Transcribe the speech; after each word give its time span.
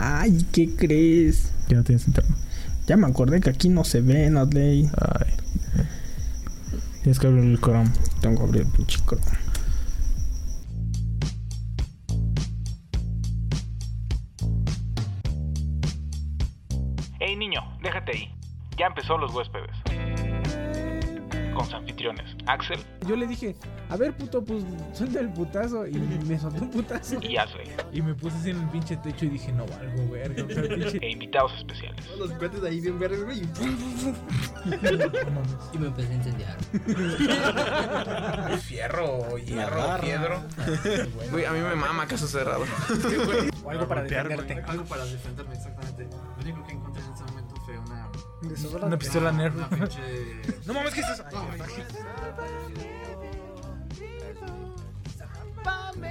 Ay, 0.00 0.46
¿qué 0.52 0.74
crees? 0.76 1.52
No 1.70 1.82
tienes 1.82 2.06
internet. 2.06 2.36
Ya 2.86 2.96
me 2.96 3.08
acordé 3.08 3.40
que 3.40 3.50
aquí 3.50 3.68
no 3.68 3.82
se 3.84 4.00
ve, 4.00 4.26
Adley. 4.26 4.88
Ay. 4.96 5.34
Tienes 7.02 7.18
que 7.18 7.26
abrir 7.26 7.44
el 7.44 7.58
Chrome. 7.60 7.90
Tengo 8.20 8.36
que 8.36 8.42
abrir 8.44 8.62
el 8.62 8.72
pinche 8.72 8.98
Chrome. 9.04 9.24
Hey 17.20 17.34
niño, 17.36 17.60
déjate 17.82 18.12
ahí. 18.12 18.34
Ya 18.78 18.86
empezó 18.86 19.18
los 19.18 19.34
huéspedes. 19.34 19.76
Axel 22.46 22.78
Yo 23.06 23.16
le 23.16 23.26
dije, 23.26 23.56
a 23.90 23.96
ver, 23.96 24.14
puto, 24.16 24.44
pues 24.44 24.64
suelta 24.92 25.20
el 25.20 25.32
putazo. 25.32 25.86
Y 25.86 25.92
me 25.92 26.38
soltó 26.38 26.62
un 26.62 26.70
putazo. 26.70 27.18
y 27.22 27.36
Ashley. 27.36 27.70
Y 27.92 28.02
me 28.02 28.14
puse 28.14 28.36
así 28.36 28.50
en 28.50 28.60
el 28.60 28.68
pinche 28.68 28.96
techo 28.98 29.24
y 29.24 29.30
dije, 29.30 29.52
no 29.52 29.66
valgo, 29.66 30.10
verga. 30.10 30.44
O 30.44 30.48
sea, 30.48 30.62
pinche. 30.62 30.98
E 31.02 31.10
invitados 31.10 31.52
especiales. 31.56 32.04
Los 32.18 32.30
cuates 32.32 32.62
ahí 32.64 32.80
bien 32.80 32.98
verdes, 32.98 33.24
güey. 33.24 33.42
Y 35.72 35.78
me 35.78 35.86
empecé 35.86 36.12
a 36.12 36.16
incendiar. 36.16 36.56
Fierro, 38.60 39.38
hierro, 39.38 40.00
piedro. 40.00 40.42
Güey, 41.30 41.44
a 41.44 41.52
mí 41.52 41.60
me 41.60 41.74
mama 41.74 42.06
caso 42.06 42.26
cerrado. 42.26 42.64
O 43.64 43.70
algo 43.70 43.86
para 43.88 44.02
defenderte. 44.02 44.62
Algo 44.66 44.84
para 44.84 45.04
defenderme, 45.04 45.54
exactamente. 45.54 46.04
Lo 46.04 46.42
único 46.42 46.66
que 46.66 46.72
una. 48.48 48.86
Una 48.86 48.98
pistola 48.98 49.32
Nerf. 49.32 49.54
Una 49.54 49.68
pinche. 49.68 50.00
No 50.66 50.74
mames, 50.74 50.94
¿qué 50.94 51.00
es 51.00 51.10
eso? 51.10 51.24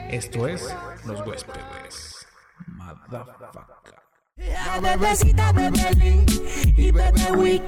Esto 0.09 0.47
es 0.47 0.75
Los 1.05 1.25
Huéspedes. 1.25 2.27
Motherfucker. 2.67 3.97
Bebecita, 4.81 5.53
y. 6.77 7.61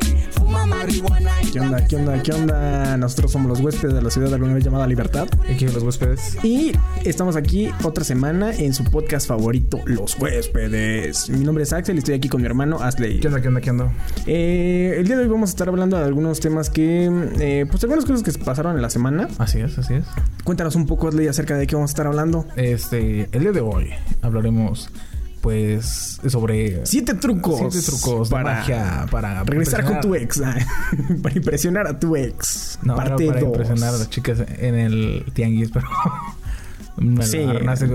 Fuma 0.49 0.65
marihuana 0.65 1.43
y 1.43 1.51
¿Qué 1.51 1.59
onda? 1.59 1.85
¿Qué 1.85 1.95
onda? 1.95 2.23
¿Qué 2.23 2.31
onda? 2.31 2.97
Nosotros 2.97 3.31
somos 3.31 3.49
los 3.49 3.59
huéspedes 3.59 3.93
de 3.93 4.01
la 4.01 4.09
ciudad 4.09 4.33
alguna 4.33 4.55
vez 4.55 4.63
llamada 4.63 4.87
Libertad. 4.87 5.27
Aquí 5.47 5.67
los 5.67 5.83
huéspedes. 5.83 6.43
Y 6.43 6.71
estamos 7.05 7.35
aquí 7.35 7.69
otra 7.83 8.03
semana 8.03 8.51
en 8.51 8.73
su 8.73 8.83
podcast 8.83 9.27
favorito, 9.27 9.79
Los 9.85 10.17
Huéspedes. 10.17 11.29
Mi 11.29 11.45
nombre 11.45 11.65
es 11.65 11.71
Axel 11.71 11.97
y 11.97 11.99
estoy 11.99 12.15
aquí 12.15 12.29
con 12.29 12.41
mi 12.41 12.47
hermano 12.47 12.81
Asley. 12.81 13.19
¿Qué 13.19 13.27
onda? 13.27 13.41
¿Qué 13.41 13.47
onda? 13.47 13.61
¿Qué 13.61 13.69
onda? 13.69 13.93
Eh, 14.25 14.95
el 14.97 15.05
día 15.05 15.17
de 15.17 15.21
hoy 15.21 15.29
vamos 15.29 15.51
a 15.51 15.53
estar 15.53 15.69
hablando 15.69 15.99
de 15.99 16.03
algunos 16.03 16.39
temas 16.39 16.71
que, 16.71 17.11
eh, 17.39 17.67
pues 17.69 17.83
algunas 17.83 18.05
cosas 18.05 18.23
que 18.23 18.31
pasaron 18.43 18.75
en 18.75 18.81
la 18.81 18.89
semana. 18.89 19.27
Así 19.37 19.59
es, 19.59 19.77
así 19.77 19.93
es. 19.93 20.05
Cuéntanos 20.43 20.75
un 20.75 20.87
poco, 20.87 21.09
Asley, 21.09 21.27
acerca 21.27 21.57
de 21.57 21.67
qué 21.67 21.75
vamos 21.75 21.91
a 21.91 21.93
estar 21.93 22.07
hablando. 22.07 22.47
Este, 22.55 23.29
el 23.33 23.41
día 23.41 23.51
de 23.51 23.61
hoy 23.61 23.91
hablaremos, 24.23 24.89
pues, 25.41 26.19
sobre 26.27 26.85
Siete 26.85 27.13
trucos. 27.15 27.59
siete 27.73 27.85
trucos 27.85 28.29
para 28.29 28.49
de 28.49 28.55
magia 28.57 29.05
para 29.11 29.43
regresar 29.43 29.83
con 29.85 29.99
tu 30.01 30.15
ex. 30.15 30.41
ah, 30.41 30.55
para 31.23 31.35
impresionar 31.35 31.87
a 31.87 31.99
tu 31.99 32.15
ex. 32.15 32.79
No, 32.83 32.95
Parte 32.95 33.25
para 33.27 33.39
dos. 33.39 33.49
impresionar 33.49 33.95
a 33.95 33.97
las 33.97 34.09
chicas 34.09 34.39
en 34.59 34.75
el 34.75 35.25
tianguis, 35.33 35.69
pero. 35.71 35.87
Sí, 37.21 37.39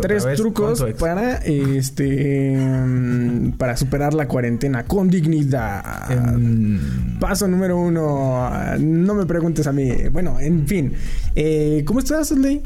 tres 0.01 0.25
vez 0.25 0.39
trucos 0.39 0.83
para 0.99 1.35
este 1.37 2.57
mm, 2.57 3.51
para 3.59 3.77
superar 3.77 4.15
la 4.15 4.27
cuarentena 4.27 4.85
con 4.85 5.11
dignidad. 5.11 6.11
En- 6.11 7.19
Paso 7.21 7.47
número 7.47 7.77
uno. 7.79 8.51
No 8.79 9.13
me 9.15 9.27
preguntes 9.27 9.67
a 9.67 9.73
mí. 9.73 9.91
Bueno, 10.11 10.41
en 10.41 10.67
fin. 10.67 10.95
Eh, 11.35 11.83
¿Cómo 11.87 11.99
estás, 12.01 12.33
Asley? 12.33 12.63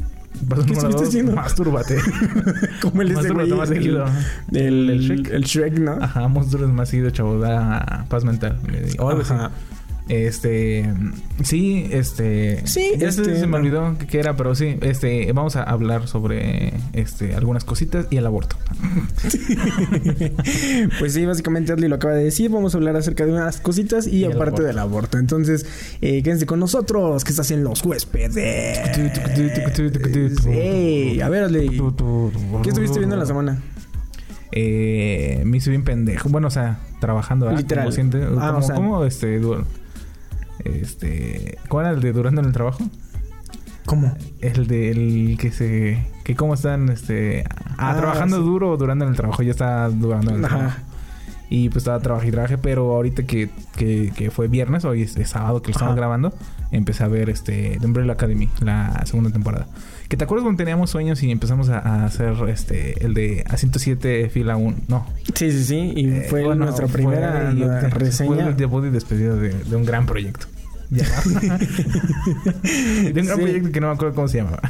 Paso 0.48 0.62
¿Qué 0.62 0.68
número 0.74 0.88
estuviste 0.88 0.98
dos, 0.98 1.08
haciendo? 1.08 1.32
Mastúrbate. 1.32 1.96
Como 2.82 3.02
el 3.02 3.12
güey. 3.14 3.58
más 3.58 3.70
el- 3.70 3.76
seguido. 3.76 4.04
El, 4.52 4.90
El 4.90 5.00
Shrek. 5.00 5.30
el 5.30 5.42
Shrek, 5.44 5.78
¿no? 5.78 5.92
Ajá, 6.00 6.28
monstruos 6.28 6.70
más 6.70 6.88
seguido, 6.90 7.10
chavo. 7.10 7.38
Da 7.38 8.04
paz 8.08 8.24
mental. 8.24 8.58
O 8.98 9.08
algo 9.08 9.22
así. 9.22 9.34
Este. 10.08 10.88
Sí, 11.42 11.86
este. 11.90 12.66
Sí, 12.66 12.92
ya 12.98 13.08
este, 13.08 13.38
se 13.38 13.46
me 13.46 13.58
olvidó 13.58 13.94
qué 14.10 14.20
era, 14.20 14.36
pero 14.36 14.54
sí. 14.54 14.76
Este. 14.80 15.30
Vamos 15.32 15.56
a 15.56 15.62
hablar 15.64 16.08
sobre. 16.08 16.72
Este. 16.94 17.34
Algunas 17.34 17.64
cositas 17.64 18.06
y 18.10 18.16
el 18.16 18.26
aborto. 18.26 18.56
pues 20.98 21.12
sí, 21.14 21.24
básicamente 21.26 21.72
Adley 21.72 21.88
lo 21.88 21.96
acaba 21.96 22.14
de 22.14 22.24
decir. 22.24 22.50
Vamos 22.50 22.74
a 22.74 22.78
hablar 22.78 22.96
acerca 22.96 23.24
de 23.26 23.32
unas 23.32 23.60
cositas 23.60 24.06
y, 24.06 24.24
aparte 24.24 24.42
aborto. 24.42 24.62
del 24.62 24.78
aborto. 24.78 25.18
Entonces, 25.18 25.66
eh, 26.00 26.22
quédense 26.22 26.46
con 26.46 26.60
nosotros, 26.60 27.24
que 27.24 27.30
estás 27.30 27.50
en 27.50 27.64
los 27.64 27.84
huéspedes. 27.84 28.36
Ey, 30.46 31.20
a 31.20 31.28
ver, 31.28 31.44
Adley, 31.44 31.68
¿qué 31.68 32.68
estuviste 32.70 32.98
viendo 32.98 33.16
en 33.16 33.20
la 33.20 33.26
semana? 33.26 33.58
Eh, 34.52 35.42
me 35.44 35.58
hice 35.58 35.70
bien 35.70 35.84
pendejo. 35.84 36.28
Bueno, 36.30 36.48
o 36.48 36.50
sea, 36.50 36.78
trabajando. 37.00 37.46
¿verdad? 37.46 37.60
Literal. 37.60 37.94
Como 37.94 38.40
Ah, 38.40 38.46
como- 38.48 38.58
o 38.58 38.62
sea- 38.62 38.74
¿Cómo 38.76 39.04
este. 39.04 39.40
Este. 40.82 41.58
¿Cuál 41.68 41.86
era 41.86 41.94
el 41.94 42.00
de 42.00 42.12
durando 42.12 42.40
en 42.40 42.46
el 42.48 42.52
trabajo? 42.52 42.84
¿Cómo? 43.86 44.14
El 44.40 44.66
del 44.66 45.36
que 45.40 45.50
se. 45.50 46.06
Que 46.24 46.34
cómo 46.36 46.54
están, 46.54 46.88
este. 46.90 47.44
Ah, 47.76 47.92
Ah, 47.92 47.96
trabajando 47.96 48.36
sí. 48.38 48.42
duro 48.42 48.76
durando 48.76 49.04
en 49.04 49.10
el 49.12 49.16
trabajo. 49.16 49.42
Ya 49.42 49.50
está 49.52 49.88
durando 49.88 50.30
en 50.30 50.36
el 50.36 50.48
trabajo. 50.48 50.76
Y 51.50 51.70
pues 51.70 51.78
estaba 51.78 51.98
trabajando 52.00 52.28
y 52.28 52.32
trabajé, 52.32 52.58
pero 52.58 52.94
ahorita 52.94 53.22
que, 53.22 53.48
que, 53.74 54.12
que 54.14 54.30
fue 54.30 54.48
viernes, 54.48 54.84
hoy 54.84 55.00
es, 55.00 55.16
es 55.16 55.30
sábado 55.30 55.62
que 55.62 55.68
lo 55.68 55.72
estamos 55.72 55.96
grabando, 55.96 56.34
empecé 56.72 57.04
a 57.04 57.08
ver 57.08 57.30
este 57.30 57.78
The 57.80 57.86
Umbrella 57.86 58.12
Academy, 58.12 58.50
la 58.60 59.02
segunda 59.06 59.30
temporada. 59.30 59.66
Que 60.10 60.18
te 60.18 60.24
acuerdas 60.24 60.42
cuando 60.44 60.58
teníamos 60.58 60.90
sueños 60.90 61.22
y 61.22 61.30
empezamos 61.30 61.70
a, 61.70 61.78
a 61.78 62.04
hacer 62.04 62.34
este 62.50 63.02
el 63.02 63.14
de 63.14 63.44
a 63.48 63.56
107 63.56 64.28
fila 64.28 64.58
1? 64.58 64.76
No. 64.88 65.06
Sí, 65.34 65.50
sí, 65.50 65.64
sí. 65.64 65.92
Y 65.96 66.06
Eh, 66.10 66.26
fue 66.28 66.44
bueno, 66.44 66.66
nuestra 66.66 66.86
primera 66.86 67.50
eh, 67.50 67.54
Fue 67.80 67.88
reseña. 67.88 68.48
el 68.48 68.56
debut 68.58 68.84
y 68.84 68.90
despedida 68.90 69.34
de, 69.34 69.54
de 69.54 69.76
un 69.76 69.86
gran 69.86 70.04
proyecto. 70.04 70.48
De 73.12 73.20
un 73.20 73.26
gran 73.26 73.36
Sí. 73.36 73.42
proyecto 73.42 73.72
que 73.72 73.80
no 73.80 73.88
me 73.88 73.92
acuerdo 73.94 74.14
cómo 74.14 74.28
se 74.28 74.38
llamaba. 74.38 74.60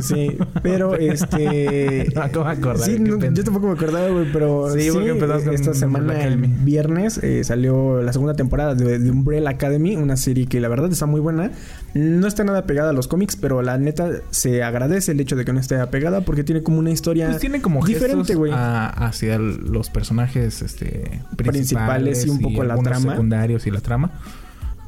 Sí, 0.00 0.36
pero 0.62 0.94
este. 0.96 2.06
No 2.14 2.22
acabo 2.22 2.44
de 2.46 2.52
acordar, 2.52 2.88
Sí, 2.88 2.98
no, 2.98 3.18
yo 3.20 3.44
tampoco 3.44 3.66
me 3.68 3.72
acordaba, 3.74 4.08
güey, 4.08 4.32
pero. 4.32 4.72
Sí, 4.72 4.80
Sí, 4.82 4.90
porque 4.90 5.10
empezamos 5.10 5.42
con 5.44 5.54
esta 5.54 5.74
semana, 5.74 6.24
el 6.24 6.36
viernes, 6.38 7.18
eh, 7.22 7.44
salió 7.44 8.00
la 8.02 8.12
segunda 8.12 8.34
temporada 8.34 8.74
de, 8.74 8.98
de 8.98 9.10
Umbrella 9.10 9.50
Academy, 9.50 9.96
una 9.96 10.16
serie 10.16 10.46
que 10.46 10.60
la 10.60 10.68
verdad 10.68 10.90
está 10.90 11.06
muy 11.06 11.20
buena. 11.20 11.50
No 11.94 12.26
está 12.26 12.44
nada 12.44 12.66
pegada 12.66 12.90
a 12.90 12.92
los 12.92 13.08
cómics, 13.08 13.36
pero 13.36 13.62
la 13.62 13.78
neta 13.78 14.10
se 14.30 14.62
agradece 14.62 15.12
el 15.12 15.20
hecho 15.20 15.36
de 15.36 15.44
que 15.44 15.52
no 15.52 15.60
esté 15.60 15.78
apegada 15.78 16.22
porque 16.22 16.44
tiene 16.44 16.62
como 16.62 16.78
una 16.78 16.90
historia. 16.90 17.28
Pues 17.28 17.40
tiene 17.40 17.60
como 17.60 17.84
diferente, 17.84 18.34
güey. 18.34 18.52
hacia 18.54 19.38
los 19.38 19.90
personajes 19.90 20.62
este, 20.62 21.20
Principales 21.36 22.26
y 22.26 22.30
un 22.30 22.40
poco 22.40 22.64
la 22.64 22.74
algunos 22.74 22.92
trama. 22.92 23.12
secundarios 23.12 23.66
y 23.66 23.70
la 23.70 23.80
trama. 23.80 24.10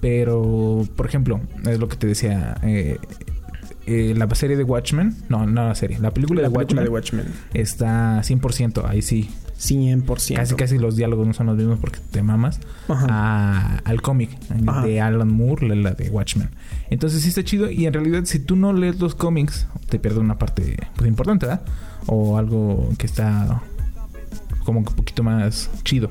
Pero, 0.01 0.87
por 0.97 1.07
ejemplo, 1.07 1.41
es 1.67 1.79
lo 1.79 1.89
que 1.89 1.97
te 1.97 2.07
decía. 2.07 2.57
eh, 2.63 2.99
eh, 3.87 4.15
la 4.17 4.29
serie 4.35 4.57
de 4.59 4.65
Watchmen, 4.65 5.17
no, 5.31 5.47
no 5.47 5.67
la 5.67 5.75
serie, 5.75 5.99
la 5.99 6.11
película, 6.11 6.43
la 6.43 6.49
de, 6.49 6.55
película 6.55 6.83
Watchmen 6.83 6.85
de 6.85 6.91
Watchmen. 6.91 7.27
está 7.55 8.21
100%, 8.23 8.85
ahí 8.87 9.01
sí. 9.03 9.31
100%. 9.59 10.37
Casi, 10.37 10.55
casi 10.55 10.79
los 10.79 10.95
diálogos 10.95 11.27
no 11.27 11.33
son 11.33 11.47
los 11.47 11.57
mismos 11.57 11.79
porque 11.81 11.99
te 12.13 12.23
mamas. 12.23 12.61
A- 12.89 13.79
al 13.85 14.03
cómic 14.03 14.31
de 14.85 15.01
Alan 15.01 15.33
Moore, 15.33 15.69
la, 15.69 15.75
la 15.75 15.91
de 15.93 16.11
Watchmen. 16.11 16.51
Entonces 16.91 17.23
sí 17.23 17.31
está 17.31 17.43
chido 17.43 17.71
y 17.71 17.87
en 17.87 17.93
realidad 17.95 18.25
si 18.25 18.39
tú 18.41 18.55
no 18.57 18.73
lees 18.75 19.01
los 19.01 19.15
cómics 19.15 19.67
te 19.89 19.99
pierdes 19.99 20.21
una 20.21 20.39
parte 20.39 20.77
pues, 20.95 21.09
importante, 21.09 21.47
¿verdad? 21.47 21.63
O 22.07 22.37
algo 22.39 22.91
que 22.99 23.07
está 23.07 23.63
como 24.65 24.85
que 24.85 24.91
un 24.91 24.97
poquito 24.97 25.23
más 25.25 25.71
chido. 25.83 26.11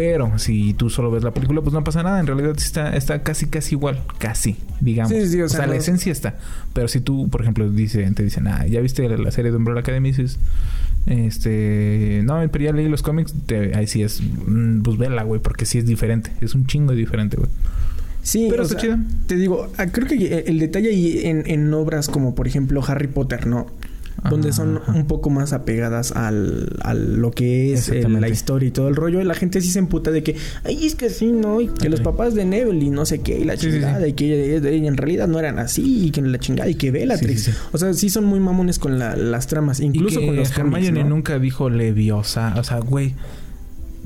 Pero 0.00 0.38
si 0.38 0.72
tú 0.72 0.88
solo 0.88 1.10
ves 1.10 1.22
la 1.22 1.30
película, 1.32 1.60
pues 1.60 1.74
no 1.74 1.84
pasa 1.84 2.02
nada. 2.02 2.20
En 2.20 2.26
realidad 2.26 2.54
está, 2.56 2.96
está 2.96 3.22
casi, 3.22 3.48
casi 3.48 3.74
igual. 3.74 4.00
Casi, 4.16 4.56
digamos. 4.80 5.12
Sí, 5.12 5.26
sí, 5.26 5.42
o 5.42 5.44
o 5.44 5.48
sea, 5.50 5.66
la 5.66 5.76
esencia 5.76 6.10
está. 6.10 6.38
Pero 6.72 6.88
si 6.88 7.00
tú, 7.02 7.28
por 7.28 7.42
ejemplo, 7.42 7.68
dice, 7.68 8.10
te 8.12 8.22
dicen, 8.22 8.46
ah, 8.48 8.66
¿ya 8.66 8.80
viste 8.80 9.06
la, 9.06 9.30
serie 9.30 9.50
de 9.50 9.58
Umbrella 9.58 9.80
Academy? 9.80 10.08
Y 10.08 10.12
dices, 10.12 10.38
este... 11.04 12.22
No, 12.24 12.40
pero 12.50 12.64
ya 12.64 12.72
leí 12.72 12.88
los 12.88 13.02
cómics. 13.02 13.34
te- 13.44 13.76
ahí 13.76 13.86
sí 13.86 14.02
es... 14.02 14.22
mm, 14.22 14.80
Pues 14.80 14.96
vela, 14.96 15.22
güey. 15.22 15.38
Porque 15.38 15.66
sí 15.66 15.76
es 15.76 15.84
diferente. 15.84 16.32
Es 16.40 16.54
un 16.54 16.64
chingo 16.66 16.94
diferente, 16.94 17.36
güey. 17.36 17.50
Sí, 18.22 18.46
Pero 18.50 18.62
está 18.62 18.80
sea, 18.80 18.94
chido. 18.94 18.98
Te 19.26 19.36
digo, 19.36 19.70
ah, 19.76 19.84
creo 19.88 20.08
que 20.08 20.44
el 20.46 20.58
detalle 20.60 20.88
ahí 20.88 21.20
en, 21.24 21.42
en 21.44 21.74
obras 21.74 22.08
como 22.08 22.34
por 22.34 22.46
ejemplo 22.48 22.82
Harry 22.88 23.08
Potter, 23.08 23.46
¿no? 23.46 23.66
Donde 24.28 24.52
son 24.52 24.78
Ajá. 24.78 24.92
un 24.92 25.06
poco 25.06 25.30
más 25.30 25.52
apegadas 25.54 26.12
al, 26.12 26.76
a 26.82 26.92
lo 26.94 27.30
que 27.30 27.72
es 27.72 27.88
el- 27.88 28.20
la 28.20 28.28
historia 28.28 28.68
y 28.68 28.70
todo 28.70 28.88
el 28.88 28.96
rollo. 28.96 29.20
Y 29.20 29.24
la 29.24 29.34
gente 29.34 29.60
sí 29.62 29.70
se 29.70 29.78
emputa 29.78 30.10
de 30.10 30.22
que, 30.22 30.36
ay, 30.64 30.84
es 30.86 30.94
que 30.94 31.08
sí, 31.08 31.32
¿no? 31.32 31.60
Y 31.60 31.68
que 31.68 31.88
los 31.88 32.00
papás 32.02 32.34
de 32.34 32.44
Neville 32.44 32.84
y 32.84 32.90
no 32.90 33.06
sé 33.06 33.20
qué, 33.20 33.38
y 33.38 33.44
la 33.44 33.56
Sí, 33.56 33.70
chingada, 33.70 34.04
sí. 34.04 34.10
y 34.10 34.12
que 34.12 34.56
eh, 34.56 34.86
en 34.86 34.96
realidad 34.96 35.26
no 35.28 35.38
eran 35.38 35.58
así, 35.58 36.06
y 36.06 36.10
que 36.10 36.20
la 36.20 36.38
chingada, 36.38 36.68
y 36.68 36.74
que 36.74 36.90
Bellatrix. 36.90 37.50
O 37.72 37.78
sea, 37.78 37.94
sí 37.94 38.10
son 38.10 38.24
muy 38.24 38.40
mamones 38.40 38.78
con 38.78 38.98
la- 38.98 39.16
las 39.16 39.46
tramas, 39.46 39.80
incluso 39.80 40.18
y 40.18 40.22
que 40.22 40.26
con 40.26 40.36
los 40.36 40.56
Hermione 40.56 41.04
¿no? 41.04 41.10
nunca 41.10 41.38
dijo 41.38 41.70
leviosa. 41.70 42.54
O 42.58 42.64
sea, 42.64 42.80
güey... 42.80 43.14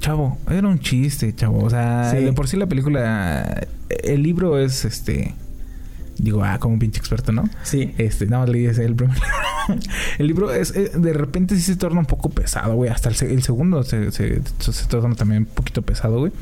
Chavo, 0.00 0.38
era 0.50 0.68
un 0.68 0.80
chiste, 0.80 1.34
chavo. 1.34 1.62
O 1.64 1.70
sea, 1.70 2.10
Sí. 2.10 2.22
de 2.24 2.32
por 2.32 2.46
sí 2.48 2.56
la 2.56 2.66
película... 2.66 3.66
El 3.88 4.22
libro 4.22 4.58
es, 4.58 4.84
este... 4.84 5.34
Digo, 6.18 6.42
ah, 6.44 6.58
como 6.58 6.74
un 6.74 6.80
pinche 6.80 6.98
experto, 6.98 7.32
¿no? 7.32 7.44
Sí. 7.64 7.92
Este, 7.98 8.26
nada 8.26 8.42
más 8.44 8.50
leí 8.50 8.66
ese 8.66 8.84
el 8.84 8.94
primer 8.94 9.16
el 10.18 10.26
libro 10.26 10.52
es, 10.52 10.74
eh, 10.76 10.90
de 10.94 11.12
repente 11.12 11.56
sí 11.56 11.62
se 11.62 11.76
torna 11.76 12.00
un 12.00 12.06
poco 12.06 12.28
pesado, 12.30 12.74
güey. 12.74 12.90
Hasta 12.90 13.08
el, 13.08 13.14
se- 13.14 13.32
el 13.32 13.42
segundo 13.42 13.82
se, 13.82 14.12
se, 14.12 14.40
se 14.58 14.86
torna 14.86 15.14
también 15.14 15.42
un 15.42 15.46
poquito 15.54 15.82
pesado, 15.82 16.18
güey. 16.18 16.32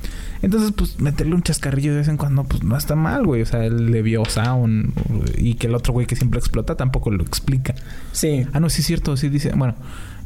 Entonces, 0.43 0.73
pues, 0.77 1.01
meterle 1.01 1.35
un 1.35 1.43
chascarrillo 1.43 1.93
de 1.93 1.99
vez 1.99 2.09
en 2.09 2.17
cuando, 2.17 2.45
pues, 2.45 2.63
no 2.65 2.77
está 2.77 2.97
mal, 2.97 3.25
güey. 3.25 3.43
O 3.43 3.47
sea, 3.47 3.65
el 3.65 3.91
Leviosa 3.93 4.53
un, 4.55 4.93
y 5.39 5.55
que 5.55 5.69
el 5.69 5.75
otro 5.75 5.93
güey 5.93 6.07
que 6.07 6.17
siempre 6.17 6.39
explota 6.41 6.77
tampoco 6.77 7.11
lo 7.11 7.23
explica. 7.23 7.75
Sí. 8.13 8.47
Ah, 8.53 8.61
no, 8.61 8.69
sí 8.69 8.81
es 8.81 8.87
cierto, 8.87 9.17
sí 9.17 9.29
dice... 9.29 9.53
Bueno, 9.55 9.75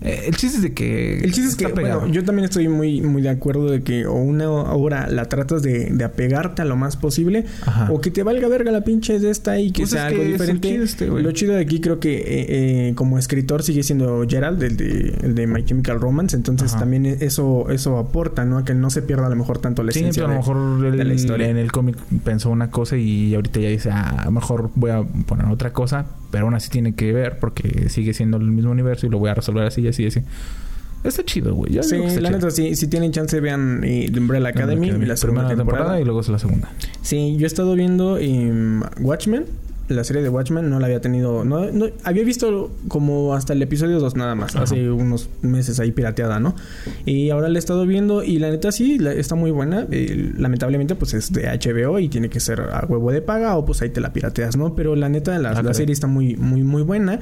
eh, 0.01 0.25
el 0.27 0.37
chiste 0.37 0.57
es 0.59 0.63
de 0.63 0.73
que... 0.75 1.19
El 1.19 1.33
chiste 1.33 1.49
es 1.51 1.57
que, 1.57 1.65
está 1.65 1.75
pegado. 1.77 2.01
bueno, 2.01 2.15
yo 2.15 2.25
también 2.25 2.45
estoy 2.45 2.69
muy, 2.69 3.01
muy 3.01 3.23
de 3.23 3.31
acuerdo 3.31 3.71
de 3.71 3.83
que 3.83 4.07
o 4.07 4.15
una 4.15 4.49
obra 4.51 5.09
la 5.09 5.27
tratas 5.27 5.63
de, 5.63 5.91
de 5.91 6.05
apegarte 6.05 6.61
a 6.63 6.65
lo 6.67 6.77
más 6.77 6.97
posible, 6.97 7.45
Ajá. 7.67 7.91
o 7.91 8.01
que 8.01 8.11
te 8.11 8.23
valga 8.23 8.47
verga 8.49 8.71
la 8.73 8.83
pinche 8.85 9.19
de 9.19 9.31
esta 9.31 9.59
y 9.59 9.71
que 9.71 9.83
Pues 9.83 9.91
sea 9.91 10.09
es 10.09 10.15
que 10.15 10.21
algo 10.21 10.33
diferente. 10.33 10.69
chiste, 10.81 11.09
güey. 11.09 11.23
lo 11.23 11.33
chido 11.33 11.55
de 11.55 11.61
aquí 11.61 11.81
creo 11.81 11.99
que 11.99 12.17
eh, 12.19 12.89
eh, 12.89 12.93
como 12.95 13.19
escritor 13.19 13.63
sigue 13.63 13.83
siendo 13.83 14.25
Gerald, 14.29 14.63
el 14.63 14.77
de, 14.77 15.17
el 15.23 15.35
de 15.35 15.47
My 15.47 15.65
Chemical 15.65 15.99
Romance, 16.01 16.37
entonces 16.37 16.71
Ajá. 16.73 16.81
también 16.81 17.07
eso, 17.07 17.71
eso 17.71 17.99
aporta, 17.99 18.45
¿no? 18.45 18.59
A 18.59 18.65
que 18.65 18.75
no 18.75 18.91
se 18.91 19.01
pierda 19.03 19.27
a 19.27 19.31
lo 19.31 19.37
mejor 19.37 19.59
tanto 19.59 19.83
la 19.83 19.93
Sí, 19.93 20.06
pero 20.15 20.27
a 20.27 20.29
lo 20.29 20.33
de- 20.35 20.39
mejor 20.39 20.93
de 20.97 21.05
la 21.05 21.15
historia. 21.15 21.49
en 21.49 21.57
el 21.57 21.73
cómic 21.73 21.97
pensó 22.25 22.51
una 22.51 22.71
cosa 22.71 22.97
y 22.97 23.35
ahorita 23.35 23.61
ya 23.61 23.69
dice, 23.69 23.91
ah, 23.91 24.17
a 24.21 24.25
lo 24.27 24.31
mejor 24.33 24.71
voy 24.75 24.91
a 24.91 25.03
poner 25.03 25.47
otra 25.47 25.73
cosa, 25.73 26.07
pero 26.31 26.45
aún 26.45 26.55
así 26.55 26.71
tiene 26.71 26.95
que 26.95 27.13
ver 27.13 27.39
porque 27.39 27.89
sigue 27.89 28.15
siendo 28.15 28.37
el 28.37 28.51
mismo 28.51 28.71
universo 28.71 29.07
y 29.07 29.11
lo 29.11 29.19
voy 29.19 29.31
a 29.31 29.35
resolver 29.35 29.65
así 29.67 29.81
y 29.83 29.89
así 29.89 30.05
y 30.05 30.07
así. 30.07 30.21
Está 31.05 31.23
chido, 31.25 31.55
güey. 31.55 31.73
Yo 31.73 31.83
Sí, 31.85 31.97
la 32.21 32.31
neta, 32.31 32.51
sí, 32.51 32.75
si 32.75 32.89
tienen 32.89 33.13
chance, 33.13 33.39
vean 33.41 33.81
The 33.83 34.19
Umbrella 34.19 34.49
Academy, 34.49 34.91
la 34.91 35.15
Primera 35.15 35.49
temporada. 35.49 36.01
y 36.01 36.05
luego 36.05 36.21
es 36.21 36.29
la 36.29 36.39
segunda. 36.39 36.69
Sí, 37.03 37.37
yo 37.39 37.45
he 37.45 37.47
estado 37.47 37.75
viendo 37.75 38.19
em, 38.19 38.83
Watchmen, 39.01 39.45
la 39.89 40.05
serie 40.05 40.23
de 40.23 40.29
Watchmen, 40.29 40.69
no 40.69 40.81
la 40.81 40.87
había 40.87 41.01
tenido, 41.01 41.45
no, 41.45 41.71
no 41.71 41.87
había 42.05 42.25
visto 42.25 42.71
como 42.89 43.35
hasta 43.35 43.53
el 43.53 43.63
episodio 43.63 43.99
2 44.01 44.17
nada 44.17 44.35
más, 44.35 44.55
Ajá. 44.55 44.65
hace 44.65 44.91
unos 44.91 45.29
meses 45.43 45.79
ahí 45.81 45.93
pirateada, 45.93 46.41
¿no? 46.41 46.55
Y 47.05 47.31
ahora 47.31 47.49
la 47.49 47.57
he 47.57 47.59
estado 47.59 47.87
viendo 47.87 48.23
y 48.23 48.39
la 48.39 48.51
neta 48.51 48.73
sí, 48.73 48.99
la- 48.99 49.13
está 49.13 49.35
muy 49.35 49.51
buena, 49.51 49.87
eh, 49.91 50.33
lamentablemente 50.37 50.95
pues 50.95 51.15
es 51.15 51.33
de 51.33 51.49
HBO 51.49 51.99
y 51.99 52.09
tiene 52.09 52.29
que 52.29 52.41
ser 52.41 52.61
a 52.61 52.85
huevo 52.89 53.13
de 53.13 53.23
paga 53.23 53.57
o 53.57 53.65
pues 53.65 53.83
ahí 53.83 53.91
te 53.91 54.01
la 54.01 54.13
pirateas, 54.13 54.57
¿no? 54.57 54.75
Pero 54.75 54.97
la 54.97 55.09
neta 55.09 55.39
la, 55.39 55.51
Ah, 55.51 55.63
la 55.63 55.75
serie 55.75 55.93
está 55.93 56.07
muy, 56.07 56.37
muy, 56.37 56.63
muy 56.63 56.83
buena 56.83 57.21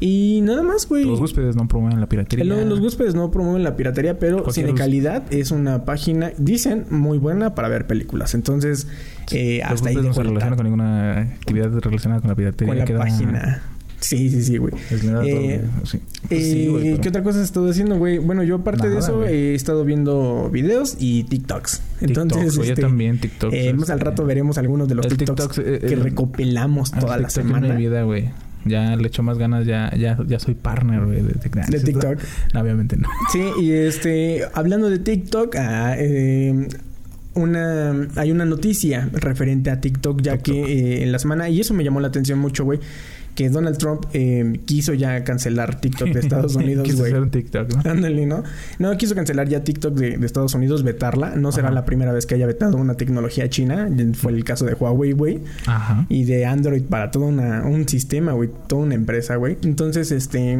y 0.00 0.40
nada 0.42 0.62
más, 0.62 0.88
güey. 0.88 1.04
Los 1.04 1.20
huéspedes 1.20 1.54
no 1.56 1.68
promueven 1.68 2.00
la 2.00 2.08
piratería. 2.08 2.44
Los, 2.44 2.64
los 2.66 2.80
huéspedes 2.80 3.14
no 3.14 3.30
promueven 3.30 3.62
la 3.62 3.76
piratería, 3.76 4.18
pero 4.18 4.42
Cualquier 4.42 4.66
Cine 4.66 4.72
us- 4.72 4.78
Calidad 4.78 5.22
es 5.32 5.50
una 5.50 5.84
página, 5.84 6.32
dicen, 6.38 6.86
muy 6.90 7.18
buena 7.18 7.54
para 7.54 7.68
ver 7.68 7.86
películas. 7.86 8.34
Entonces, 8.34 8.86
eh, 9.30 9.60
Los 9.62 9.72
hasta 9.72 9.88
ahí 9.90 9.96
no 9.96 10.02
se 10.02 10.08
dejo 10.08 10.20
el 10.22 10.26
relacionan 10.28 10.56
con 10.56 10.64
ninguna 10.64 11.20
actividad 11.20 11.70
relacionada 11.80 12.20
con 12.20 12.30
la 12.30 12.34
piratería. 12.36 12.70
con 12.72 12.78
la 12.78 12.84
Queda- 12.86 12.98
página. 13.00 13.62
Sí, 14.00 14.30
sí, 14.30 14.42
sí, 14.42 14.56
güey. 14.56 14.72
Eh, 14.90 15.60
sí. 15.84 15.98
Eh, 15.98 16.08
Pues 16.28 16.42
sí, 16.44 16.68
güey, 16.68 16.82
pero- 16.92 17.00
¿Qué 17.02 17.08
otra 17.10 17.22
cosa 17.22 17.38
has 17.40 17.44
estado 17.44 17.68
haciendo, 17.68 17.98
güey? 17.98 18.16
Bueno, 18.16 18.42
yo 18.42 18.54
aparte 18.56 18.84
de 18.88 18.94
Nada, 18.94 19.06
eso 19.06 19.18
güey. 19.18 19.34
he 19.34 19.54
estado 19.54 19.84
viendo 19.84 20.48
videos 20.50 20.96
y 20.98 21.24
TikToks. 21.24 21.82
Entonces, 22.00 22.32
TikToks, 22.38 22.56
güey, 22.56 22.68
yo 22.68 22.72
este, 22.72 22.80
también 22.82 23.18
TikToks, 23.20 23.54
eh, 23.54 23.74
más 23.74 23.90
al 23.90 23.98
este, 23.98 24.08
rato 24.10 24.24
veremos 24.24 24.56
algunos 24.56 24.88
de 24.88 24.94
los 24.94 25.04
el 25.04 25.18
TikToks 25.18 25.48
TikToks, 25.54 25.58
eh, 25.58 25.78
que 25.86 25.92
el- 25.92 26.00
recopilamos 26.02 26.92
Ah, 26.94 27.00
toda 27.00 27.18
la 27.18 27.28
TikTok 27.28 27.28
es 27.28 27.34
semana 27.34 27.74
mi 27.74 27.76
vida, 27.76 28.02
güey. 28.04 28.30
Ya 28.64 28.94
le 28.96 29.08
echo 29.08 29.22
más 29.22 29.38
ganas, 29.38 29.66
ya, 29.66 29.90
ya, 29.96 30.18
ya 30.26 30.38
soy 30.38 30.54
partner, 30.54 31.06
de, 31.06 31.32
TikTok. 31.34 31.66
de 31.66 31.80
TikTok. 31.80 32.18
No, 32.52 32.60
obviamente 32.60 32.96
no. 32.96 33.08
Sí, 33.32 33.42
y 33.60 33.72
este, 33.72 34.42
hablando 34.52 34.90
de 34.90 34.98
TikTok, 34.98 35.56
ah, 35.56 35.94
eh, 35.96 36.68
una, 37.34 38.08
hay 38.16 38.32
una 38.32 38.44
noticia 38.44 39.08
referente 39.12 39.70
a 39.70 39.80
TikTok, 39.80 40.20
ya 40.20 40.36
TikTok. 40.36 40.66
que 40.66 40.72
eh, 40.72 41.02
en 41.02 41.12
la 41.12 41.18
semana, 41.18 41.48
y 41.48 41.60
eso 41.60 41.74
me 41.74 41.84
llamó 41.84 42.00
la 42.00 42.08
atención 42.08 42.38
mucho, 42.38 42.64
güey, 42.64 42.80
que 43.34 43.48
Donald 43.48 43.78
Trump 43.78 44.04
eh, 44.12 44.60
quiso 44.66 44.92
ya 44.92 45.22
cancelar 45.24 45.80
TikTok 45.80 46.08
de 46.10 46.20
Estados 46.20 46.54
Unidos, 46.56 46.84
Quiso 46.84 46.98
güey. 46.98 47.12
hacer 47.12 47.22
un 47.22 47.30
TikTok, 47.30 47.72
¿no? 47.74 47.90
Ándale, 47.90 48.26
¿no? 48.26 48.42
No, 48.78 48.96
quiso 48.98 49.14
cancelar 49.14 49.48
ya 49.48 49.64
TikTok 49.64 49.94
de, 49.94 50.18
de 50.18 50.26
Estados 50.26 50.54
Unidos, 50.54 50.82
vetarla. 50.82 51.36
No 51.36 51.52
será 51.52 51.70
la 51.70 51.84
primera 51.84 52.12
vez 52.12 52.26
que 52.26 52.34
haya 52.34 52.46
vetado 52.46 52.76
una 52.76 52.94
tecnología 52.94 53.48
china. 53.48 53.88
Fue 54.14 54.32
el 54.32 54.44
caso 54.44 54.64
de 54.66 54.74
Huawei, 54.74 55.12
güey. 55.12 55.40
Ajá. 55.66 56.06
Y 56.08 56.24
de 56.24 56.44
Android 56.44 56.82
para 56.82 57.10
todo 57.10 57.24
una, 57.26 57.64
un 57.64 57.88
sistema, 57.88 58.32
güey. 58.32 58.50
Toda 58.66 58.82
una 58.82 58.94
empresa, 58.94 59.36
güey. 59.36 59.56
Entonces, 59.62 60.10
este... 60.12 60.58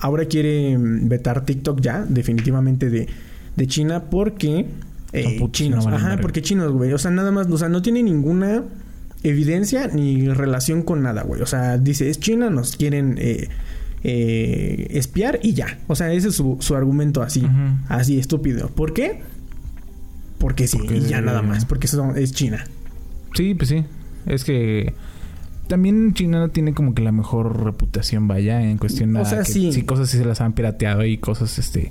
Ahora 0.00 0.24
quiere 0.26 0.78
mm, 0.78 1.08
vetar 1.08 1.44
TikTok 1.44 1.80
ya, 1.80 2.04
definitivamente 2.08 2.88
de, 2.88 3.08
de 3.56 3.66
China, 3.66 4.04
porque... 4.10 4.66
eh, 5.12 5.40
chinos. 5.52 5.86
Ajá, 5.86 6.18
porque 6.22 6.40
chinos, 6.40 6.72
güey. 6.72 6.92
O 6.92 6.98
sea, 6.98 7.10
nada 7.10 7.30
más... 7.32 7.48
O 7.48 7.58
sea, 7.58 7.68
no 7.68 7.82
tiene 7.82 8.02
ninguna 8.02 8.62
evidencia 9.22 9.88
ni 9.88 10.28
relación 10.28 10.82
con 10.82 11.02
nada, 11.02 11.22
güey. 11.22 11.42
O 11.42 11.46
sea, 11.46 11.78
dice, 11.78 12.08
es 12.10 12.20
China, 12.20 12.50
nos 12.50 12.76
quieren... 12.76 13.16
eh, 13.18 13.48
eh, 14.04 14.86
espiar 14.90 15.40
y 15.42 15.54
ya. 15.54 15.78
O 15.88 15.96
sea, 15.96 16.12
ese 16.12 16.28
es 16.28 16.36
su, 16.36 16.56
su 16.60 16.76
argumento 16.76 17.20
así. 17.20 17.44
Así, 17.88 18.18
estúpido. 18.20 18.68
¿Por 18.68 18.92
qué? 18.92 19.22
Porque 20.38 20.68
sí, 20.68 20.78
Porque- 20.78 20.98
y 20.98 21.00
ya 21.00 21.20
nada 21.20 21.42
más. 21.42 21.64
Porque 21.64 21.86
eso 21.88 22.14
es 22.14 22.32
China. 22.32 22.64
Sí, 23.34 23.54
pues 23.56 23.70
sí. 23.70 23.84
Es 24.26 24.44
que 24.44 24.94
también 25.66 26.14
China 26.14 26.38
no 26.38 26.48
tiene 26.50 26.74
como 26.74 26.94
que 26.94 27.02
la 27.02 27.10
mejor 27.10 27.64
reputación, 27.64 28.28
vaya, 28.28 28.62
en 28.62 28.78
cuestión 28.78 29.16
O 29.16 29.20
a 29.22 29.24
sea, 29.24 29.38
que 29.42 29.46
sí. 29.72 29.82
cosas 29.82 30.08
sí 30.10 30.16
se 30.18 30.24
las 30.24 30.40
han 30.40 30.52
pirateado 30.52 31.04
y 31.04 31.18
cosas, 31.18 31.58
este... 31.58 31.90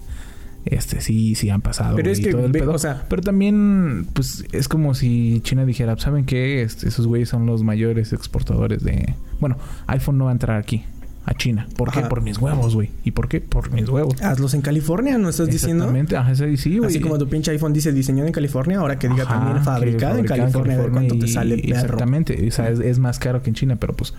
Este, 0.71 1.01
sí, 1.01 1.35
sí 1.35 1.49
han 1.49 1.61
pasado. 1.61 1.95
Pero 1.95 2.09
es 2.11 2.19
que, 2.19 2.31
todo 2.31 2.45
el 2.45 2.51
ve- 2.51 2.59
pedo. 2.59 2.73
o 2.73 2.77
sea- 2.79 3.05
Pero 3.09 3.21
también, 3.21 4.07
pues, 4.13 4.45
es 4.51 4.67
como 4.67 4.93
si 4.95 5.41
China 5.43 5.65
dijera, 5.65 5.97
¿saben 5.97 6.25
qué? 6.25 6.61
Este, 6.61 6.87
esos 6.87 7.07
güeyes 7.07 7.29
son 7.29 7.45
los 7.45 7.63
mayores 7.63 8.13
exportadores 8.13 8.83
de... 8.83 9.15
Bueno, 9.39 9.57
iPhone 9.87 10.17
no 10.17 10.25
va 10.25 10.31
a 10.31 10.33
entrar 10.33 10.57
aquí, 10.59 10.83
a 11.25 11.33
China. 11.33 11.67
¿Por 11.75 11.91
qué? 11.91 12.01
Por 12.01 12.21
mis 12.21 12.37
huevos, 12.37 12.73
güey. 12.75 12.89
¿Y 13.03 13.11
por 13.11 13.27
qué? 13.27 13.41
Por 13.41 13.71
mis 13.71 13.87
huevos. 13.89 14.21
Hazlos 14.21 14.53
en 14.53 14.61
California, 14.61 15.17
¿no 15.17 15.29
estás 15.29 15.47
diciendo? 15.47 15.83
Exactamente. 15.85 16.15
Ajá, 16.17 16.35
sí, 16.35 16.77
güey. 16.77 16.89
Así 16.89 16.99
como 16.99 17.17
tu 17.17 17.27
pinche 17.27 17.51
iPhone 17.51 17.73
dice 17.73 17.91
diseñado 17.91 18.27
en 18.27 18.33
California, 18.33 18.79
ahora 18.79 18.97
que 18.97 19.07
diga 19.09 19.23
Ajá, 19.23 19.39
también 19.39 19.63
fabricado, 19.63 20.17
en 20.19 20.25
California, 20.25 20.75
a 20.77 20.81
ver 20.81 20.91
cuánto 20.91 21.19
te 21.19 21.27
sale, 21.27 21.57
perro. 21.57 21.75
Exactamente. 21.75 22.47
O 22.47 22.51
sea, 22.51 22.69
es, 22.69 22.79
es 22.79 22.99
más 22.99 23.19
caro 23.19 23.41
que 23.43 23.49
en 23.49 23.55
China, 23.55 23.75
pero 23.77 23.93
pues 23.93 24.13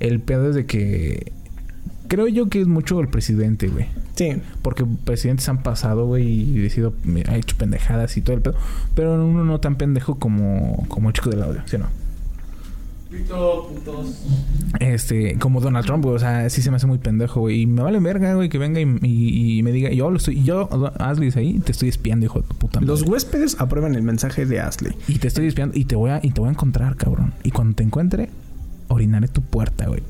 el 0.00 0.20
pedo 0.20 0.48
es 0.50 0.54
de 0.54 0.64
que 0.66 1.32
creo 2.08 2.26
yo 2.28 2.48
que 2.48 2.60
es 2.60 2.66
mucho 2.66 2.98
el 3.00 3.08
presidente, 3.08 3.68
güey. 3.68 3.86
Sí. 4.16 4.32
Porque 4.62 4.84
presidentes 5.04 5.48
han 5.48 5.62
pasado, 5.62 6.06
güey, 6.06 6.26
y 6.26 6.70
ha 7.28 7.36
hecho 7.36 7.56
pendejadas 7.56 8.16
y 8.16 8.20
todo 8.22 8.36
el 8.36 8.42
pedo. 8.42 8.56
Pero 8.94 9.24
uno 9.24 9.44
no 9.44 9.60
tan 9.60 9.76
pendejo 9.76 10.16
como, 10.18 10.84
como 10.88 11.08
el 11.08 11.14
chico 11.14 11.30
del 11.30 11.42
audio, 11.42 11.60
¿sí 11.66 11.76
o 11.76 11.80
no? 11.80 11.86
Este, 14.80 15.38
como 15.38 15.60
Donald 15.60 15.86
Trump, 15.86 16.04
güey. 16.04 16.16
O 16.16 16.18
sea, 16.18 16.48
sí 16.50 16.60
se 16.62 16.70
me 16.70 16.76
hace 16.76 16.86
muy 16.86 16.98
pendejo, 16.98 17.40
güey. 17.40 17.62
Y 17.62 17.66
me 17.66 17.82
vale 17.82 17.98
verga, 18.00 18.34
güey, 18.34 18.48
que 18.48 18.58
venga 18.58 18.80
y, 18.80 18.98
y- 19.02 19.58
y 19.58 19.62
me 19.62 19.72
diga, 19.72 19.90
yo 19.92 20.10
lo 20.10 20.16
estoy, 20.18 20.42
yo, 20.42 20.68
Ashley, 20.98 21.30
ahí, 21.36 21.58
te 21.60 21.72
estoy 21.72 21.88
espiando, 21.88 22.26
hijo 22.26 22.40
de 22.42 22.46
puta 22.54 22.80
madre. 22.80 22.86
Los 22.86 23.02
huéspedes 23.02 23.60
aprueban 23.60 23.94
el 23.94 24.02
mensaje 24.02 24.44
de 24.46 24.60
Ashley. 24.60 24.92
Y 25.08 25.18
te 25.18 25.28
estoy 25.28 25.46
espiando 25.46 25.78
y 25.78 25.84
te 25.86 25.96
voy 25.96 26.10
a, 26.10 26.20
y 26.22 26.30
te 26.32 26.40
voy 26.40 26.48
a 26.48 26.52
encontrar, 26.52 26.96
cabrón. 26.96 27.32
Y 27.44 27.50
cuando 27.50 27.76
te 27.76 27.82
encuentre, 27.82 28.28
orinaré 28.88 29.28
tu 29.28 29.40
puerta, 29.42 29.86
güey. 29.86 30.02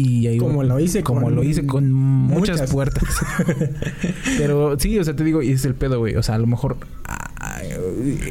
Y 0.00 0.26
ahí 0.26 0.38
Como 0.38 0.62
lo 0.62 0.80
hice 0.80 1.02
como 1.02 1.22
con 1.22 1.34
lo 1.34 1.42
hice 1.42 1.66
con 1.66 1.92
muchas, 1.92 2.56
muchas. 2.56 2.72
puertas. 2.72 3.04
Pero 4.38 4.78
sí, 4.78 4.98
o 4.98 5.04
sea, 5.04 5.14
te 5.14 5.24
digo, 5.24 5.42
y 5.42 5.50
es 5.50 5.64
el 5.64 5.74
pedo, 5.74 5.98
güey. 5.98 6.16
O 6.16 6.22
sea, 6.22 6.36
a 6.36 6.38
lo 6.38 6.46
mejor 6.46 6.76
ah, 7.06 7.29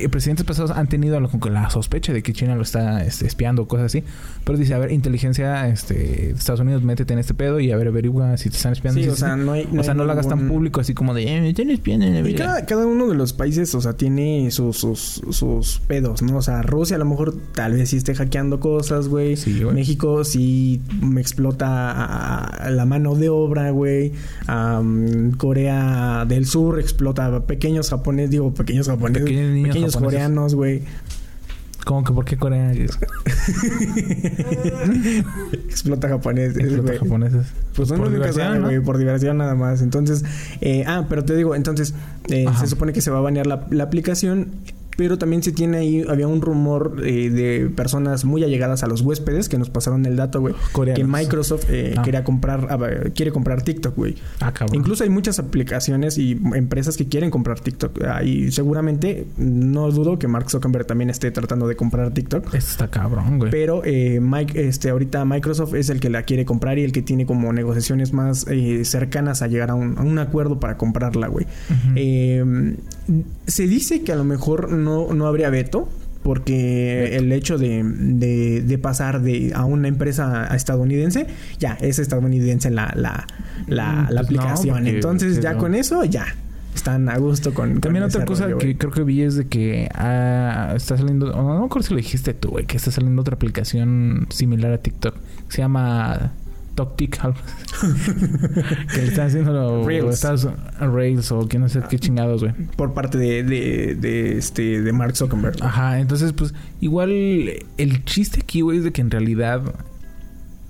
presidentes 0.10 0.46
pasados 0.46 0.72
han 0.72 0.88
tenido 0.88 1.20
la 1.20 1.70
sospecha 1.70 2.14
de 2.14 2.24
que 2.24 2.34
China 2.34 2.56
lo 2.56 2.62
está 2.64 3.04
este, 3.04 3.26
espiando 3.28 3.64
o 3.64 3.68
cosas 3.68 3.88
así. 3.88 4.04
Pero 4.44 4.58
dice, 4.58 4.74
a 4.74 4.80
ver, 4.80 4.92
inteligencia 4.92 5.68
este, 5.68 6.32
Estados 6.32 6.60
Unidos, 6.62 6.84
métete 6.84 7.14
en 7.14 7.20
este 7.20 7.34
pedo 7.34 7.60
y 7.60 7.72
a 7.72 7.78
ver, 7.78 7.88
averigua 7.88 8.38
si 8.38 8.50
te 8.50 8.58
están 8.58 8.74
espiando. 8.74 9.02
Sí, 9.02 9.08
o 9.08 9.16
sea, 9.16 9.36
no 9.36 9.52
hay- 9.54 9.68
no 9.72 9.82
o 9.82 9.84
sea, 9.84 9.94
hay 9.94 9.98
no 9.98 10.06
lo 10.06 10.12
hagas 10.12 10.28
tan 10.28 10.48
público 10.48 10.82
así 10.82 10.94
como 10.94 11.14
de, 11.14 11.24
eh, 11.24 11.42
me 11.42 11.50
están 11.50 11.70
espiando. 11.70 12.28
Y 12.28 12.34
cada, 12.36 12.66
cada 12.66 12.86
uno 12.86 13.08
de 13.08 13.16
los 13.16 13.34
países, 13.34 13.74
o 13.76 13.82
sea, 13.82 13.94
tiene 13.94 14.50
sus, 14.52 14.78
sus, 14.78 15.22
sus 15.32 15.80
pedos, 15.88 16.22
¿no? 16.22 16.38
O 16.38 16.42
sea, 16.42 16.62
Rusia 16.62 16.96
a 16.96 17.00
lo 17.00 17.06
mejor 17.06 17.36
tal 17.54 17.74
vez 17.74 17.90
sí 17.90 17.98
esté 17.98 18.16
hackeando 18.16 18.60
cosas, 18.60 19.08
güey. 19.08 19.36
Sí. 19.38 19.62
México 19.74 20.24
sí 20.24 20.82
me 21.02 21.22
explota 21.22 21.92
a- 21.92 22.44
a 22.46 22.70
la 22.70 22.86
mano 22.86 23.16
de 23.16 23.30
obra, 23.30 23.72
güey. 23.72 24.14
Corea 25.38 26.26
del 26.28 26.46
Sur 26.46 26.80
explota 26.80 27.28
a 27.28 27.40
pequeños 27.46 27.90
japoneses, 27.90 28.32
digo, 28.32 28.54
pequeños 28.54 28.88
japoneses. 28.88 29.19
Pequeños 29.26 29.52
niños 29.54 29.68
pequeños 29.70 29.94
japoneses. 29.94 30.20
coreanos, 30.20 30.56
güey. 30.56 30.82
¿Cómo 31.86 32.04
que 32.04 32.14
por 32.14 32.26
qué 32.26 32.38
Corea? 32.38 32.72
explota 35.70 36.10
japoneses, 36.10 36.58
Explota 36.58 36.82
güey. 36.84 36.98
japoneses. 37.00 37.48
Pues 37.76 37.90
Por 37.92 38.12
diversión, 38.12 38.46
sabe, 38.48 38.60
¿no? 38.60 38.66
güey, 38.66 38.80
por 38.82 38.98
diversión 38.98 39.38
nada 39.38 39.56
más. 39.56 39.82
Entonces, 39.82 40.24
eh, 40.62 40.84
ah, 40.88 41.06
pero 41.10 41.24
te 41.26 41.36
digo, 41.36 41.56
entonces, 41.56 41.94
eh, 42.30 42.46
se 42.60 42.68
supone 42.68 42.94
que 42.94 43.02
se 43.02 43.10
va 43.12 43.18
a 43.20 43.22
banear 43.22 43.48
la, 43.48 43.66
la 43.72 43.84
aplicación 43.86 44.50
pero 45.00 45.18
también 45.18 45.42
se 45.42 45.54
tiene 45.54 45.78
ahí, 45.78 46.06
había 46.10 46.28
un 46.28 46.42
rumor 46.42 46.98
eh, 47.06 47.30
de 47.30 47.70
personas 47.70 48.26
muy 48.26 48.44
allegadas 48.44 48.84
a 48.84 48.88
los 48.88 49.00
huéspedes 49.00 49.48
que 49.48 49.58
nos 49.58 49.70
pasaron 49.70 50.06
el 50.06 50.18
dato, 50.18 50.42
güey. 50.42 50.54
Que 50.94 51.06
Microsoft 51.06 51.68
eh, 51.70 51.94
Ah. 51.96 52.02
quería 52.02 52.26
comprar, 52.26 52.68
ah, 52.70 53.10
quiere 53.16 53.32
comprar 53.32 53.62
TikTok, 53.62 53.96
güey. 53.96 54.16
Ah. 54.42 54.52
Incluso 54.74 55.06
hay 55.06 55.10
muchas 55.10 55.40
aplicaciones 55.40 56.18
y 56.18 56.38
empresas 56.54 56.98
que 56.98 57.08
quieren 57.08 57.32
comprar 57.32 57.62
TikTok. 57.62 57.98
Ah, 58.04 58.24
y 58.26 58.52
seguramente, 58.52 59.26
no 59.38 59.90
dudo 59.90 60.20
que 60.20 60.28
Mark 60.28 60.52
Zuckerberg 60.52 60.86
también 60.86 61.10
esté 61.10 61.32
tratando 61.32 61.66
de 61.70 61.78
comprar 61.78 62.14
TikTok. 62.14 62.48
Esto 62.48 62.58
está 62.58 62.90
cabrón, 62.90 63.38
güey. 63.40 63.52
Pero 63.52 63.82
eh, 63.86 64.20
Mike, 64.22 64.68
este, 64.68 64.90
ahorita 64.90 65.24
Microsoft 65.24 65.76
es 65.76 65.90
el 65.90 66.02
que 66.02 66.10
la 66.10 66.24
quiere 66.24 66.44
comprar 66.44 66.78
y 66.78 66.84
el 66.84 66.92
que 66.92 67.04
tiene 67.04 67.26
como 67.26 67.54
negociaciones 67.54 68.12
más 68.12 68.46
eh, 68.50 68.84
cercanas 68.84 69.42
a 69.44 69.48
llegar 69.48 69.70
a 69.70 69.76
un, 69.76 69.98
a 69.98 70.02
un 70.02 70.20
acuerdo 70.20 70.60
para 70.60 70.76
comprarla, 70.76 71.30
güey. 71.30 71.46
Eh, 71.96 72.76
se 73.48 73.68
dice 73.68 74.02
que 74.04 74.12
a 74.12 74.16
lo 74.16 74.24
mejor 74.24 74.72
no, 74.72 75.14
no 75.14 75.28
habría 75.28 75.50
veto. 75.50 75.90
Porque 76.22 77.16
el 77.16 77.32
hecho 77.32 77.58
de, 77.58 77.82
de- 77.84 78.62
de 78.62 78.78
pasar 78.78 79.22
de 79.22 79.54
a 79.56 79.64
una 79.64 79.88
empresa 79.88 80.54
estadounidense, 80.54 81.28
ya, 81.60 81.78
es 81.80 81.98
estadounidense 81.98 82.70
la, 82.70 82.92
la, 82.94 83.26
la, 83.68 83.86
Mm, 83.94 83.96
la 83.96 84.06
pues 84.06 84.14
no, 84.14 84.22
aplicación. 84.42 84.76
porque- 84.76 84.90
Entonces, 84.90 85.40
ya 85.40 85.54
no. 85.54 85.60
con 85.60 85.76
eso, 85.76 86.04
ya. 86.04 86.26
Están 86.76 87.08
a 87.08 87.18
gusto 87.18 87.54
con. 87.54 87.80
También 87.80 88.04
otra 88.04 88.26
cosa 88.26 88.44
rollo, 88.44 88.58
que 88.58 88.78
creo 88.78 88.92
que 88.92 89.04
vi 89.04 89.22
es 89.22 89.36
de 89.36 89.48
que 89.48 89.90
ah, 89.96 90.74
está 90.76 90.98
saliendo, 90.98 91.28
no, 91.32 91.42
no 91.54 91.60
me 91.62 91.66
acuerdo 91.66 91.88
si 91.88 91.94
lo 91.94 91.98
dijiste 91.98 92.34
tú, 92.34 92.50
güey, 92.50 92.66
que 92.66 92.76
está 92.78 92.92
saliendo 92.92 93.22
otra 93.22 93.36
aplicación 93.36 94.28
similar 94.30 94.74
a 94.74 94.78
TikTok. 94.78 95.16
Se 95.48 95.60
llama 95.60 96.34
Algo 96.82 97.38
que 98.94 98.98
le 99.02 99.08
están 99.08 99.28
haciendo 99.28 99.52
lo- 99.54 99.86
Reels. 99.86 100.16
Estados- 100.16 100.48
Rails 100.80 101.32
o 101.32 101.48
que 101.48 101.60
no 101.60 101.70
sé 101.70 101.82
qué 101.90 102.00
chingados, 102.00 102.42
güey. 102.44 102.54
Por 102.76 102.94
parte 102.94 103.18
de, 103.18 103.44
de, 103.44 103.96
de, 103.96 104.38
este, 104.38 104.82
de 104.82 104.94
Mark 104.94 105.16
Zuckerberg. 105.16 105.58
Ajá, 105.64 106.00
entonces 106.00 106.34
pues 106.34 106.54
igual 106.82 107.12
el 107.78 108.06
chiste 108.06 108.42
aquí, 108.42 108.62
güey, 108.62 108.78
es 108.80 108.84
de 108.84 108.92
que 108.92 109.02
en 109.02 109.12
realidad, 109.12 109.62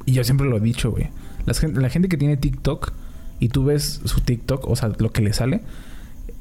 y 0.05 0.13
yo 0.13 0.23
siempre 0.23 0.47
lo 0.47 0.57
he 0.57 0.61
dicho, 0.61 0.91
güey, 0.91 1.09
las 1.45 1.59
gen- 1.59 1.81
la 1.81 1.89
gente 1.89 2.09
que 2.09 2.17
tiene 2.17 2.37
TikTok 2.37 2.91
y 3.39 3.49
tú 3.49 3.65
ves 3.65 4.01
su 4.03 4.21
TikTok, 4.21 4.67
o 4.67 4.75
sea, 4.75 4.91
lo 4.97 5.11
que 5.11 5.21
le 5.21 5.33
sale, 5.33 5.61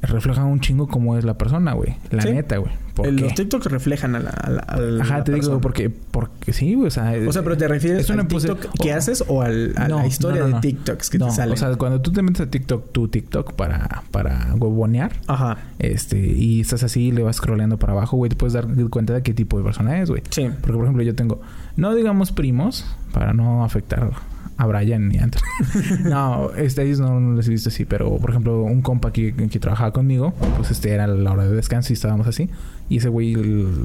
refleja 0.02 0.44
un 0.44 0.60
chingo 0.60 0.86
cómo 0.88 1.18
es 1.18 1.24
la 1.24 1.34
persona, 1.38 1.72
güey. 1.72 1.96
La 2.10 2.22
Sí. 2.22 2.30
neta, 2.30 2.56
güey. 2.58 2.72
Los 3.12 3.34
TikToks 3.34 3.66
reflejan 3.66 4.16
a 4.16 4.20
la, 4.20 4.30
a 4.30 4.50
la- 4.50 4.60
a 4.60 4.76
la 4.80 5.04
Ajá, 5.04 5.22
te 5.22 5.30
persona. 5.30 5.50
digo 5.54 5.60
porque, 5.60 5.88
porque 5.88 6.52
sí, 6.52 6.74
güey, 6.74 6.88
o 6.88 6.90
sea... 6.90 7.12
O 7.28 7.32
sea, 7.32 7.42
pero 7.44 7.56
te 7.56 7.68
refieres 7.68 8.00
es 8.00 8.10
una 8.10 8.22
al 8.22 8.28
pose- 8.28 8.48
TikTok 8.48 8.72
que 8.80 8.92
o- 8.92 8.96
haces 8.96 9.24
o 9.28 9.40
al, 9.42 9.72
a 9.76 9.86
No, 9.86 9.98
la 9.98 10.06
historia 10.08 10.40
no, 10.42 10.48
no, 10.48 10.54
no. 10.56 10.60
de 10.60 10.68
TikToks 10.68 11.10
que 11.10 11.18
no, 11.18 11.26
te 11.26 11.32
salen. 11.32 11.54
o 11.54 11.56
sea, 11.56 11.76
cuando 11.76 12.00
tú 12.00 12.10
te 12.12 12.22
metes 12.22 12.40
a 12.40 12.50
TikTok, 12.50 12.90
tu 12.90 13.06
TikTok 13.06 13.52
para, 13.52 14.02
para 14.10 14.52
huevonear, 14.56 15.12
Ajá. 15.28 15.58
este, 15.78 16.18
y 16.18 16.60
estás 16.60 16.82
así 16.82 17.02
y 17.08 17.12
le 17.12 17.22
vas 17.22 17.36
scrolleando 17.36 17.76
para 17.78 17.92
abajo, 17.92 18.16
güey, 18.16 18.30
te 18.30 18.36
puedes 18.36 18.52
dar 18.54 18.66
cuenta 18.90 19.12
de 19.14 19.22
qué 19.22 19.32
tipo 19.32 19.58
de 19.58 19.62
persona 19.64 20.00
es, 20.00 20.10
güey. 20.10 20.22
Sí. 20.30 20.48
Porque, 20.60 20.72
por 20.72 20.82
ejemplo, 20.84 21.04
yo 21.04 21.14
tengo, 21.14 21.40
no 21.76 21.94
digamos 21.94 22.32
primos, 22.32 22.84
para 23.12 23.32
no 23.32 23.64
afectar 23.64 24.10
a 24.58 24.66
Brian 24.66 25.08
ni 25.08 25.18
a 25.18 25.30
no, 26.04 26.50
este, 26.54 26.82
ellos 26.82 27.00
no, 27.00 27.18
no 27.20 27.36
les 27.36 27.46
he 27.46 27.50
visto 27.50 27.68
así, 27.70 27.84
pero, 27.84 28.16
por 28.18 28.30
ejemplo, 28.30 28.62
un 28.62 28.82
compa 28.82 29.12
que, 29.12 29.32
que 29.32 29.58
trabajaba 29.60 29.92
conmigo, 29.92 30.34
pues 30.56 30.70
este 30.70 30.90
era 30.90 31.06
la 31.06 31.32
hora 31.32 31.46
de 31.48 31.54
descanso 31.56 31.92
y 31.92 31.94
estábamos 31.94 32.26
así. 32.26 32.50
Y 32.90 32.98
ese 32.98 33.08
güey 33.08 33.34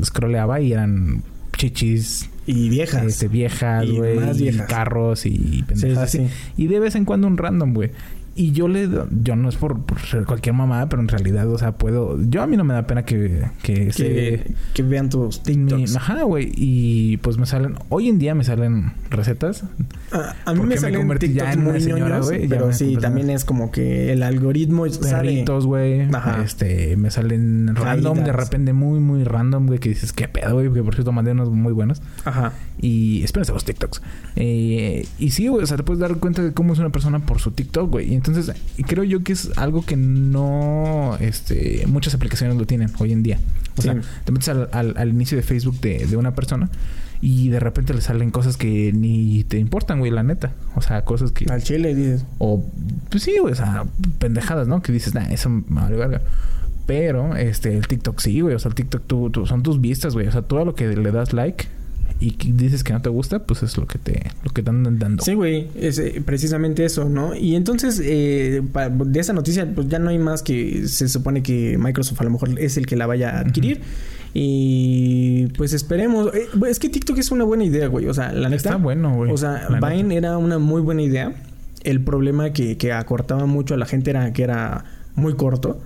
scrolleaba 0.04 0.60
y 0.60 0.74
eran 0.74 1.24
chichis, 1.56 2.30
Y 2.48 2.70
viejas. 2.70 3.04
este, 3.06 3.28
viejas, 3.28 3.86
Y 3.86 3.98
güey, 3.98 4.18
y 4.18 4.34
viejas. 4.42 4.68
carros 4.68 5.26
y 5.26 5.64
pendejadas 5.68 6.10
Sí. 6.12 6.28
Y 6.58 6.68
de 6.68 6.80
vez 6.80 6.96
en 6.96 7.06
cuando 7.06 7.28
un 7.28 7.38
random, 7.38 7.74
güey. 7.74 7.92
Y 8.36 8.52
yo 8.52 8.68
le... 8.68 8.90
Yo 9.24 9.36
no 9.36 9.48
es 9.48 9.56
por, 9.58 9.82
por 9.86 10.00
ser 10.00 10.26
cualquier 10.26 10.56
mamada, 10.56 10.90
pero 10.90 11.02
en 11.02 11.08
realidad, 11.08 11.48
o 11.52 11.58
sea, 11.58 11.74
puedo... 11.78 12.20
Yo 12.30 12.42
a 12.42 12.48
mí 12.48 12.58
no 12.58 12.64
me 12.64 12.74
da 12.74 12.88
pena 12.88 13.04
que... 13.06 13.44
Que, 13.62 13.92
se- 13.92 14.04
que, 14.08 14.54
que 14.74 14.82
vean 14.84 15.10
tus 15.10 15.40
mi- 15.46 15.54
TikToks. 15.68 15.96
ajá, 15.98 16.24
güey. 16.24 16.52
Y 16.56 17.18
pues 17.18 17.38
me 17.38 17.46
salen... 17.46 17.76
Hoy 17.90 18.10
en 18.10 18.18
día 18.18 18.34
me 18.34 18.44
salen 18.44 18.94
recetas. 19.12 19.64
A, 20.12 20.36
a 20.46 20.54
mí 20.54 20.62
me 20.62 20.66
me 20.68 20.78
salen 20.78 21.08
ya 21.08 21.18
TikToks 21.20 21.58
muy 21.58 21.80
señora, 21.80 22.10
ñoños, 22.10 22.26
güey, 22.28 22.42
ya 22.44 22.50
pero 22.50 22.68
me 22.68 22.74
sí, 22.74 22.98
también 23.00 23.30
es 23.30 23.46
como 23.46 23.72
que 23.72 24.12
el 24.14 24.24
algoritmo. 24.24 24.86
Perritos, 25.02 25.66
güey. 25.68 26.02
Ajá. 26.14 26.42
Este... 26.44 26.98
Me 26.98 27.12
salen 27.12 27.76
random. 27.76 28.24
De 28.24 28.32
repente 28.34 28.74
muy, 28.74 29.00
muy 29.00 29.24
random, 29.24 29.68
güey. 29.68 29.78
Que 29.80 29.90
dices, 29.90 30.12
¿qué 30.12 30.28
pedo, 30.28 30.54
güey? 30.56 30.74
Que 30.74 30.82
por 30.82 30.96
cierto 30.96 31.12
mandé 31.12 31.32
unos 31.34 31.50
muy 31.52 31.72
buenos. 31.74 32.02
Ajá. 32.26 32.54
Y 32.80 33.24
espérense 33.24 33.54
los 33.54 33.64
TikToks. 33.64 34.02
Eh, 34.38 35.06
y 35.20 35.30
sí, 35.32 35.48
güey, 35.48 35.64
o 35.64 35.68
sea, 35.68 35.78
te 35.78 35.84
puedes 35.84 36.00
dar 36.00 36.16
cuenta 36.18 36.42
de 36.42 36.54
cómo 36.54 36.74
es 36.74 36.80
una 36.80 36.90
persona 36.90 37.20
por 37.20 37.40
su 37.40 37.52
TikTok, 37.52 37.92
güey. 37.92 38.23
Entonces, 38.26 38.56
creo 38.88 39.04
yo 39.04 39.22
que 39.24 39.34
es 39.34 39.50
algo 39.58 39.86
que 39.86 39.98
no, 39.98 41.18
este, 41.20 41.84
muchas 41.88 42.14
aplicaciones 42.16 42.56
lo 42.58 42.66
tienen 42.66 42.90
hoy 43.00 43.12
en 43.12 43.22
día. 43.24 43.40
O 43.78 43.82
Sí. 43.82 43.90
sea, 43.90 44.02
te 44.24 44.32
metes 44.32 44.50
al, 44.50 44.70
al- 44.72 44.96
al 44.98 45.10
inicio 45.10 45.36
de 45.36 45.44
Facebook 45.44 45.80
de, 45.82 46.06
de 46.06 46.16
una 46.16 46.34
persona 46.36 46.70
y 47.22 47.50
de 47.50 47.60
repente 47.60 47.94
le 47.94 48.02
salen 48.02 48.32
cosas 48.32 48.56
que 48.58 48.94
ni 48.94 49.44
te 49.44 49.58
importan, 49.58 50.00
güey, 50.00 50.12
la 50.12 50.24
neta. 50.24 50.54
O 50.76 50.82
sea, 50.82 51.04
cosas 51.04 51.32
que... 51.32 51.52
Al 51.52 51.64
chile 51.64 51.96
dices... 51.96 52.26
O, 52.38 52.66
pues 53.10 53.24
sí, 53.24 53.36
güey, 53.42 53.54
o 53.54 53.56
sea, 53.56 53.86
pendejadas, 54.20 54.68
¿no? 54.68 54.82
Que 54.82 54.92
dices, 54.94 55.14
nah, 55.14 55.24
eso 55.30 55.50
me 55.50 55.64
vale 55.70 55.96
verga. 55.98 56.22
Pero, 56.86 57.36
este, 57.36 57.76
el 57.78 57.88
TikTok 57.88 58.20
sí, 58.20 58.42
güey. 58.42 58.56
O 58.56 58.60
sea, 58.60 58.70
el 58.70 58.76
TikTok 58.76 59.04
tú, 59.08 59.30
tú- 59.30 59.46
son 59.46 59.64
tus 59.64 59.80
vistas, 59.82 60.14
güey. 60.14 60.28
O 60.28 60.32
sea, 60.32 60.42
todo 60.44 60.66
lo 60.66 60.76
que 60.76 60.88
le 60.96 61.12
das 61.12 61.34
like 61.34 61.66
y 62.24 62.52
dices 62.54 62.86
que 62.86 62.94
no 62.94 63.02
te 63.02 63.10
gusta, 63.10 63.40
pues 63.40 63.64
es 63.64 63.78
lo 63.78 63.86
que 63.86 64.00
te, 64.00 64.32
lo 64.46 64.52
que 64.52 64.64
te 64.64 64.70
andan 64.70 64.98
dando. 64.98 65.26
Sí, 65.26 65.34
güey, 65.34 65.68
es 65.76 66.00
eh, 66.00 66.22
precisamente 66.26 66.86
eso, 66.86 67.10
¿no? 67.10 67.36
Y 67.36 67.56
entonces, 67.56 68.02
eh, 68.02 68.62
de 68.64 69.20
esa 69.20 69.34
noticia, 69.34 69.70
pues 69.76 69.90
ya 69.90 70.00
no 70.00 70.10
hay 70.10 70.20
más 70.20 70.42
que 70.42 70.88
se 70.88 71.10
supone 71.10 71.44
que 71.44 71.78
Microsoft 71.78 72.22
a 72.22 72.24
lo 72.24 72.30
mejor 72.30 72.58
es 72.60 72.78
el 72.78 72.86
que 72.86 72.96
la 72.96 73.08
vaya 73.08 73.32
a 73.32 73.40
adquirir. 73.42 73.82
Y 74.34 75.48
pues 75.58 75.74
esperemos. 75.74 76.34
Eh, 76.34 76.48
es 76.70 76.80
que 76.80 76.88
TikTok 76.88 77.18
es 77.18 77.30
una 77.30 77.44
buena 77.44 77.66
idea, 77.66 77.88
güey. 77.88 78.08
O 78.08 78.14
sea, 78.14 78.32
la 78.32 78.48
neta. 78.48 78.70
Está 78.70 78.76
bueno, 78.78 79.14
güey. 79.16 79.30
O 79.30 79.38
sea, 79.38 79.68
La 79.70 79.80
Vine 79.90 80.04
neta. 80.04 80.18
era 80.30 80.38
una 80.38 80.60
muy 80.60 80.82
buena 80.82 81.02
idea. 81.02 81.34
El 81.84 82.02
problema 82.02 82.54
que, 82.54 82.78
que 82.78 82.94
acortaba 82.94 83.46
mucho 83.46 83.74
a 83.74 83.78
la 83.78 83.86
gente 83.86 84.12
era 84.12 84.32
que 84.32 84.44
era 84.44 84.86
muy 85.16 85.36
corto. 85.36 85.82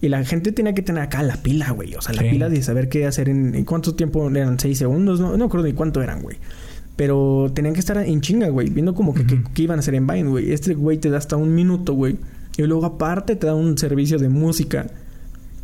Y 0.00 0.08
la 0.08 0.22
gente 0.24 0.52
tenía 0.52 0.74
que 0.74 0.82
tener 0.82 1.02
acá 1.02 1.22
la 1.22 1.36
pila, 1.36 1.70
güey. 1.70 1.94
O 1.94 2.02
sea, 2.02 2.14
la 2.14 2.22
Sí. 2.22 2.28
pila 2.30 2.48
de 2.48 2.62
saber 2.62 2.88
qué 2.88 3.06
hacer 3.06 3.28
en, 3.28 3.54
en 3.54 3.64
cuánto 3.64 3.94
tiempo 3.94 4.28
eran, 4.30 4.58
seis 4.60 4.78
segundos, 4.78 5.20
no, 5.20 5.30
no 5.32 5.38
me 5.38 5.44
acuerdo 5.44 5.66
ni 5.66 5.72
cuánto 5.72 6.02
eran, 6.02 6.22
güey. 6.22 6.36
Pero 6.96 7.50
tenían 7.54 7.74
que 7.74 7.80
estar 7.80 7.96
en 7.98 8.20
chinga, 8.20 8.48
güey, 8.48 8.70
viendo 8.70 8.94
como 8.94 9.12
que 9.14 9.62
iban 9.62 9.78
a 9.78 9.80
hacer 9.80 9.94
en 9.94 10.06
Vine, 10.06 10.28
güey. 10.30 10.52
Este 10.52 10.74
güey 10.74 10.98
te 10.98 11.10
da 11.10 11.18
hasta 11.18 11.36
un 11.36 11.54
minuto, 11.54 11.92
güey. 11.94 12.16
Y 12.56 12.62
luego 12.62 12.86
aparte 12.86 13.36
te 13.36 13.46
da 13.46 13.54
un 13.54 13.76
servicio 13.76 14.18
de 14.18 14.28
música. 14.30 14.86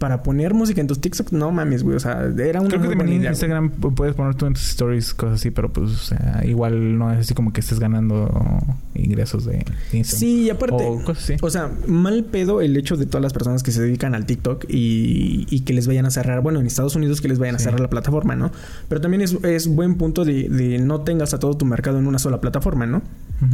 Para 0.03 0.25
poner 0.25 0.53
música 0.53 0.81
en 0.81 0.89
tus 0.89 1.01
TikToks, 1.01 1.33
no 1.33 1.53
mames, 1.53 1.85
güey. 1.85 1.95
O 1.95 2.01
sea, 2.01 2.25
era 2.37 2.61
una 2.61 2.69
Creo 2.71 2.83
que 2.91 2.97
también 2.97 3.23
en. 3.23 3.29
Instagram 3.31 3.71
pu- 3.81 3.95
puedes 3.95 4.17
poner 4.17 4.35
tú 4.35 4.47
en 4.47 4.55
tus 4.55 4.69
stories 4.71 5.15
cosas 5.15 5.37
así, 5.37 5.53
pero 5.53 5.73
pues, 5.73 5.93
o 5.93 5.97
sea, 5.97 6.43
igual 6.45 6.99
no 6.99 7.13
es 7.13 7.21
así 7.21 7.35
como 7.35 7.53
que 7.53 7.61
estés 7.61 7.79
ganando 7.79 8.29
ingresos 8.97 9.45
de 9.45 9.65
Instagram. 9.93 10.03
Sí, 10.21 10.43
y 10.43 10.51
aparte... 10.51 10.85
O 10.85 11.05
cosas 11.05 11.23
así. 11.23 11.35
O 11.41 11.49
sea, 11.51 11.71
mal 11.87 12.25
pedo 12.25 12.61
el 12.63 12.77
hecho 12.77 12.97
de 12.97 13.07
todas 13.07 13.23
las 13.23 13.33
personas 13.33 13.63
que 13.63 13.71
se 13.71 13.81
dedican 13.81 14.17
al 14.17 14.27
TikTok 14.27 14.65
y, 14.69 15.47
y 15.49 15.61
que 15.61 15.73
les 15.73 15.87
vayan 15.87 16.05
a 16.07 16.11
cerrar, 16.11 16.41
bueno, 16.41 16.59
en 16.59 16.67
Estados 16.67 16.97
Unidos 16.97 17.21
que 17.21 17.29
les 17.29 17.39
vayan 17.39 17.55
a 17.55 17.59
cerrar 17.61 17.79
la 17.79 17.89
plataforma, 17.89 18.35
¿no? 18.35 18.51
Pero 18.89 19.01
también 19.01 19.21
es, 19.21 19.35
es 19.45 19.69
buen 19.69 19.95
punto 19.95 20.25
de, 20.25 20.49
de 20.49 20.79
no 20.81 21.03
tengas 21.03 21.33
a 21.33 21.39
todo 21.39 21.57
tu 21.57 21.65
mercado 21.65 22.01
en 22.01 22.09
una 22.09 22.19
sola 22.19 22.41
plataforma, 22.41 22.87
¿no? 22.87 23.03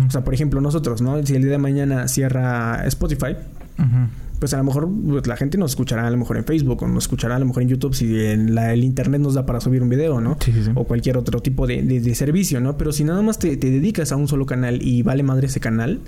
O 0.07 0.11
sea, 0.11 0.23
por 0.25 0.33
ejemplo, 0.33 0.63
nosotros, 0.63 1.03
¿no? 1.03 1.23
Si 1.27 1.35
el 1.35 1.43
día 1.43 1.53
de 1.53 1.59
mañana 1.59 2.09
cierra 2.09 2.87
Spotify, 2.87 3.37
Ujú. 3.79 4.09
Pues 4.39 4.55
a 4.55 4.59
lo 4.59 4.65
mejor 4.65 4.89
pues, 5.09 5.27
la 5.27 5.37
gente 5.37 5.59
nos 5.59 5.73
escuchará 5.73 6.07
a 6.07 6.11
lo 6.11 6.17
mejor 6.17 6.37
en 6.37 6.45
Facebook 6.45 6.83
o 6.83 6.89
nos 6.89 7.05
escuchará 7.05 7.37
a 7.37 7.39
lo 7.39 7.47
mejor 7.47 7.63
en 7.65 7.69
YouTube 7.71 7.95
si 7.95 8.25
en 8.25 8.55
la- 8.55 8.73
el 8.73 8.85
internet 8.85 9.21
nos 9.21 9.35
da 9.35 9.45
para 9.47 9.61
subir 9.61 9.83
un 9.83 9.89
video, 9.89 10.21
¿no? 10.21 10.37
Sí, 10.41 10.53
sí, 10.53 10.63
sí. 10.65 10.71
O 10.75 10.85
cualquier 10.85 11.17
otro 11.17 11.41
tipo 11.41 11.67
de, 11.67 11.83
de- 11.83 12.01
de 12.01 12.15
servicio, 12.15 12.61
¿no? 12.61 12.77
Pero 12.77 12.93
si 12.93 13.05
nada 13.05 13.21
más 13.23 13.39
te, 13.39 13.57
te 13.57 13.71
dedicas 13.71 14.13
a 14.13 14.17
un 14.17 14.29
solo 14.29 14.47
canal 14.47 14.81
y 14.83 15.03
vale 15.03 15.23
madre 15.23 15.47
ese 15.49 15.61
canal, 15.61 16.01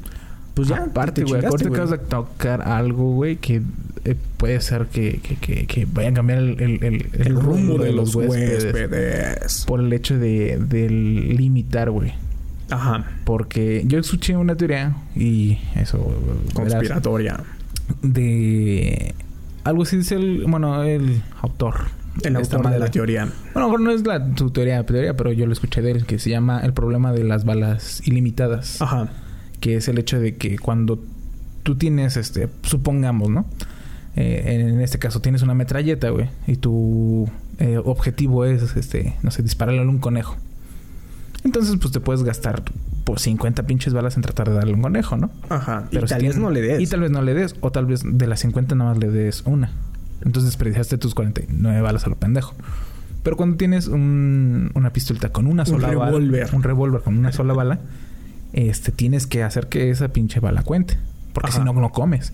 pues 0.55 0.69
ya. 0.69 0.77
Aparte, 0.85 1.23
te 1.23 1.29
güey, 1.31 1.43
güey. 1.43 1.67
acabas 1.73 1.91
de 1.91 1.99
tocar 1.99 2.63
algo, 2.63 3.15
güey, 3.15 3.37
que 3.37 3.63
eh, 4.05 4.15
puede 4.37 4.61
ser 4.61 4.87
que, 4.87 5.21
que, 5.23 5.37
que, 5.37 5.67
que 5.67 5.87
vaya 5.93 6.09
a 6.11 6.15
cambiar 6.15 6.39
el, 6.39 6.61
el, 6.61 6.85
el, 6.85 7.07
El 7.27 7.35
rumbo 7.35 7.79
de 7.79 7.93
los 7.93 8.15
huéspedes. 8.15 8.65
huéspedes. 8.73 9.65
Por 9.67 9.81
el 9.81 9.93
hecho 9.93 10.19
de, 10.19 10.59
de 10.59 10.89
limitar, 10.89 11.91
güey. 11.91 12.13
Ajá. 12.71 13.05
Porque 13.25 13.83
yo 13.87 13.99
escuché 13.99 14.37
una 14.37 14.55
teoría 14.57 14.97
y 15.17 15.59
eso... 15.77 15.99
verás, 16.57 16.73
Conspiratoria. 16.75 17.41
De... 18.03 19.15
Algo 19.65 19.83
así 19.83 19.99
dice 19.99 20.15
el... 20.17 20.45
Bueno, 20.47 20.83
el 20.83 21.23
autor. 21.43 21.75
El 22.23 22.37
esta 22.37 22.57
autor 22.57 22.73
de 22.73 22.79
la 22.79 22.91
teoría. 22.91 23.29
Bueno, 23.55 23.79
no 23.79 23.91
es 23.91 24.07
la, 24.07 24.27
su 24.37 24.51
teoría, 24.51 24.85
teoría, 24.85 25.17
pero 25.17 25.33
yo 25.33 25.47
lo 25.47 25.53
escuché 25.53 25.81
de 25.83 25.93
él, 25.93 26.07
que 26.07 26.19
se 26.19 26.31
llama 26.31 26.61
el 26.61 26.73
problema 26.73 27.13
de 27.13 27.25
las 27.25 27.45
balas 27.45 28.07
ilimitadas. 28.07 28.81
Ajá. 28.83 29.09
que 29.61 29.77
es 29.77 29.89
el 29.89 29.99
hecho 29.99 30.19
de 30.19 30.37
que 30.37 30.59
cuando 30.59 30.99
tú 31.63 31.77
tienes, 31.77 32.17
este, 32.17 32.49
supongamos, 32.63 33.31
¿no? 33.31 33.47
Eh, 34.17 34.69
en 34.71 34.81
este 34.81 34.99
caso 34.99 35.21
tienes 35.21 35.43
una 35.43 35.55
metralleta, 35.55 36.11
güey, 36.11 36.29
y 36.47 36.57
tu 36.57 37.29
eh, 37.59 37.79
objetivo 37.83 38.45
es, 38.45 38.77
este, 38.77 39.15
no 39.23 39.31
sé, 39.31 39.43
dispararle 39.43 39.81
a 39.81 39.85
un 39.85 39.99
conejo. 39.99 40.37
Entonces, 41.45 41.77
pues 41.81 41.93
te 41.93 42.01
puedes 42.01 42.23
gastar 42.23 42.63
por 43.05 43.19
50 43.21 43.63
pinches 43.65 43.93
balas 43.93 44.17
en 44.17 44.23
tratar 44.23 44.49
de 44.51 44.55
darle 44.57 44.75
un 44.75 44.83
conejo, 44.83 45.17
¿no? 45.17 45.31
Ajá. 45.49 45.85
Pero 45.91 46.05
y 46.05 46.09
si 46.09 46.15
tal 46.15 46.23
vez 46.23 46.37
no 46.39 46.51
le 46.51 46.61
des. 46.61 46.81
Y 46.81 46.87
tal 46.87 47.01
vez 47.01 47.11
no 47.11 47.23
le 47.23 47.35
des, 47.35 47.55
o 47.61 47.71
tal 47.73 47.87
vez 47.87 48.03
de 48.05 48.27
las 48.27 48.41
50 48.41 48.75
nada 48.75 48.91
más 48.91 48.99
le 48.99 49.09
des 49.11 49.43
una. 49.47 49.71
Entonces 50.23 50.45
desperdiciaste 50.51 50.99
tus 50.99 51.15
49 51.15 51.81
balas 51.81 52.07
a 52.07 52.11
lo 52.11 52.17
pendejo. 52.17 52.55
Pero 53.23 53.37
cuando 53.37 53.57
tienes 53.57 53.87
un- 53.89 54.71
una 54.75 54.93
pistolita 54.93 55.31
con 55.31 55.47
una 55.47 55.63
Un 55.63 55.67
sola 55.67 55.89
bala, 55.89 56.07
revólver. 56.07 56.49
un 56.55 56.63
revólver 56.63 57.01
con 57.03 57.19
una 57.19 57.33
sola 57.33 57.53
bala, 57.55 57.81
este 58.53 58.93
tienes 58.93 59.27
que 59.27 59.43
hacer 59.43 59.69
que 59.69 59.91
esa 59.91 60.09
pinche 60.09 60.41
bala 60.41 60.63
cuente, 60.63 60.99
porque 61.33 61.51
Ajá. 61.51 61.59
si 61.59 61.65
no 61.65 61.73
no 61.73 61.91
comes. 61.91 62.33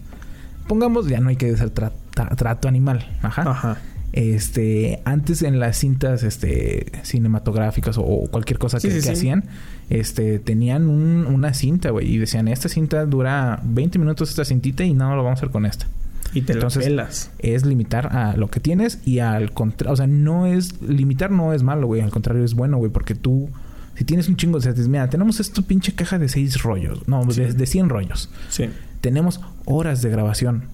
Pongamos, 0.68 1.06
ya 1.08 1.20
no 1.20 1.28
hay 1.28 1.36
que 1.36 1.50
hacer 1.52 1.72
tra- 1.72 1.92
tra- 2.14 2.34
trato 2.36 2.66
animal, 2.68 3.06
ajá. 3.22 3.50
Ajá. 3.50 3.76
Este, 4.16 5.00
antes 5.04 5.42
en 5.42 5.60
las 5.60 5.76
cintas 5.76 6.22
este 6.22 6.86
cinematográficas 7.02 7.98
o, 7.98 8.02
o 8.02 8.26
cualquier 8.30 8.58
cosa 8.58 8.80
Sí, 8.80 8.88
que, 8.88 8.94
sí, 8.94 9.00
que 9.00 9.06
sí. 9.06 9.12
hacían, 9.12 9.44
este 9.90 10.38
tenían 10.38 10.88
un- 10.88 11.26
una 11.26 11.52
cinta, 11.52 11.90
güey, 11.90 12.10
y 12.14 12.16
decían, 12.18 12.48
"Esta 12.48 12.70
cinta 12.70 13.04
dura 13.04 13.60
20 13.62 13.98
minutos 13.98 14.30
esta 14.30 14.44
cintita 14.46 14.84
y 14.84 14.94
no 14.94 15.14
lo 15.14 15.22
vamos 15.22 15.38
a 15.38 15.40
hacer 15.42 15.50
con 15.50 15.66
esta." 15.66 15.86
Y 16.32 16.40
te 16.42 16.54
Entonces, 16.54 16.84
pelas. 16.84 17.30
es 17.38 17.66
limitar 17.66 18.16
a 18.16 18.36
lo 18.38 18.48
que 18.48 18.58
tienes 18.58 19.00
y 19.04 19.18
al 19.18 19.52
contrario, 19.52 19.92
o 19.92 19.96
sea, 19.96 20.06
no 20.06 20.46
es 20.46 20.80
limitar 20.80 21.30
no 21.30 21.52
es 21.52 21.62
malo, 21.62 21.86
güey, 21.86 22.00
al 22.00 22.10
contrario 22.10 22.42
es 22.42 22.54
bueno, 22.54 22.78
güey, 22.78 22.90
porque 22.90 23.14
tú 23.14 23.50
si 23.96 24.04
tienes 24.04 24.28
un 24.28 24.36
chingo, 24.36 24.58
o 24.58 24.60
sea, 24.62 24.72
dices, 24.72 24.88
mira, 24.88 25.08
tenemos 25.10 25.40
esta 25.40 25.60
pinche 25.62 25.92
caja 25.94 26.18
de 26.18 26.28
seis 26.30 26.62
rollos, 26.62 27.06
no, 27.06 27.24
de, 27.24 27.52
de 27.52 27.66
100 27.66 27.88
rollos. 27.90 28.28
Sí. 28.50 28.64
Tenemos 29.02 29.40
horas 29.66 30.02
de 30.02 30.10
grabación. 30.10 30.64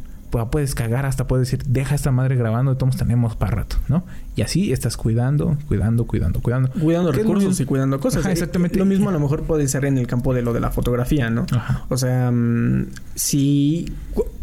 Puedes 0.51 0.75
cagar, 0.75 1.05
hasta 1.07 1.27
puedes 1.27 1.51
decir, 1.51 1.65
deja 1.67 1.95
esta 1.95 2.11
madre 2.11 2.37
grabando, 2.37 2.77
todos 2.77 2.97
tenemos 2.97 3.37
para 3.37 3.57
rato, 3.57 3.77
¿no? 3.89 4.05
Y 4.35 4.41
así 4.41 4.73
estás 4.73 4.97
cuidando, 4.97 5.59
cuidando, 5.69 6.07
cuidando, 6.07 6.41
cuidando. 6.41 6.71
Cuidando 6.71 7.13
¿Qué 7.13 7.21
es 7.21 7.27
lo 7.27 7.35
recursos 7.35 7.61
y 7.61 7.65
cuidando 7.67 8.01
cosas. 8.01 8.21
Ajá, 8.21 8.31
Eh, 8.31 8.33
exactamente. 8.33 8.79
Lo 8.79 8.87
mismo 8.87 9.11
a 9.11 9.13
lo 9.13 9.21
mejor 9.21 9.43
puede 9.43 9.69
ser 9.69 9.85
en 9.85 9.99
el 9.99 10.07
campo 10.07 10.33
de 10.33 10.41
lo 10.41 10.55
de 10.55 10.61
la 10.61 10.71
fotografía, 10.71 11.29
¿no? 11.29 11.45
Ajá. 11.53 11.85
O 11.91 11.99
sea, 11.99 12.31
mm, 12.31 12.87
si... 13.15 13.93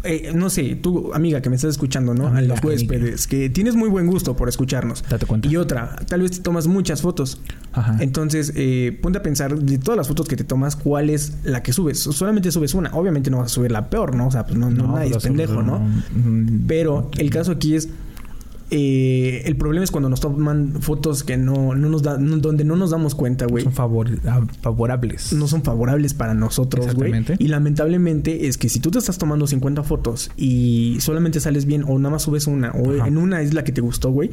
eh, 0.04 0.30
no 0.34 0.48
sé, 0.48 0.76
tú, 0.76 1.10
amiga 1.12 1.40
que 1.42 1.50
me 1.50 1.56
estás 1.56 1.70
escuchando, 1.70 2.14
¿no? 2.14 2.26
a 2.26 2.30
Amiga, 2.38 2.54
los 2.54 2.64
huéspedes, 2.64 3.26
que 3.26 3.50
tienes 3.50 3.74
muy 3.74 3.88
buen 3.88 4.06
gusto 4.06 4.36
por 4.36 4.48
escucharnos. 4.48 5.02
Date 5.08 5.26
cuenta. 5.26 5.48
Y 5.48 5.56
otra, 5.56 5.96
tal 6.06 6.22
vez 6.22 6.30
te 6.30 6.40
tomas 6.40 6.68
muchas 6.68 7.02
fotos. 7.02 7.40
Ajá. 7.72 7.96
Entonces, 7.98 8.52
eh, 8.54 8.96
ponte 9.02 9.18
a 9.18 9.22
pensar 9.22 9.58
de 9.58 9.78
todas 9.78 9.96
las 9.98 10.06
fotos 10.06 10.28
que 10.28 10.36
te 10.36 10.44
tomas, 10.44 10.76
¿cuál 10.76 11.10
es 11.10 11.34
la 11.42 11.62
que 11.64 11.72
subes? 11.72 11.98
Solamente 11.98 12.52
subes 12.52 12.74
una. 12.74 12.90
Obviamente 12.94 13.28
no 13.30 13.38
vas 13.38 13.46
a 13.50 13.54
subir 13.54 13.72
la 13.72 13.90
peor, 13.90 14.14
¿no? 14.14 14.28
O 14.28 14.30
sea, 14.30 14.46
pues 14.46 14.56
no, 14.56 14.70
no, 14.70 14.94
nadie 14.94 15.10
es 15.16 15.22
pendejo, 15.22 15.62
¿no? 15.62 15.80
Pero 16.68 17.10
el 17.18 17.30
caso 17.30 17.52
aquí 17.52 17.74
es. 17.74 17.88
Eh, 18.70 19.42
el 19.46 19.56
problema 19.56 19.84
es 19.84 19.90
cuando 19.90 20.08
nos 20.08 20.20
toman 20.20 20.74
fotos 20.80 21.24
que 21.24 21.36
no, 21.36 21.74
no 21.74 21.88
nos 21.88 22.02
da, 22.02 22.18
no- 22.18 22.38
donde 22.38 22.64
no 22.64 22.76
nos 22.76 22.90
damos 22.90 23.14
cuenta, 23.14 23.46
güey. 23.46 23.64
son 23.64 23.72
favor- 23.72 24.18
ah, 24.26 24.42
favorables. 24.62 25.32
No 25.32 25.48
son 25.48 25.62
favorables 25.62 26.14
para 26.14 26.34
nosotros, 26.34 26.94
güey. 26.94 27.12
Y 27.38 27.48
lamentablemente 27.48 28.46
es 28.46 28.58
que 28.58 28.68
si 28.68 28.80
tú 28.80 28.90
te 28.90 28.98
estás 28.98 29.18
tomando 29.18 29.46
50 29.46 29.82
fotos 29.82 30.30
y 30.36 30.96
solamente 31.00 31.40
sales 31.40 31.64
bien 31.66 31.84
o 31.86 31.98
nada 31.98 32.10
más 32.12 32.22
subes 32.22 32.46
una 32.46 32.70
o 32.72 32.92
Ajá. 32.94 33.08
en 33.08 33.16
una 33.18 33.42
es 33.42 33.54
la 33.54 33.64
que 33.64 33.72
te 33.72 33.80
gustó, 33.80 34.10
güey. 34.10 34.30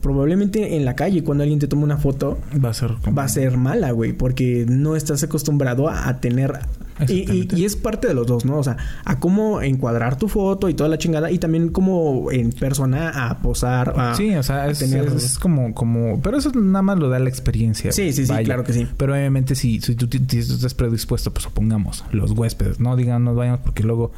Probablemente 0.00 0.76
en 0.76 0.84
la 0.84 0.94
calle 0.94 1.24
cuando 1.24 1.42
alguien 1.42 1.58
te 1.58 1.66
toma 1.66 1.82
una 1.82 1.96
foto 1.96 2.38
va 2.64 2.70
a 2.70 2.74
ser 2.74 2.92
como- 3.02 3.16
va 3.16 3.24
a 3.24 3.28
ser 3.28 3.56
mala, 3.56 3.90
güey, 3.90 4.12
porque 4.12 4.64
no 4.68 4.94
estás 4.96 5.22
acostumbrado 5.24 5.88
a, 5.88 6.08
a 6.08 6.20
tener... 6.20 6.60
Y, 7.08 7.48
y- 7.54 7.64
es 7.64 7.76
parte 7.76 8.08
de 8.08 8.14
los 8.14 8.26
dos, 8.26 8.44
¿no? 8.44 8.58
O 8.58 8.64
sea, 8.64 8.76
a 9.04 9.20
cómo 9.20 9.62
encuadrar 9.62 10.16
tu 10.18 10.26
foto 10.28 10.68
y 10.68 10.74
toda 10.74 10.88
la 10.88 10.98
chingada 10.98 11.30
y 11.30 11.38
también 11.38 11.68
como 11.68 12.32
en 12.32 12.50
persona 12.50 13.28
a 13.28 13.38
posar, 13.38 13.94
a, 13.96 14.16
Sí, 14.16 14.34
o 14.34 14.42
sea, 14.42 14.66
es, 14.68 14.80
tener- 14.80 15.06
es- 15.06 15.24
es 15.24 15.38
como, 15.38 15.74
como... 15.74 16.20
Pero 16.22 16.38
eso 16.38 16.50
nada 16.54 16.82
más 16.82 16.98
lo 16.98 17.08
da 17.08 17.18
la 17.20 17.28
experiencia. 17.28 17.92
Sí, 17.92 18.12
sí, 18.12 18.24
sí, 18.26 18.32
vaya. 18.32 18.44
claro 18.44 18.64
que 18.64 18.72
sí. 18.72 18.86
Pero 18.96 19.12
obviamente 19.14 19.54
si, 19.54 19.80
si, 19.80 19.94
tú, 19.94 20.08
ti- 20.08 20.18
si 20.18 20.48
tú 20.48 20.54
estás 20.54 20.74
predispuesto, 20.74 21.30
pues 21.32 21.44
supongamos, 21.44 22.04
los 22.10 22.32
huéspedes, 22.32 22.80
no 22.80 22.96
digan 22.96 23.22
nos 23.24 23.36
vayamos 23.36 23.60
porque 23.60 23.84
luego 23.84 24.10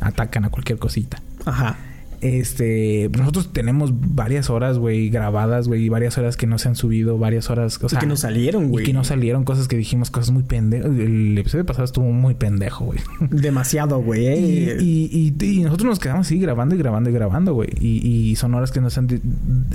atacan 0.00 0.44
a 0.44 0.50
cualquier 0.50 0.78
cosita. 0.80 1.22
Ajá. 1.44 1.76
Este, 2.24 3.10
nosotros 3.16 3.52
tenemos 3.52 3.92
varias 4.14 4.48
horas, 4.48 4.78
güey, 4.78 5.10
grabadas, 5.10 5.68
güey, 5.68 5.84
y 5.84 5.88
varias 5.90 6.16
horas 6.16 6.38
que 6.38 6.46
no 6.46 6.58
se 6.58 6.68
han 6.68 6.74
subido, 6.74 7.18
varias 7.18 7.50
horas, 7.50 7.78
o 7.82 7.86
Y 7.86 7.88
sea, 7.90 7.98
que 7.98 8.06
no 8.06 8.16
salieron, 8.16 8.64
y 8.64 8.68
güey. 8.68 8.84
que 8.86 8.94
no 8.94 9.04
salieron 9.04 9.44
cosas 9.44 9.68
que 9.68 9.76
dijimos, 9.76 10.10
cosas 10.10 10.30
muy 10.30 10.42
pendejas. 10.42 10.86
El 10.86 11.36
episodio 11.36 11.66
pasado 11.66 11.84
estuvo 11.84 12.06
muy 12.10 12.34
pendejo, 12.34 12.86
güey. 12.86 12.98
Demasiado, 13.30 13.98
güey. 14.00 14.26
eh. 14.26 14.76
Y, 14.80 15.34
y- 15.38 15.44
y 15.44 15.60
nosotros 15.64 15.86
nos 15.90 15.98
quedamos 15.98 16.26
así 16.26 16.38
grabando 16.38 16.74
y 16.74 16.78
grabando 16.78 17.10
y 17.10 17.12
grabando, 17.12 17.52
güey. 17.52 17.68
Y, 17.78 17.98
y 18.30 18.36
son 18.36 18.54
horas 18.54 18.72
que 18.72 18.80
nos 18.80 18.96
han 18.96 19.06
di- 19.06 19.20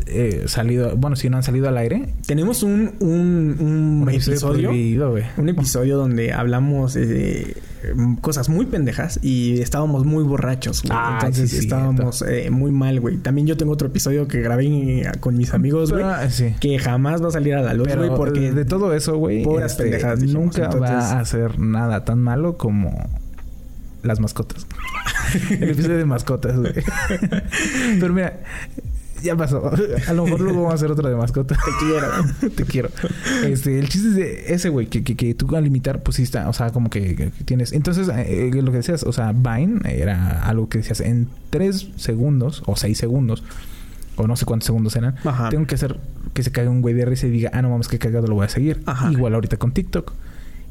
eh, 0.08 0.46
salido, 0.48 0.96
bueno, 0.98 1.16
si 1.16 1.30
no 1.30 1.38
han 1.38 1.44
salido 1.44 1.70
al 1.70 1.78
aire. 1.78 2.16
Tenemos 2.26 2.64
un, 2.64 2.94
un, 3.00 3.58
un 4.04 4.10
episodio. 4.10 4.70
prohibido, 4.70 5.12
güey. 5.12 5.24
Un 5.38 5.50
episodio 5.50 5.98
donde 5.98 6.34
hablamos 6.34 6.96
eh, 6.96 7.56
cosas 8.22 8.50
muy 8.50 8.66
pendejas 8.66 9.20
y 9.22 9.62
estábamos 9.62 10.06
muy 10.06 10.24
borrachos, 10.24 10.82
güey. 10.82 10.94
Ah, 11.00 11.20
Entonces 11.22 11.52
sí, 11.52 11.58
estábamos 11.60 12.24
muy 12.50 12.72
mal, 12.72 13.00
güey. 13.00 13.18
También 13.18 13.48
yo 13.48 13.58
tengo 13.58 13.74
otro 13.74 13.88
episodio 13.88 14.28
que 14.28 14.42
grabé 14.42 14.66
eh, 14.68 15.12
con 15.20 15.36
mis 15.38 15.54
amigos, 15.54 15.92
güey. 15.92 16.04
Ah, 16.04 16.30
sí. 16.30 16.56
Que 16.60 16.80
jamás 16.80 17.22
va 17.24 17.28
a 17.28 17.32
salir 17.32 17.56
a 17.56 17.62
la 17.62 17.74
luz, 17.74 17.94
güey, 17.96 18.10
porque 18.10 18.52
de 18.52 18.66
todo 18.66 18.94
eso, 18.94 19.18
güey, 19.18 19.44
puras 19.44 19.72
este, 19.72 19.84
pendejadas 19.84 20.20
dijimos. 20.22 20.44
nunca 20.46 20.66
Entonces- 20.66 20.92
va 20.92 21.20
a 21.20 21.26
ser 21.26 21.60
nada 21.60 22.06
tan 22.06 22.22
malo 22.22 22.58
como 22.58 22.92
las 24.04 24.20
mascotas. 24.20 24.66
El 25.50 25.70
episodio 25.72 25.98
de 25.98 26.06
mascotas, 26.06 26.58
güey. 26.58 26.74
Pero 28.00 28.14
mira, 28.14 28.40
ya 29.24 29.36
pasó. 29.36 29.72
A 30.08 30.14
lo 30.14 30.24
mejor 30.26 30.42
luego 30.42 30.60
vamos 30.60 30.74
a 30.74 30.76
hacer 30.76 30.92
otro 30.92 31.10
de 31.10 31.16
mascotas. 31.16 31.58
Te 31.58 31.86
quiero. 31.86 32.52
Te 32.56 32.66
quiero. 32.66 32.90
Este, 33.46 33.80
el 33.80 33.90
chiste 33.90 34.10
es 34.10 34.16
de 34.16 34.54
ese, 34.54 34.70
güey, 34.70 34.88
que, 34.88 35.04
que, 35.04 35.16
que 35.16 35.34
tú 35.34 35.56
al 35.56 35.64
limitar, 35.64 36.02
pues 36.02 36.18
sí 36.18 36.24
está, 36.24 36.50
o 36.50 36.54
sea, 36.54 36.72
como 36.72 36.90
que, 36.90 37.16
que 37.16 37.32
tienes. 37.46 37.74
Entonces, 37.74 38.10
eh, 38.14 38.52
lo 38.54 38.72
que 38.72 38.78
decías, 38.78 39.04
o 39.04 39.14
sea, 39.14 39.32
Vine 39.32 39.80
era 39.86 40.44
algo 40.44 40.70
que 40.70 40.80
decías 40.80 41.02
en 41.02 41.28
tres 41.50 41.90
segundos 41.96 42.64
o 42.66 42.76
seis 42.76 42.98
segundos, 42.98 43.44
o 44.16 44.28
no 44.28 44.36
sé 44.36 44.46
cuántos 44.46 44.66
segundos 44.66 44.96
eran, 44.96 45.16
Ajá. 45.24 45.50
tengo 45.50 45.66
que 45.66 45.76
hacer 45.76 46.00
que 46.34 46.44
se 46.44 46.52
caiga 46.52 46.70
un 46.70 46.82
güey 46.82 46.94
de 46.94 47.06
risa 47.06 47.28
y 47.28 47.32
diga, 47.32 47.52
ah, 47.54 47.62
no 47.62 47.70
mames, 47.70 47.88
que 47.88 48.00
cagado 48.00 48.28
lo 48.28 48.36
voy 48.36 48.46
a 48.46 48.50
seguir. 48.50 48.82
Ajá. 48.86 49.12
Igual 49.12 49.34
ahorita 49.34 49.58
con 49.58 49.72
TikTok, 49.72 50.14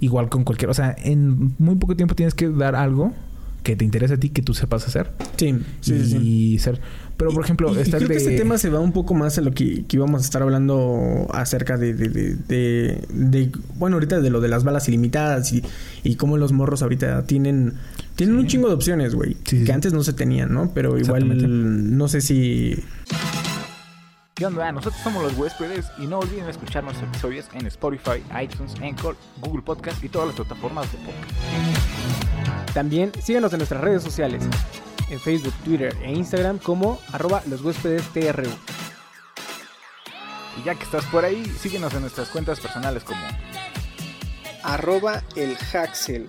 igual 0.00 0.28
con 0.28 0.44
cualquier, 0.44 0.70
o 0.70 0.74
sea, 0.74 0.94
en 0.98 1.54
muy 1.58 1.76
poco 1.76 1.96
tiempo 1.96 2.14
tienes 2.14 2.34
que 2.34 2.48
dar 2.48 2.74
algo 2.74 3.12
que 3.62 3.76
te 3.76 3.84
interese 3.84 4.14
a 4.14 4.16
ti, 4.18 4.30
que 4.30 4.42
tú 4.42 4.54
sepas 4.54 4.86
hacer. 4.86 5.12
Sí, 5.36 5.58
sí, 5.80 5.94
y 5.94 5.98
sí, 6.04 6.08
sí. 6.08 6.58
ser. 6.58 6.80
Pero, 7.16 7.32
por 7.32 7.44
ejemplo, 7.44 7.68
Y- 7.74 7.80
y 7.80 7.90
creo 7.90 8.00
de... 8.00 8.06
que 8.06 8.16
ese 8.16 8.36
tema 8.36 8.58
se 8.58 8.70
va 8.70 8.78
un 8.80 8.92
poco 8.92 9.12
más 9.12 9.36
a 9.38 9.40
lo 9.40 9.50
que, 9.52 9.84
que 9.84 9.96
íbamos 9.96 10.22
a 10.22 10.24
estar 10.24 10.40
hablando 10.42 11.26
acerca 11.32 11.76
de, 11.76 11.92
de, 11.92 12.08
de, 12.08 12.34
de- 12.46 13.04
de- 13.10 13.52
bueno, 13.74 13.96
ahorita 13.96 14.20
de 14.20 14.30
lo 14.30 14.40
de 14.40 14.48
las 14.48 14.62
balas 14.64 14.86
ilimitadas 14.88 15.52
y, 15.52 15.62
y 16.04 16.14
cómo 16.14 16.36
los 16.36 16.52
morros 16.52 16.82
ahorita 16.82 17.24
tienen, 17.26 17.74
tienen 18.14 18.36
un 18.36 18.46
chingo 18.46 18.68
de 18.68 18.74
opciones, 18.74 19.14
güey, 19.16 19.34
Sí, 19.34 19.40
sí, 19.44 19.58
que 19.60 19.66
sí. 19.66 19.72
antes 19.72 19.92
no 19.92 20.02
se 20.04 20.12
tenían, 20.12 20.54
¿no? 20.54 20.70
Pero 20.72 20.96
igual, 20.98 21.96
no 21.96 22.06
sé 22.08 22.20
si... 22.20 22.76
¿Qué 24.34 24.46
onda? 24.46 24.70
Nosotros 24.70 25.02
somos 25.02 25.20
los 25.24 25.36
huéspedes 25.36 25.86
y 25.98 26.06
no 26.06 26.20
olviden 26.20 26.48
escuchar 26.48 26.84
nuestros 26.84 27.08
episodios 27.10 27.46
en 27.54 27.66
Spotify, 27.66 28.22
iTunes, 28.40 28.72
Anchor, 28.80 29.16
Google 29.40 29.62
Podcast 29.62 30.02
y 30.04 30.08
todas 30.08 30.28
las 30.28 30.36
plataformas 30.36 30.86
de 30.92 30.98
podcast. 30.98 31.77
También 32.74 33.12
síguenos 33.22 33.52
en 33.52 33.58
nuestras 33.58 33.80
redes 33.80 34.02
sociales, 34.02 34.42
en 35.10 35.20
Facebook, 35.20 35.54
Twitter 35.64 35.96
e 36.02 36.12
Instagram 36.12 36.58
como 36.58 37.00
arroba 37.12 37.42
los 37.48 37.62
huéspedes 37.62 38.06
TRU. 38.12 38.50
Y 40.58 40.64
ya 40.64 40.74
que 40.74 40.84
estás 40.84 41.04
por 41.06 41.24
ahí, 41.24 41.44
síguenos 41.60 41.92
en 41.94 42.02
nuestras 42.02 42.28
cuentas 42.28 42.60
personales 42.60 43.04
como 43.04 43.20
Arroba 44.62 45.22
el 45.36 45.56
Haxel. 45.72 46.28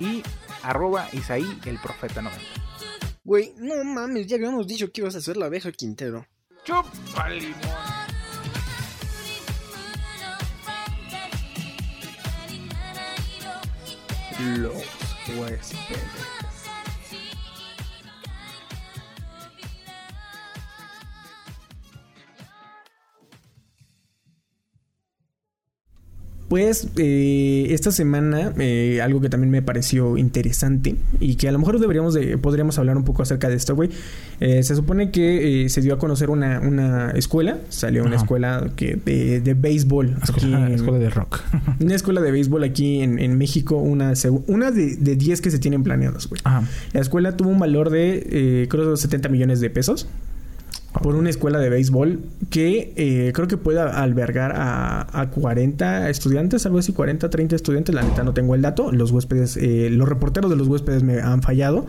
y 0.00 0.22
arroba 0.62 1.08
Isaí 1.12 1.58
el 1.64 1.78
Profeta 1.78 2.20
90. 2.20 2.44
Güey, 3.24 3.54
no 3.58 3.84
mames, 3.84 4.26
ya 4.26 4.36
habíamos 4.36 4.66
dicho 4.66 4.90
que 4.90 5.00
ibas 5.00 5.14
a 5.14 5.18
hacer 5.18 5.36
la 5.36 5.46
abeja 5.46 5.72
Quintero. 5.72 6.26
¡Chupa 6.64 7.28
limón! 7.30 7.58
Los 15.28 15.36
huéspedes. 15.36 16.27
Pues 26.48 26.88
eh, 26.96 27.66
esta 27.70 27.92
semana 27.92 28.54
eh, 28.58 29.00
algo 29.02 29.20
que 29.20 29.28
también 29.28 29.50
me 29.50 29.60
pareció 29.60 30.16
interesante 30.16 30.94
y 31.20 31.34
que 31.34 31.46
a 31.46 31.52
lo 31.52 31.58
mejor 31.58 31.78
deberíamos 31.78 32.14
de 32.14 32.38
podríamos 32.38 32.78
hablar 32.78 32.96
un 32.96 33.04
poco 33.04 33.20
acerca 33.22 33.50
de 33.50 33.56
esto, 33.56 33.74
güey. 33.76 33.90
Eh, 34.40 34.62
se 34.62 34.74
supone 34.74 35.10
que 35.10 35.64
eh, 35.64 35.68
se 35.68 35.82
dio 35.82 35.92
a 35.92 35.98
conocer 35.98 36.30
una, 36.30 36.60
una 36.60 37.10
escuela, 37.10 37.58
salió 37.68 38.02
una 38.04 38.16
escuela 38.16 38.70
que 38.76 38.96
de, 38.96 39.40
de 39.42 39.52
béisbol, 39.54 40.16
Escuela, 40.22 40.66
en- 40.68 40.74
escuela 40.74 40.98
de 40.98 41.10
rock. 41.10 41.40
una 41.80 41.94
escuela 41.94 42.22
de 42.22 42.30
béisbol 42.32 42.64
aquí 42.64 43.02
en, 43.02 43.18
en 43.18 43.36
México, 43.36 43.76
una, 43.76 44.14
una 44.46 44.70
de, 44.70 44.96
de 44.96 45.16
10 45.16 45.42
que 45.42 45.50
se 45.50 45.58
tienen 45.58 45.82
planeadas, 45.82 46.28
güey. 46.28 46.40
La 46.92 47.00
escuela 47.00 47.36
tuvo 47.36 47.50
un 47.50 47.58
valor 47.58 47.90
de, 47.90 48.26
eh, 48.62 48.66
creo, 48.70 48.96
70 48.96 49.28
millones 49.28 49.60
de 49.60 49.68
pesos. 49.68 50.08
Por 51.02 51.14
una 51.14 51.28
escuela 51.30 51.58
de 51.58 51.68
béisbol 51.68 52.20
que 52.50 52.92
eh, 52.96 53.32
creo 53.34 53.46
que 53.46 53.56
puede 53.58 53.78
albergar 53.78 54.52
a, 54.56 55.20
a 55.20 55.30
40 55.30 56.08
estudiantes, 56.10 56.64
algo 56.66 56.78
así, 56.78 56.92
40, 56.92 57.28
30 57.30 57.54
estudiantes. 57.56 57.94
La 57.94 58.02
neta 58.02 58.24
no 58.24 58.32
tengo 58.32 58.54
el 58.54 58.62
dato. 58.62 58.90
Los 58.90 59.10
huéspedes, 59.12 59.56
eh, 59.58 59.90
los 59.92 60.08
reporteros 60.08 60.50
de 60.50 60.56
los 60.56 60.66
huéspedes 60.66 61.02
me 61.02 61.20
han 61.20 61.42
fallado. 61.42 61.86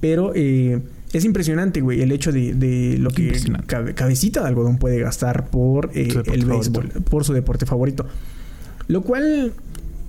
Pero 0.00 0.32
eh, 0.34 0.80
es 1.12 1.24
impresionante, 1.24 1.80
güey, 1.80 2.00
el 2.02 2.12
hecho 2.12 2.30
de, 2.32 2.54
de 2.54 2.96
lo 2.98 3.10
que 3.10 3.32
cabe- 3.66 3.94
cabecita 3.94 4.40
de 4.42 4.48
algodón 4.48 4.78
puede 4.78 5.00
gastar 5.00 5.50
por 5.50 5.90
eh, 5.94 6.08
el 6.32 6.44
béisbol, 6.46 6.88
por 7.10 7.24
su 7.24 7.32
deporte 7.34 7.66
favorito. 7.66 8.06
Lo 8.86 9.02
cual 9.02 9.52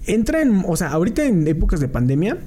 entra 0.05 0.41
en, 0.41 0.63
o 0.67 0.75
sea, 0.77 0.89
ahorita 0.89 1.25
en 1.25 1.47
épocas 1.47 1.79
de 1.79 1.87
pandemia 1.87 2.37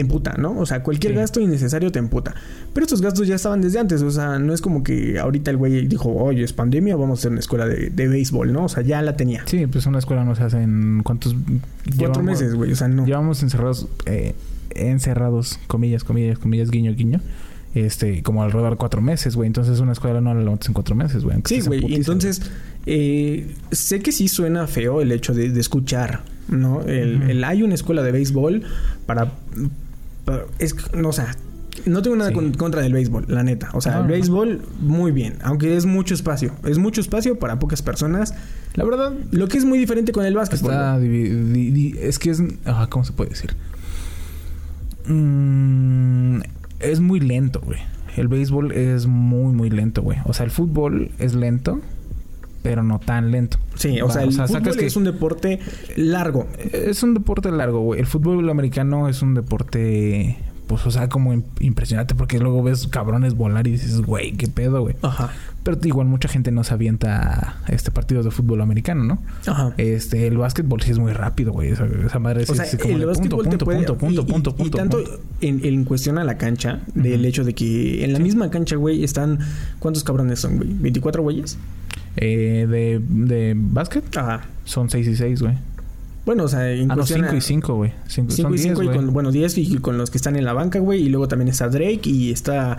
te 0.00 0.06
emputa, 0.06 0.34
¿no? 0.38 0.58
O 0.58 0.66
sea, 0.66 0.82
cualquier 0.82 1.12
Sí. 1.12 1.18
gasto 1.18 1.40
innecesario 1.40 1.92
te 1.92 1.98
emputa. 1.98 2.34
Pero 2.72 2.84
estos 2.84 3.02
gastos 3.02 3.26
ya 3.26 3.34
estaban 3.36 3.60
desde 3.60 3.78
antes, 3.78 4.02
o 4.02 4.10
sea, 4.10 4.38
no 4.38 4.52
es 4.54 4.60
como 4.60 4.82
que 4.82 5.18
ahorita 5.18 5.50
el 5.50 5.56
güey 5.56 5.86
dijo, 5.86 6.10
oye, 6.14 6.42
es 6.42 6.52
pandemia, 6.52 6.96
vamos 6.96 7.18
a 7.18 7.20
hacer 7.20 7.30
una 7.32 7.40
escuela 7.40 7.66
de, 7.66 7.90
de 7.90 8.08
béisbol, 8.08 8.52
¿no? 8.52 8.64
O 8.64 8.68
sea, 8.68 8.82
ya 8.82 9.02
la 9.02 9.16
tenía. 9.16 9.42
Sí, 9.46 9.66
pues 9.66 9.86
una 9.86 9.98
escuela 9.98 10.24
no 10.24 10.34
se 10.34 10.42
hace 10.44 10.62
en 10.62 11.02
cuántos... 11.04 11.34
Cuatro 11.34 12.22
llevamos- 12.22 12.24
meses, 12.24 12.54
güey, 12.54 12.72
o 12.72 12.76
sea, 12.76 12.88
no. 12.88 13.04
Llevamos 13.06 13.42
encerrados, 13.42 13.88
eh, 14.06 14.34
encerrados, 14.74 15.58
comillas, 15.66 16.04
comillas, 16.04 16.38
comillas, 16.38 16.70
guiño, 16.70 16.94
guiño. 16.94 17.20
Este, 17.72 18.22
como 18.24 18.42
alrededor 18.42 18.72
de 18.72 18.76
cuatro 18.78 19.00
meses, 19.00 19.36
güey. 19.36 19.46
Entonces 19.46 19.78
una 19.78 19.92
escuela 19.92 20.20
no 20.20 20.34
la 20.34 20.40
levantas 20.40 20.66
en 20.68 20.74
cuatro 20.74 20.96
meses, 20.96 21.22
güey. 21.22 21.36
Sí, 21.44 21.60
güey. 21.60 21.94
Entonces, 21.94 22.42
eh, 22.86 23.54
sé 23.70 24.00
que 24.00 24.10
sí 24.10 24.26
suena 24.26 24.66
feo 24.66 25.00
el 25.00 25.12
hecho 25.12 25.34
de, 25.34 25.50
de 25.50 25.60
escuchar, 25.60 26.22
¿no? 26.48 26.80
El- 26.82 27.44
hay 27.44 27.62
una 27.62 27.74
escuela 27.74 28.02
de 28.02 28.10
béisbol 28.12 28.62
para... 29.06 29.32
es, 30.58 30.74
no, 30.94 31.08
o 31.08 31.12
sea, 31.12 31.36
no 31.86 32.02
tengo 32.02 32.16
nada 32.16 32.30
Sí. 32.30 32.34
con- 32.34 32.52
contra 32.54 32.82
del 32.82 32.92
béisbol, 32.92 33.24
la 33.28 33.42
neta. 33.42 33.70
O 33.72 33.80
sea, 33.80 34.00
el 34.00 34.06
béisbol, 34.06 34.60
muy 34.80 35.12
bien. 35.12 35.34
Aunque 35.42 35.76
es 35.76 35.86
mucho 35.86 36.14
espacio. 36.14 36.52
Es 36.64 36.78
mucho 36.78 37.00
espacio 37.00 37.38
para 37.38 37.58
pocas 37.58 37.80
personas. 37.82 38.34
La 38.74 38.84
verdad, 38.84 39.12
Lo 39.30 39.48
que 39.48 39.56
es 39.58 39.64
muy 39.64 39.78
diferente 39.78 40.12
con 40.12 40.24
el 40.26 40.34
di- 41.72 41.94
es 41.98 42.18
que 42.18 42.30
es 42.30 42.42
ah, 42.66 42.86
cómo 42.90 43.04
se 43.04 43.12
puede 43.12 43.30
decir 43.30 43.54
Mm, 45.06 46.40
es 46.78 47.00
muy 47.00 47.20
lento 47.20 47.60
güey 47.64 47.78
el 48.16 48.28
béisbol 48.28 48.72
es 48.72 49.06
muy 49.06 49.52
muy 49.54 49.70
lento 49.70 50.02
güey 50.02 50.18
o 50.24 50.32
sea 50.34 50.44
el 50.44 50.50
fútbol 50.50 51.10
es 51.18 51.34
lento 51.34 51.80
pero 52.62 52.82
no 52.82 52.98
tan 52.98 53.30
lento 53.30 53.58
Sí, 53.74 54.00
o 54.00 54.06
Va, 54.08 54.12
sea, 54.12 54.22
el 54.22 54.32
fútbol 54.32 54.76
que- 54.76 54.86
es 54.86 54.96
un 54.96 55.04
deporte 55.04 55.58
largo. 55.96 56.46
es 56.72 57.02
un 57.02 57.14
deporte 57.14 57.50
largo 57.50 57.80
güey 57.80 58.00
el 58.00 58.06
fútbol 58.06 58.48
americano 58.50 59.08
es 59.08 59.22
un 59.22 59.34
deporte 59.34 60.36
pues 60.66 60.86
o 60.86 60.90
sea 60.92 61.08
como 61.08 61.32
im- 61.34 61.42
impresionante 61.60 62.14
porque 62.14 62.38
luego 62.38 62.62
ves 62.62 62.86
cabrones 62.86 63.34
volar 63.34 63.66
y 63.66 63.72
dices 63.72 64.00
güey 64.02 64.32
qué 64.32 64.46
pedo 64.46 64.82
güey 64.82 64.94
Ajá. 65.02 65.30
pero 65.64 65.76
igual 65.82 66.06
mucha 66.06 66.28
gente 66.28 66.52
no 66.52 66.62
se 66.62 66.72
avienta 66.74 67.56
a 67.66 67.72
este 67.72 67.90
partidos 67.90 68.24
de 68.24 68.30
fútbol 68.30 68.60
americano 68.60 69.02
no 69.02 69.18
Ajá. 69.46 69.74
este, 69.78 70.28
el 70.28 70.36
básquetbol 70.36 70.80
sí 70.82 70.92
es 70.92 70.98
muy 71.00 71.12
rápido, 71.12 71.52
güey. 71.52 71.70
Esa, 71.72 71.86
esa 72.06 72.18
madre 72.20 72.46
sí 72.46 72.52
O 72.52 72.54
sea, 72.54 72.66
es 72.66 72.76
como 72.76 72.94
el 72.94 73.00
de 73.00 73.06
punto, 73.06 73.36
básquetbol 73.36 73.44
te 73.44 73.48
punto, 73.50 73.64
puede... 73.64 73.78
punto, 73.78 73.96
punto, 73.98 74.20
y- 74.20 74.24
y- 74.24 74.32
punto, 74.32 74.50
y 74.50 74.52
punto, 74.54 74.78
tanto 74.78 74.96
punto. 74.98 75.20
En, 75.40 75.64
en 75.64 75.84
cuestión 75.84 76.18
a 76.18 76.24
la 76.24 76.38
cancha, 76.38 76.80
del 76.94 77.24
hecho 77.24 77.42
de 77.44 77.54
que 77.54 78.04
en 78.04 78.12
la 78.12 78.18
misma 78.20 78.50
cancha, 78.50 78.76
güey, 78.76 79.02
están... 79.02 79.38
¿Cuántos 79.80 80.04
cabrones 80.04 80.38
son, 80.40 80.56
güey? 80.58 80.68
¿24 80.92 81.20
güeyes? 81.20 81.58
Eh, 82.16 82.66
de, 82.68 83.00
de 83.26 83.54
básquet 83.56 84.04
Ajá. 84.16 84.42
son 84.64 84.90
6 84.90 85.06
y 85.06 85.16
6, 85.16 85.42
güey. 85.42 85.54
Bueno, 86.26 86.44
o 86.44 86.48
sea, 86.48 86.70
en 86.70 86.90
Ah, 86.90 86.94
no, 86.96 87.02
cuestión 87.02 87.20
5 87.22 87.32
a- 87.32 87.36
y 87.36 87.40
5, 87.40 87.74
güey. 87.76 87.92
5 88.06 88.30
cinco 88.30 88.48
son 88.48 88.52
y 88.52 88.56
10, 88.56 88.62
5 88.68 88.82
y 88.82 88.86
güey. 88.86 88.96
con, 88.98 89.12
bueno, 89.12 89.30
10 89.32 89.58
y 89.58 89.78
con 89.78 89.96
los 89.98 90.10
que 90.10 90.18
están 90.18 90.36
en 90.36 90.44
la 90.44 90.52
banca, 90.52 90.78
güey. 90.78 91.02
Y 91.02 91.08
luego 91.08 91.28
también 91.28 91.48
está 91.48 91.68
Drake 91.68 92.02
y 92.04 92.30
está... 92.30 92.76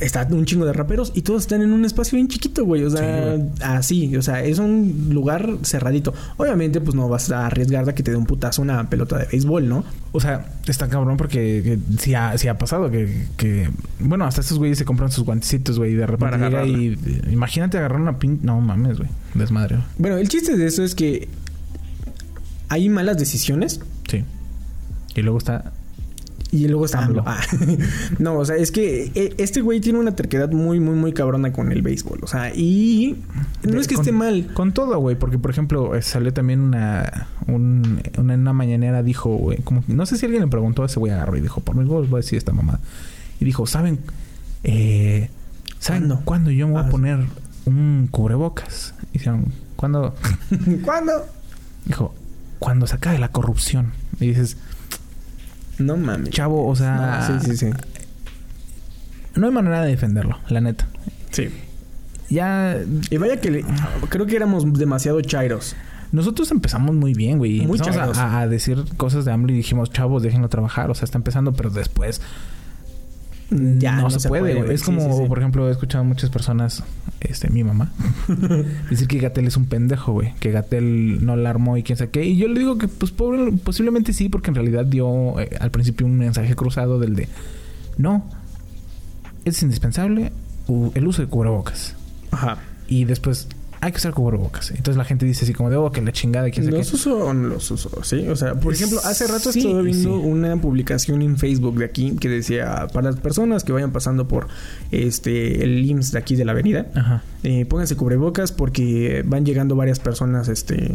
Está 0.00 0.26
un 0.30 0.44
chingo 0.44 0.64
de 0.64 0.72
raperos 0.72 1.12
y 1.14 1.22
todos 1.22 1.42
están 1.42 1.62
en 1.62 1.72
un 1.72 1.84
espacio 1.84 2.16
bien 2.16 2.28
chiquito, 2.28 2.64
güey. 2.64 2.84
O 2.84 2.90
sea, 2.90 3.36
Sí, 3.36 3.42
así. 3.62 4.16
O 4.16 4.22
sea, 4.22 4.42
es 4.42 4.58
un 4.58 5.08
lugar 5.10 5.58
cerradito. 5.62 6.14
Obviamente, 6.36 6.80
pues 6.80 6.94
no 6.94 7.08
vas 7.08 7.30
a 7.30 7.46
arriesgar 7.46 7.88
a 7.88 7.94
que 7.94 8.02
te 8.02 8.10
dé 8.10 8.16
un 8.16 8.26
putazo 8.26 8.62
una 8.62 8.88
pelota 8.88 9.18
de 9.18 9.26
béisbol, 9.26 9.68
¿no? 9.68 9.84
O 10.12 10.20
sea, 10.20 10.46
está 10.66 10.88
cabrón 10.88 11.16
porque 11.16 11.62
que 11.64 11.78
sí, 11.98 12.14
ha, 12.14 12.36
sí 12.38 12.48
ha 12.48 12.58
pasado 12.58 12.90
que, 12.90 13.26
que... 13.36 13.68
Bueno, 13.98 14.24
hasta 14.24 14.40
estos 14.40 14.58
güeyes 14.58 14.78
se 14.78 14.84
compran 14.84 15.10
sus 15.10 15.24
guantecitos, 15.24 15.78
güey. 15.78 15.92
Y 15.92 15.94
de 15.94 16.06
repente 16.06 16.38
Para 16.38 16.48
llega 16.48 16.66
y... 16.66 16.98
Imagínate 17.30 17.78
agarrar 17.78 18.00
una 18.00 18.18
pin... 18.18 18.40
No 18.42 18.60
mames, 18.60 18.98
güey. 18.98 19.10
Desmadre. 19.34 19.76
güey. 19.76 19.88
Bueno, 19.98 20.16
el 20.16 20.28
chiste 20.28 20.56
de 20.56 20.66
eso 20.66 20.84
es 20.84 20.94
que 20.94 21.28
hay 22.68 22.88
malas 22.88 23.18
decisiones 23.18 23.80
Sí. 24.08 24.24
Y 25.14 25.22
luego 25.22 25.38
está... 25.38 25.72
y 26.52 26.68
luego 26.68 26.84
está 26.84 26.98
AMLO. 27.04 27.24
Ah. 27.26 27.40
no, 28.20 28.34
o 28.38 28.44
sea, 28.44 28.56
es 28.56 28.70
que 28.70 29.10
eh, 29.14 29.34
este 29.38 29.62
güey 29.62 29.80
tiene 29.80 29.98
una 29.98 30.14
terquedad 30.14 30.50
muy, 30.52 30.78
muy, 30.80 30.94
muy 30.94 31.12
cabrona 31.14 31.50
con 31.52 31.72
el 31.72 31.80
béisbol. 31.82 32.20
O 32.22 32.26
sea, 32.26 32.54
y 32.54 33.16
no 33.64 33.72
De- 33.72 33.78
es 33.80 33.88
que 33.88 33.94
con- 33.94 34.02
esté 34.04 34.12
mal. 34.12 34.50
Con 34.52 34.72
todo, 34.72 34.98
güey. 34.98 35.16
Porque, 35.16 35.38
por 35.38 35.50
ejemplo, 35.50 35.94
eh, 35.96 36.02
salió 36.02 36.32
también 36.32 36.60
una... 36.60 37.26
Un, 37.46 38.02
una, 38.18 38.34
una 38.34 38.52
mañanera 38.52 39.02
dijo, 39.02 39.30
güey... 39.34 39.58
Como, 39.62 39.82
no 39.88 40.04
sé 40.06 40.16
si 40.18 40.26
alguien 40.26 40.42
le 40.42 40.48
preguntó 40.48 40.82
a 40.82 40.86
ese 40.86 40.98
güey 41.00 41.10
agarró 41.12 41.36
y 41.36 41.40
dijo... 41.40 41.60
Por 41.62 41.74
mis 41.74 41.88
huevos 41.88 42.08
voy 42.10 42.18
a 42.18 42.22
decir 42.22 42.36
esta 42.36 42.52
mamá. 42.52 42.78
Y 43.40 43.44
dijo, 43.46 43.66
¿saben? 43.66 43.98
Eh, 44.62 45.30
¿Saben 45.78 46.02
¿Cuándo? 46.06 46.24
cuándo 46.24 46.50
yo 46.50 46.66
me 46.68 46.74
voy 46.74 46.82
Ah, 46.82 46.86
a 46.86 46.90
poner 46.90 47.18
un 47.64 48.08
cubrebocas? 48.10 48.94
Y 49.10 49.18
dijeron, 49.18 49.46
¿cuándo? 49.76 50.14
¿Cuándo? 50.84 51.12
Dijo, 51.86 52.14
cuando 52.58 52.86
se 52.86 52.94
acabe 52.96 53.18
la 53.18 53.28
corrupción. 53.28 53.92
Y 54.20 54.26
dices, 54.28 54.56
No 55.82 55.96
mames. 55.96 56.30
chavo, 56.30 56.66
o 56.68 56.76
sea... 56.76 57.26
No, 57.28 57.40
sí, 57.40 57.50
sí, 57.50 57.56
sí. 57.56 57.70
No 59.34 59.46
hay 59.46 59.52
manera 59.52 59.82
de 59.82 59.90
defenderlo, 59.90 60.38
la 60.48 60.60
neta. 60.60 60.86
Sí. 61.30 61.48
Ya... 62.28 62.78
Y 63.10 63.16
vaya 63.16 63.40
que 63.40 63.50
le- 63.50 63.64
creo 64.08 64.26
que 64.26 64.36
éramos 64.36 64.70
demasiado 64.78 65.20
chairos. 65.22 65.74
Nosotros 66.12 66.50
empezamos 66.50 66.94
muy 66.94 67.14
bien, 67.14 67.38
güey. 67.38 67.66
Muy 67.66 67.78
Empezamos 67.78 68.18
a 68.18 68.46
decir 68.46 68.84
cosas 68.98 69.24
de 69.24 69.32
AMLO 69.32 69.52
y 69.52 69.56
dijimos, 69.56 69.90
chavos, 69.90 70.22
déjenlo 70.22 70.48
trabajar. 70.50 70.90
O 70.90 70.94
sea, 70.94 71.04
está 71.06 71.16
empezando, 71.16 71.52
pero 71.54 71.70
después 71.70 72.20
Ya 73.78 73.96
no, 73.96 74.10
se, 74.10 74.28
puede, 74.28 74.54
güey. 74.54 74.74
Es 74.74 74.80
Sí, 74.80 74.86
como, 74.86 75.00
sí, 75.00 75.22
sí. 75.22 75.28
por 75.28 75.38
ejemplo, 75.38 75.68
he 75.68 75.72
escuchado 75.72 76.04
a 76.04 76.06
muchas 76.06 76.30
personas, 76.30 76.82
este, 77.20 77.50
mi 77.50 77.64
mamá, 77.64 77.92
decir 78.90 79.06
que 79.08 79.18
Gatel 79.18 79.46
es 79.46 79.56
un 79.56 79.66
pendejo, 79.66 80.12
güey. 80.12 80.34
Que 80.40 80.50
Gatel 80.52 81.24
no 81.24 81.36
la 81.36 81.50
armó 81.50 81.76
y 81.76 81.82
quién 81.82 81.96
sabe 81.98 82.10
qué. 82.10 82.24
Y 82.24 82.36
yo 82.36 82.48
le 82.48 82.58
digo 82.58 82.78
que, 82.78 82.88
pues, 82.88 83.12
pobre- 83.12 83.52
posiblemente 83.62 84.12
sí, 84.12 84.28
porque 84.28 84.50
en 84.50 84.54
realidad 84.56 84.84
dio 84.86 85.38
eh, 85.40 85.50
al 85.60 85.70
principio 85.70 86.06
un 86.06 86.16
mensaje 86.18 86.54
cruzado 86.56 86.98
del 86.98 87.14
de, 87.14 87.28
no, 87.98 88.24
es 89.44 89.62
indispensable 89.62 90.32
el 90.94 91.06
uso 91.06 91.22
de 91.22 91.28
cubrebocas. 91.28 91.94
Ajá. 92.30 92.58
Y 92.88 93.04
después, 93.04 93.48
hay 93.84 93.90
que 93.90 93.98
usar 93.98 94.14
cubrebocas. 94.14 94.70
Entonces 94.70 94.96
la 94.96 95.04
gente 95.04 95.26
dice 95.26 95.44
así 95.44 95.52
como 95.52 95.68
de, 95.68 95.74
oh, 95.76 95.90
que 95.90 96.00
la 96.00 96.12
chingada, 96.12 96.48
quién 96.50 96.64
sabe 96.64 96.76
qué. 96.76 96.82
¿Los 96.84 96.94
uso 96.94 97.18
o 97.18 97.34
no 97.34 97.48
los 97.48 97.68
uso? 97.68 97.90
Sí, 98.04 98.28
o 98.28 98.36
sea, 98.36 98.54
por 98.54 98.72
ejemplo, 98.72 99.00
hace 99.04 99.26
rato 99.26 99.50
Sí, 99.52 99.58
estuve 99.58 99.82
viendo 99.82 100.20
sí. 100.20 100.24
una 100.24 100.56
publicación 100.56 101.20
en 101.20 101.36
Facebook 101.36 101.76
de 101.78 101.84
aquí 101.86 102.12
que 102.16 102.28
decía 102.28 102.86
para 102.92 103.10
las 103.10 103.20
personas 103.20 103.64
que 103.64 103.72
vayan 103.72 103.90
pasando 103.90 104.28
por 104.28 104.46
este 104.92 105.64
el 105.64 105.84
IMSS 105.84 106.12
de 106.12 106.18
aquí 106.20 106.36
de 106.36 106.44
la 106.44 106.52
avenida, 106.52 106.86
Ajá. 106.94 107.24
eh, 107.42 107.64
pónganse 107.66 107.96
cubrebocas 107.96 108.52
porque 108.52 109.24
van 109.26 109.44
llegando 109.44 109.74
varias 109.74 109.98
personas 109.98 110.48
este 110.48 110.92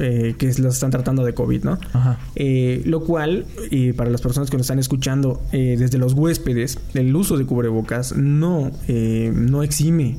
eh, 0.00 0.34
que 0.38 0.46
las 0.46 0.74
están 0.74 0.90
tratando 0.90 1.24
de 1.26 1.34
COVID, 1.34 1.62
¿no? 1.64 1.78
Ajá. 1.92 2.18
Eh, 2.36 2.80
lo 2.86 3.00
cual, 3.04 3.44
eh, 3.70 3.92
para 3.94 4.08
las 4.08 4.22
personas 4.22 4.48
que 4.50 4.56
nos 4.56 4.64
están 4.64 4.78
escuchando, 4.78 5.42
eh, 5.52 5.76
desde 5.78 5.98
los 5.98 6.14
huéspedes, 6.14 6.78
el 6.94 7.14
uso 7.14 7.36
de 7.36 7.44
cubrebocas 7.44 8.16
no, 8.16 8.70
eh, 8.88 9.30
no 9.34 9.62
exime 9.62 10.16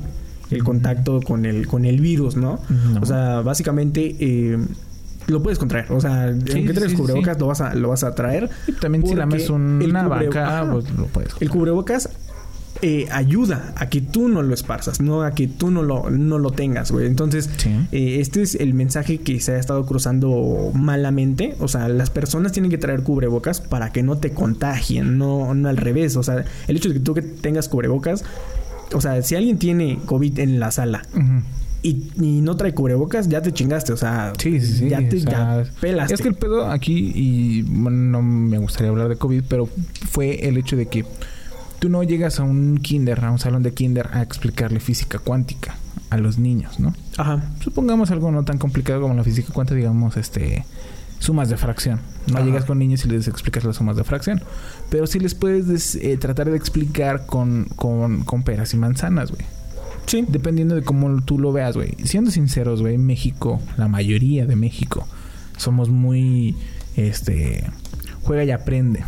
el 0.50 0.64
contacto 0.64 1.20
con 1.20 1.44
el, 1.44 1.66
con 1.66 1.84
el 1.84 2.00
virus, 2.00 2.36
¿no? 2.36 2.60
No. 2.68 3.00
O 3.00 3.06
sea, 3.06 3.40
básicamente 3.40 4.16
eh, 4.18 4.58
lo 5.26 5.42
puedes 5.42 5.58
contraer. 5.58 5.90
O 5.90 6.00
sea, 6.00 6.32
Sí, 6.32 6.52
aunque 6.54 6.72
traes 6.72 6.92
sí, 6.92 6.96
cubrebocas, 6.96 7.36
sí. 7.36 7.40
Lo, 7.40 7.46
vas 7.46 7.60
a, 7.60 7.74
lo 7.74 7.88
vas 7.88 8.04
a 8.04 8.14
traer. 8.14 8.48
Y 8.66 8.72
también 8.72 9.06
si 9.06 9.14
lames 9.14 9.50
una 9.50 10.00
Ajá. 10.00 10.70
pues 10.70 10.90
lo 10.90 11.06
puedes. 11.06 11.34
El 11.40 11.50
cubrebocas 11.50 12.08
eh, 12.82 13.08
ayuda 13.10 13.72
a 13.76 13.88
que 13.88 14.02
tú 14.02 14.28
no 14.28 14.42
lo 14.42 14.52
esparzas, 14.52 15.00
no 15.00 15.22
a 15.22 15.30
que 15.32 15.48
tú 15.48 15.70
no 15.70 15.82
lo, 15.82 16.10
no 16.10 16.38
lo 16.38 16.50
tengas, 16.50 16.92
güey. 16.92 17.06
Entonces, 17.06 17.48
eh, 17.90 18.18
este 18.20 18.42
es 18.42 18.54
el 18.54 18.74
mensaje 18.74 19.18
que 19.18 19.40
se 19.40 19.52
ha 19.52 19.58
estado 19.58 19.86
cruzando 19.86 20.70
malamente. 20.74 21.56
O 21.58 21.68
sea, 21.68 21.88
las 21.88 22.10
personas 22.10 22.52
tienen 22.52 22.70
que 22.70 22.78
traer 22.78 23.02
cubrebocas 23.02 23.60
para 23.62 23.92
que 23.92 24.02
no 24.02 24.18
te 24.18 24.32
contagien, 24.32 25.16
no, 25.16 25.54
no 25.54 25.68
al 25.68 25.76
revés. 25.78 26.16
O 26.16 26.22
sea, 26.22 26.44
el 26.68 26.76
hecho 26.76 26.90
de 26.90 26.96
que 26.96 27.00
tú 27.00 27.14
que 27.14 27.22
tengas 27.22 27.68
cubrebocas, 27.68 28.24
o 28.92 29.00
sea, 29.00 29.22
si 29.22 29.34
alguien 29.34 29.58
tiene 29.58 29.98
COVID 30.06 30.38
en 30.38 30.60
la 30.60 30.70
sala 30.70 31.02
y, 31.82 32.10
y 32.20 32.40
no 32.40 32.56
trae 32.56 32.74
cubrebocas, 32.74 33.28
ya 33.28 33.42
te 33.42 33.52
chingaste. 33.52 33.92
O 33.92 33.96
sea, 33.96 34.32
Sí, 34.38 34.60
sí, 34.60 34.72
sí. 34.72 34.88
ya 34.88 34.98
te 35.08 35.16
o 35.16 35.20
sea, 35.20 35.62
ya 35.64 35.70
pelaste. 35.80 36.14
Es 36.14 36.20
que 36.22 36.28
el 36.28 36.34
pedo 36.34 36.70
aquí, 36.70 37.12
y 37.14 37.62
bueno, 37.62 37.96
no 37.98 38.22
me 38.22 38.58
gustaría 38.58 38.90
hablar 38.90 39.08
de 39.08 39.16
COVID, 39.16 39.44
pero 39.48 39.68
fue 40.10 40.48
el 40.48 40.56
hecho 40.56 40.76
de 40.76 40.86
que 40.86 41.04
tú 41.78 41.88
no 41.88 42.02
llegas 42.02 42.40
a 42.40 42.42
un 42.44 42.78
kinder, 42.78 43.24
a 43.24 43.30
un 43.30 43.38
salón 43.38 43.62
de 43.62 43.72
kinder, 43.72 44.08
a 44.12 44.22
explicarle 44.22 44.80
física 44.80 45.18
cuántica 45.18 45.76
a 46.10 46.16
los 46.18 46.38
niños, 46.38 46.78
¿no? 46.80 46.94
Ajá. 47.18 47.50
Supongamos 47.60 48.10
algo 48.10 48.30
no 48.30 48.44
tan 48.44 48.58
complicado 48.58 49.00
como 49.02 49.14
la 49.14 49.24
física 49.24 49.52
cuántica, 49.52 49.76
digamos, 49.76 50.16
este 50.16 50.64
sumas 51.18 51.48
de 51.48 51.56
fracción. 51.56 52.00
No 52.26 52.38
Ajá. 52.38 52.44
llegas 52.46 52.64
con 52.64 52.78
niños 52.78 53.04
y 53.04 53.08
les 53.08 53.28
explicas 53.28 53.64
las 53.64 53.76
sumas 53.76 53.96
de 53.96 54.04
fracción. 54.04 54.42
Pero 54.90 55.06
sí 55.06 55.18
les 55.18 55.34
puedes 55.34 55.66
des- 55.68 55.94
eh, 55.96 56.16
tratar 56.16 56.50
de 56.50 56.56
explicar 56.56 57.26
con, 57.26 57.64
con, 57.76 58.22
con 58.24 58.42
peras 58.42 58.74
y 58.74 58.76
manzanas, 58.76 59.30
güey. 59.30 59.44
Sí. 60.06 60.24
Dependiendo 60.28 60.74
de 60.76 60.82
cómo 60.82 61.20
tú 61.22 61.38
lo 61.38 61.52
veas, 61.52 61.76
güey. 61.76 61.94
Siendo 62.04 62.30
sinceros, 62.30 62.80
güey, 62.80 62.96
México, 62.98 63.60
la 63.76 63.88
mayoría 63.88 64.46
de 64.46 64.54
México, 64.56 65.06
somos 65.56 65.88
muy, 65.88 66.54
este, 66.96 67.64
juega 68.22 68.44
y 68.44 68.50
aprende. 68.52 69.04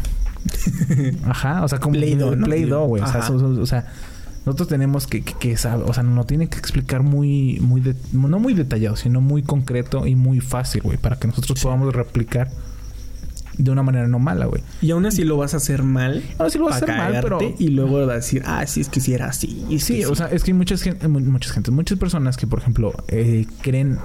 Ajá, 1.25 1.63
o 1.65 1.69
sea, 1.69 1.79
como 1.79 1.95
Play-Doh, 1.95 2.37
¿no? 2.37 2.47
Play-Doh, 2.47 2.87
güey. 2.87 3.03
O 3.03 3.07
sea, 3.07 3.21
o 3.31 3.67
sea, 3.67 3.87
nosotros 4.47 4.69
tenemos 4.69 5.07
que, 5.07 5.23
que, 5.23 5.35
que 5.35 5.57
saber, 5.57 5.89
o 5.89 5.93
sea, 5.93 6.03
no 6.03 6.25
tiene 6.25 6.49
que 6.49 6.59
explicar 6.59 7.03
muy, 7.03 7.59
muy, 7.61 7.81
de- 7.81 7.97
no 8.13 8.39
muy 8.39 8.55
detallado, 8.55 8.97
sino 8.97 9.21
muy 9.21 9.43
concreto 9.43 10.07
y 10.07 10.15
muy 10.15 10.41
fácil, 10.41 10.83
güey, 10.83 10.97
para 10.97 11.17
que 11.17 11.27
nosotros 11.29 11.61
podamos 11.63 11.95
replicar 11.95 12.51
de 13.59 13.71
una 13.73 13.83
manera 13.83 14.07
no 14.07 14.19
mala, 14.21 14.47
güey. 14.47 14.63
Y 14.81 14.93
aún 14.93 15.05
así 15.05 15.25
lo 15.25 15.37
vas 15.37 15.53
a 15.53 15.57
hacer 15.57 15.83
mal. 15.83 16.23
Ahora 16.39 16.49
sí 16.51 16.59
lo 16.59 16.67
vas 16.67 16.75
a 16.75 16.77
hacer 16.85 16.97
mal, 16.97 17.19
pero- 17.23 17.39
Y 17.59 17.69
luego 17.69 17.99
vas 18.07 18.11
a 18.11 18.15
decir, 18.15 18.43
ah, 18.47 18.65
sí, 18.67 18.81
es 18.81 18.89
que 18.89 19.01
sí 19.01 19.13
era 19.15 19.27
así. 19.27 19.67
es 19.71 19.83
Sí, 19.85 20.05
o 20.05 20.15
sea, 20.15 20.27
es 20.29 20.45
que 20.45 20.53
hay 20.53 20.57
muchas 20.57 20.81
gente, 20.83 21.09
muchas 21.09 21.53
gente, 21.53 21.71
muchas 21.73 21.99
personas 21.99 22.37
que, 22.37 22.47
por 22.47 22.61
ejemplo, 22.61 22.95
eh, 23.09 23.47
creen 23.61 23.99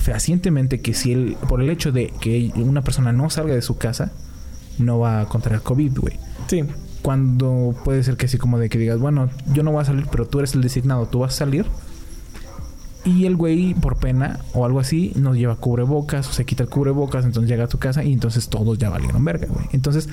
fehacientemente 0.00 0.80
que 0.80 0.94
si 0.94 1.12
él, 1.12 1.36
por 1.48 1.62
el 1.62 1.70
hecho 1.70 1.92
de 1.92 2.12
que 2.20 2.50
una 2.56 2.82
persona 2.82 3.12
no 3.12 3.30
salga 3.30 3.54
de 3.54 3.62
su 3.62 3.76
casa, 3.76 4.12
no 4.78 4.98
va 4.98 5.20
a 5.20 5.26
contraer 5.28 5.60
COVID, 5.60 5.98
güey. 5.98 6.18
Sí. 6.48 6.64
Cuando 7.04 7.74
puede 7.84 8.02
ser 8.02 8.16
que 8.16 8.24
así 8.24 8.38
como 8.38 8.58
de 8.58 8.70
que 8.70 8.78
digas, 8.78 8.98
bueno, 8.98 9.28
yo 9.52 9.62
no 9.62 9.72
voy 9.72 9.82
a 9.82 9.84
salir, 9.84 10.06
pero 10.10 10.26
tú 10.26 10.38
eres 10.38 10.54
el 10.54 10.62
designado, 10.62 11.04
tú 11.04 11.18
vas 11.18 11.34
a 11.34 11.36
salir. 11.36 11.66
Y 13.04 13.26
el 13.26 13.36
güey, 13.36 13.74
por 13.74 13.96
pena 13.98 14.38
o 14.54 14.64
algo 14.64 14.80
así, 14.80 15.12
nos 15.14 15.36
lleva 15.36 15.56
cubrebocas 15.56 16.26
o 16.26 16.32
se 16.32 16.46
quita 16.46 16.62
el 16.62 16.70
cubrebocas, 16.70 17.26
entonces 17.26 17.50
llega 17.50 17.64
a 17.64 17.68
tu 17.68 17.76
casa 17.78 18.02
y 18.02 18.14
entonces 18.14 18.48
todos 18.48 18.78
ya 18.78 18.88
valieron 18.88 19.22
verga, 19.22 19.46
güey. 19.50 19.66
Entonces, 19.72 20.08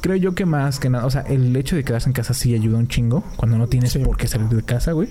creo 0.00 0.14
yo 0.14 0.36
que 0.36 0.46
más 0.46 0.78
que 0.78 0.88
nada, 0.90 1.06
o 1.06 1.10
sea, 1.10 1.22
el 1.22 1.56
hecho 1.56 1.74
de 1.74 1.82
quedarse 1.82 2.08
en 2.08 2.12
casa 2.12 2.34
sí 2.34 2.54
ayuda 2.54 2.78
un 2.78 2.86
chingo 2.86 3.24
cuando 3.36 3.58
no 3.58 3.66
tienes 3.66 3.90
Sí. 3.90 3.98
por 3.98 4.16
qué 4.16 4.28
salir 4.28 4.46
de 4.50 4.62
casa, 4.62 4.92
güey. 4.92 5.08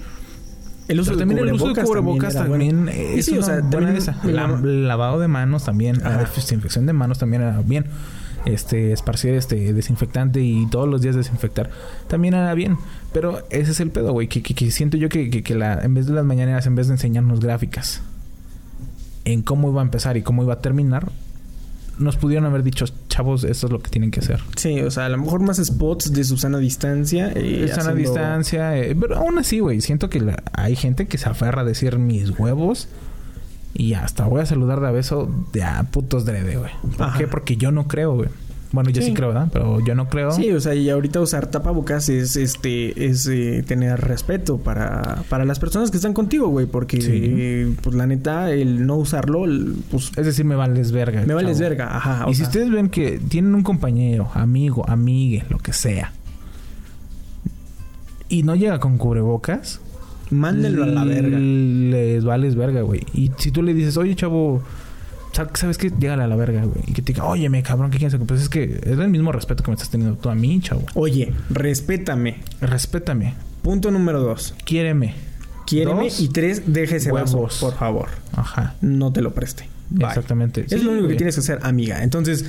El 0.88 1.02
uso 1.02 1.18
también 1.18 1.40
el 1.46 1.52
uso 1.52 1.74
de 1.74 1.84
cubrebocas 1.84 2.34
también, 2.36 2.86
bueno. 2.86 2.92
es 2.98 3.26
Sí, 3.26 3.32
una 3.34 3.42
o 3.42 3.44
sea, 3.44 3.56
buena 3.56 3.70
también 3.72 3.96
esa. 3.98 4.18
La- 4.24 4.48
lavado 4.48 5.20
de 5.20 5.28
manos 5.28 5.66
también, 5.66 6.02
la 6.02 6.20
desinfección 6.20 6.86
de 6.86 6.94
manos 6.94 7.20
también 7.20 7.42
era 7.42 7.62
bien. 7.66 7.88
Este, 8.48 8.94
esparcir 8.94 9.34
este 9.34 9.74
desinfectante 9.74 10.40
y 10.42 10.66
todos 10.68 10.88
los 10.88 11.02
días 11.02 11.16
desinfectar 11.16 11.70
también 12.08 12.34
era 12.34 12.54
bien. 12.54 12.78
Pero 13.14 13.40
ese 13.50 13.72
es 13.72 13.80
el 13.82 13.90
pedo, 13.92 14.14
güey. 14.14 14.28
Que, 14.28 14.42
que- 14.42 14.54
que 14.56 14.72
siento 14.72 14.96
yo 14.98 15.10
que, 15.10 15.30
que- 15.30 15.56
la, 15.56 15.82
en 15.84 15.94
vez 15.94 16.06
de 16.08 16.14
las 16.14 16.24
mañaneras, 16.26 16.66
en 16.66 16.76
vez 16.76 16.88
de 16.88 16.94
enseñarnos 16.94 17.40
gráficas 17.42 18.02
en 19.26 19.42
cómo 19.42 19.70
iba 19.70 19.82
a 19.82 19.84
empezar 19.84 20.16
y 20.18 20.22
cómo 20.22 20.44
iba 20.44 20.54
a 20.54 20.62
terminar, 20.62 21.12
nos 22.00 22.16
pudieron 22.16 22.46
haber 22.46 22.64
dicho, 22.64 22.86
chavos, 23.10 23.44
esto 23.44 23.66
es 23.68 23.74
lo 23.74 23.80
que 23.80 23.90
tienen 23.90 24.12
que 24.12 24.20
hacer. 24.20 24.40
Sí, 24.56 24.80
o 24.82 24.92
sea, 24.92 25.08
a 25.08 25.10
lo 25.10 25.18
mejor 25.18 25.42
más 25.42 25.58
spots 25.58 26.14
de 26.14 26.24
Susana 26.24 26.60
distancia. 26.60 27.32
eh, 27.36 27.64
Es 27.66 27.72
sana 27.72 27.90
haciendo- 27.92 28.12
distancia. 28.12 28.78
eh, 28.78 28.96
pero 28.98 29.18
aún 29.18 29.38
así, 29.40 29.60
güey, 29.60 29.82
siento 29.82 30.10
que 30.10 30.22
la- 30.22 30.44
hay 30.54 30.76
gente 30.76 31.08
que 31.08 31.18
se 31.18 31.28
aferra 31.28 31.64
a 31.64 31.66
decir 31.66 31.98
mis 31.98 32.30
huevos. 32.40 32.88
Y 33.80 33.94
hasta 33.94 34.26
voy 34.26 34.42
a 34.42 34.46
saludar 34.48 34.80
de 34.82 34.88
a 34.88 34.92
beso 34.92 35.30
de 35.54 35.64
a 35.64 35.84
putos 35.84 36.26
drede, 36.26 36.58
güey. 36.58 36.72
¿Por 36.98 37.08
Ajá. 37.08 37.18
qué? 37.20 37.28
Porque 37.28 37.58
yo 37.58 37.72
no 37.72 37.88
creo, 37.88 38.16
güey. 38.16 38.30
Bueno, 38.72 38.90
yo 38.90 39.02
sí, 39.02 39.10
Sí. 39.10 39.14
creo, 39.14 39.30
¿verdad? 39.30 39.48
Pero 39.54 39.80
yo 39.86 39.94
no 39.96 40.10
creo. 40.10 40.32
Sí, 40.32 40.52
o 40.52 40.60
sea, 40.60 40.74
y 40.76 40.90
ahorita 40.90 41.22
usar 41.22 41.48
tapabocas 41.48 42.10
es 42.10 42.36
este 42.36 43.06
es 43.06 43.26
eh, 43.28 43.64
tener 43.66 44.02
respeto 44.02 44.58
para, 44.58 45.24
para 45.30 45.46
las 45.46 45.58
personas 45.60 45.90
que 45.92 45.98
están 45.98 46.14
contigo, 46.14 46.48
güey, 46.50 46.66
porque 46.66 47.00
Sí. 47.00 47.12
eh, 47.14 47.74
pues 47.82 47.96
la 47.96 48.08
neta 48.08 48.52
el 48.52 48.86
no 48.86 48.96
usarlo 48.98 49.46
el- 49.46 49.76
pues 49.92 50.12
Es 50.18 50.26
decir, 50.26 50.44
me 50.44 50.56
vales 50.56 50.92
verga. 50.92 51.24
me 51.26 51.34
vales 51.34 51.58
chavo. 51.60 51.70
verga, 51.70 51.96
ajá, 51.96 52.26
Y 52.28 52.34
si 52.34 52.40
sea, 52.40 52.48
ustedes 52.48 52.72
ven 52.72 52.90
que 52.90 53.20
tienen 53.20 53.54
un 53.56 53.64
compañero, 53.64 54.30
amigo, 54.34 54.84
amigue, 54.90 55.46
lo 55.50 55.60
que 55.60 55.72
sea, 55.72 56.12
y 58.30 58.44
no 58.44 58.56
llega 58.56 58.80
con 58.80 58.98
cubrebocas, 58.98 59.80
mándenlo 60.32 60.84
a 60.84 60.88
la 60.88 61.04
verga. 61.04 61.38
Les 61.40 62.24
vales 62.24 62.56
verga, 62.56 62.82
güey. 62.82 63.02
Y 63.14 63.32
si 63.38 63.52
tú 63.52 63.62
le 63.64 63.74
dices, 63.74 63.98
oye, 63.98 64.16
chavo, 64.16 64.62
sa- 65.34 65.50
¿sabes 65.54 65.78
qué? 65.78 65.92
Llégale 65.98 66.24
a 66.24 66.28
la 66.28 66.36
verga, 66.36 66.64
güey. 66.64 66.82
Y 66.88 66.94
que 66.94 67.02
te 67.02 67.14
diga, 67.14 67.26
oye, 67.26 67.50
me 67.50 67.64
cabrón, 67.64 67.92
¿qué 67.92 67.98
quieres? 67.98 68.20
Pues 68.26 68.42
es 68.42 68.50
que 68.50 68.80
es 68.84 68.98
el 69.00 69.10
mismo 69.10 69.32
respeto 69.32 69.64
que 69.64 69.72
me 69.72 69.76
estás 69.76 69.90
teniendo 69.90 70.18
tú 70.18 70.30
a 70.30 70.36
mí, 70.36 70.60
chavo. 70.62 70.84
Oye, 70.96 71.34
respétame. 71.50 72.38
Respétame, 72.62 73.34
Punto 73.62 73.92
número 73.92 74.22
dos. 74.22 74.54
quiéreme. 74.66 75.14
Quiéreme 75.66 76.04
Dos, 76.06 76.22
y 76.22 76.30
tres, 76.30 76.64
deje 76.68 76.96
ese 76.96 77.12
vaso, 77.12 77.36
huevos. 77.38 77.58
por 77.60 77.74
favor. 77.76 78.08
Ajá. 78.34 78.76
No 78.82 79.12
te 79.12 79.22
lo 79.22 79.34
preste. 79.34 79.68
Bye. 79.90 80.08
Exactamente. 80.08 80.62
Es 80.62 80.70
Sí, 80.70 80.78
lo 80.86 80.92
único 80.94 81.10
que 81.10 81.16
tienes 81.16 81.36
que 81.36 81.42
hacer, 81.42 81.60
amiga. 81.64 82.04
Entonces, 82.04 82.46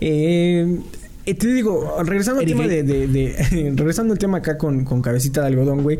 eh, 0.00 0.78
eh, 1.24 1.34
te 1.34 1.46
digo, 1.46 1.96
regresando 2.04 2.40
al 2.40 2.46
tema 2.46 2.66
de, 2.66 2.82
de- 2.82 3.06
de- 3.06 3.72
regresando 3.76 4.12
al 4.12 4.18
tema 4.18 4.38
acá 4.38 4.58
con, 4.58 4.84
con 4.84 5.02
cabecita 5.02 5.40
de 5.42 5.46
algodón, 5.48 5.82
güey. 5.82 5.98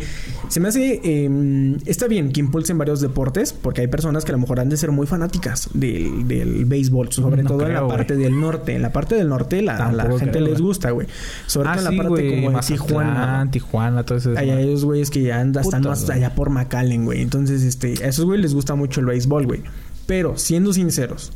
Se 0.49 0.59
me 0.61 0.69
hace, 0.69 1.01
eh, 1.05 1.77
está 1.87 2.09
bien 2.09 2.33
que 2.33 2.41
impulsen 2.41 2.77
varios 2.79 3.01
deportes, 3.01 3.53
porque 3.53 3.83
hay 3.83 3.87
personas 3.87 4.25
que 4.25 4.33
a 4.33 4.35
lo 4.35 4.41
mejor 4.41 4.61
han 4.61 4.69
de 4.69 4.77
ser 4.77 4.91
muy 4.91 5.07
fanáticas 5.07 5.69
del, 5.75 6.27
del 6.27 6.65
béisbol, 6.65 7.13
sobre 7.13 7.43
No 7.43 7.51
todo 7.51 7.67
en 7.67 7.75
la 7.75 7.81
güey. 7.83 7.97
parte 7.97 8.17
del 8.17 8.39
norte. 8.41 8.75
En 8.75 8.83
la 8.83 8.93
parte 8.93 9.15
del 9.15 9.29
norte 9.29 9.63
la, 9.63 9.77
a 9.89 9.93
la 9.93 10.05
gente 10.19 10.31
creo, 10.31 10.47
les 10.49 10.61
gusta, 10.61 10.91
güey. 10.91 11.07
Sobre 11.47 11.69
Ah, 11.69 11.77
todo 11.77 11.89
en 11.91 11.97
la 11.97 12.03
parte 12.03 12.31
como 12.43 12.51
de 12.59 12.67
Tijuana. 12.67 13.49
Tijuana, 13.51 14.03
todo 14.05 14.19
eso. 14.19 14.33
Hay 14.37 14.51
esos 14.51 14.85
güeyes 14.85 15.11
que 15.11 15.23
ya 15.23 15.41
andan, 15.41 15.63
Puta, 15.63 15.81
más 15.81 16.05
güey. 16.05 16.17
allá 16.19 16.35
por 16.35 16.51
McAllen, 16.51 17.05
güey. 17.05 17.23
Entonces, 17.23 17.63
este, 17.63 18.05
a 18.05 18.09
esos 18.09 18.25
güeyes 18.25 18.43
les 18.43 18.55
gusta 18.55 18.75
mucho 18.75 19.01
el 19.01 19.07
béisbol, 19.07 19.47
güey. 19.47 19.61
Pero, 20.07 20.37
siendo 20.37 20.73
sinceros, 20.73 21.33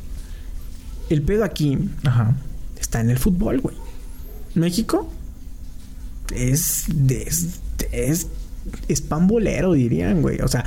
el 1.09 1.21
pedo 1.21 1.45
aquí 1.45 1.77
Ajá. 2.03 2.35
Está 2.87 3.01
en 3.01 3.09
el 3.09 3.17
fútbol, 3.19 3.59
güey. 3.59 3.75
México 4.55 5.09
es, 6.33 6.85
es, 7.09 7.59
es, 7.91 8.27
es 8.87 9.01
pambolero, 9.01 9.73
dirían, 9.73 10.21
güey. 10.21 10.39
O 10.41 10.47
sea, 10.47 10.63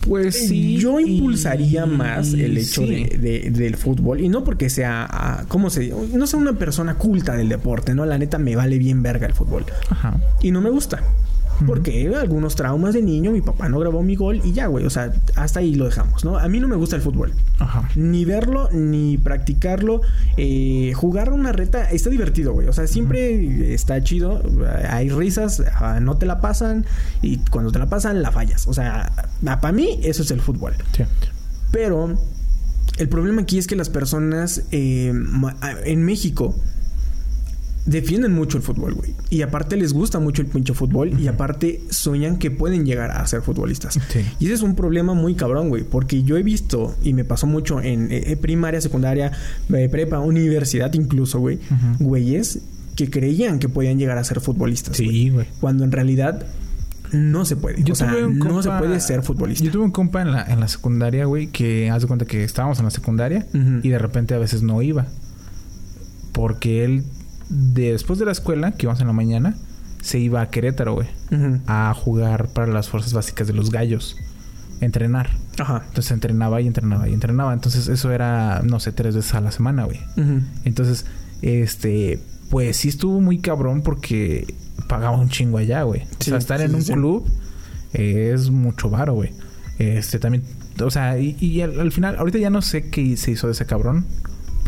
Pues 0.00 0.48
sí. 0.48 0.78
yo 0.78 1.00
y- 1.00 1.16
impulsaría 1.18 1.84
más 1.86 2.32
el 2.32 2.56
hecho 2.58 2.82
sí. 2.86 3.04
de, 3.04 3.18
de- 3.18 3.50
del 3.50 3.76
fútbol. 3.76 4.20
Y 4.20 4.28
no 4.28 4.44
porque 4.44 4.70
sea, 4.70 5.06
ah, 5.10 5.44
¿cómo 5.48 5.68
se? 5.70 5.88
No 6.14 6.26
sea 6.26 6.38
una 6.38 6.54
persona 6.58 6.94
culta 6.94 7.36
del 7.36 7.48
deporte, 7.48 7.94
¿no? 7.94 8.06
La 8.06 8.18
neta 8.18 8.38
me 8.38 8.54
vale 8.56 8.78
bien 8.78 9.02
verga 9.02 9.26
el 9.26 9.34
fútbol. 9.34 9.66
Ajá. 9.90 10.20
Y 10.40 10.50
no 10.52 10.60
me 10.60 10.70
gusta. 10.70 11.02
Porque 11.66 12.12
algunos 12.14 12.54
traumas 12.54 12.94
de 12.94 13.02
niño, 13.02 13.32
mi 13.32 13.40
papá 13.40 13.68
no 13.68 13.78
grabó 13.78 14.02
mi 14.02 14.16
gol 14.16 14.40
y 14.44 14.52
ya, 14.52 14.66
güey. 14.66 14.84
O 14.86 14.90
sea, 14.90 15.12
hasta 15.36 15.60
ahí 15.60 15.74
lo 15.74 15.86
dejamos, 15.86 16.24
¿no? 16.24 16.38
A 16.38 16.48
mí 16.48 16.60
no 16.60 16.68
me 16.68 16.76
gusta 16.76 16.96
el 16.96 17.02
fútbol. 17.02 17.32
Ajá. 17.58 17.88
Ni 17.96 18.24
verlo, 18.24 18.68
ni 18.72 19.18
practicarlo. 19.18 20.00
Eh, 20.36 20.92
jugar 20.94 21.32
una 21.32 21.52
reta 21.52 21.90
está 21.90 22.10
divertido, 22.10 22.52
güey. 22.52 22.68
O 22.68 22.72
sea, 22.72 22.86
siempre 22.86 23.74
está 23.74 24.02
chido. 24.02 24.42
Hay 24.88 25.08
risas, 25.10 25.62
ah, 25.74 25.98
no 26.00 26.16
te 26.16 26.26
la 26.26 26.40
pasan. 26.40 26.86
Y 27.22 27.38
cuando 27.50 27.72
te 27.72 27.78
la 27.78 27.86
pasan, 27.86 28.22
la 28.22 28.30
fallas. 28.30 28.66
O 28.68 28.74
sea, 28.74 29.10
para 29.42 29.72
mí 29.72 30.00
eso 30.02 30.22
es 30.22 30.30
el 30.30 30.40
fútbol. 30.40 30.74
Sí. 30.96 31.04
Pero 31.72 32.16
el 32.98 33.08
problema 33.08 33.42
aquí 33.42 33.58
es 33.58 33.66
que 33.66 33.76
las 33.76 33.90
personas 33.90 34.64
eh, 34.70 35.12
en 35.84 36.02
México 36.04 36.54
defienden 37.88 38.32
mucho 38.32 38.56
el 38.56 38.62
fútbol, 38.62 38.94
güey. 38.94 39.14
Y 39.30 39.42
aparte 39.42 39.76
les 39.76 39.92
gusta 39.92 40.18
mucho 40.18 40.42
el 40.42 40.48
pinche 40.48 40.74
fútbol. 40.74 41.18
Y 41.18 41.26
aparte 41.28 41.80
sueñan 41.90 42.38
que 42.38 42.50
pueden 42.50 42.84
llegar 42.84 43.10
a 43.10 43.26
ser 43.26 43.42
futbolistas. 43.42 43.98
Sí. 44.08 44.20
Y 44.38 44.46
ese 44.46 44.54
es 44.54 44.62
un 44.62 44.74
problema 44.74 45.14
muy 45.14 45.34
cabrón, 45.34 45.68
güey. 45.68 45.84
Porque 45.84 46.22
yo 46.22 46.36
he 46.36 46.42
visto, 46.42 46.96
y 47.02 47.14
me 47.14 47.24
pasó 47.24 47.46
mucho 47.46 47.80
en 47.80 48.08
eh, 48.10 48.36
primaria, 48.40 48.80
secundaria, 48.80 49.32
eh, 49.72 49.88
prepa, 49.90 50.18
universidad 50.20 50.92
incluso, 50.94 51.40
güey. 51.40 51.58
Güeyes 51.98 52.60
que 52.94 53.10
creían 53.10 53.60
que 53.60 53.68
podían 53.68 53.98
llegar 53.98 54.18
a 54.18 54.24
ser 54.24 54.40
futbolistas. 54.40 54.96
Sí, 54.96 55.30
güey. 55.30 55.46
Cuando 55.60 55.84
en 55.84 55.92
realidad 55.92 56.44
no 57.12 57.44
se 57.44 57.56
puede. 57.56 57.82
Yo 57.82 57.92
o 57.92 57.96
sea, 57.96 58.10
no 58.10 58.62
se 58.62 58.70
puede 58.70 59.00
ser 59.00 59.22
futbolista. 59.22 59.64
Yo 59.64 59.70
tuve 59.70 59.84
un 59.84 59.92
compa 59.92 60.20
en 60.20 60.32
la, 60.32 60.42
en 60.44 60.60
la 60.60 60.68
secundaria, 60.68 61.24
güey, 61.24 61.46
que 61.46 61.90
haz 61.90 62.02
de 62.02 62.08
cuenta 62.08 62.26
que 62.26 62.44
estábamos 62.44 62.78
en 62.78 62.84
la 62.84 62.90
secundaria 62.90 63.46
y 63.82 63.88
de 63.88 63.98
repente 63.98 64.34
a 64.34 64.38
veces 64.38 64.62
no 64.62 64.82
iba. 64.82 65.06
Porque 66.32 66.84
él, 66.84 67.04
de- 67.48 67.92
después 67.92 68.18
de 68.18 68.24
la 68.26 68.32
escuela, 68.32 68.72
que 68.72 68.86
íbamos 68.86 69.00
en 69.00 69.06
la 69.06 69.12
mañana, 69.12 69.56
se 70.02 70.18
iba 70.18 70.40
a 70.40 70.50
Querétaro, 70.50 70.94
güey, 70.94 71.08
a 71.66 71.92
jugar 71.94 72.48
para 72.48 72.72
las 72.72 72.88
fuerzas 72.88 73.12
básicas 73.12 73.46
de 73.46 73.52
los 73.52 73.70
gallos. 73.70 74.16
Entrenar. 74.80 75.30
Ajá. 75.58 75.82
Entonces 75.88 76.12
entrenaba 76.12 76.60
y 76.60 76.66
entrenaba 76.68 77.08
y 77.08 77.12
entrenaba. 77.12 77.52
Entonces 77.52 77.88
eso 77.88 78.12
era, 78.12 78.62
no 78.62 78.78
sé, 78.78 78.92
tres 78.92 79.16
veces 79.16 79.34
a 79.34 79.40
la 79.40 79.50
semana, 79.50 79.84
güey. 79.84 79.98
Entonces, 80.64 81.04
este, 81.42 82.20
pues 82.48 82.76
sí 82.76 82.88
estuvo 82.88 83.20
muy 83.20 83.38
cabrón 83.38 83.82
porque 83.82 84.54
pagaba 84.86 85.16
un 85.18 85.28
chingo 85.30 85.58
allá, 85.58 85.82
güey. 85.82 86.02
O 86.02 86.06
Sí, 86.20 86.30
sea, 86.30 86.38
estar 86.38 86.58
sí, 86.60 86.66
en 86.66 86.74
un 86.76 86.82
sí. 86.82 86.92
club 86.92 87.28
eh, 87.92 88.30
es 88.34 88.50
mucho 88.50 88.88
varo, 88.88 89.14
güey. 89.14 89.32
Este 89.80 90.18
también, 90.20 90.44
o 90.80 90.90
sea, 90.90 91.18
y, 91.18 91.36
y 91.40 91.60
al, 91.62 91.78
al 91.80 91.90
final, 91.92 92.16
ahorita 92.16 92.38
ya 92.38 92.50
no 92.50 92.62
sé 92.62 92.88
qué 92.88 93.16
se 93.16 93.32
hizo 93.32 93.46
de 93.48 93.52
ese 93.54 93.66
cabrón, 93.66 94.06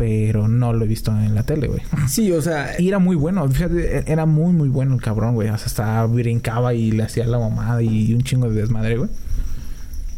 pero 0.01 0.47
no 0.47 0.73
lo 0.73 0.83
he 0.83 0.87
visto 0.87 1.11
en 1.11 1.35
la 1.35 1.43
tele, 1.43 1.67
güey. 1.67 1.81
Sí, 2.07 2.31
o 2.31 2.41
sea, 2.41 2.73
Y 2.79 2.87
era 2.87 2.97
muy 2.97 3.15
bueno, 3.15 3.47
fíjate, 3.47 4.11
era 4.11 4.25
muy, 4.25 4.51
muy 4.51 4.67
bueno 4.67 4.95
el 4.95 5.01
cabrón, 5.01 5.35
güey. 5.35 5.47
O 5.49 5.57
sea, 5.59 5.67
hasta 5.67 6.03
brincaba 6.07 6.73
y 6.73 6.89
le 6.89 7.03
hacía 7.03 7.27
la 7.27 7.37
mamada 7.37 7.83
y 7.83 8.11
un 8.15 8.23
chingo 8.23 8.49
de 8.49 8.59
desmadre, 8.59 8.97
güey. 8.97 9.11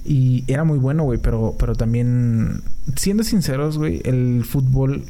Y 0.06 0.46
era 0.48 0.64
muy 0.64 0.78
bueno, 0.78 1.04
güey, 1.04 1.20
pero, 1.22 1.56
pero 1.60 1.76
también, 1.76 2.62
siendo 2.96 3.26
sinceros, 3.26 3.78
güey, 3.78 4.02
el 4.06 4.46
fútbol 4.46 5.04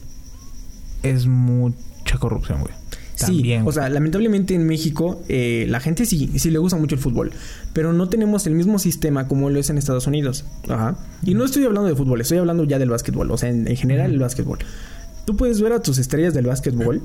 es 1.04 1.28
mucha 1.28 2.18
corrupción, 2.18 2.62
güey. 2.62 2.74
Sí, 3.16 3.54
o 3.66 3.72
sea, 3.72 3.90
lamentablemente 3.90 4.54
en 4.56 4.66
México 4.66 5.22
eh, 5.30 5.66
la 5.70 5.80
gente 5.80 6.06
sí, 6.06 6.32
sí 6.38 6.50
le 6.52 6.58
gusta 6.60 6.78
mucho 6.78 6.96
el 6.96 7.02
fútbol, 7.02 7.32
pero 7.74 7.94
no 7.94 8.10
tenemos 8.10 8.48
el 8.48 8.56
mismo 8.56 8.80
sistema 8.80 9.28
como 9.28 9.50
lo 9.50 9.60
es 9.60 9.70
en 9.70 9.78
Estados 9.78 10.08
Unidos. 10.08 10.46
Ajá. 10.68 10.96
Y 11.24 11.34
no 11.36 11.46
estoy 11.46 11.64
hablando 11.66 11.88
de 11.90 11.96
fútbol, 11.96 12.22
estoy 12.22 12.38
hablando 12.40 12.64
ya 12.64 12.80
del 12.80 12.90
básquetbol, 12.90 13.30
o 13.32 13.38
sea, 13.38 13.50
en, 13.50 13.68
en 13.68 13.76
general 13.78 14.12
el 14.12 14.20
básquetbol. 14.20 14.60
tú 15.26 15.36
puedes 15.38 15.62
ver 15.62 15.74
a 15.74 15.82
tus 15.82 15.98
estrellas 16.00 16.34
del 16.34 16.46
básquetbol 16.48 17.02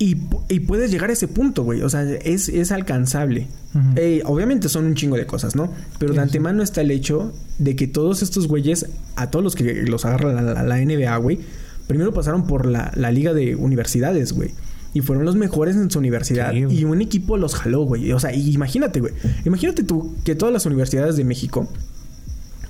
y, 0.00 0.16
y 0.48 0.60
puedes 0.60 0.92
llegar 0.92 1.10
a 1.10 1.12
ese 1.12 1.26
punto, 1.26 1.64
güey. 1.64 1.82
O 1.82 1.88
sea, 1.90 2.02
es, 2.04 2.48
es 2.48 2.70
alcanzable. 2.70 3.48
Eh, 3.96 4.22
obviamente 4.24 4.68
son 4.68 4.86
un 4.86 4.94
chingo 4.94 5.16
de 5.16 5.26
cosas, 5.26 5.56
¿no? 5.56 5.72
Pero 5.98 6.14
de 6.14 6.20
antemano 6.20 6.62
está 6.62 6.80
el 6.82 6.90
hecho 6.92 7.32
de 7.58 7.74
que 7.74 7.86
todos 7.88 8.22
estos 8.22 8.46
güeyes, 8.46 8.86
a 9.16 9.30
todos 9.30 9.44
los 9.44 9.54
que 9.56 9.82
los 9.82 10.04
agarra 10.04 10.32
la, 10.32 10.42
la- 10.42 10.62
la 10.62 10.76
NBA, 10.78 11.16
güey, 11.18 11.40
primero 11.88 12.12
pasaron 12.14 12.46
por 12.46 12.66
la, 12.66 12.92
la 12.94 13.10
liga 13.10 13.34
de 13.34 13.56
universidades, 13.56 14.32
güey. 14.32 14.52
Y 14.94 15.00
fueron 15.00 15.24
los 15.24 15.34
mejores 15.36 15.74
en 15.76 15.90
su 15.90 15.98
universidad. 15.98 16.52
Sí, 16.52 16.64
y 16.70 16.84
un 16.84 17.02
equipo 17.02 17.36
los 17.36 17.54
jaló, 17.54 17.82
güey. 17.82 18.10
O 18.12 18.20
sea, 18.20 18.32
imagínate, 18.34 19.00
güey. 19.00 19.12
Imagínate 19.44 19.82
tú 19.82 20.14
que 20.24 20.34
todas 20.36 20.52
las 20.52 20.64
universidades 20.66 21.16
de 21.16 21.24
México 21.24 21.68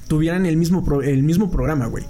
tuvieran 0.09 0.47
el 0.47 0.57
mismo, 0.57 0.85
pro- 0.85 1.03
el 1.03 1.23
mismo 1.23 1.51
programa, 1.51 1.87
güey. 1.87 2.05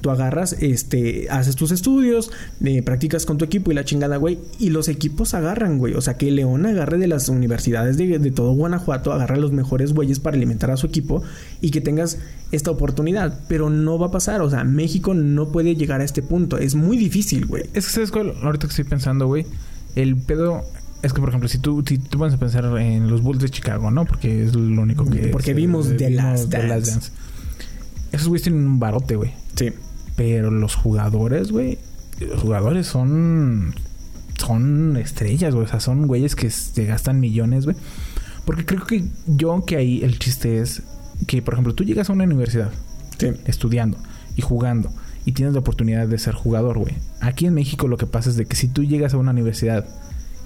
Tú 0.00 0.10
agarras, 0.10 0.54
este, 0.60 1.28
haces 1.30 1.56
tus 1.56 1.70
estudios, 1.70 2.30
eh, 2.64 2.82
practicas 2.82 3.26
con 3.26 3.38
tu 3.38 3.44
equipo 3.44 3.70
y 3.70 3.74
la 3.74 3.84
chingada, 3.84 4.16
güey. 4.18 4.38
Y 4.58 4.70
los 4.70 4.88
equipos 4.88 5.34
agarran, 5.34 5.78
güey. 5.78 5.94
O 5.94 6.00
sea, 6.00 6.16
que 6.16 6.30
León 6.30 6.66
agarre 6.66 6.98
de 6.98 7.06
las 7.06 7.28
universidades 7.28 7.96
de, 7.96 8.18
de 8.18 8.30
todo 8.30 8.52
Guanajuato, 8.52 9.12
agarra 9.12 9.36
a 9.36 9.38
los 9.38 9.52
mejores 9.52 9.92
güeyes 9.94 10.20
para 10.20 10.36
alimentar 10.36 10.70
a 10.70 10.76
su 10.76 10.86
equipo 10.86 11.22
y 11.60 11.70
que 11.70 11.80
tengas 11.80 12.18
esta 12.52 12.70
oportunidad. 12.70 13.40
Pero 13.48 13.70
no 13.70 13.98
va 13.98 14.08
a 14.08 14.10
pasar. 14.10 14.42
O 14.42 14.50
sea, 14.50 14.64
México 14.64 15.14
no 15.14 15.48
puede 15.48 15.74
llegar 15.74 16.00
a 16.00 16.04
este 16.04 16.22
punto. 16.22 16.58
Es 16.58 16.74
muy 16.74 16.96
difícil, 16.96 17.46
güey. 17.46 17.64
Es 17.72 17.86
que, 17.86 17.92
¿sabes 17.92 18.10
cuál? 18.10 18.34
Ahorita 18.42 18.66
que 18.66 18.72
estoy 18.72 18.84
pensando, 18.84 19.26
güey. 19.26 19.46
El 19.94 20.16
pedo... 20.16 20.62
Es 21.02 21.12
que, 21.12 21.20
por 21.20 21.28
ejemplo, 21.28 21.48
si 21.48 21.58
tú, 21.58 21.84
si 21.86 21.98
tú 21.98 22.18
vas 22.18 22.32
a 22.32 22.38
pensar 22.38 22.64
en 22.78 23.08
los 23.08 23.22
Bulls 23.22 23.40
de 23.40 23.48
Chicago, 23.48 23.90
¿no? 23.90 24.06
Porque 24.06 24.44
es 24.44 24.54
lo 24.54 24.82
único 24.82 25.04
que... 25.04 25.28
Porque 25.28 25.54
vimos 25.54 25.88
The 25.96 26.08
vimos 26.08 26.24
Last 26.24 26.50
The 26.50 26.66
Dance. 26.66 27.10
Esos 28.16 28.28
güeyes 28.28 28.44
tienen 28.44 28.66
un 28.66 28.80
barote, 28.80 29.16
güey. 29.16 29.32
Sí. 29.54 29.72
Pero 30.16 30.50
los 30.50 30.74
jugadores, 30.74 31.52
güey... 31.52 31.78
Los 32.18 32.40
jugadores 32.40 32.86
son... 32.86 33.74
Son 34.38 34.96
estrellas, 34.96 35.54
güey. 35.54 35.66
O 35.66 35.68
sea, 35.68 35.80
son 35.80 36.06
güeyes 36.06 36.34
que 36.34 36.50
se 36.50 36.86
gastan 36.86 37.20
millones, 37.20 37.64
güey. 37.66 37.76
Porque 38.46 38.64
creo 38.64 38.86
que 38.86 39.04
yo 39.26 39.64
que 39.66 39.76
ahí 39.76 40.02
el 40.02 40.18
chiste 40.18 40.60
es 40.60 40.82
que, 41.26 41.42
por 41.42 41.54
ejemplo, 41.54 41.74
tú 41.74 41.84
llegas 41.84 42.08
a 42.10 42.12
una 42.12 42.24
universidad 42.24 42.70
Sí. 43.18 43.28
estudiando 43.46 43.98
y 44.36 44.42
jugando 44.42 44.90
y 45.24 45.32
tienes 45.32 45.54
la 45.54 45.60
oportunidad 45.60 46.06
de 46.06 46.18
ser 46.18 46.34
jugador, 46.34 46.78
güey. 46.78 46.94
Aquí 47.20 47.46
en 47.46 47.54
México 47.54 47.88
lo 47.88 47.96
que 47.96 48.06
pasa 48.06 48.30
es 48.30 48.36
de 48.36 48.46
que 48.46 48.56
si 48.56 48.68
tú 48.68 48.84
llegas 48.84 49.14
a 49.14 49.18
una 49.18 49.32
universidad 49.32 49.86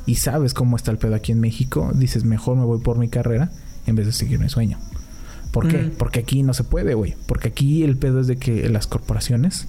y 0.07 0.15
sabes 0.17 0.55
cómo 0.55 0.77
está 0.77 0.91
el 0.91 0.99
pedo 0.99 1.15
aquí 1.15 1.33
en 1.33 1.41
México, 1.41 1.93
dices, 1.95 2.25
mejor 2.25 2.57
me 2.57 2.65
voy 2.65 2.81
por 2.81 2.99
mi 2.99 3.09
carrera 3.09 3.51
en 3.87 3.97
vez 3.97 4.07
de 4.07 4.13
seguir 4.13 4.39
mi 4.39 4.49
sueño. 4.49 4.79
¿Por 5.53 5.69
qué? 5.69 5.79
Mm. 5.79 5.91
Porque 5.99 6.21
aquí 6.21 6.43
no 6.43 6.55
se 6.55 6.65
puede, 6.65 6.95
güey. 6.95 7.15
Porque 7.27 7.49
aquí 7.49 7.83
el 7.83 7.97
pedo 7.97 8.21
es 8.21 8.27
de 8.27 8.37
que 8.37 8.69
las 8.69 8.87
corporaciones 8.87 9.67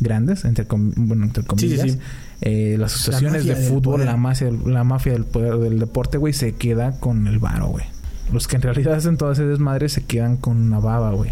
grandes, 0.00 0.44
entre, 0.44 0.66
com- 0.66 0.92
bueno, 0.96 1.24
entre 1.24 1.42
Sí, 1.42 1.48
sí, 1.48 1.66
comillas, 1.76 1.92
sí. 1.92 1.98
eh, 2.40 2.76
las 2.78 2.94
asociaciones 2.94 3.44
de 3.46 3.54
fútbol, 3.56 4.04
la 4.04 4.16
mafia, 4.16 4.50
la 4.66 4.82
mafia 4.84 5.12
del 5.12 5.24
poder 5.24 5.56
del 5.58 5.78
deporte, 5.78 6.18
güey, 6.18 6.32
se 6.32 6.52
queda 6.54 6.98
con 6.98 7.26
el 7.28 7.38
varo, 7.38 7.68
güey. 7.68 7.84
Los 8.32 8.48
que 8.48 8.56
en 8.56 8.62
realidad 8.62 8.94
hacen 8.94 9.16
todo 9.16 9.30
ese 9.32 9.44
desmadre 9.44 9.88
se 9.88 10.02
quedan 10.04 10.36
con 10.36 10.56
una 10.56 10.78
baba, 10.80 11.12
güey. 11.12 11.30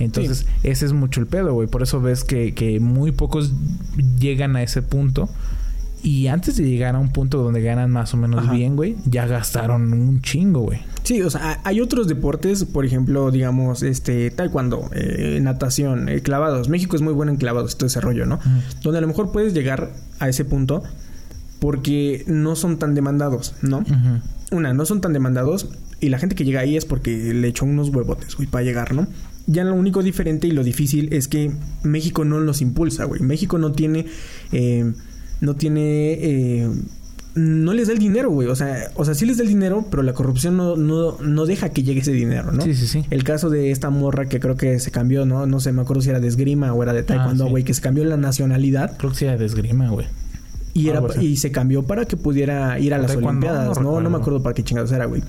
Entonces, 0.00 0.46
ese 0.64 0.86
es 0.86 0.92
mucho 0.92 1.20
el 1.20 1.28
pedo, 1.28 1.54
güey. 1.54 1.68
Por 1.68 1.82
eso 1.82 2.00
ves 2.00 2.24
que, 2.24 2.52
que 2.52 2.80
muy 2.80 3.12
pocos 3.12 3.52
llegan 4.18 4.56
a 4.56 4.62
ese 4.64 4.82
punto. 4.82 5.28
Y 6.04 6.26
antes 6.26 6.58
de 6.58 6.64
llegar 6.64 6.96
a 6.96 6.98
un 6.98 7.08
punto 7.08 7.42
donde 7.42 7.62
ganan 7.62 7.90
más 7.90 8.12
o 8.12 8.18
menos 8.18 8.44
Ajá. 8.44 8.52
bien, 8.52 8.76
güey, 8.76 8.94
ya 9.06 9.26
gastaron 9.26 9.90
un 9.92 10.20
chingo, 10.20 10.60
güey. 10.60 10.80
Sí, 11.02 11.22
o 11.22 11.30
sea, 11.30 11.60
hay 11.64 11.80
otros 11.80 12.08
deportes, 12.08 12.66
por 12.66 12.84
ejemplo, 12.84 13.30
digamos, 13.30 13.82
este, 13.82 14.30
taekwondo, 14.30 14.90
eh, 14.92 15.38
natación, 15.40 16.10
eh, 16.10 16.20
clavados. 16.20 16.68
México 16.68 16.94
es 16.94 17.00
muy 17.00 17.14
bueno 17.14 17.32
en 17.32 17.38
clavados, 17.38 17.78
todo 17.78 17.86
ese 17.86 18.02
rollo, 18.02 18.26
¿no? 18.26 18.38
Donde 18.82 18.98
a 18.98 19.00
lo 19.00 19.06
mejor 19.06 19.32
puedes 19.32 19.54
llegar 19.54 19.92
a 20.18 20.28
ese 20.28 20.44
punto 20.44 20.82
porque 21.58 22.22
no 22.26 22.54
son 22.54 22.78
tan 22.78 22.94
demandados, 22.94 23.54
¿no? 23.62 23.82
Una, 24.52 24.74
no 24.74 24.84
son 24.84 25.00
tan 25.00 25.14
demandados 25.14 25.70
y 26.00 26.10
la 26.10 26.18
gente 26.18 26.34
que 26.34 26.44
llega 26.44 26.60
ahí 26.60 26.76
es 26.76 26.84
porque 26.84 27.32
le 27.32 27.48
echó 27.48 27.64
unos 27.64 27.88
huevotes, 27.88 28.36
güey, 28.36 28.46
para 28.46 28.62
llegar, 28.62 28.92
¿no? 28.92 29.06
Ya 29.46 29.64
lo 29.64 29.74
único 29.74 30.02
diferente 30.02 30.46
y 30.46 30.50
lo 30.50 30.62
difícil 30.62 31.12
es 31.14 31.28
que 31.28 31.50
México 31.82 32.26
no 32.26 32.40
los 32.40 32.60
impulsa, 32.60 33.04
güey. 33.04 33.22
México 33.22 33.56
no 33.56 33.72
tiene, 33.72 34.06
eh, 34.52 34.92
no 35.44 35.54
tiene, 35.54 36.12
eh, 36.14 36.70
no 37.34 37.72
les 37.72 37.88
da 37.88 37.92
el 37.92 37.98
dinero, 37.98 38.30
güey. 38.30 38.48
O 38.48 38.56
sea, 38.56 38.90
o 38.94 39.04
sea, 39.04 39.14
sí 39.14 39.26
les 39.26 39.36
da 39.36 39.42
el 39.42 39.48
dinero, 39.48 39.86
pero 39.90 40.02
la 40.02 40.12
corrupción 40.12 40.56
no, 40.56 40.76
no, 40.76 41.18
no 41.20 41.46
deja 41.46 41.68
que 41.70 41.82
llegue 41.82 42.00
ese 42.00 42.12
dinero, 42.12 42.52
¿no? 42.52 42.62
Sí, 42.62 42.74
sí, 42.74 42.86
sí. 42.86 43.04
El 43.10 43.24
caso 43.24 43.50
de 43.50 43.70
esta 43.70 43.90
morra 43.90 44.26
que 44.26 44.40
creo 44.40 44.56
que 44.56 44.78
se 44.78 44.90
cambió, 44.90 45.26
¿no? 45.26 45.46
No 45.46 45.60
sé, 45.60 45.72
me 45.72 45.82
acuerdo 45.82 46.02
si 46.02 46.10
era 46.10 46.20
de 46.20 46.28
esgrima 46.28 46.72
o 46.72 46.82
era 46.82 46.92
de 46.92 47.02
taekwondo, 47.02 47.44
sí. 47.44 47.50
güey, 47.50 47.64
que 47.64 47.74
se 47.74 47.80
cambió 47.80 48.04
la 48.04 48.16
nacionalidad 48.16 48.96
Creo 48.96 49.10
que 49.10 49.16
sí 49.16 49.24
era 49.24 49.36
de 49.36 49.46
esgrima, 49.46 49.88
güey. 49.90 50.06
y, 50.74 50.88
era, 50.88 51.02
y 51.20 51.36
se 51.36 51.50
cambió 51.50 51.82
para 51.84 52.04
que 52.04 52.16
pudiera 52.16 52.78
ir 52.78 52.94
a 52.94 52.98
las 52.98 53.14
Olimpiadas, 53.16 53.78
no 53.78 53.92
¿no? 53.92 54.00
No, 54.00 54.10
me 54.10 54.16
acuerdo 54.18 54.42
para 54.42 54.54
qué 54.54 54.62
chingados 54.62 54.92
era, 54.92 55.06
güey. 55.06 55.22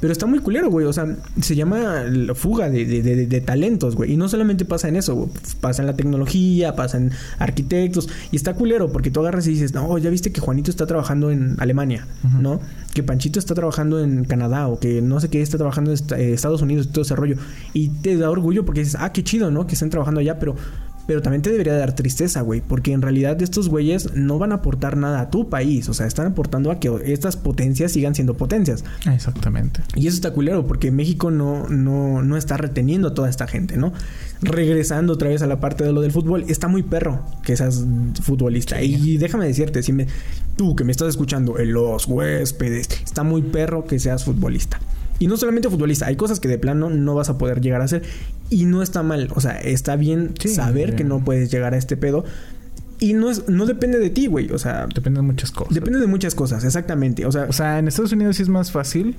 Pero 0.00 0.12
está 0.12 0.26
muy 0.26 0.38
culero, 0.38 0.70
güey. 0.70 0.86
O 0.86 0.92
sea, 0.92 1.06
se 1.40 1.56
llama 1.56 2.02
la 2.04 2.34
fuga 2.34 2.70
de, 2.70 2.84
de- 2.84 3.02
de- 3.02 3.26
de 3.26 3.40
talentos, 3.40 3.96
güey. 3.96 4.12
Y 4.12 4.16
no 4.16 4.28
solamente 4.28 4.64
pasa 4.64 4.88
en 4.88 4.94
eso, 4.96 5.14
güey. 5.16 5.28
Pasa 5.60 5.82
en 5.82 5.86
la 5.86 5.96
tecnología, 5.96 6.76
pasa 6.76 6.98
en 6.98 7.10
arquitectos. 7.38 8.08
Y 8.30 8.36
está 8.36 8.54
culero 8.54 8.92
porque 8.92 9.10
tú 9.10 9.20
agarras 9.20 9.46
y 9.46 9.50
dices, 9.50 9.74
no, 9.74 9.98
ya 9.98 10.10
viste 10.10 10.30
que 10.32 10.40
Juanito 10.40 10.70
está 10.70 10.86
trabajando 10.86 11.30
en 11.30 11.56
Alemania. 11.58 12.06
¿no? 12.40 12.60
Que 12.94 13.02
Panchito 13.02 13.38
está 13.38 13.54
trabajando 13.54 14.00
en 14.02 14.24
Canadá 14.24 14.68
o 14.68 14.78
que 14.78 15.02
no 15.02 15.20
sé 15.20 15.28
qué 15.30 15.42
está 15.42 15.56
trabajando 15.58 15.92
en 15.92 15.98
eh, 16.20 16.32
Estados 16.32 16.62
Unidos 16.62 16.86
y 16.86 16.88
todo 16.90 17.02
ese 17.02 17.16
rollo. 17.16 17.36
Y 17.72 17.88
te 17.88 18.16
da 18.16 18.30
orgullo 18.30 18.64
porque 18.64 18.80
dices, 18.80 18.96
ah, 19.00 19.12
qué 19.12 19.24
chido, 19.24 19.50
¿no? 19.50 19.66
Que 19.66 19.74
estén 19.74 19.90
trabajando 19.90 20.20
allá, 20.20 20.38
pero... 20.38 20.54
Pero 21.08 21.22
también 21.22 21.40
te 21.40 21.50
debería 21.50 21.72
dar 21.72 21.94
tristeza, 21.94 22.42
güey, 22.42 22.60
porque 22.60 22.92
en 22.92 23.00
realidad 23.00 23.40
estos 23.40 23.70
güeyes 23.70 24.14
no 24.14 24.38
van 24.38 24.52
a 24.52 24.56
aportar 24.56 24.98
nada 24.98 25.22
a 25.22 25.30
tu 25.30 25.48
país, 25.48 25.88
o 25.88 25.94
sea, 25.94 26.06
están 26.06 26.26
aportando 26.26 26.70
a 26.70 26.78
que 26.80 26.92
estas 27.06 27.38
potencias 27.38 27.92
sigan 27.92 28.14
siendo 28.14 28.36
potencias. 28.36 28.84
Exactamente. 29.10 29.80
Y 29.94 30.06
eso 30.06 30.16
está 30.16 30.32
culero, 30.32 30.66
porque 30.66 30.90
México 30.90 31.30
no, 31.30 31.66
no, 31.70 32.20
no 32.22 32.36
está 32.36 32.58
reteniendo 32.58 33.08
a 33.08 33.14
toda 33.14 33.30
esta 33.30 33.46
gente, 33.46 33.78
¿no? 33.78 33.94
Regresando 34.42 35.14
otra 35.14 35.30
vez 35.30 35.40
a 35.40 35.46
la 35.46 35.60
parte 35.60 35.82
de 35.82 35.94
lo 35.94 36.02
del 36.02 36.12
fútbol, 36.12 36.44
está 36.46 36.68
muy 36.68 36.82
perro 36.82 37.24
que 37.42 37.56
seas 37.56 37.86
futbolista. 38.22 38.82
Y 38.82 39.16
déjame 39.16 39.46
decirte, 39.46 39.82
si 39.82 39.94
me, 39.94 40.08
tú 40.56 40.76
que 40.76 40.84
me 40.84 40.92
estás 40.92 41.08
escuchando, 41.08 41.58
en 41.58 41.72
los 41.72 42.06
huéspedes, 42.06 42.86
está 43.02 43.22
muy 43.22 43.40
perro 43.40 43.86
que 43.86 43.98
seas 43.98 44.26
futbolista. 44.26 44.78
Y 45.18 45.26
no 45.26 45.36
solamente 45.36 45.68
futbolista, 45.68 46.06
hay 46.06 46.16
cosas 46.16 46.38
que 46.40 46.48
de 46.48 46.58
plano 46.58 46.90
no 46.90 47.14
vas 47.14 47.28
a 47.28 47.38
poder 47.38 47.60
llegar 47.60 47.80
a 47.80 47.84
hacer. 47.84 48.02
Y 48.50 48.64
no 48.66 48.82
está 48.82 49.02
mal, 49.02 49.30
o 49.34 49.40
sea, 49.40 49.58
está 49.58 49.96
bien 49.96 50.32
Sí, 50.40 50.48
saber 50.48 50.86
bien. 50.86 50.96
que 50.96 51.04
no 51.04 51.24
puedes 51.24 51.50
llegar 51.50 51.74
a 51.74 51.76
este 51.76 51.96
pedo. 51.96 52.24
Y 53.00 53.14
no, 53.14 53.30
es, 53.30 53.48
no 53.48 53.66
depende 53.66 53.98
de 53.98 54.10
ti, 54.10 54.26
güey. 54.26 54.50
O 54.52 54.58
sea, 54.58 54.86
Depende 54.92 55.20
de 55.20 55.26
muchas 55.26 55.50
cosas. 55.50 55.74
depende 55.74 56.00
de 56.00 56.06
muchas 56.06 56.34
cosas, 56.34 56.64
exactamente. 56.64 57.26
O 57.26 57.32
sea, 57.32 57.44
O 57.48 57.52
sea, 57.52 57.78
en 57.78 57.88
Estados 57.88 58.12
Unidos 58.12 58.36
sí 58.36 58.42
es 58.42 58.48
más 58.48 58.70
fácil 58.72 59.16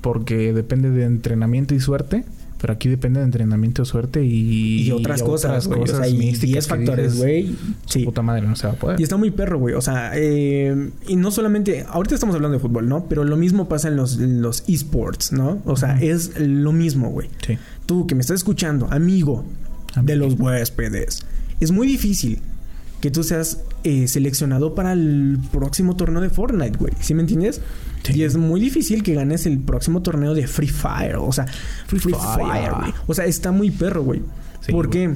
porque 0.00 0.52
depende 0.52 0.90
de 0.90 1.04
entrenamiento 1.04 1.74
y 1.74 1.80
suerte. 1.80 2.24
Pero 2.58 2.72
aquí 2.72 2.88
depende 2.88 3.20
de 3.20 3.26
entrenamiento, 3.26 3.84
suerte 3.84 4.24
y, 4.24 4.82
y 4.82 4.90
otras 4.90 5.22
cosas, 5.22 5.66
güey. 5.66 5.82
O 5.82 5.86
sea, 5.86 6.08
y 6.08 6.16
místicas 6.16 6.40
10 6.52 6.66
que 6.66 6.70
factores, 6.70 7.16
güey. 7.16 7.54
Sí. 7.86 8.04
puta 8.04 8.22
madre 8.22 8.46
no 8.46 8.56
se 8.56 8.66
va 8.66 8.72
a 8.72 8.76
poder. 8.76 9.00
Y 9.00 9.02
está 9.02 9.16
muy 9.16 9.30
perro, 9.30 9.58
güey. 9.58 9.74
O 9.74 9.80
sea, 9.80 10.12
eh, 10.14 10.90
y 11.06 11.16
no 11.16 11.30
solamente. 11.30 11.84
Ahorita 11.88 12.14
estamos 12.14 12.34
hablando 12.34 12.56
de 12.56 12.62
fútbol, 12.62 12.88
¿no? 12.88 13.06
Pero 13.08 13.24
lo 13.24 13.36
mismo 13.36 13.68
pasa 13.68 13.88
en 13.88 13.96
los, 13.96 14.18
en 14.18 14.40
los 14.40 14.64
esports, 14.68 15.32
¿no? 15.32 15.60
O 15.64 15.76
sea, 15.76 16.00
es 16.00 16.38
lo 16.38 16.72
mismo, 16.72 17.10
güey. 17.10 17.28
Sí. 17.46 17.58
Tú 17.84 18.06
que 18.06 18.14
me 18.14 18.22
estás 18.22 18.36
escuchando, 18.36 18.86
amigo 18.90 19.44
Amigo. 19.94 20.06
de 20.06 20.16
los 20.16 20.34
huéspedes, 20.34 21.24
es 21.60 21.70
muy 21.70 21.86
difícil 21.86 22.40
que 23.00 23.10
tú 23.10 23.22
seas 23.22 23.60
eh, 23.84 24.08
seleccionado 24.08 24.74
para 24.74 24.92
el 24.92 25.38
próximo 25.52 25.96
torneo 25.96 26.20
de 26.20 26.30
Fortnite, 26.30 26.78
güey. 26.78 26.92
¿Sí 27.00 27.14
me 27.14 27.20
entiendes? 27.22 27.60
Sí. 28.02 28.14
Y 28.18 28.22
es 28.22 28.36
muy 28.36 28.60
difícil 28.60 29.02
que 29.02 29.14
ganes 29.14 29.46
el 29.46 29.58
próximo 29.58 30.02
torneo 30.02 30.34
de 30.34 30.46
Free 30.46 30.68
Fire. 30.68 31.16
O 31.16 31.32
sea, 31.32 31.46
Free, 31.86 32.00
Fire. 32.00 32.16
Fire, 32.16 32.72
güey. 32.78 32.94
O 33.06 33.14
sea, 33.14 33.26
está 33.26 33.52
muy 33.52 33.70
perro, 33.70 34.02
güey. 34.02 34.22
Sí, 34.60 34.72
¿Por 34.72 34.88
güey. 34.88 35.08
qué? 35.08 35.14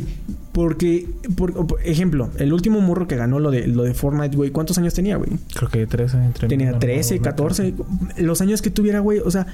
Porque, 0.53 1.09
por, 1.37 1.67
por 1.67 1.81
ejemplo, 1.85 2.31
el 2.39 2.53
último 2.53 2.81
morro 2.81 3.07
que 3.09 3.17
ganó 3.17 3.39
lo 3.39 3.51
de, 3.51 3.67
lo 3.67 3.85
de 3.85 3.95
Fortnite, 3.95 4.37
güey, 4.37 4.51
¿cuántos 4.51 4.79
años 4.79 4.95
tenía, 4.95 5.17
güey? 5.17 5.31
Creo 5.55 5.71
que 5.71 5.87
13 5.87 6.17
entre 6.25 6.49
Tenía 6.49 6.73
no, 6.73 6.79
13, 6.79 7.15
no, 7.15 7.19
no, 7.19 7.25
14, 7.25 7.75
los 8.19 8.41
años 8.41 8.61
que 8.63 8.71
tuviera, 8.71 9.01
güey. 9.01 9.21
O 9.21 9.31
sea, 9.31 9.47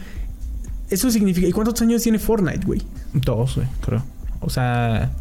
eso 0.91 1.11
significa. 1.11 1.47
¿Y 1.47 1.53
cuántos 1.53 1.81
años 1.83 2.03
tiene 2.03 2.19
Fortnite, 2.19 2.67
güey? 2.67 2.83
Dos, 3.13 3.57
güey, 3.57 3.69
creo. 3.81 4.03
O 4.41 4.51
sea, 4.51 5.13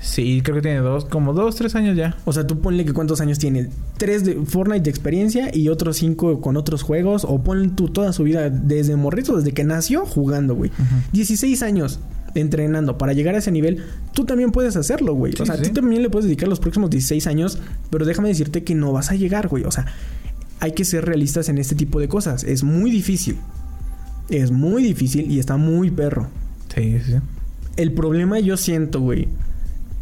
sí, 0.00 0.40
creo 0.42 0.56
que 0.56 0.62
tiene 0.62 0.78
dos, 0.78 1.04
como 1.04 1.32
dos, 1.32 1.56
tres 1.56 1.74
años 1.74 1.96
ya. 1.96 2.16
O 2.24 2.32
sea, 2.32 2.46
tú 2.46 2.60
ponle 2.60 2.84
que 2.84 2.92
cuántos 2.92 3.20
años 3.20 3.38
tiene. 3.38 3.68
Tres 3.98 4.24
de 4.24 4.34
Fortnite 4.44 4.82
de 4.82 4.90
experiencia 4.90 5.50
y 5.54 5.68
otros 5.68 5.98
cinco 5.98 6.40
con 6.40 6.56
otros 6.56 6.82
juegos. 6.82 7.24
O 7.24 7.42
pon 7.42 7.76
tú 7.76 7.88
toda 7.88 8.12
su 8.12 8.24
vida 8.24 8.50
desde 8.50 8.96
morrito, 8.96 9.36
desde 9.36 9.52
que 9.52 9.64
nació 9.64 10.06
jugando, 10.06 10.54
güey. 10.54 10.70
16 11.12 11.62
años 11.62 12.00
entrenando 12.34 12.96
para 12.96 13.12
llegar 13.12 13.34
a 13.34 13.38
ese 13.38 13.50
nivel. 13.50 13.84
Tú 14.12 14.24
también 14.24 14.52
puedes 14.52 14.76
hacerlo, 14.76 15.14
güey. 15.14 15.32
Sí, 15.32 15.42
o 15.42 15.46
sea, 15.46 15.56
sí. 15.56 15.62
tú 15.64 15.70
también 15.70 16.02
le 16.02 16.10
puedes 16.10 16.26
dedicar 16.26 16.48
los 16.48 16.60
próximos 16.60 16.90
16 16.90 17.26
años. 17.26 17.58
Pero 17.90 18.04
déjame 18.04 18.28
decirte 18.28 18.64
que 18.64 18.74
no 18.74 18.92
vas 18.92 19.10
a 19.10 19.14
llegar, 19.14 19.48
güey. 19.48 19.64
O 19.64 19.70
sea, 19.70 19.86
hay 20.60 20.72
que 20.72 20.84
ser 20.84 21.04
realistas 21.04 21.48
en 21.48 21.58
este 21.58 21.74
tipo 21.74 22.00
de 22.00 22.08
cosas. 22.08 22.44
Es 22.44 22.62
muy 22.62 22.90
difícil. 22.90 23.36
Es 24.28 24.50
muy 24.50 24.82
difícil 24.82 25.30
y 25.30 25.38
está 25.38 25.56
muy 25.56 25.90
perro. 25.90 26.28
Sí, 26.74 26.98
sí. 27.04 27.14
El 27.76 27.92
problema 27.92 28.38
yo 28.40 28.56
siento, 28.56 29.00
güey, 29.00 29.28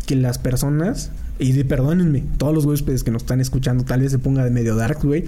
que 0.08 0.16
las 0.16 0.38
personas 0.38 1.12
Y 1.38 1.52
de, 1.52 1.64
perdónenme, 1.64 2.24
todos 2.38 2.54
los 2.54 2.64
huéspedes 2.64 3.04
que 3.04 3.12
nos 3.12 3.22
están 3.22 3.40
escuchando, 3.40 3.84
tal 3.84 4.00
vez 4.00 4.10
se 4.10 4.18
ponga 4.18 4.42
de 4.42 4.50
medio 4.50 4.74
dark, 4.74 4.98
güey. 5.04 5.26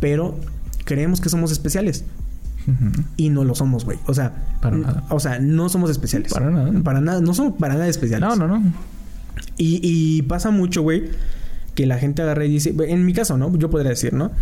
Pero 0.00 0.36
creemos 0.84 1.20
que 1.20 1.28
somos 1.28 1.52
especiales. 1.52 2.04
Y 3.18 3.28
no 3.28 3.44
lo 3.44 3.54
somos, 3.54 3.84
güey. 3.84 3.98
O 4.06 4.14
sea, 4.14 4.32
Para 4.62 4.78
nada. 4.78 5.04
O 5.10 5.20
sea, 5.20 5.38
no 5.38 5.68
somos 5.68 5.90
especiales. 5.90 6.32
Para 6.32 6.50
nada. 6.50 6.72
Para 6.82 7.02
nada. 7.02 7.20
No 7.20 7.34
somos 7.34 7.54
para 7.58 7.74
nada 7.74 7.86
especiales. 7.86 8.26
No, 8.26 8.34
no, 8.34 8.48
no. 8.48 8.72
Y, 9.58 9.80
y 9.82 10.22
pasa 10.22 10.50
mucho, 10.50 10.80
güey, 10.80 11.10
que 11.74 11.86
la 11.86 11.98
gente 11.98 12.22
agarra 12.22 12.46
y 12.46 12.48
dice, 12.48 12.74
en 12.88 13.04
mi 13.04 13.12
caso, 13.12 13.36
¿no? 13.36 13.54
Yo 13.58 13.68
podría 13.68 13.90
decir, 13.90 14.14
¿no? 14.14 14.32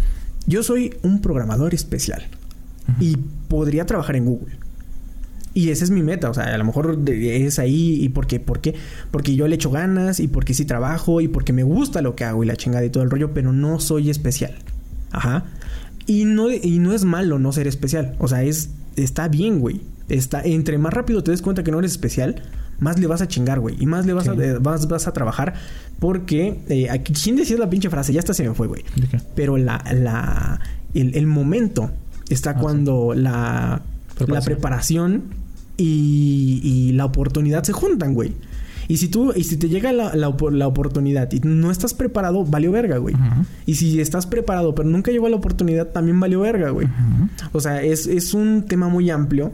Yo 0.47 0.62
soy 0.62 0.95
un 1.03 1.20
programador 1.20 1.74
especial 1.74 2.22
y 3.01 3.16
podría 3.49 3.85
trabajar 3.85 4.14
en 4.16 4.26
Google. 4.26 4.57
Y 5.55 5.68
esa 5.68 5.84
es 5.84 5.90
mi 5.90 6.03
meta, 6.03 6.30
o 6.30 6.34
sea, 6.34 6.44
a 6.55 6.59
lo 6.59 6.64
mejor 6.64 6.98
es 7.09 7.59
ahí 7.59 8.03
y 8.03 8.09
porque, 8.09 8.40
¿por 8.40 8.61
qué? 8.61 8.74
Porque 9.11 9.34
yo 9.36 9.46
le 9.48 9.57
echo 9.57 9.70
ganas 9.70 10.18
y 10.18 10.28
porque 10.28 10.55
sí 10.55 10.64
trabajo 10.64 11.20
y 11.20 11.28
porque 11.28 11.53
me 11.53 11.62
gusta 11.62 12.00
lo 12.00 12.16
que 12.16 12.24
hago 12.24 12.42
y 12.42 12.46
la 12.46 12.57
chingada 12.57 12.84
y 12.84 12.90
todo 12.90 13.03
el 13.03 13.11
rollo, 13.11 13.34
pero 13.34 13.53
no 13.53 13.78
soy 13.78 14.09
especial. 14.09 14.55
Ajá. 15.11 15.44
Y 16.07 16.24
no, 16.24 16.50
y 16.50 16.78
no 16.78 16.94
es 16.94 17.05
malo 17.05 17.38
no 17.38 17.53
ser 17.53 17.66
especial, 17.66 18.16
o 18.18 18.28
sea, 18.28 18.42
es, 18.42 18.70
está 18.96 19.28
bien, 19.28 19.61
güey. 19.61 19.82
Está, 20.09 20.42
entre 20.42 20.78
más 20.78 20.92
rápido 20.92 21.22
te 21.22 21.30
des 21.30 21.42
cuenta 21.42 21.62
que 21.62 21.70
no 21.70 21.78
eres 21.78 21.92
especial, 21.92 22.42
más 22.80 22.98
le 22.98 23.07
vas 23.07 23.20
a 23.22 23.28
chingar, 23.28 23.61
güey. 23.61 23.76
Y 23.78 23.86
más 23.86 24.07
le 24.07 24.12
vas, 24.14 24.28
a, 24.28 24.34
vas, 24.61 24.88
vas 24.88 25.07
a 25.07 25.12
trabajar 25.12 25.55
porque... 25.98 26.61
Eh, 26.68 26.88
aquí, 26.90 27.12
¿Quién 27.12 27.36
decía 27.36 27.57
la 27.59 27.70
pinche 27.70 27.90
frase? 27.90 28.12
Ya 28.12 28.18
hasta 28.20 28.34
se 28.34 28.48
me 28.48 28.55
fue, 28.55 28.66
güey. 28.66 28.84
Pero 29.36 29.57
la, 29.59 29.84
la, 29.92 30.61
el, 30.94 31.14
el 31.14 31.26
momento 31.26 31.90
está 32.28 32.55
cuando 32.57 33.14
la, 33.14 33.82
la 34.18 34.40
Preparación. 34.40 34.44
preparación 34.44 35.22
y, 35.77 36.61
y 36.62 36.93
la 36.93 37.05
oportunidad 37.07 37.62
se 37.64 37.73
juntan, 37.73 38.14
güey. 38.14 38.33
Y 38.89 38.97
si 38.99 39.09
tú, 39.09 39.33
y 39.35 39.45
si 39.45 39.57
te 39.57 39.68
llega 39.68 39.93
la, 39.93 40.14
la, 40.14 40.29
opor- 40.29 40.53
la 40.53 40.66
oportunidad 40.66 41.31
y 41.33 41.41
no 41.41 41.70
estás 41.70 41.95
preparado, 41.95 42.45
valió 42.45 42.73
verga, 42.73 42.99
güey. 42.99 43.14
Y 43.64 43.77
si 43.77 44.01
estás 44.01 44.27
preparado, 44.27 44.75
pero 44.75 44.89
nunca 44.89 45.11
llegó 45.12 45.29
la 45.29 45.37
oportunidad, 45.37 45.87
también 45.89 46.18
valió 46.20 46.41
verga, 46.41 46.70
güey. 46.70 46.89
O 47.53 47.61
sea, 47.61 47.81
es, 47.83 48.07
es 48.07 48.35
un 48.35 48.64
tema 48.66 48.89
muy 48.89 49.09
amplio 49.09 49.53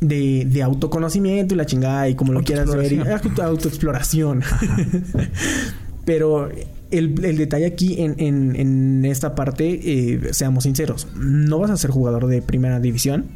de, 0.00 0.46
de 0.48 0.62
autoconocimiento 0.62 1.54
y 1.54 1.56
la 1.58 1.66
chingada 1.66 2.08
y 2.08 2.14
como 2.14 2.32
lo 2.32 2.42
quieras 2.44 2.74
ver. 2.74 2.92
y- 2.92 3.40
autoexploración. 3.42 4.42
Pero 6.04 6.48
el, 6.90 7.24
el 7.24 7.36
detalle 7.36 7.66
aquí 7.66 8.00
en, 8.00 8.14
en- 8.18 8.56
en 8.56 9.04
esta 9.04 9.34
parte, 9.34 9.80
eh, 9.82 10.20
seamos 10.32 10.64
sinceros, 10.64 11.06
no 11.16 11.58
vas 11.58 11.70
a 11.70 11.76
ser 11.76 11.90
jugador 11.90 12.26
de 12.26 12.42
primera 12.42 12.80
división, 12.80 13.26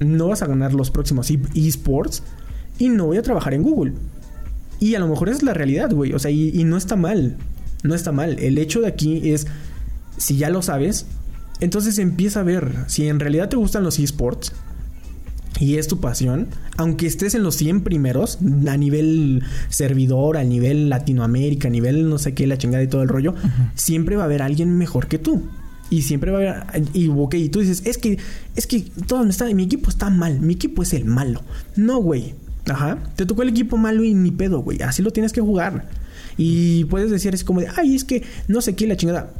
no 0.00 0.28
vas 0.28 0.42
a 0.42 0.46
ganar 0.46 0.74
los 0.74 0.90
próximos 0.90 1.30
e- 1.30 1.40
esports 1.54 2.22
y 2.78 2.88
no 2.88 3.06
voy 3.06 3.16
a 3.16 3.22
trabajar 3.22 3.54
en 3.54 3.62
Google. 3.62 3.92
Y 4.80 4.94
a 4.94 4.98
lo 4.98 5.08
mejor 5.08 5.28
esa 5.28 5.38
es 5.38 5.42
la 5.44 5.54
realidad, 5.54 5.90
güey. 5.92 6.12
O 6.12 6.18
sea, 6.18 6.30
y, 6.30 6.50
y 6.50 6.64
no 6.64 6.76
está 6.76 6.96
mal. 6.96 7.36
No 7.82 7.94
está 7.94 8.12
mal. 8.12 8.38
El 8.38 8.58
hecho 8.58 8.80
de 8.80 8.88
aquí 8.88 9.30
es, 9.30 9.46
si 10.16 10.36
ya 10.36 10.50
lo 10.50 10.62
sabes, 10.62 11.06
entonces 11.60 11.98
empieza 11.98 12.40
a 12.40 12.44
ver 12.44 12.72
si 12.88 13.08
en 13.08 13.20
realidad 13.20 13.48
te 13.48 13.56
gustan 13.56 13.84
los 13.84 13.98
esports 13.98 14.52
y 15.60 15.76
es 15.76 15.86
tu 15.86 16.00
pasión, 16.00 16.48
aunque 16.76 17.06
estés 17.06 17.34
en 17.34 17.44
los 17.44 17.54
100 17.54 17.82
primeros, 17.82 18.38
a 18.66 18.76
nivel 18.76 19.44
servidor, 19.68 20.36
a 20.36 20.44
nivel 20.44 20.88
Latinoamérica, 20.88 21.68
a 21.68 21.70
nivel 21.70 22.08
no 22.08 22.18
sé 22.18 22.34
qué, 22.34 22.46
la 22.46 22.58
chingada 22.58 22.82
y 22.82 22.88
todo 22.88 23.02
el 23.02 23.08
rollo, 23.08 23.34
siempre 23.74 24.16
va 24.16 24.22
a 24.22 24.26
haber 24.26 24.42
alguien 24.42 24.76
mejor 24.76 25.06
que 25.06 25.18
tú. 25.18 25.44
Y 25.90 26.02
siempre 26.02 26.30
va 26.30 26.38
a 26.38 26.60
haber. 26.60 26.88
Y 26.92 27.08
ok, 27.08 27.34
y 27.34 27.48
tú 27.48 27.60
dices, 27.60 27.82
es 27.84 27.98
que, 27.98 28.18
es 28.56 28.66
que 28.66 28.80
todo 29.06 29.24
está, 29.24 29.46
mi 29.54 29.64
equipo 29.64 29.90
está 29.90 30.10
mal, 30.10 30.40
mi 30.40 30.54
equipo 30.54 30.82
es 30.82 30.92
el 30.94 31.04
malo. 31.04 31.42
No, 31.76 31.98
güey. 31.98 32.34
Ajá. 32.66 32.98
Te 33.16 33.26
tocó 33.26 33.42
el 33.42 33.50
equipo 33.50 33.76
malo 33.76 34.02
y 34.04 34.14
ni 34.14 34.30
pedo, 34.30 34.60
güey. 34.60 34.82
Así 34.82 35.02
lo 35.02 35.10
tienes 35.10 35.32
que 35.32 35.40
jugar. 35.40 35.88
Y 36.36 36.84
puedes 36.86 37.10
decir 37.10 37.34
así 37.34 37.44
como 37.44 37.60
de, 37.60 37.68
ay, 37.76 37.94
es 37.94 38.04
que 38.04 38.22
no 38.48 38.60
sé 38.60 38.74
qué, 38.74 38.86
la 38.86 38.96
chingada 38.96 39.30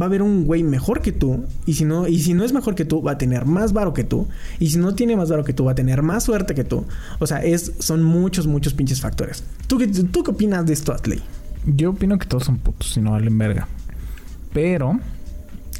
va 0.00 0.04
a 0.04 0.08
haber 0.08 0.22
un 0.22 0.44
güey 0.44 0.62
mejor 0.62 1.00
que 1.00 1.12
tú 1.12 1.44
y 1.64 1.74
si 1.74 1.84
no 1.84 2.06
y 2.06 2.20
si 2.20 2.34
no 2.34 2.44
es 2.44 2.52
mejor 2.52 2.74
que 2.74 2.84
tú 2.84 3.02
va 3.02 3.12
a 3.12 3.18
tener 3.18 3.46
más 3.46 3.72
varo 3.72 3.94
que 3.94 4.04
tú 4.04 4.28
y 4.58 4.68
si 4.68 4.78
no 4.78 4.94
tiene 4.94 5.16
más 5.16 5.30
varo 5.30 5.42
que 5.42 5.54
tú 5.54 5.64
va 5.64 5.72
a 5.72 5.74
tener 5.74 6.02
más 6.02 6.24
suerte 6.24 6.54
que 6.54 6.64
tú 6.64 6.84
o 7.18 7.26
sea 7.26 7.42
es 7.42 7.72
son 7.78 8.02
muchos 8.02 8.46
muchos 8.46 8.74
pinches 8.74 9.00
factores 9.00 9.42
tú 9.66 9.78
qué 9.78 9.86
tú 9.86 10.22
qué 10.22 10.32
opinas 10.32 10.66
de 10.66 10.74
esto 10.74 10.92
Atley 10.92 11.22
Yo 11.64 11.90
opino 11.90 12.18
que 12.18 12.26
todos 12.26 12.44
son 12.44 12.58
putos 12.58 12.94
y 12.96 13.00
no 13.00 13.12
valen 13.12 13.36
verga. 13.38 13.66
Pero 14.52 15.00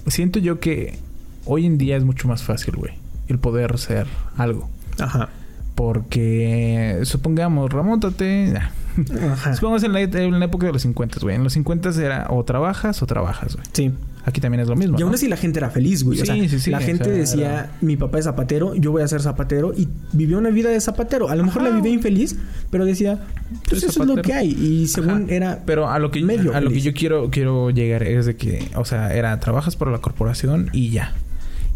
siento 0.07 0.39
yo 0.39 0.61
que 0.61 0.99
hoy 1.45 1.67
en 1.67 1.79
día 1.79 1.97
es 1.97 2.05
mucho 2.05 2.29
más 2.29 2.43
fácil, 2.43 2.77
güey, 2.77 2.95
el 3.29 3.39
poder 3.39 3.79
ser 3.79 4.07
algo. 4.37 4.69
ajá 4.99 5.29
Porque 5.75 7.01
supongamos, 7.05 7.73
remóntate. 7.73 8.55
ajá 8.57 9.55
Supongamos 9.55 9.83
en 9.85 9.93
la, 9.93 10.01
en 10.01 10.39
la 10.39 10.45
época 10.47 10.67
de 10.67 10.73
los 10.73 10.83
50, 10.83 11.21
güey. 11.21 11.37
En 11.37 11.45
los 11.45 11.53
50 11.53 11.91
era 12.03 12.27
o 12.31 12.45
trabajas 12.45 13.03
o 13.03 13.07
trabajas, 13.07 13.55
güey. 13.55 13.67
sí 13.73 13.93
Aquí 14.29 14.41
también 14.41 14.61
es 14.61 14.69
lo 14.69 14.75
mismo. 14.77 14.99
y 14.99 15.03
aún 15.03 15.13
¿no? 15.13 15.15
así 15.15 15.29
la 15.29 15.37
gente 15.37 15.61
era 15.61 15.71
feliz 15.71 16.03
güey 16.03 16.19
o 16.19 16.21
Sí, 16.21 16.27
sea 16.27 16.49
sí, 16.49 16.59
sí, 16.61 16.71
la 16.71 16.79
o 16.79 16.81
gente 16.81 17.05
sea, 17.05 17.13
decía 17.15 17.47
era- 17.47 17.71
mi 17.81 17.97
papá 17.97 18.19
es 18.19 18.25
zapatero 18.25 18.75
yo 18.75 18.91
voy 18.91 19.03
a 19.03 19.09
ser 19.09 19.23
zapatero 19.23 19.73
y 19.73 19.87
vivió 20.13 20.37
una 20.39 20.51
vida 20.51 20.69
de 20.69 20.81
zapatero 20.81 21.29
a 21.29 21.37
lo 21.37 21.45
mejor 21.45 21.63
Ajá. 21.63 21.71
la 21.71 21.77
vivió 21.77 21.93
infeliz 21.93 22.37
pero 22.71 22.85
decía 22.85 23.25
pues 23.69 23.85
eso 23.85 24.03
es 24.03 24.09
lo 24.09 24.17
que 24.21 24.33
hay 24.35 24.49
y 24.51 24.89
según 24.89 25.25
Ajá. 25.25 25.33
era 25.33 25.63
Pero 25.65 25.89
a 25.89 25.99
lo 26.01 26.11
que 26.11 26.21
medio 26.23 26.55
a 26.57 26.61
lo 26.61 26.71
que 26.71 26.81
yo 26.81 26.93
quiero 26.93 27.31
quiero 27.31 27.71
llegar 27.71 28.03
es 28.03 28.27
de 28.27 28.35
que, 28.37 28.69
o 28.75 28.85
sea, 28.85 29.15
era 29.15 29.39
trabajas 29.39 29.77
por 29.77 29.89
la 29.93 29.99
corporación 29.99 30.71
y 30.73 30.91
ya. 30.91 31.13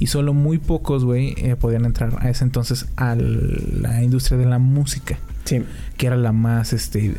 Y 0.00 0.06
solo 0.06 0.32
muy 0.34 0.56
pocos, 0.58 1.04
güey, 1.04 1.34
eh, 1.36 1.56
podían 1.60 1.84
entrar 1.84 2.16
a 2.20 2.30
ese 2.30 2.42
entonces 2.42 2.86
a 2.96 3.14
la 3.14 4.02
industria 4.02 4.38
de 4.38 4.46
la 4.46 4.58
música, 4.58 5.18
sí 5.44 5.62
que 5.98 6.06
era 6.06 6.16
la 6.16 6.32
más 6.32 6.72
este 6.72 7.14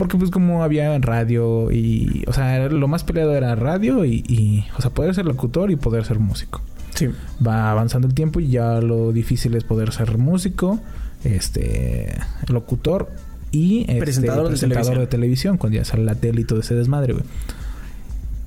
porque 0.00 0.16
pues 0.16 0.30
como 0.30 0.64
había 0.64 0.98
radio 0.98 1.70
y, 1.70 2.24
o 2.26 2.32
sea, 2.32 2.70
lo 2.70 2.88
más 2.88 3.04
peleado 3.04 3.34
era 3.36 3.54
radio 3.54 4.06
y, 4.06 4.24
y 4.26 4.64
o 4.78 4.80
sea, 4.80 4.90
poder 4.90 5.14
ser 5.14 5.26
locutor 5.26 5.70
y 5.70 5.76
poder 5.76 6.06
ser 6.06 6.18
músico. 6.18 6.62
sí 6.94 7.08
Va 7.46 7.70
avanzando 7.70 8.08
el 8.08 8.14
tiempo 8.14 8.40
y 8.40 8.48
ya 8.48 8.80
lo 8.80 9.12
difícil 9.12 9.54
es 9.56 9.64
poder 9.64 9.92
ser 9.92 10.16
músico, 10.16 10.80
este, 11.22 12.14
locutor 12.48 13.10
y 13.52 13.80
este, 13.82 13.98
Presentador 13.98 14.48
de 14.50 14.56
televisión. 14.56 14.98
de 15.00 15.06
televisión, 15.06 15.58
cuando 15.58 15.76
ya 15.78 15.84
sale 15.84 16.02
la 16.04 16.14
tele 16.14 16.40
y 16.40 16.44
todo 16.44 16.60
ese 16.60 16.74
desmadre, 16.74 17.12
güey. 17.12 17.24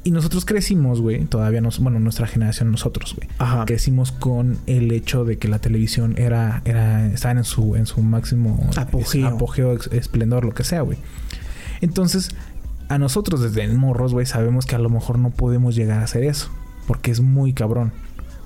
Y 0.06 0.10
nosotros 0.10 0.46
crecimos, 0.46 1.02
güey, 1.02 1.24
todavía 1.26 1.62
nos, 1.62 1.78
bueno, 1.80 2.00
nuestra 2.00 2.26
generación, 2.26 2.72
nosotros, 2.72 3.16
güey. 3.16 3.30
ajá 3.38 3.66
Crecimos 3.66 4.12
con 4.12 4.58
el 4.66 4.92
hecho 4.92 5.24
de 5.24 5.38
que 5.38 5.48
la 5.48 5.60
televisión 5.60 6.16
era, 6.18 6.64
era, 6.66 7.06
estaban 7.14 7.38
en 7.38 7.44
su, 7.44 7.76
en 7.76 7.86
su 7.86 8.02
máximo 8.02 8.70
Apogeo. 8.76 9.28
es- 9.28 9.34
apogeo, 9.34 9.78
esplendor, 9.92 10.46
lo 10.46 10.54
que 10.56 10.64
sea, 10.64 10.82
güey. 10.82 10.98
Entonces, 11.84 12.30
a 12.90 12.98
nosotros 12.98 13.42
desde 13.42 13.68
morros, 13.76 14.14
güey, 14.14 14.26
sabemos 14.26 14.66
que 14.66 14.76
a 14.76 14.80
lo 14.80 14.90
mejor 14.90 15.20
no 15.20 15.30
podemos 15.30 15.76
llegar 15.76 16.00
a 16.00 16.04
hacer 16.04 16.24
eso. 16.24 16.50
Porque 16.88 17.12
es 17.12 17.22
muy 17.22 17.54
cabrón. 17.54 17.92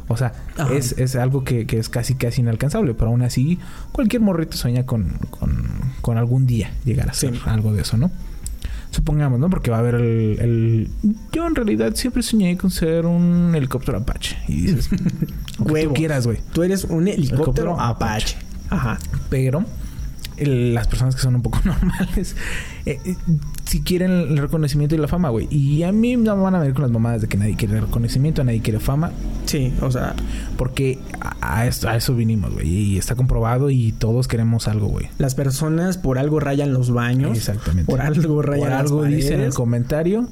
O 0.09 0.15
sea, 0.15 0.31
es, 0.73 0.93
es 0.97 1.15
algo 1.15 1.43
que, 1.43 1.65
que 1.67 1.79
es 1.79 1.89
casi 1.89 2.15
casi 2.15 2.41
inalcanzable. 2.41 2.93
Pero 2.93 3.09
aún 3.11 3.21
así, 3.23 3.59
cualquier 3.91 4.21
morrito 4.21 4.55
sueña 4.57 4.85
con, 4.85 5.09
con, 5.31 5.65
con 6.01 6.17
algún 6.17 6.45
día 6.47 6.71
llegar 6.85 7.09
a 7.09 7.13
Sí. 7.13 7.27
hacer 7.27 7.39
algo 7.45 7.73
de 7.73 7.81
eso, 7.81 7.97
¿no? 7.97 8.09
Supongamos, 8.89 9.39
¿no? 9.39 9.49
Porque 9.49 9.69
va 9.69 9.77
a 9.77 9.79
haber 9.81 9.95
el, 9.95 10.39
el- 10.39 10.89
Yo 11.33 11.45
en 11.45 11.55
realidad 11.55 11.93
siempre 11.95 12.23
soñé 12.23 12.57
con 12.57 12.71
ser 12.71 13.05
un 13.05 13.53
helicóptero 13.53 13.97
Apache. 13.97 14.37
Y 14.47 14.61
dices... 14.67 14.89
Huevo. 15.59 15.89
tú 15.89 15.93
quieras, 15.95 16.25
güey. 16.25 16.39
tú 16.53 16.63
eres 16.63 16.85
un 16.85 17.07
helicóptero 17.07 17.73
Helicóptero 17.73 17.81
Apache 17.81 18.37
ajá 18.69 18.97
Pero 19.29 19.65
el- 20.37 20.73
las 20.73 20.87
personas 20.87 21.15
que 21.15 21.21
son 21.21 21.35
un 21.35 21.41
poco 21.41 21.59
normales, 21.65 22.35
eh, 22.85 22.99
eh, 23.05 23.15
si 23.65 23.81
quieren 23.81 24.11
el 24.11 24.37
reconocimiento 24.37 24.95
y 24.95 24.97
la 24.97 25.07
fama, 25.07 25.29
güey. 25.29 25.47
Y 25.51 25.83
a 25.83 25.91
mí 25.91 26.15
no 26.15 26.35
me 26.35 26.43
van 26.43 26.55
a 26.55 26.59
ver 26.59 26.73
con 26.73 26.83
las 26.83 26.91
mamadas 26.91 27.21
de 27.21 27.27
que 27.27 27.37
nadie 27.37 27.55
quiere 27.55 27.81
reconocimiento, 27.81 28.43
nadie 28.43 28.61
quiere 28.61 28.79
fama, 28.79 29.11
sí 29.45 29.73
o 29.81 29.91
sea 29.91 30.15
porque 30.57 30.99
a, 31.21 31.59
a 31.59 31.67
esto, 31.67 31.89
a 31.89 31.95
eso 31.95 32.15
vinimos, 32.15 32.53
güey. 32.53 32.67
Y 32.67 32.97
está 32.97 33.15
comprobado 33.15 33.69
y 33.69 33.91
todos 33.93 34.27
queremos 34.27 34.67
algo, 34.67 34.87
güey. 34.87 35.07
Las 35.17 35.35
personas 35.35 35.97
por 35.97 36.17
algo 36.17 36.39
rayan 36.39 36.73
los 36.73 36.91
baños. 36.91 37.37
Exactamente. 37.37 37.89
Por 37.91 38.01
algo 38.01 38.41
rayan 38.41 38.59
Por 38.61 38.69
las 38.69 38.79
algo 38.81 39.03
dice 39.03 39.33
en 39.35 39.41
el 39.41 39.53
comentario, 39.53 40.27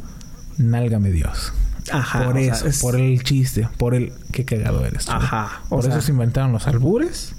nálgame 0.58 1.12
Dios. 1.12 1.53
Ajá. 1.91 2.26
por 2.26 2.34
sea, 2.36 2.53
eso, 2.53 2.68
es- 2.68 2.82
por 2.82 2.95
el 2.95 3.22
chiste, 3.24 3.68
por 3.78 3.93
el 3.93 4.12
qué 4.32 4.43
cagado 4.45 4.84
eres. 4.86 5.06
tú. 5.06 5.12
Ajá. 5.12 5.62
O 5.66 5.76
Por 5.76 5.84
sea, 5.84 5.93
eso 5.93 6.01
se 6.01 6.12
inventaron 6.12 6.51
los 6.51 6.66
albures. 6.68 7.36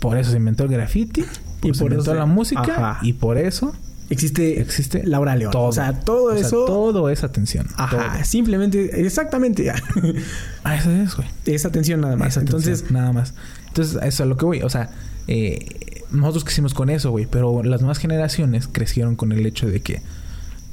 Por 0.00 0.18
eso 0.18 0.30
se 0.32 0.36
inventó 0.38 0.64
el 0.64 0.70
graffiti. 0.70 1.22
Por 1.22 1.68
Y 1.68 1.70
eso 1.70 1.74
se 1.78 1.84
por 1.84 1.92
inventó 1.92 2.10
eso- 2.12 2.14
la 2.18 2.26
música. 2.26 2.62
Ajá. 2.62 2.98
Y 3.02 3.12
por 3.12 3.38
eso 3.38 3.72
existe, 4.08 4.60
existe 4.60 5.06
Laura 5.06 5.36
León. 5.36 5.52
todo. 5.52 5.66
O 5.68 5.72
sea, 5.72 5.92
todo 6.00 6.32
O 6.32 6.36
sea, 6.36 6.46
eso. 6.46 6.64
todo 6.64 7.08
es 7.10 7.22
atención. 7.22 7.66
Ajá. 7.76 7.96
Todo. 8.14 8.24
Simplemente, 8.24 9.00
exactamente. 9.06 9.72
Ah, 10.64 10.76
eso 10.76 10.90
es, 10.90 11.14
güey. 11.16 11.28
Esa 11.46 11.68
atención 11.68 12.00
nada 12.00 12.16
más. 12.16 12.36
Atención, 12.36 12.60
Entonces, 12.60 12.90
nada 12.90 13.12
más. 13.12 13.34
Entonces, 13.68 13.94
eso 13.96 14.06
es 14.06 14.20
a 14.20 14.24
lo 14.24 14.36
que 14.36 14.44
voy. 14.44 14.62
O 14.62 14.68
sea, 14.68 14.90
eh, 15.28 15.66
nosotros 16.10 16.44
crecimos 16.44 16.74
con 16.74 16.90
eso, 16.90 17.10
güey. 17.10 17.26
Pero 17.26 17.62
las 17.62 17.80
nuevas 17.80 17.98
generaciones 17.98 18.68
crecieron 18.70 19.16
con 19.16 19.32
el 19.32 19.44
hecho 19.46 19.68
de 19.68 19.80
que 19.80 20.02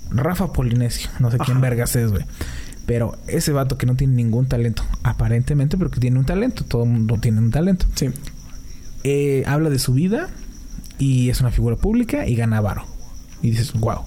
Rafa 0.09 0.51
Polinesio, 0.53 1.09
no 1.19 1.31
sé 1.31 1.37
quién 1.37 1.59
vergas 1.61 1.95
es, 1.95 2.11
güey. 2.11 2.25
Pero 2.85 3.17
ese 3.27 3.51
vato 3.51 3.77
que 3.77 3.85
no 3.85 3.95
tiene 3.95 4.13
ningún 4.13 4.47
talento, 4.47 4.83
aparentemente, 5.03 5.77
pero 5.77 5.91
que 5.91 5.99
tiene 5.99 6.17
un 6.19 6.25
talento. 6.25 6.63
Todo 6.65 6.83
el 6.83 6.89
mundo 6.89 7.17
tiene 7.21 7.39
un 7.39 7.51
talento. 7.51 7.85
sí. 7.95 8.09
Eh, 9.09 9.43
habla 9.47 9.69
de 9.69 9.79
su 9.79 9.93
vida 9.93 10.27
y 10.99 11.29
es 11.29 11.39
una 11.39 11.49
figura 11.51 11.77
pública 11.77 12.27
y 12.27 12.35
gana 12.35 12.59
varo. 12.59 12.83
Y 13.41 13.51
dices, 13.51 13.71
wow. 13.73 14.01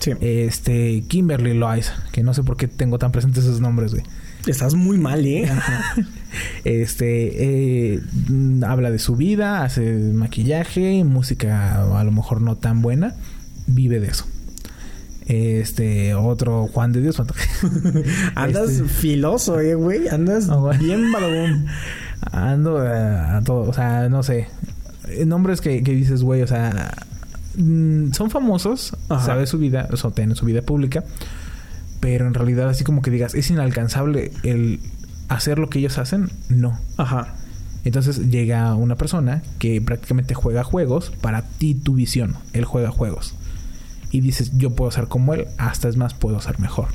Sí. 0.00 0.10
Este, 0.20 1.04
Kimberly 1.06 1.54
Loaiza, 1.54 1.94
que 2.10 2.24
no 2.24 2.34
sé 2.34 2.42
por 2.42 2.56
qué 2.56 2.66
tengo 2.66 2.98
tan 2.98 3.12
presentes 3.12 3.44
esos 3.44 3.60
nombres, 3.60 3.92
güey. 3.92 4.04
Estás 4.46 4.74
muy 4.74 4.98
mal, 4.98 5.24
¿eh? 5.24 5.48
Este, 6.64 7.94
eh, 7.94 8.00
habla 8.66 8.90
de 8.90 8.98
su 8.98 9.14
vida, 9.14 9.62
hace 9.62 9.94
maquillaje, 10.12 11.04
música 11.04 11.98
a 11.98 12.02
lo 12.02 12.10
mejor 12.10 12.40
no 12.40 12.56
tan 12.56 12.82
buena, 12.82 13.14
vive 13.68 14.00
de 14.00 14.08
eso. 14.08 14.26
Este, 15.26 16.14
otro 16.14 16.66
Juan 16.66 16.92
de 16.92 17.02
Dios. 17.02 17.20
Andas 18.34 18.70
Este, 18.70 18.88
filoso, 18.88 19.60
eh, 19.60 19.74
güey. 19.74 20.08
Andas 20.08 20.50
bien 20.80 21.12
balobón. 21.12 21.66
Ando 22.32 22.84
eh, 22.84 22.88
a 22.88 23.40
todo, 23.44 23.68
o 23.68 23.72
sea, 23.72 24.08
no 24.08 24.22
sé. 24.22 24.48
Nombres 25.26 25.60
que, 25.60 25.82
que 25.82 25.92
dices, 25.92 26.22
güey, 26.22 26.42
o 26.42 26.46
sea, 26.46 26.94
mm, 27.56 28.12
son 28.12 28.30
famosos, 28.30 28.96
Ajá. 29.08 29.24
sabes 29.24 29.50
su 29.50 29.58
vida, 29.58 29.88
o 29.92 29.96
sea, 29.96 30.10
tienen 30.10 30.36
su 30.36 30.46
vida 30.46 30.62
pública, 30.62 31.04
pero 32.00 32.26
en 32.26 32.34
realidad 32.34 32.68
así 32.68 32.84
como 32.84 33.02
que 33.02 33.10
digas, 33.10 33.34
es 33.34 33.50
inalcanzable 33.50 34.32
el 34.42 34.80
hacer 35.28 35.58
lo 35.58 35.68
que 35.68 35.78
ellos 35.78 35.98
hacen, 35.98 36.30
no. 36.48 36.78
Ajá. 36.96 37.34
Entonces 37.84 38.30
llega 38.30 38.74
una 38.74 38.96
persona 38.96 39.42
que 39.58 39.80
prácticamente 39.80 40.34
juega 40.34 40.64
juegos 40.64 41.12
para 41.20 41.42
ti, 41.42 41.74
tu 41.74 41.94
visión. 41.94 42.34
Él 42.54 42.64
juega 42.64 42.90
juegos. 42.90 43.34
Y 44.10 44.20
dices, 44.20 44.52
yo 44.56 44.70
puedo 44.70 44.90
ser 44.90 45.06
como 45.06 45.34
él, 45.34 45.46
hasta 45.58 45.88
es 45.88 45.96
más, 45.96 46.14
puedo 46.14 46.40
ser 46.40 46.58
mejor. 46.60 46.88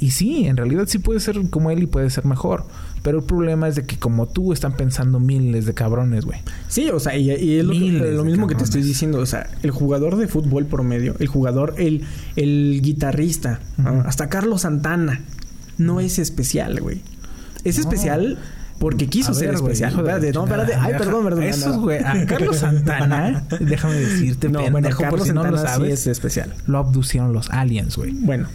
Y 0.00 0.10
sí, 0.10 0.46
en 0.46 0.56
realidad 0.56 0.86
sí 0.88 0.98
puedes 0.98 1.22
ser 1.22 1.48
como 1.50 1.70
él 1.70 1.82
y 1.84 1.86
puedes 1.86 2.12
ser 2.14 2.24
mejor. 2.24 2.66
Pero 3.02 3.18
el 3.18 3.24
problema 3.24 3.66
es 3.66 3.74
de 3.74 3.84
que 3.84 3.98
como 3.98 4.26
tú 4.28 4.52
están 4.52 4.76
pensando 4.76 5.18
miles 5.18 5.66
de 5.66 5.74
cabrones, 5.74 6.24
güey. 6.24 6.38
Sí, 6.68 6.88
o 6.90 7.00
sea, 7.00 7.16
y, 7.16 7.30
y 7.32 7.58
es 7.58 7.64
lo, 7.64 7.72
que- 7.72 7.78
Miles 7.80 8.14
lo 8.14 8.22
de 8.22 8.30
mismo 8.30 8.46
que 8.46 8.54
te 8.54 8.62
estoy 8.64 8.82
diciendo. 8.82 9.18
O 9.18 9.26
sea, 9.26 9.50
el 9.64 9.72
jugador 9.72 10.16
de 10.16 10.28
fútbol 10.28 10.66
promedio, 10.66 11.16
el 11.18 11.26
jugador, 11.26 11.74
el, 11.78 12.02
el 12.36 12.80
guitarrista, 12.82 13.58
hasta 14.06 14.28
Carlos 14.28 14.62
Santana, 14.62 15.20
no 15.78 15.98
es 16.00 16.18
especial, 16.20 16.80
güey. 16.80 17.00
Es 17.64 17.76
No. 17.78 17.82
especial 17.82 18.38
porque 18.78 19.06
quiso 19.06 19.30
A 19.32 19.34
ser 19.34 19.46
ver, 19.48 19.54
especial. 19.56 19.92
la 19.94 19.98
Espérate, 20.00 20.32
no, 20.32 20.44
espérate. 20.44 20.74
Ay, 20.74 20.92
perdón, 20.98 21.24
perdón. 21.24 21.42
Esos, 21.44 21.76
no. 21.76 21.82
güey, 21.82 21.98
a 22.04 22.26
Carlos 22.26 22.56
Santana, 22.60 23.44
déjame 23.60 23.94
decirte, 23.94 24.48
No, 24.48 24.64
pendejo, 24.64 25.02
Carlos 25.02 25.26
si 25.26 25.32
no 25.32 25.42
Santana 25.42 25.62
lo 25.62 25.68
sabes, 25.68 25.88
sí 25.88 25.92
es 25.92 26.06
especial. 26.16 26.54
lo 26.66 26.78
abducieron 26.78 27.32
los 27.32 27.48
aliens, 27.50 27.96
güey. 27.96 28.12
Bueno, 28.12 28.48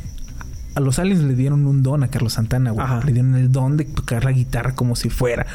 A 0.77 0.79
los 0.79 0.99
aliens 0.99 1.23
le 1.23 1.33
dieron 1.33 1.65
un 1.65 1.81
don 1.81 2.03
a 2.03 2.09
Carlos 2.09 2.33
Santana, 2.33 2.69
güey. 2.69 2.85
Ajá. 2.85 3.01
Le 3.03 3.11
dieron 3.11 3.33
el 3.33 3.51
don 3.51 3.77
de 3.77 3.85
tocar 3.85 4.23
la 4.23 4.31
guitarra 4.31 4.75
como 4.75 4.95
si 4.95 5.09
fuera 5.09 5.47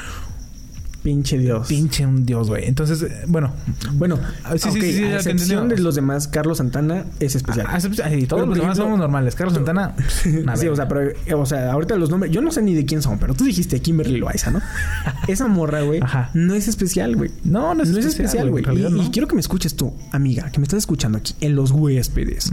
pinche 1.03 1.39
Dios. 1.39 1.69
pinche 1.69 2.05
un 2.07 2.25
dios, 2.27 2.49
güey. 2.49 2.67
Entonces, 2.67 3.03
eh, 3.03 3.25
bueno, 3.27 3.53
Bueno, 3.95 4.19
Ah, 4.45 4.53
sí, 4.57 4.71
sí, 4.71 4.79
ok, 4.79 4.85
sí, 4.85 4.93
sí, 4.93 5.05
a 5.05 5.17
excepción 5.17 5.69
de 5.69 5.79
los 5.79 5.95
demás, 5.95 6.29
Carlos 6.29 6.59
Santana 6.59 7.05
es 7.21 7.35
especial. 7.35 7.67
Ah, 7.69 7.81
sí, 7.81 7.89
sí, 7.93 8.27
todos 8.27 8.49
los 8.49 8.59
demás 8.59 8.77
somos 8.77 8.99
normales. 8.99 9.35
Carlos 9.35 9.55
Santana. 9.55 9.95
una 10.43 10.57
Sí, 10.63 10.67
o 10.69 10.77
sea, 10.77 10.89
pero, 10.89 11.11
eh, 11.11 11.35
o 11.35 11.47
sea, 11.47 11.73
ahorita 11.73 11.97
los 11.97 12.11
nombres, 12.11 12.33
yo 12.33 12.41
no 12.41 12.51
sé 12.51 12.63
ni 12.63 12.75
de 12.75 12.85
quién 12.85 13.03
son, 13.03 13.19
pero 13.19 13.35
tú 13.35 13.45
dijiste 13.45 13.81
Kimberly 13.81 14.19
Loaiza, 14.19 14.51
¿no? 14.51 14.61
Esa 15.29 15.47
morra, 15.47 15.83
güey, 15.83 16.01
no 16.35 16.55
es 16.55 16.67
especial, 16.67 17.17
güey. 17.17 17.31
No, 17.45 17.75
no 17.75 17.83
es 17.83 17.91
no 17.91 17.99
es 17.99 18.07
especial, 18.07 18.51
güey. 18.51 18.65
realidad 18.65 18.91
Y, 18.91 19.07
y 19.07 19.11
quiero 19.11 19.29
que 19.29 19.37
me 19.37 19.41
escuches 19.41 19.77
tú, 19.77 19.93
amiga, 20.11 20.51
que 20.51 20.59
me 20.59 20.65
estás 20.65 20.79
escuchando 20.79 21.19
aquí 21.19 21.35
en 21.41 21.57
los 21.57 21.71
huéspedes. 21.73 22.53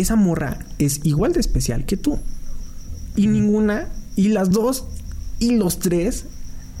Esa 0.00 0.16
morra 0.16 0.58
es 0.78 1.00
igual 1.04 1.32
de 1.32 1.40
especial 1.40 1.84
que 1.84 1.96
tú. 1.96 2.18
Y 3.16 3.26
ninguna, 3.26 3.88
y 4.16 4.28
las 4.28 4.50
dos, 4.50 4.84
y 5.38 5.56
los 5.56 5.78
tres, 5.78 6.24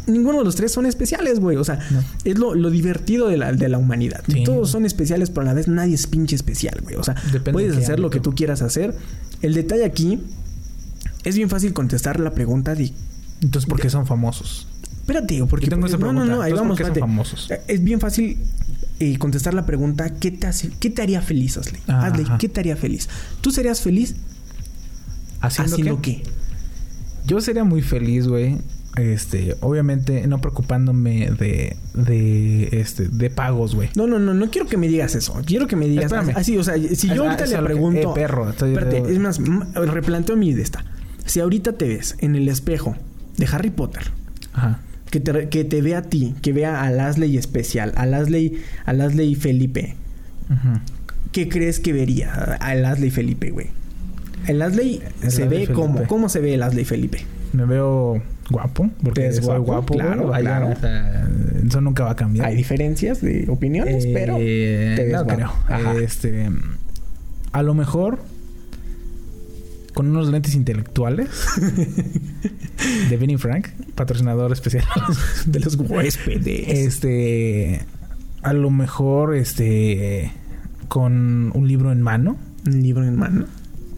ninguno 0.06 0.38
de 0.38 0.44
los 0.44 0.54
tres 0.56 0.72
son 0.72 0.86
especiales, 0.86 1.38
güey. 1.40 1.56
O 1.56 1.64
sea, 1.64 1.78
No. 1.90 2.02
es 2.24 2.38
lo, 2.38 2.54
lo 2.54 2.70
divertido 2.70 3.28
de 3.28 3.36
la, 3.36 3.52
de 3.52 3.68
la 3.68 3.78
humanidad. 3.78 4.22
Sí. 4.28 4.44
Todos 4.44 4.70
son 4.70 4.86
especiales, 4.86 5.28
pero 5.30 5.42
a 5.42 5.44
la 5.46 5.54
vez 5.54 5.68
nadie 5.68 5.94
es 5.94 6.06
pinche 6.06 6.34
especial, 6.36 6.80
güey. 6.82 6.96
O 6.96 7.02
sea, 7.04 7.14
Depende 7.32 7.52
puedes 7.52 7.76
hacer 7.76 7.98
lo 8.00 8.10
que 8.10 8.20
tú 8.20 8.34
quieras 8.34 8.62
hacer. 8.62 8.96
El 9.42 9.54
detalle 9.54 9.84
aquí 9.84 10.20
es 11.24 11.36
bien 11.36 11.48
fácil 11.50 11.72
contestar 11.74 12.20
la 12.20 12.30
pregunta 12.32 12.74
de 12.74 12.92
Entonces, 13.42 13.68
¿por 13.68 13.80
qué 13.80 13.90
son 13.90 14.06
famosos? 14.06 14.66
Espérate, 15.00 15.44
porque 15.46 15.66
Yo 15.66 15.70
tengo 15.70 15.86
esa 15.88 15.96
no, 15.98 16.06
no, 16.06 16.12
pregunta. 16.12 16.36
no, 16.36 16.42
ahí 16.42 16.52
Entonces, 16.52 16.60
vamos, 16.62 16.78
¿por 16.78 16.86
qué 16.92 17.00
son 17.00 17.08
famosos? 17.08 17.50
Es 17.66 17.82
bien 17.82 18.00
fácil 18.00 18.38
eh, 19.00 19.18
contestar 19.18 19.54
la 19.54 19.66
pregunta, 19.66 20.14
¿qué 20.18 20.30
te 20.30 20.46
hace, 20.46 20.70
qué 20.78 20.90
te 20.90 21.02
haría 21.02 21.20
feliz, 21.22 21.56
Asley? 21.56 21.80
Ah, 21.88 22.06
Asley. 22.06 22.26
¿qué 22.38 22.48
te 22.48 22.60
haría 22.60 22.76
feliz? 22.76 23.08
¿Tú 23.40 23.50
serías 23.50 23.80
feliz 23.80 24.14
¿Haciendo, 25.40 25.74
haciendo 25.74 26.02
qué? 26.02 26.22
qué? 26.22 26.30
Yo 27.26 27.40
sería 27.40 27.64
muy 27.64 27.82
feliz, 27.82 28.26
güey. 28.28 28.58
Este, 28.96 29.56
obviamente, 29.60 30.26
no 30.26 30.40
preocupándome 30.40 31.30
de, 31.30 31.76
de, 31.94 32.68
este, 32.72 33.08
de 33.08 33.30
pagos, 33.30 33.74
güey. 33.74 33.88
No, 33.94 34.06
no, 34.06 34.18
no, 34.18 34.34
no 34.34 34.50
quiero 34.50 34.66
que 34.68 34.76
me 34.76 34.88
digas 34.88 35.14
eso. 35.14 35.40
Quiero 35.46 35.66
que 35.66 35.76
me 35.76 35.86
digas 35.86 36.06
Espérame. 36.06 36.32
así, 36.36 36.58
o 36.58 36.64
sea, 36.64 36.74
si 36.76 37.08
yo 37.08 37.22
Ah, 37.24 37.30
ahorita 37.30 37.46
le 37.46 37.52
lo 37.56 37.58
que- 37.60 37.64
pregunto, 37.66 38.10
eh, 38.10 38.14
perro, 38.14 38.50
estoy- 38.50 38.72
espérate, 38.72 39.12
es 39.12 39.18
más, 39.18 39.38
replanteo 39.74 40.36
mi 40.36 40.52
de 40.52 40.62
esta. 40.62 40.84
Si 41.24 41.38
ahorita 41.40 41.74
te 41.74 41.86
ves 41.88 42.16
en 42.18 42.34
el 42.34 42.48
espejo 42.48 42.96
de 43.36 43.46
Harry 43.46 43.70
Potter, 43.70 44.10
Ajá. 44.52 44.80
Que 45.10 45.20
te, 45.20 45.48
que 45.48 45.64
te 45.64 45.82
vea 45.82 45.98
a 45.98 46.02
ti, 46.02 46.34
que 46.42 46.52
vea 46.52 46.82
a 46.82 46.90
Lasley 46.90 47.36
especial, 47.36 47.92
a 47.96 48.06
Lasley, 48.06 48.60
a 48.86 48.92
Lasley 48.92 49.34
Felipe. 49.34 49.96
¿qué 51.32 51.48
crees 51.48 51.78
que 51.80 51.92
vería 51.92 52.32
a 52.32 52.74
Lasley 52.74 53.10
Felipe, 53.10 53.50
güey? 53.50 53.68
El 54.46 54.58
Lasley 54.58 55.00
se 55.28 55.42
Lasley 55.44 55.66
ve 55.66 55.72
como, 55.72 55.94
Felipe. 55.94 56.08
¿cómo 56.08 56.28
se 56.28 56.40
ve 56.40 56.54
el 56.54 56.60
Lasley 56.60 56.84
Felipe? 56.84 57.24
Me 57.52 57.64
veo 57.66 58.22
guapo. 58.50 58.90
Porque 59.02 59.32
soy 59.32 59.58
guapo, 59.58 59.94
claro, 59.94 60.30
claro. 60.32 60.68
o 60.70 60.76
sea, 60.76 61.28
eso 61.66 61.80
nunca 61.80 62.04
va 62.04 62.12
a 62.12 62.16
cambiar. 62.16 62.46
Hay 62.46 62.56
diferencias 62.56 63.20
de 63.20 63.46
opiniones, 63.48 64.04
Eh, 64.06 64.12
pero 64.14 64.36
te 64.36 65.04
ves 65.04 65.12
no 65.12 65.24
guapo. 65.24 65.54
creo. 65.68 66.00
Este, 66.00 66.48
a 67.52 67.62
lo 67.62 67.74
mejor 67.74 68.20
con 70.00 70.08
unos 70.16 70.28
lentes 70.30 70.54
intelectuales 70.54 71.28
de 73.10 73.16
Benny 73.18 73.36
Frank, 73.36 73.68
patrocinador 73.94 74.50
especial 74.50 74.82
de 75.44 75.60
los 75.60 75.74
huéspedes. 75.76 76.68
Este, 76.68 77.84
a 78.40 78.54
lo 78.54 78.70
mejor 78.70 79.34
este 79.34 80.32
con 80.88 81.52
un 81.54 81.68
libro 81.68 81.92
en 81.92 82.00
mano, 82.00 82.38
Un 82.66 82.82
libro 82.82 83.04
en 83.04 83.14
mano. 83.18 83.44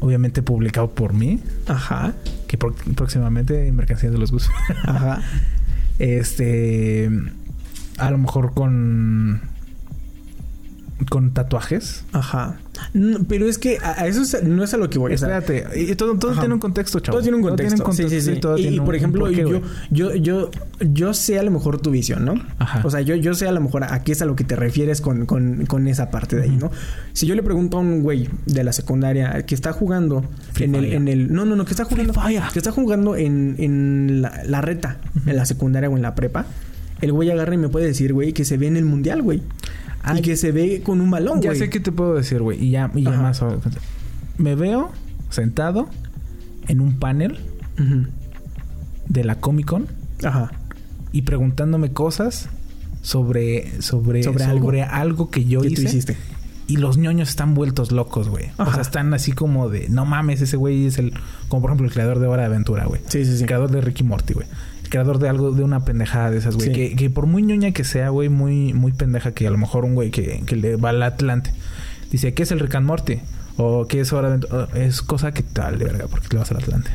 obviamente 0.01 0.43
publicado 0.43 0.91
por 0.91 1.13
mí, 1.13 1.39
Ajá. 1.69 2.15
que 2.49 2.59
próximamente 2.59 3.69
en 3.69 3.77
Mercancías 3.77 4.11
de 4.11 4.19
los 4.19 4.33
Gustos. 4.33 4.53
Ajá. 4.83 5.23
Este, 6.01 7.09
a 7.99 8.11
lo 8.11 8.19
mejor 8.19 8.55
con 8.55 9.41
con 11.09 11.33
tatuajes. 11.33 12.05
Ajá. 12.13 12.59
No, 12.95 13.19
pero 13.29 13.47
es 13.49 13.59
que 13.59 13.79
a, 13.83 14.03
a 14.03 14.07
eso 14.07 14.23
es- 14.23 14.43
no 14.43 14.65
es 14.65 14.73
a 14.75 14.77
lo 14.77 14.89
que 14.91 14.99
voy. 14.99 15.13
o 15.15 15.19
sea, 15.19 15.39
Espérate, 15.39 15.81
y 15.81 15.95
todo, 15.95 16.17
todo 16.17 16.33
tiene 16.39 16.55
un 16.55 16.61
contexto, 16.61 17.01
chavo. 17.01 17.17
Todo 17.17 17.23
tiene 17.23 17.37
un 17.37 17.43
contexto. 17.43 17.93
sí, 17.93 18.09
sí, 18.09 18.21
sí. 18.21 18.37
todo 18.41 18.57
y, 18.59 18.63
tiene 18.63 18.77
y, 18.77 18.79
un- 18.81 18.85
por 18.85 18.95
ejemplo, 18.97 19.25
porqué, 19.27 19.43
yo, 19.43 19.61
yo, 19.91 20.15
yo, 20.15 20.51
yo 20.81 21.15
sé 21.15 21.39
a 21.39 21.43
lo 21.43 21.51
mejor 21.51 21.81
tu 21.81 21.91
visión, 21.91 22.25
¿no? 22.25 22.35
Ajá. 22.59 22.81
O 22.85 22.91
sea, 22.91 23.01
yo, 23.03 23.15
yo 23.15 23.35
sé 23.35 23.47
a 23.47 23.53
lo 23.53 23.61
mejor 23.61 23.85
a 23.85 24.03
qué 24.03 24.13
es 24.13 24.23
a 24.23 24.25
lo 24.27 24.35
que 24.37 24.45
te 24.45 24.57
refieres 24.57 25.01
con, 25.01 25.27
con, 25.27 25.67
con 25.67 25.87
esa 25.87 26.11
parte 26.11 26.37
de 26.37 26.45
ahí, 26.45 26.57
¿no? 26.57 26.71
Si 27.13 27.27
yo 27.27 27.35
le 27.35 27.43
pregunto 27.43 27.77
a 27.77 27.81
un 27.81 28.03
güey 28.03 28.29
de 28.47 28.65
la 28.65 28.73
secundaria 28.73 29.45
que 29.47 29.55
está 29.55 29.73
jugando 29.73 30.25
Free 30.53 30.65
en 30.65 30.75
el, 30.75 30.93
en 30.93 31.09
el. 31.09 31.33
No, 31.33 31.45
no, 31.45 31.57
no, 31.57 31.65
que 31.65 31.73
está 31.73 31.85
jugando. 31.85 32.13
Que 32.53 32.59
está 32.59 32.73
jugando 32.73 33.17
en, 33.17 33.57
en 33.59 34.23
la, 34.23 34.43
la 34.47 34.61
reta, 34.61 34.99
en 35.27 35.37
la 35.37 35.45
secundaria 35.45 35.89
o 35.91 35.97
en 35.97 36.03
la 36.03 36.15
prepa. 36.15 36.47
El 37.01 37.13
güey 37.13 37.31
agarra 37.31 37.55
y 37.55 37.59
me 37.59 37.69
puede 37.69 37.87
decir, 37.87 38.13
güey, 38.13 38.33
que 38.33 38.45
se 38.45 38.57
ve 38.57 38.69
en 38.69 38.77
el 38.77 38.85
mundial, 38.85 39.23
güey. 39.23 39.43
Ay, 40.03 40.19
y 40.19 40.23
que 40.23 40.37
se 40.37 40.53
ve 40.53 40.83
con 40.85 41.01
un 41.01 41.11
balón, 41.11 41.41
ya 41.41 41.55
sé 41.55 41.71
qué 41.71 41.81
te 41.81 41.93
puedo 41.93 42.15
decir, 42.15 42.41
güey. 42.43 42.63
Y 42.65 42.71
ya, 42.71 42.91
y 42.95 43.03
ya 43.05 43.11
más. 43.13 43.43
Me 44.39 44.55
veo 44.55 44.91
sentado 45.31 45.89
en 46.69 46.81
un 46.81 46.99
panel 46.99 47.39
de 49.09 49.25
la 49.25 49.37
Comic 49.37 49.67
Con 49.67 49.87
Ajá. 50.25 50.53
y 51.13 51.23
preguntándome 51.23 51.93
cosas 51.93 52.49
sobre 53.03 53.81
sobre 53.83 54.23
Sobre 54.23 54.45
sobre, 54.45 54.83
algo. 54.83 54.95
algo. 54.95 55.31
que 55.31 55.45
yo 55.45 55.61
¿Qué 55.63 55.69
tú 55.69 55.73
hice 55.83 55.85
hiciste? 55.85 56.17
y 56.69 56.77
los 56.77 56.97
ñoños 56.97 57.29
están 57.31 57.55
vueltos 57.55 57.91
locos, 57.93 58.29
güey. 58.29 58.47
O 58.57 58.71
sea, 58.73 58.81
están 58.81 59.13
así 59.13 59.33
como 59.33 59.69
de, 59.69 59.89
no 59.89 60.05
mames, 60.07 60.41
ese 60.41 60.57
güey 60.57 60.87
es 60.87 60.99
el 60.99 61.13
como 61.49 61.63
por 61.63 61.71
ejemplo 61.71 61.87
el 61.87 61.93
creador 61.93 62.19
de 62.21 62.27
Hora 62.29 62.43
de 62.43 62.47
Aventura, 62.47 62.87
güey. 62.87 63.01
Sí, 63.09 63.25
sí, 63.25 63.35
sí. 63.37 63.41
El 63.43 63.47
creador 63.47 63.71
de 63.71 63.81
Ricky 63.81 64.05
Morty, 64.05 64.35
güey. 64.35 64.47
Creador 64.93 65.19
de 65.19 65.29
algo, 65.29 65.53
de 65.53 65.65
una 65.65 65.85
pendejada 65.85 66.31
de 66.31 66.37
esas, 66.37 66.55
güey. 66.55 66.69
Sí. 66.69 66.73
Que, 66.75 66.97
que 66.97 67.09
por 67.09 67.27
muy 67.27 67.43
ñoña 67.43 67.73
que 67.73 67.83
sea, 67.83 68.11
güey, 68.11 68.29
muy, 68.29 68.75
muy 68.75 68.93
pendeja, 68.93 69.33
que 69.33 69.47
a 69.47 69.51
lo 69.51 69.57
mejor 69.57 69.87
un 69.87 69.95
güey 69.95 70.11
que, 70.11 70.43
que 70.45 70.55
le 70.55 70.77
va 70.77 70.91
al 70.91 71.03
Atlante 71.03 71.51
dice, 72.11 72.35
¿qué 72.35 72.43
es 72.43 72.53
el 72.53 72.61
Rick 72.61 72.75
and 72.75 72.87
Morty? 72.87 73.21
O 73.57 73.87
¿qué 73.87 74.01
es 74.01 74.13
Hora 74.13 74.37
de? 74.37 74.47
Es 74.75 75.03
cosa 75.03 75.33
que 75.33 75.43
tal, 75.43 75.79
de 75.79 75.85
verga, 75.85 76.07
porque 76.09 76.29
le 76.31 76.39
vas 76.39 76.51
al 76.51 76.59
Atlante. 76.59 76.91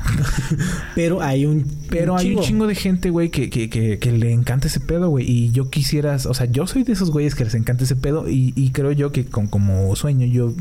Pero 0.95 1.21
hay 1.21 1.45
un. 1.45 1.65
Pero 1.89 2.17
hay 2.17 2.35
un 2.35 2.41
chingo 2.41 2.65
de 2.65 2.73
gente, 2.73 3.11
güey, 3.11 3.29
que, 3.29 3.49
que, 3.49 3.69
que, 3.69 3.99
que 3.99 4.11
le 4.11 4.31
encanta 4.31 4.67
ese 4.67 4.79
pedo, 4.79 5.09
güey. 5.09 5.29
Y 5.29 5.51
yo 5.51 5.69
quisieras, 5.69 6.25
o 6.25 6.33
sea, 6.33 6.47
yo 6.47 6.65
soy 6.65 6.83
de 6.83 6.93
esos 6.93 7.11
güeyes 7.11 7.35
que 7.35 7.43
les 7.43 7.53
encanta 7.53 7.83
ese 7.83 7.95
pedo. 7.95 8.27
Y, 8.27 8.53
y 8.55 8.71
creo 8.71 8.91
yo 8.91 9.11
que 9.11 9.25
con, 9.25 9.45
como 9.47 9.95
sueño, 9.95 10.25
yo 10.25 10.53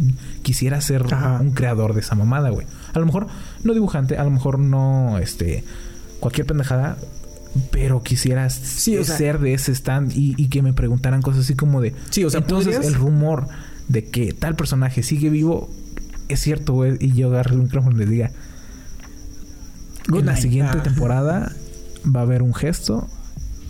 quisiera 0.43 0.81
ser 0.83 1.03
Ajá. 1.11 1.39
un 1.41 1.53
creador 1.53 1.95
de 1.95 2.01
esa 2.01 2.15
mamada, 2.15 2.51
güey. 2.51 2.67
A 2.93 2.99
lo 2.99 3.07
mejor 3.07 3.29
no 3.65 3.73
dibujante, 3.73 4.19
a 4.19 4.25
lo 4.25 4.31
mejor 4.31 4.59
no, 4.59 5.19
este, 5.19 5.65
cualquier 6.21 6.47
pendejada. 6.47 6.99
Pero 7.71 8.03
quisieras 8.03 8.55
Sí, 8.55 8.97
o 8.97 9.05
sea- 9.05 9.17
ser 9.17 9.39
de 9.39 9.55
ese 9.55 9.73
stand 9.75 10.13
y, 10.17 10.35
y 10.37 10.49
que 10.49 10.63
me 10.63 10.73
preguntaran 10.73 11.23
cosas 11.23 11.43
así 11.45 11.55
como 11.55 11.81
de... 11.81 11.95
Sí, 12.11 12.25
o 12.25 12.31
sea, 12.31 12.41
entonces 12.41 12.75
podrías- 12.77 12.93
el 12.93 12.99
rumor 12.99 13.47
de 13.89 14.05
que 14.05 14.33
tal 14.33 14.57
personaje 14.57 15.03
sigue 15.03 15.31
vivo, 15.31 15.71
es 16.29 16.41
cierto, 16.41 16.73
güey. 16.75 16.97
Y 17.01 17.13
yo 17.13 17.29
agarro 17.29 17.55
el 17.55 17.63
micrófono 17.63 17.97
y 17.97 18.01
les 18.01 18.11
diga, 18.11 18.31
Good 20.09 20.21
en 20.21 20.27
la 20.27 20.37
siguiente 20.37 20.79
Ah. 20.79 20.83
temporada 20.83 21.53
va 22.05 22.21
a 22.21 22.23
haber 22.23 22.43
un 22.43 22.55
gesto 22.55 23.09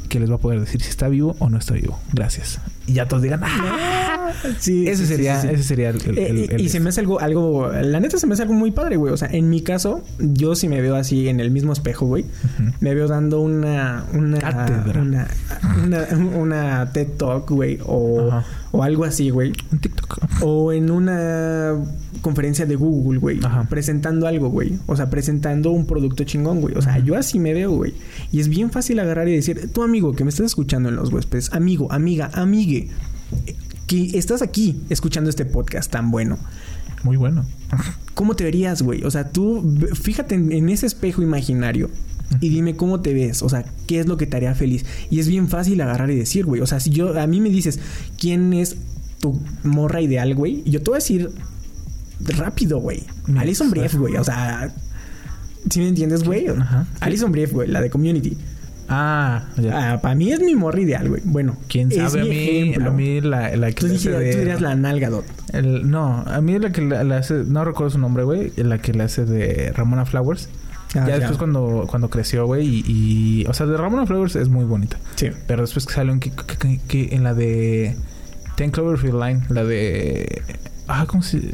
que 0.09 0.21
les 0.21 0.31
va 0.31 0.37
a 0.37 0.39
poder 0.39 0.61
decir 0.61 0.83
si 0.83 0.89
está 0.91 1.09
vivo 1.09 1.37
o 1.39 1.49
no 1.51 1.59
está 1.59 1.75
vivo. 1.75 1.99
Gracias. 2.13 2.61
Y 2.87 2.95
ya 2.95 3.07
todos 3.09 3.23
digan, 3.23 3.41
¡ah! 3.43 4.13
Sí, 4.59 4.87
ese 4.89 5.07
sería, 5.07 5.41
sí, 5.41 5.49
sí. 5.49 5.55
ese 5.55 5.63
sería 5.65 5.91
el, 5.91 5.97
el- 6.05 6.19
Eh, 6.19 6.27
el- 6.31 6.51
el- 6.53 6.61
y 6.61 6.69
se 6.69 6.81
me 6.81 6.89
hace 6.91 7.01
algo, 7.01 7.21
algo, 7.21 7.69
la 7.73 8.01
neta 8.01 8.19
se 8.19 8.27
me 8.27 8.35
hace 8.35 8.43
algo 8.43 8.55
muy 8.55 8.71
padre, 8.73 8.97
güey. 8.97 9.13
O 9.13 9.17
sea, 9.17 9.29
en 9.31 9.49
mi 9.49 9.61
caso, 9.63 10.03
yo 10.19 10.55
sí 10.57 10.69
me 10.69 10.81
veo 10.81 10.97
así 10.97 11.29
en 11.29 11.41
el 11.41 11.51
mismo 11.51 11.73
espejo, 11.73 12.07
güey. 12.07 12.25
Me 12.81 12.95
veo 12.95 13.07
dando 13.09 13.41
una, 13.41 14.05
una, 14.13 14.39
Cátedra. 14.39 15.01
una, 15.03 15.29
una, 15.85 16.07
una 16.37 16.93
TED 16.93 17.09
Talk, 17.17 17.49
güey, 17.51 17.79
o, 17.85 18.29
Ajá. 18.31 18.45
O 18.77 18.83
algo 18.83 19.05
así, 19.05 19.31
güey. 19.31 19.53
un 19.73 19.79
TikTok. 19.79 20.19
O 20.43 20.73
en 20.73 20.91
una 20.91 21.75
conferencia 22.21 22.67
de 22.67 22.77
Google, 22.77 23.19
güey. 23.19 23.41
Ajá. 23.43 23.67
Presentando 23.71 24.27
algo, 24.27 24.51
güey. 24.51 24.79
O 24.87 24.97
sea, 24.97 25.09
presentando 25.09 25.71
un 25.71 25.87
producto 25.87 26.25
chingón, 26.25 26.61
güey. 26.61 26.77
O 26.77 26.83
sea, 26.83 26.99
yo 26.99 27.17
así 27.17 27.39
me 27.39 27.55
veo, 27.55 27.71
güey. 27.71 27.95
Y 28.33 28.41
es 28.41 28.49
bien 28.49 28.71
fácil 28.71 29.01
agarrar 29.01 29.29
y 29.29 29.35
decir, 29.35 29.73
tu 29.73 29.83
amigo 29.83 30.13
que 30.13 30.25
me 30.25 30.31
estás 30.31 30.47
escuchando 30.47 30.91
en 30.91 30.97
los 30.97 31.11
huéspedes, 31.11 31.53
amigo, 31.55 31.91
amiga, 31.91 32.31
amigue, 32.35 32.91
que 33.87 34.19
estás 34.19 34.43
aquí 34.43 34.83
escuchando 34.91 35.31
este 35.31 35.47
podcast 35.47 35.91
tan 35.91 36.11
bueno. 36.11 36.39
Muy 37.03 37.17
bueno. 37.17 37.47
¿Cómo 38.15 38.37
te 38.37 38.45
verías, 38.45 38.83
güey? 38.83 39.05
O 39.05 39.11
sea, 39.11 39.31
tú 39.31 39.79
fíjate 39.95 40.35
en, 40.35 40.53
en 40.53 40.69
ese 40.69 40.87
espejo 40.87 41.23
imaginario 41.23 41.89
y 42.41 42.49
dime 42.49 42.77
cómo 42.77 43.01
te 43.01 43.15
ves. 43.15 43.43
O 43.43 43.49
sea, 43.49 43.65
qué 43.87 44.01
es 44.01 44.07
lo 44.07 44.17
que 44.17 44.27
te 44.27 44.37
haría 44.37 44.55
feliz. 44.55 44.85
Y 45.11 45.21
es 45.21 45.29
bien 45.29 45.49
fácil 45.49 45.81
agarrar 45.81 46.11
y 46.11 46.17
decir, 46.17 46.45
güey. 46.45 46.61
O 46.61 46.67
sea, 46.67 46.81
si 46.81 46.91
yo 46.91 47.19
a 47.21 47.27
mí 47.27 47.41
me 47.41 47.51
dices 47.51 47.79
quién 48.19 48.53
es 48.53 48.77
tu 49.21 49.41
morra 49.65 50.01
ideal, 50.01 50.35
güey, 50.35 50.63
yo 50.65 50.83
te 50.83 50.91
voy 50.91 50.97
a 50.97 51.01
decir 51.01 51.31
rápido, 52.21 52.79
güey. 52.79 53.03
Alison 53.37 53.71
Brief, 53.71 53.95
güey. 53.95 54.17
O 54.17 54.25
sea, 54.25 54.73
¿sí 55.71 55.81
me 55.81 55.89
entiendes, 55.89 56.25
güey? 56.25 56.47
Ajá. 56.49 56.87
Alison 57.01 57.33
Brief, 57.33 57.53
güey, 57.53 57.69
la 57.69 57.81
de 57.81 57.91
Community. 57.91 58.37
Ah, 58.89 59.49
ya. 59.61 60.01
para 60.01 60.15
mí 60.15 60.31
es 60.33 60.39
mi 60.41 60.55
morra 60.55 60.81
ideal, 60.81 61.09
güey. 61.09 61.21
Bueno, 61.25 61.57
¿Quién 61.69 61.91
es 61.91 61.97
sabe? 61.99 62.21
A 62.21 62.25
mí, 62.25 62.39
ejemplo. 62.71 62.91
a 62.91 62.93
mí 62.95 63.21
la, 63.21 63.57
la 63.57 63.69
que 63.73 63.81
Tú, 63.81 63.87
le 63.89 63.93
dije- 63.95 64.11
hace 64.11 64.19
de- 64.25 64.33
tú 64.33 64.39
dirías 64.39 64.61
la 64.61 64.77
nalga, 64.77 65.11
Dot. 65.11 65.25
el- 65.53 65.91
no, 65.91 66.23
a 66.25 66.41
mí 66.41 66.57
la 66.61 66.71
que 66.71 66.83
la, 66.83 67.03
la 67.03 67.19
hace... 67.19 67.35
No 67.49 67.65
recuerdo 67.65 67.91
su 67.91 67.99
nombre, 67.99 68.23
güey. 68.23 68.53
La 68.57 68.79
que 68.79 68.93
le 68.93 69.03
hace 69.03 69.25
de 69.25 69.73
Ramona 69.73 70.07
Flowers. 70.07 70.49
Ya 71.01 71.09
ya. 71.09 71.17
después 71.19 71.39
cuando, 71.39 71.87
cuando 71.89 72.09
creció, 72.11 72.47
güey. 72.47 72.67
Y, 72.67 72.85
y- 73.43 73.47
O 73.47 73.55
sea, 73.55 73.67
de 73.67 73.77
Ramona 73.77 74.07
Flowers 74.07 74.37
es 74.37 74.49
muy 74.49 74.65
bonita. 74.65 74.97
Sí. 75.17 75.29
Pero 75.47 75.63
después 75.63 75.85
que 75.87 75.93
salió 75.95 76.13
en, 76.13 76.21
que, 76.21 76.31
que- 76.31 76.81
que- 76.89 77.15
en 77.15 77.23
la 77.25 77.35
de... 77.35 77.97
Ten 78.57 78.71
Cloverfield 78.71 79.23
Line. 79.23 79.41
La 79.51 79.65
de... 79.65 80.43
Ah, 80.89 81.05
¿cómo 81.07 81.23
se... 81.23 81.53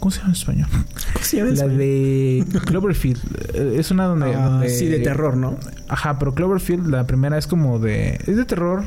¿Cómo 0.00 0.10
se 0.10 0.18
llama 0.18 0.28
en 0.30 0.36
español? 0.36 0.68
¿Cómo 1.14 1.24
se 1.24 1.36
llama 1.38 1.50
La 1.52 1.66
de 1.68 2.44
Cloverfield. 2.66 3.18
Eh, 3.54 3.76
Es 3.78 3.90
una 3.90 4.04
donde... 4.04 4.34
Ah, 4.34 4.44
donde- 4.50 4.68
sí, 4.68 4.86
de 4.86 4.98
terror, 4.98 5.36
¿no? 5.36 5.56
Ajá, 5.88 6.18
pero 6.18 6.34
Cloverfield, 6.34 6.86
la 6.88 7.04
primera 7.04 7.38
es 7.38 7.46
como 7.46 7.78
de... 7.78 8.18
Es 8.26 8.36
de 8.36 8.44
terror, 8.44 8.84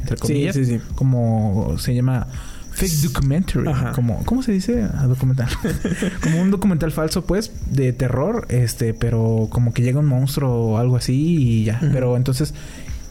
entre 0.00 0.16
Sí, 0.16 0.20
comillas. 0.22 0.54
sí, 0.54 0.64
sí. 0.66 0.80
Como 0.94 1.76
se 1.78 1.94
llama... 1.94 2.26
Fake 2.80 3.12
documentary. 3.12 3.68
Ajá. 3.68 3.92
Como, 3.92 4.24
¿Cómo 4.24 4.42
se 4.42 4.52
dice? 4.52 4.82
Ah, 4.94 5.06
documental. 5.06 5.48
como 6.22 6.40
un 6.40 6.50
documental 6.50 6.92
falso, 6.92 7.24
pues, 7.24 7.52
de 7.70 7.92
terror. 7.92 8.46
Este, 8.48 8.94
pero 8.94 9.48
como 9.50 9.72
que 9.72 9.82
llega 9.82 9.98
un 10.00 10.06
monstruo 10.06 10.52
o 10.52 10.78
algo 10.78 10.96
así 10.96 11.14
y 11.38 11.64
ya. 11.64 11.78
Pero 11.92 12.16
entonces... 12.16 12.54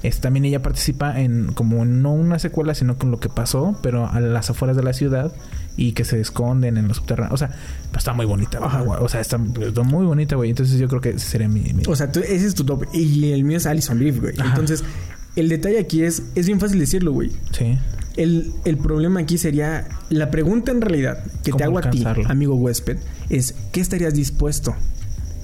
Es, 0.01 0.21
también 0.21 0.45
ella 0.45 0.61
participa 0.61 1.19
en 1.19 1.51
como 1.51 1.83
no 1.83 2.13
una 2.13 2.39
secuela, 2.39 2.73
sino 2.73 2.97
con 2.97 3.11
lo 3.11 3.19
que 3.19 3.27
pasó, 3.27 3.77
pero 3.83 4.07
a 4.09 4.21
las 4.21 4.49
afueras 4.49 4.77
de 4.77 4.81
la 4.83 4.93
ciudad 4.93 5.33
y 5.75 5.91
que 5.91 6.05
se 6.05 6.21
esconden 6.21 6.77
en 6.77 6.87
los 6.87 6.95
subterráneos. 6.95 7.33
O 7.33 7.37
sea, 7.37 7.49
está 7.97 8.13
muy 8.13 8.25
bonita, 8.25 8.59
güey. 8.59 8.97
O 9.01 9.09
sea, 9.09 9.19
está, 9.19 9.37
está 9.59 9.83
muy 9.83 10.05
bonita, 10.05 10.37
güey. 10.37 10.51
Entonces 10.51 10.79
yo 10.79 10.87
creo 10.87 11.01
que 11.01 11.09
ese 11.09 11.19
sería 11.27 11.49
mi... 11.49 11.73
mi- 11.73 11.83
O 11.85 11.97
sea, 11.97 12.09
tú- 12.13 12.21
ese 12.21 12.45
es 12.47 12.55
tu 12.55 12.63
top. 12.63 12.85
Y 12.93 13.33
el 13.33 13.43
mío 13.43 13.57
es 13.57 13.65
Alison 13.65 13.97
Brief, 13.99 14.21
güey. 14.21 14.35
Ajá. 14.39 14.47
Entonces, 14.51 14.85
el 15.35 15.49
detalle 15.49 15.79
aquí 15.79 16.01
es... 16.03 16.23
Es 16.33 16.45
bien 16.45 16.61
fácil 16.61 16.79
decirlo, 16.79 17.11
güey. 17.11 17.31
sí. 17.51 17.77
El, 18.21 18.51
el 18.65 18.77
problema 18.77 19.21
aquí 19.21 19.37
sería... 19.37 19.87
La 20.09 20.29
pregunta 20.29 20.71
en 20.71 20.81
realidad 20.81 21.23
que 21.43 21.51
te 21.51 21.63
¿Cómo 21.63 21.79
hago 21.79 21.87
a 21.87 21.89
ti, 21.89 22.03
amigo 22.27 22.55
huésped, 22.55 22.97
es... 23.29 23.55
¿Qué 23.71 23.79
estarías 23.81 24.13
dispuesto 24.13 24.75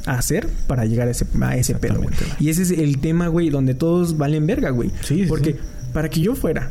a 0.06 0.18
hacer 0.18 0.48
para 0.68 0.86
llegar 0.86 1.08
a 1.08 1.12
ese, 1.12 1.26
a 1.42 1.56
ese 1.56 1.76
pedo, 1.76 2.02
güey? 2.02 2.14
Y 2.40 2.50
ese 2.50 2.64
es 2.64 2.72
el 2.72 3.00
tema, 3.00 3.28
güey, 3.30 3.50
donde 3.50 3.76
todos 3.76 4.18
valen 4.18 4.46
verga, 4.46 4.70
güey. 4.72 4.92
Sí, 5.02 5.26
Porque 5.28 5.54
sí. 5.54 5.60
para 5.94 6.10
que 6.10 6.20
yo 6.22 6.36
fuera 6.36 6.70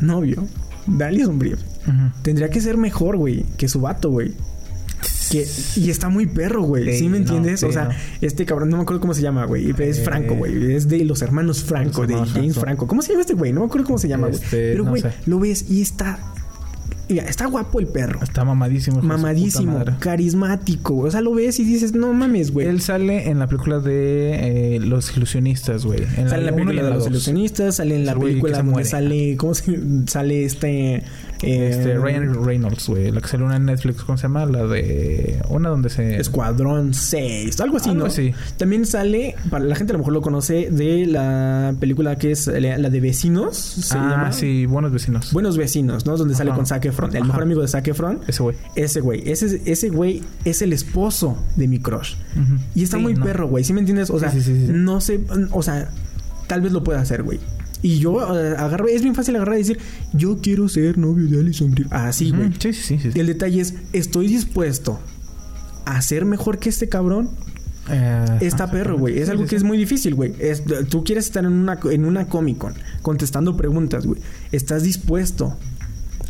novio 0.00 0.46
de 0.86 1.04
Alison 1.04 1.38
Brief, 1.38 1.60
Ujú. 1.86 2.10
tendría 2.22 2.48
que 2.50 2.60
ser 2.60 2.76
mejor, 2.76 3.16
güey, 3.16 3.44
que 3.56 3.68
su 3.68 3.80
vato, 3.80 4.10
güey. 4.10 4.32
Que, 5.30 5.46
y 5.76 5.90
está 5.90 6.08
muy 6.08 6.26
perro, 6.26 6.62
güey. 6.62 6.84
¿Sí, 6.92 6.98
Sí, 6.98 7.04
me 7.08 7.18
no, 7.20 7.24
entiendes? 7.24 7.60
sí, 7.60 7.66
o 7.66 7.72
sea, 7.72 7.84
no. 7.84 7.90
este 8.20 8.44
cabrón, 8.44 8.70
no 8.70 8.76
me 8.78 8.82
acuerdo 8.82 9.00
cómo 9.00 9.14
se 9.14 9.22
llama, 9.22 9.44
güey. 9.44 9.70
Es 9.70 9.98
Eh, 9.98 10.02
Franco, 10.04 10.34
güey. 10.34 10.74
Es 10.74 10.88
de 10.88 11.04
los 11.04 11.22
hermanos 11.22 11.62
Franco, 11.64 12.02
los 12.02 12.08
de 12.08 12.14
James 12.14 12.32
Franco. 12.32 12.60
Franco. 12.60 12.86
¿Cómo 12.86 13.02
se 13.02 13.08
llama 13.10 13.20
este 13.22 13.34
güey? 13.34 13.52
No 13.52 13.60
me 13.60 13.66
acuerdo 13.66 13.86
cómo 13.86 13.98
se 13.98 14.08
llama, 14.08 14.28
güey. 14.28 14.40
Este, 14.42 14.72
Pero, 14.72 14.84
no 14.84 14.90
güey, 14.90 15.02
sé. 15.02 15.10
lo 15.26 15.38
ves 15.40 15.64
y 15.70 15.82
está. 15.82 16.18
Mira, 17.06 17.24
está 17.24 17.44
guapo 17.46 17.80
el 17.80 17.86
perro. 17.86 18.20
Está 18.22 18.44
mamadísimo. 18.46 19.02
Mamadísimo, 19.02 19.84
carismático. 19.98 20.96
O 21.00 21.10
sea, 21.10 21.20
lo 21.20 21.34
ves 21.34 21.60
y 21.60 21.64
dices, 21.64 21.92
no 21.94 22.12
mames, 22.14 22.50
güey. 22.50 22.66
Él 22.66 22.80
sale 22.80 23.28
en 23.28 23.38
la 23.40 23.46
película 23.46 23.78
de 23.80 24.76
eh, 24.76 24.80
Los 24.80 25.14
Ilusionistas, 25.14 25.84
güey. 25.84 26.00
Sale 26.06 26.38
en 26.38 26.46
la 26.46 26.52
película 26.52 26.82
de 26.82 26.90
los 26.90 27.06
ilusionistas, 27.06 27.76
sale 27.76 27.96
en 27.96 28.06
la 28.06 28.14
película 28.16 28.62
donde 28.62 28.84
sale. 28.86 29.36
¿Cómo 29.36 29.52
se 29.54 29.78
sale 30.06 30.44
este? 30.46 31.02
Eh, 31.44 31.70
Este, 31.70 31.94
Ryan 31.94 32.44
Reynolds, 32.44 32.88
güey. 32.88 33.10
La 33.10 33.20
que 33.20 33.28
salió 33.28 33.46
una 33.46 33.56
en 33.56 33.64
Netflix, 33.66 34.02
¿cómo 34.02 34.16
se 34.18 34.22
llama? 34.24 34.46
La 34.46 34.66
de... 34.66 35.40
Una 35.48 35.68
donde 35.68 35.90
se... 35.90 36.16
Escuadrón 36.16 36.94
6, 36.94 37.60
algo 37.60 37.76
así, 37.76 37.90
Algo 37.90 38.00
¿no? 38.02 38.06
así. 38.06 38.32
También 38.56 38.86
sale, 38.86 39.34
para 39.50 39.64
la 39.64 39.74
gente 39.76 39.92
a 39.92 39.94
lo 39.94 39.98
mejor 39.98 40.12
lo 40.14 40.22
conoce, 40.22 40.68
de 40.70 41.06
la 41.06 41.74
película 41.80 42.16
que 42.16 42.32
es 42.32 42.46
la 42.46 42.90
de 42.90 43.00
Vecinos, 43.00 43.56
se 43.56 43.96
ah, 43.98 44.10
llama. 44.10 44.32
sí. 44.32 44.66
Buenos 44.66 44.92
vecinos. 44.92 45.32
Buenos 45.32 45.56
Vecinos, 45.56 46.06
¿no? 46.06 46.16
Donde 46.16 46.34
sale 46.34 46.50
Ajá. 46.50 46.56
con 46.56 46.66
Zac 46.66 46.84
Efron, 46.84 47.10
el 47.10 47.18
Ajá. 47.18 47.26
mejor 47.26 47.42
amigo 47.42 47.60
de 47.62 47.68
Zac 47.68 47.86
Efron. 47.88 48.20
Ese 48.26 48.42
güey. 48.42 48.56
Ese 48.76 49.00
güey, 49.00 49.28
ese, 49.30 49.62
ese 49.66 49.88
güey 49.90 50.22
es 50.44 50.62
el 50.62 50.72
esposo 50.72 51.36
de 51.56 51.68
mi 51.68 51.78
crush. 51.78 52.14
Y 52.74 52.82
está 52.84 52.96
Sí, 52.96 53.02
muy 53.02 53.14
no. 53.14 53.24
perro, 53.24 53.48
güey. 53.48 53.64
¿Sí 53.64 53.72
me 53.72 53.80
entiendes? 53.80 54.10
O 54.10 54.18
sea, 54.18 54.30
sí, 54.30 54.40
sí, 54.40 54.66
sí. 54.66 54.72
no 54.72 55.00
sé, 55.00 55.20
o 55.50 55.62
sea, 55.62 55.90
tal 56.46 56.60
vez 56.60 56.72
lo 56.72 56.82
pueda 56.84 57.00
hacer, 57.00 57.22
güey. 57.22 57.40
Y 57.84 57.98
yo 57.98 58.18
eh, 58.34 58.54
agarro, 58.56 58.88
es 58.88 59.02
bien 59.02 59.14
fácil 59.14 59.36
agarrar 59.36 59.56
y 59.56 59.58
decir, 59.58 59.78
yo 60.14 60.38
quiero 60.40 60.70
ser 60.70 60.96
novio 60.96 61.28
de 61.28 61.38
Alison 61.40 61.70
Brie. 61.70 61.86
Así, 61.90 62.30
güey. 62.30 62.50
Sí, 62.58 62.72
sí, 62.72 62.98
sí. 62.98 63.10
sí. 63.12 63.20
El 63.20 63.26
detalle 63.26 63.60
es, 63.60 63.74
¿estoy 63.92 64.26
dispuesto 64.26 64.98
a 65.84 66.00
ser 66.00 66.24
mejor 66.24 66.58
que 66.58 66.70
este 66.70 66.88
cabrón? 66.88 67.28
Eh, 67.90 68.24
Está 68.40 68.64
ajá, 68.64 68.72
perro, 68.72 68.96
güey. 68.98 69.18
Es 69.18 69.26
sí, 69.26 69.30
algo 69.32 69.42
sí, 69.42 69.50
que 69.50 69.50
sí. 69.50 69.56
es 69.56 69.64
muy 69.64 69.76
difícil, 69.76 70.14
güey. 70.14 70.32
Tú 70.88 71.04
quieres 71.04 71.26
estar 71.26 71.44
en 71.44 71.52
una, 71.52 71.78
en 71.90 72.06
una 72.06 72.26
Comic 72.26 72.56
Con 72.56 72.72
contestando 73.02 73.54
preguntas, 73.54 74.06
güey. 74.06 74.18
¿Estás 74.50 74.82
dispuesto 74.82 75.54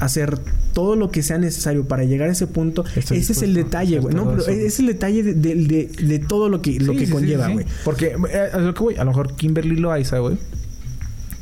a 0.00 0.07
hacer 0.07 0.36
todo 0.72 0.96
lo 0.96 1.12
que 1.12 1.22
sea 1.22 1.38
necesario 1.38 1.86
para 1.86 2.02
llegar 2.02 2.30
a 2.30 2.32
ese 2.32 2.48
punto? 2.48 2.84
Estoy 2.96 3.18
ese 3.18 3.30
es 3.32 3.42
el 3.42 3.55
detalle, 3.55 4.00
güey. 4.00 4.12
No, 4.12 4.24
pero 4.28 4.42
eso, 4.42 4.50
es 4.50 4.80
el 4.80 4.86
detalle 4.86 5.22
de, 5.22 5.34
de- 5.34 5.55
de- 5.55 5.86
de 6.05 6.18
todo 6.18 6.48
lo 6.48 6.61
que, 6.61 6.80
lo 6.80 6.94
que 6.96 7.09
conlleva, 7.09 7.46
güey. 7.46 7.64
Porque 7.84 8.07
eh, 8.32 8.38
a 8.52 8.59
lo 8.59 8.74
que 8.74 8.80
voy, 8.82 8.94
a 8.96 9.05
lo 9.05 9.12
mejor 9.12 9.36
Kimberly 9.36 9.76
Loaiza, 9.76 10.18
güey, 10.18 10.36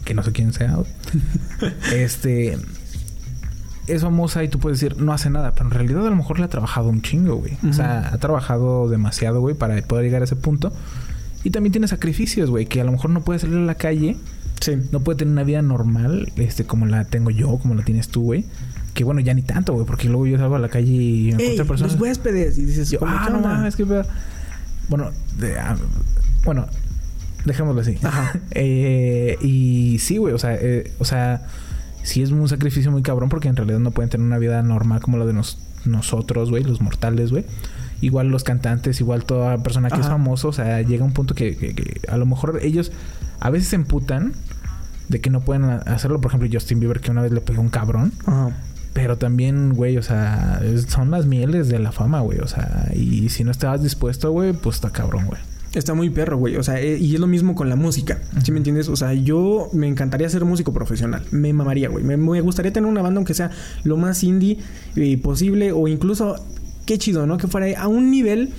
que 0.04 0.14
no 0.14 0.22
sé 0.22 0.32
quién 0.32 0.52
sea, 0.52 0.78
este 1.94 2.58
es 3.88 4.02
famosa 4.02 4.44
y 4.44 4.48
tú 4.48 4.58
puedes 4.58 4.80
decir 4.80 5.00
no 5.00 5.12
hace 5.12 5.28
nada, 5.30 5.52
pero 5.52 5.66
en 5.66 5.70
realidad 5.72 6.06
a 6.06 6.10
lo 6.10 6.16
mejor 6.16 6.38
le 6.38 6.44
ha 6.44 6.48
trabajado 6.48 6.88
un 6.88 7.02
chingo, 7.02 7.36
güey. 7.36 7.58
O 7.68 7.72
sea, 7.72 8.10
ha 8.12 8.18
trabajado 8.18 8.88
demasiado, 8.88 9.40
güey, 9.40 9.54
para 9.54 9.80
poder 9.82 10.04
llegar 10.04 10.22
a 10.22 10.24
ese 10.24 10.36
punto. 10.36 10.72
Y 11.44 11.50
también 11.50 11.72
tiene 11.72 11.88
sacrificios, 11.88 12.50
güey, 12.50 12.66
que 12.66 12.80
a 12.80 12.84
lo 12.84 12.92
mejor 12.92 13.10
no 13.10 13.22
puede 13.22 13.40
salir 13.40 13.56
a 13.56 13.60
la 13.62 13.74
calle, 13.74 14.16
Sí. 14.60 14.76
no 14.92 15.00
puede 15.00 15.18
tener 15.18 15.32
una 15.32 15.42
vida 15.42 15.60
normal, 15.60 16.32
este, 16.36 16.64
como 16.64 16.86
la 16.86 17.04
tengo 17.04 17.30
yo, 17.30 17.58
como 17.58 17.74
la 17.74 17.84
tienes 17.84 18.08
tú, 18.08 18.22
güey. 18.22 18.44
Que 18.94 19.02
bueno, 19.02 19.20
ya 19.20 19.34
ni 19.34 19.42
tanto, 19.42 19.72
güey, 19.72 19.84
porque 19.86 20.08
luego 20.08 20.26
yo 20.28 20.38
salgo 20.38 20.54
a 20.54 20.58
la 20.60 20.68
calle 20.68 20.92
y 20.92 21.22
me 21.24 21.42
encuentro 21.42 21.66
personas. 21.66 21.92
Los 21.94 22.00
huéspedes. 22.00 22.58
Y 22.58 22.64
dices, 22.66 22.90
Yo, 22.90 23.00
¿cómo, 23.00 23.10
ah, 23.12 23.28
no 23.32 23.40
mames, 23.40 23.74
qué 23.74 23.84
pedo. 23.84 24.04
Bueno, 24.88 25.10
de- 25.38 25.58
ah, 25.58 25.76
bueno, 26.44 26.66
dejémoslo 27.44 27.80
así. 27.80 27.98
Ajá. 28.02 28.32
Eh, 28.54 29.36
y 29.40 29.98
sí, 30.00 30.18
güey, 30.18 30.34
o 30.34 30.38
sea, 30.38 30.54
eh, 30.54 30.92
o 30.98 31.04
sea, 31.04 31.46
sí 32.02 32.22
es 32.22 32.30
un 32.30 32.48
sacrificio 32.48 32.90
muy 32.90 33.02
cabrón 33.02 33.28
porque 33.28 33.48
en 33.48 33.56
realidad 33.56 33.78
no 33.78 33.90
pueden 33.90 34.10
tener 34.10 34.26
una 34.26 34.38
vida 34.38 34.62
normal 34.62 35.00
como 35.00 35.18
la 35.18 35.24
de 35.26 35.32
nos- 35.32 35.58
nosotros, 35.84 36.50
güey, 36.50 36.62
los 36.64 36.80
mortales, 36.80 37.30
güey. 37.30 37.44
Igual 38.00 38.28
los 38.28 38.42
cantantes, 38.44 39.00
igual 39.00 39.24
toda 39.24 39.62
persona 39.62 39.88
que 39.88 40.00
es 40.00 40.06
famoso, 40.08 40.48
o 40.48 40.52
sea, 40.52 40.82
llega 40.82 41.04
un 41.04 41.12
punto 41.12 41.34
que, 41.34 41.56
que- 41.56 41.74
que 41.74 42.00
a 42.08 42.16
lo 42.16 42.26
mejor 42.26 42.58
ellos 42.62 42.90
a 43.40 43.50
veces 43.50 43.68
se 43.68 43.76
emputan 43.76 44.32
de 45.08 45.20
que 45.20 45.30
no 45.30 45.40
pueden 45.40 45.64
hacerlo. 45.64 46.20
Por 46.20 46.30
ejemplo, 46.30 46.48
Justin 46.52 46.80
Bieber 46.80 47.00
que 47.00 47.10
una 47.10 47.22
vez 47.22 47.32
le 47.32 47.40
pegó 47.40 47.60
un 47.62 47.68
cabrón. 47.68 48.12
Ajá. 48.26 48.50
Pero 48.92 49.16
también, 49.18 49.72
güey, 49.74 49.96
o 49.98 50.02
sea, 50.02 50.60
son 50.88 51.10
las 51.10 51.26
mieles 51.26 51.68
de 51.68 51.78
la 51.78 51.92
fama, 51.92 52.20
güey. 52.20 52.40
O 52.40 52.46
sea, 52.48 52.88
y 52.94 53.28
si 53.30 53.42
no 53.44 53.50
estabas 53.50 53.82
dispuesto, 53.82 54.30
güey, 54.32 54.52
pues 54.52 54.76
está 54.76 54.90
cabrón, 54.90 55.26
güey. 55.26 55.40
Está 55.74 55.94
muy 55.94 56.10
perro, 56.10 56.36
güey. 56.36 56.56
O 56.56 56.62
sea, 56.62 56.80
eh, 56.80 56.98
y 56.98 57.14
es 57.14 57.20
lo 57.20 57.26
mismo 57.26 57.54
con 57.54 57.68
la 57.68 57.76
música. 57.76 58.20
¿Sí 58.44 58.52
me 58.52 58.58
entiendes? 58.58 58.88
O 58.88 58.96
sea, 58.96 59.14
yo 59.14 59.70
me 59.72 59.88
encantaría 59.88 60.28
ser 60.28 60.44
músico 60.44 60.72
profesional. 60.72 61.24
Me 61.30 61.52
mamaría, 61.52 61.88
güey. 61.88 62.04
Me, 62.04 62.16
me 62.16 62.40
gustaría 62.42 62.72
tener 62.72 62.88
una 62.88 63.00
banda 63.00 63.18
aunque 63.18 63.34
sea 63.34 63.50
lo 63.84 63.96
más 63.96 64.22
indie 64.22 64.58
eh, 64.96 65.16
posible. 65.18 65.72
O 65.72 65.88
incluso, 65.88 66.36
qué 66.84 66.98
chido, 66.98 67.26
¿no? 67.26 67.38
Que 67.38 67.46
fuera 67.46 67.80
a 67.80 67.88
un 67.88 68.10
nivel 68.10 68.50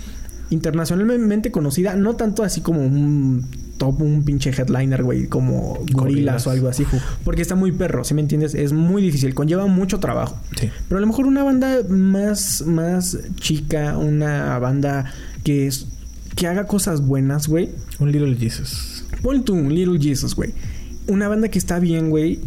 internacionalmente 0.49 1.51
conocida. 1.51 1.95
No 1.95 2.15
tanto 2.15 2.43
así 2.43 2.61
como 2.61 2.81
un 2.81 3.45
top, 3.77 4.01
un 4.01 4.23
pinche 4.23 4.49
headliner, 4.49 5.03
güey. 5.03 5.27
Como 5.27 5.79
gorilas 5.91 6.47
o 6.47 6.49
algo 6.49 6.67
así. 6.67 6.83
Porque 7.23 7.43
está 7.43 7.53
muy 7.53 7.71
perro, 7.71 8.03
¿sí 8.03 8.15
me 8.15 8.21
entiendes? 8.21 8.55
Es 8.55 8.73
muy 8.73 9.03
difícil. 9.03 9.35
Conlleva 9.35 9.67
mucho 9.67 9.99
trabajo. 9.99 10.35
Sí. 10.59 10.71
Pero 10.87 10.97
a 10.97 11.01
lo 11.01 11.07
mejor 11.07 11.27
una 11.27 11.43
banda 11.43 11.77
más, 11.87 12.63
más 12.65 13.19
chica, 13.35 13.99
una 13.99 14.57
banda 14.57 15.13
que 15.43 15.67
es, 15.67 15.87
que 16.35 16.47
haga 16.47 16.65
cosas 16.65 17.05
buenas, 17.05 17.47
güey. 17.47 17.69
Un 17.99 18.11
Little 18.11 18.35
Jesus. 18.35 19.05
Pon 19.21 19.43
tú 19.43 19.53
un 19.53 19.73
Little 19.73 19.99
Jesus, 19.99 20.35
güey. 20.35 20.53
Una 21.07 21.27
banda 21.27 21.49
que 21.49 21.59
está 21.59 21.79
bien, 21.79 22.09
güey. 22.09 22.39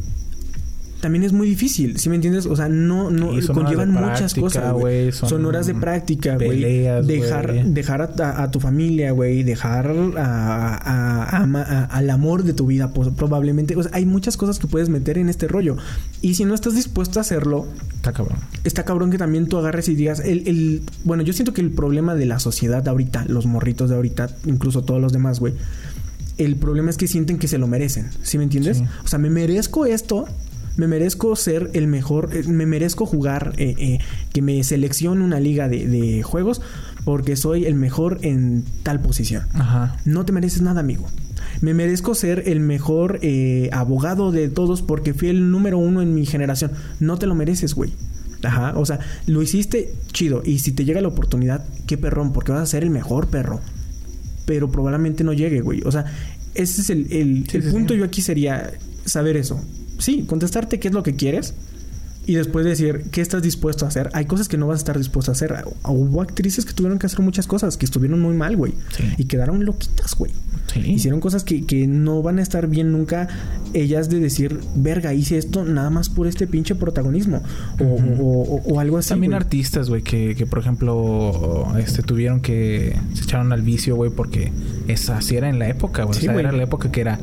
También 1.00 1.24
es 1.24 1.32
muy 1.32 1.46
difícil, 1.46 1.98
¿sí 1.98 2.08
me 2.08 2.14
entiendes? 2.16 2.46
O 2.46 2.56
sea, 2.56 2.68
no, 2.68 3.10
no 3.10 3.28
conllevan 3.52 3.90
muchas 3.92 4.32
práctica, 4.34 4.40
cosas, 4.40 4.72
güey. 4.72 5.12
Son, 5.12 5.28
son 5.28 5.44
horas 5.44 5.66
de 5.66 5.74
práctica, 5.74 6.36
güey. 6.36 6.60
Dejar, 7.02 7.64
dejar 7.66 8.02
a, 8.20 8.42
a 8.42 8.50
tu 8.50 8.60
familia, 8.60 9.12
güey. 9.12 9.42
Dejar 9.42 9.88
a, 10.16 10.74
a- 10.74 11.36
a- 11.36 11.44
a- 11.44 11.84
al 11.84 12.10
amor 12.10 12.44
de 12.44 12.54
tu 12.54 12.66
vida, 12.66 12.92
pues, 12.94 13.08
probablemente. 13.10 13.76
O 13.76 13.82
sea, 13.82 13.92
hay 13.94 14.06
muchas 14.06 14.36
cosas 14.38 14.58
que 14.58 14.66
puedes 14.66 14.88
meter 14.88 15.18
en 15.18 15.28
este 15.28 15.48
rollo. 15.48 15.76
Y 16.22 16.34
si 16.34 16.44
no 16.46 16.54
estás 16.54 16.74
dispuesto 16.74 17.18
a 17.18 17.22
hacerlo, 17.22 17.66
Está 17.96 18.12
cabrón. 18.12 18.38
está 18.64 18.84
cabrón 18.84 19.10
que 19.10 19.18
también 19.18 19.46
tú 19.48 19.58
agarres 19.58 19.88
y 19.88 19.94
digas, 19.94 20.20
el, 20.20 20.48
el- 20.48 20.82
bueno, 21.04 21.22
yo 21.22 21.32
siento 21.34 21.52
que 21.52 21.60
el 21.60 21.70
problema 21.70 22.14
de 22.14 22.24
la 22.26 22.38
sociedad 22.38 22.82
de 22.82 22.90
ahorita, 22.90 23.26
los 23.28 23.44
morritos 23.46 23.90
de 23.90 23.96
ahorita, 23.96 24.30
incluso 24.46 24.82
todos 24.82 25.00
los 25.00 25.12
demás, 25.12 25.40
güey, 25.40 25.52
el 26.38 26.56
problema 26.56 26.90
es 26.90 26.96
que 26.96 27.08
sienten 27.08 27.38
que 27.38 27.48
se 27.48 27.56
lo 27.58 27.66
merecen, 27.66 28.10
¿sí 28.22 28.36
me 28.38 28.44
entiendes? 28.44 28.78
Sí. 28.78 28.84
O 29.04 29.08
sea, 29.08 29.18
me 29.18 29.30
merezco 29.30 29.86
esto, 29.86 30.26
me 30.76 30.86
merezco 30.88 31.34
ser 31.36 31.70
el 31.74 31.86
mejor, 31.86 32.30
eh, 32.32 32.42
me 32.46 32.66
merezco 32.66 33.06
jugar, 33.06 33.54
eh, 33.58 33.74
eh, 33.78 33.98
que 34.32 34.42
me 34.42 34.62
seleccione 34.64 35.24
una 35.24 35.40
liga 35.40 35.68
de, 35.68 35.86
de 35.86 36.22
juegos 36.22 36.60
porque 37.04 37.36
soy 37.36 37.64
el 37.66 37.74
mejor 37.74 38.18
en 38.22 38.64
tal 38.82 39.00
posición. 39.00 39.44
Ajá. 39.54 39.96
No 40.04 40.24
te 40.24 40.32
mereces 40.32 40.62
nada, 40.62 40.80
amigo. 40.80 41.06
Me 41.60 41.72
merezco 41.72 42.14
ser 42.14 42.42
el 42.46 42.60
mejor 42.60 43.20
abogado 43.72 44.32
de 44.32 44.48
todos 44.48 44.82
porque 44.82 45.14
fui 45.14 45.28
el 45.28 45.50
número 45.50 45.78
uno 45.78 46.02
en 46.02 46.14
mi 46.14 46.26
generación. 46.26 46.72
No 47.00 47.16
te 47.18 47.26
lo 47.26 47.34
mereces, 47.34 47.74
güey. 47.74 47.92
Ajá, 48.42 48.74
o 48.76 48.84
sea, 48.84 48.98
lo 49.26 49.40
hiciste 49.42 49.92
chido. 50.12 50.42
Y 50.44 50.58
si 50.58 50.72
te 50.72 50.84
llega 50.84 51.00
la 51.00 51.08
oportunidad, 51.08 51.64
qué 51.86 51.96
perrón, 51.96 52.32
porque 52.32 52.52
vas 52.52 52.60
a 52.62 52.66
ser 52.66 52.82
el 52.82 52.90
mejor 52.90 53.28
perro. 53.28 53.60
Pero 54.44 54.70
probablemente 54.70 55.24
no 55.24 55.32
llegue, 55.32 55.60
güey. 55.62 55.82
O 55.84 55.90
sea, 55.92 56.04
ese 56.54 56.82
es 56.82 56.90
el, 56.90 57.06
el- 57.12 57.46
Sí, 57.48 57.56
el 57.56 57.62
sí, 57.64 57.70
punto. 57.70 57.94
sí. 57.94 58.00
Yo 58.00 58.04
aquí 58.04 58.20
sería 58.20 58.72
saber 59.04 59.36
eso. 59.36 59.60
Sí, 59.98 60.24
contestarte 60.26 60.78
qué 60.80 60.88
es 60.88 60.94
lo 60.94 61.02
que 61.02 61.14
quieres. 61.16 61.54
Y 62.28 62.34
después 62.34 62.64
decir 62.64 63.04
qué 63.12 63.20
estás 63.20 63.40
dispuesto 63.40 63.84
a 63.84 63.88
hacer. 63.88 64.10
Hay 64.12 64.24
cosas 64.24 64.48
que 64.48 64.56
no 64.56 64.66
vas 64.66 64.78
a 64.78 64.78
estar 64.78 64.98
dispuesto 64.98 65.30
a 65.30 65.34
hacer. 65.34 65.54
Hubo 65.84 66.20
actrices 66.22 66.64
que 66.66 66.72
tuvieron 66.72 66.98
que 66.98 67.06
hacer 67.06 67.20
muchas 67.20 67.46
cosas 67.46 67.76
que 67.76 67.84
estuvieron 67.86 68.20
muy 68.20 68.34
mal, 68.34 68.56
güey. 68.56 68.72
Sí. 68.96 69.04
Y 69.16 69.26
quedaron 69.26 69.64
loquitas, 69.64 70.16
güey. 70.16 70.32
Sí. 70.72 70.80
Hicieron 70.80 71.20
cosas 71.20 71.44
que, 71.44 71.64
que 71.66 71.86
no 71.86 72.22
van 72.22 72.40
a 72.40 72.42
estar 72.42 72.66
bien 72.66 72.90
nunca. 72.90 73.28
Ellas 73.74 74.10
de 74.10 74.18
decir, 74.18 74.58
verga, 74.74 75.14
hice 75.14 75.38
esto 75.38 75.64
nada 75.64 75.88
más 75.90 76.08
por 76.08 76.26
este 76.26 76.48
pinche 76.48 76.74
protagonismo. 76.74 77.44
O, 77.78 77.84
o- 77.84 78.42
o- 78.56 78.74
o 78.74 78.80
algo 78.80 78.98
así. 78.98 79.10
También 79.10 79.32
artistas, 79.32 79.88
güey, 79.88 80.02
que, 80.02 80.34
que 80.34 80.46
por 80.46 80.58
ejemplo, 80.58 81.72
este 81.78 82.02
tuvieron 82.02 82.40
que 82.40 82.96
se 83.14 83.22
echaron 83.22 83.52
al 83.52 83.62
vicio, 83.62 83.94
güey, 83.94 84.10
porque 84.10 84.50
esa 84.88 85.18
así 85.18 85.36
era 85.36 85.48
en 85.48 85.60
la 85.60 85.68
época, 85.68 86.02
güey. 86.02 86.14
Sí, 86.14 86.22
o 86.22 86.22
sea, 86.24 86.32
güey. 86.32 86.44
era 86.44 86.50
la 86.50 86.64
época 86.64 86.90
que 86.90 87.02
era 87.02 87.20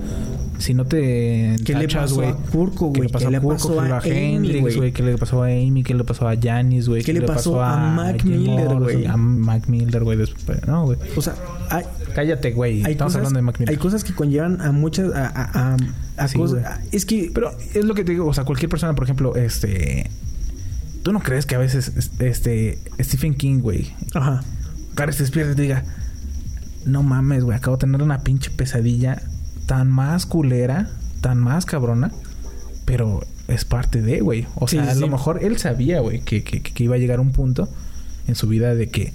si 0.63 0.73
no 0.73 0.85
te 0.85 1.55
¿Qué 1.65 1.75
le 1.75 1.87
pasó 1.87 2.21
a 2.21 2.37
¿Qué 2.37 2.57
güey? 2.57 3.01
le 3.01 3.09
pasó 3.09 3.29
¿Qué 3.29 3.35
a 3.35 3.39
le 3.39 3.41
pasó 3.41 3.69
¿Qué 3.69 3.81
le 3.81 3.87
a 3.87 3.95
pasó 3.97 4.09
a 4.09 4.11
Amy, 4.11 4.35
Hendrix, 4.35 4.77
güey? 4.77 4.91
¿Qué 4.93 5.03
le 5.03 5.17
pasó 5.17 5.43
a 5.43 5.47
Amy? 5.47 5.83
¿Qué 5.83 5.93
le 5.93 6.03
pasó 6.03 6.27
a 6.27 6.35
Janis, 6.41 6.87
güey? 6.89 7.03
¿Qué 7.03 7.13
le 7.13 7.21
pasó 7.21 7.61
a 7.61 7.77
Mac 7.91 8.23
Miller, 8.23 8.67
güey? 8.75 9.05
A 9.05 9.17
Mac 9.17 9.67
Miller, 9.67 10.03
güey. 10.03 10.17
No, 10.65 10.85
güey. 10.85 10.97
O 11.15 11.21
sea, 11.21 11.35
hay, 11.69 11.83
Cállate, 12.15 12.51
güey. 12.51 12.79
Estamos 12.79 12.97
cosas, 13.13 13.15
hablando 13.17 13.37
de 13.39 13.41
Mac 13.41 13.59
Miller. 13.59 13.71
hay 13.71 13.77
cosas 13.77 14.03
que 14.03 14.13
conllevan 14.13 14.61
a 14.61 14.71
muchas. 14.71 15.13
a, 15.13 15.25
a, 15.27 15.73
a- 15.73 15.77
a 16.15 16.27
Sí, 16.27 16.37
cosas. 16.37 16.63
a- 16.65 16.79
es 16.91 17.05
que. 17.05 17.31
Pero 17.33 17.51
es 17.73 17.83
lo 17.85 17.93
que 17.93 18.03
te 18.03 18.11
digo, 18.13 18.27
o 18.27 18.33
sea, 18.33 18.43
cualquier 18.45 18.69
persona, 18.69 18.93
por 18.95 19.03
ejemplo, 19.03 19.35
este... 19.35 20.09
¿Tú 21.01 21.11
no 21.11 21.19
crees 21.19 21.45
que 21.45 21.55
a 21.55 21.57
veces, 21.57 21.91
este, 22.19 22.79
Stephen 23.01 23.33
King, 23.35 23.59
güey, 23.59 23.91
Ajá. 24.13 24.41
Cara 24.95 25.11
se 25.11 25.23
despierta 25.23 25.51
y 25.51 25.55
te 25.55 25.61
diga, 25.63 25.83
no 26.85 27.03
mames, 27.03 27.43
güey, 27.43 27.57
acabo 27.57 27.75
de 27.75 27.81
tener 27.81 28.01
una 28.01 28.19
pinche 28.19 28.51
pesadilla 28.51 29.21
tan 29.65 29.89
más 29.91 30.25
culera, 30.25 30.89
tan 31.21 31.39
más 31.39 31.65
cabrona, 31.65 32.11
pero 32.85 33.21
es 33.47 33.65
parte 33.65 34.01
de, 34.01 34.21
güey. 34.21 34.45
O 34.55 34.67
sea, 34.67 34.83
sí, 34.85 34.89
a 34.91 34.95
lo 34.95 35.05
sí. 35.07 35.11
mejor 35.11 35.43
él 35.43 35.57
sabía, 35.57 35.99
güey, 36.01 36.21
que, 36.21 36.43
que, 36.43 36.61
que 36.61 36.83
iba 36.83 36.95
a 36.95 36.99
llegar 36.99 37.19
un 37.19 37.31
punto 37.31 37.69
en 38.27 38.35
su 38.35 38.47
vida 38.47 38.75
de 38.75 38.89
que, 38.89 39.13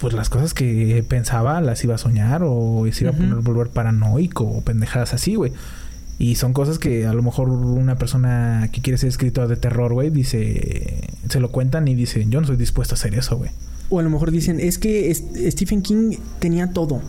pues 0.00 0.14
las 0.14 0.30
cosas 0.30 0.54
que 0.54 1.04
pensaba 1.06 1.60
las 1.60 1.84
iba 1.84 1.94
a 1.94 1.98
soñar 1.98 2.42
o 2.44 2.84
se 2.92 3.04
iba 3.04 3.10
a 3.10 3.14
Ujú. 3.14 3.22
poner 3.28 3.44
volver 3.44 3.68
paranoico 3.68 4.44
o 4.44 4.60
pendejadas 4.62 5.12
así, 5.14 5.34
güey. 5.34 5.52
Y 6.18 6.36
son 6.36 6.54
cosas 6.54 6.78
que 6.78 7.06
a 7.06 7.12
lo 7.12 7.22
mejor 7.22 7.50
una 7.50 7.96
persona 7.96 8.70
que 8.72 8.80
quiere 8.80 8.96
ser 8.96 9.10
escritor 9.10 9.48
de 9.48 9.56
terror, 9.56 9.92
güey, 9.92 10.08
dice, 10.08 11.10
se 11.28 11.40
lo 11.40 11.50
cuentan 11.50 11.88
y 11.88 11.94
dice, 11.94 12.24
yo 12.26 12.40
no 12.40 12.44
estoy 12.46 12.56
dispuesto 12.56 12.94
a 12.94 12.96
hacer 12.96 13.14
eso, 13.14 13.36
güey. 13.36 13.50
O 13.90 14.00
a 14.00 14.02
lo 14.02 14.08
mejor 14.08 14.30
dicen, 14.30 14.58
es 14.58 14.78
que 14.78 15.14
Stephen 15.14 15.82
King 15.82 16.16
tenía 16.38 16.72
todo. 16.72 17.02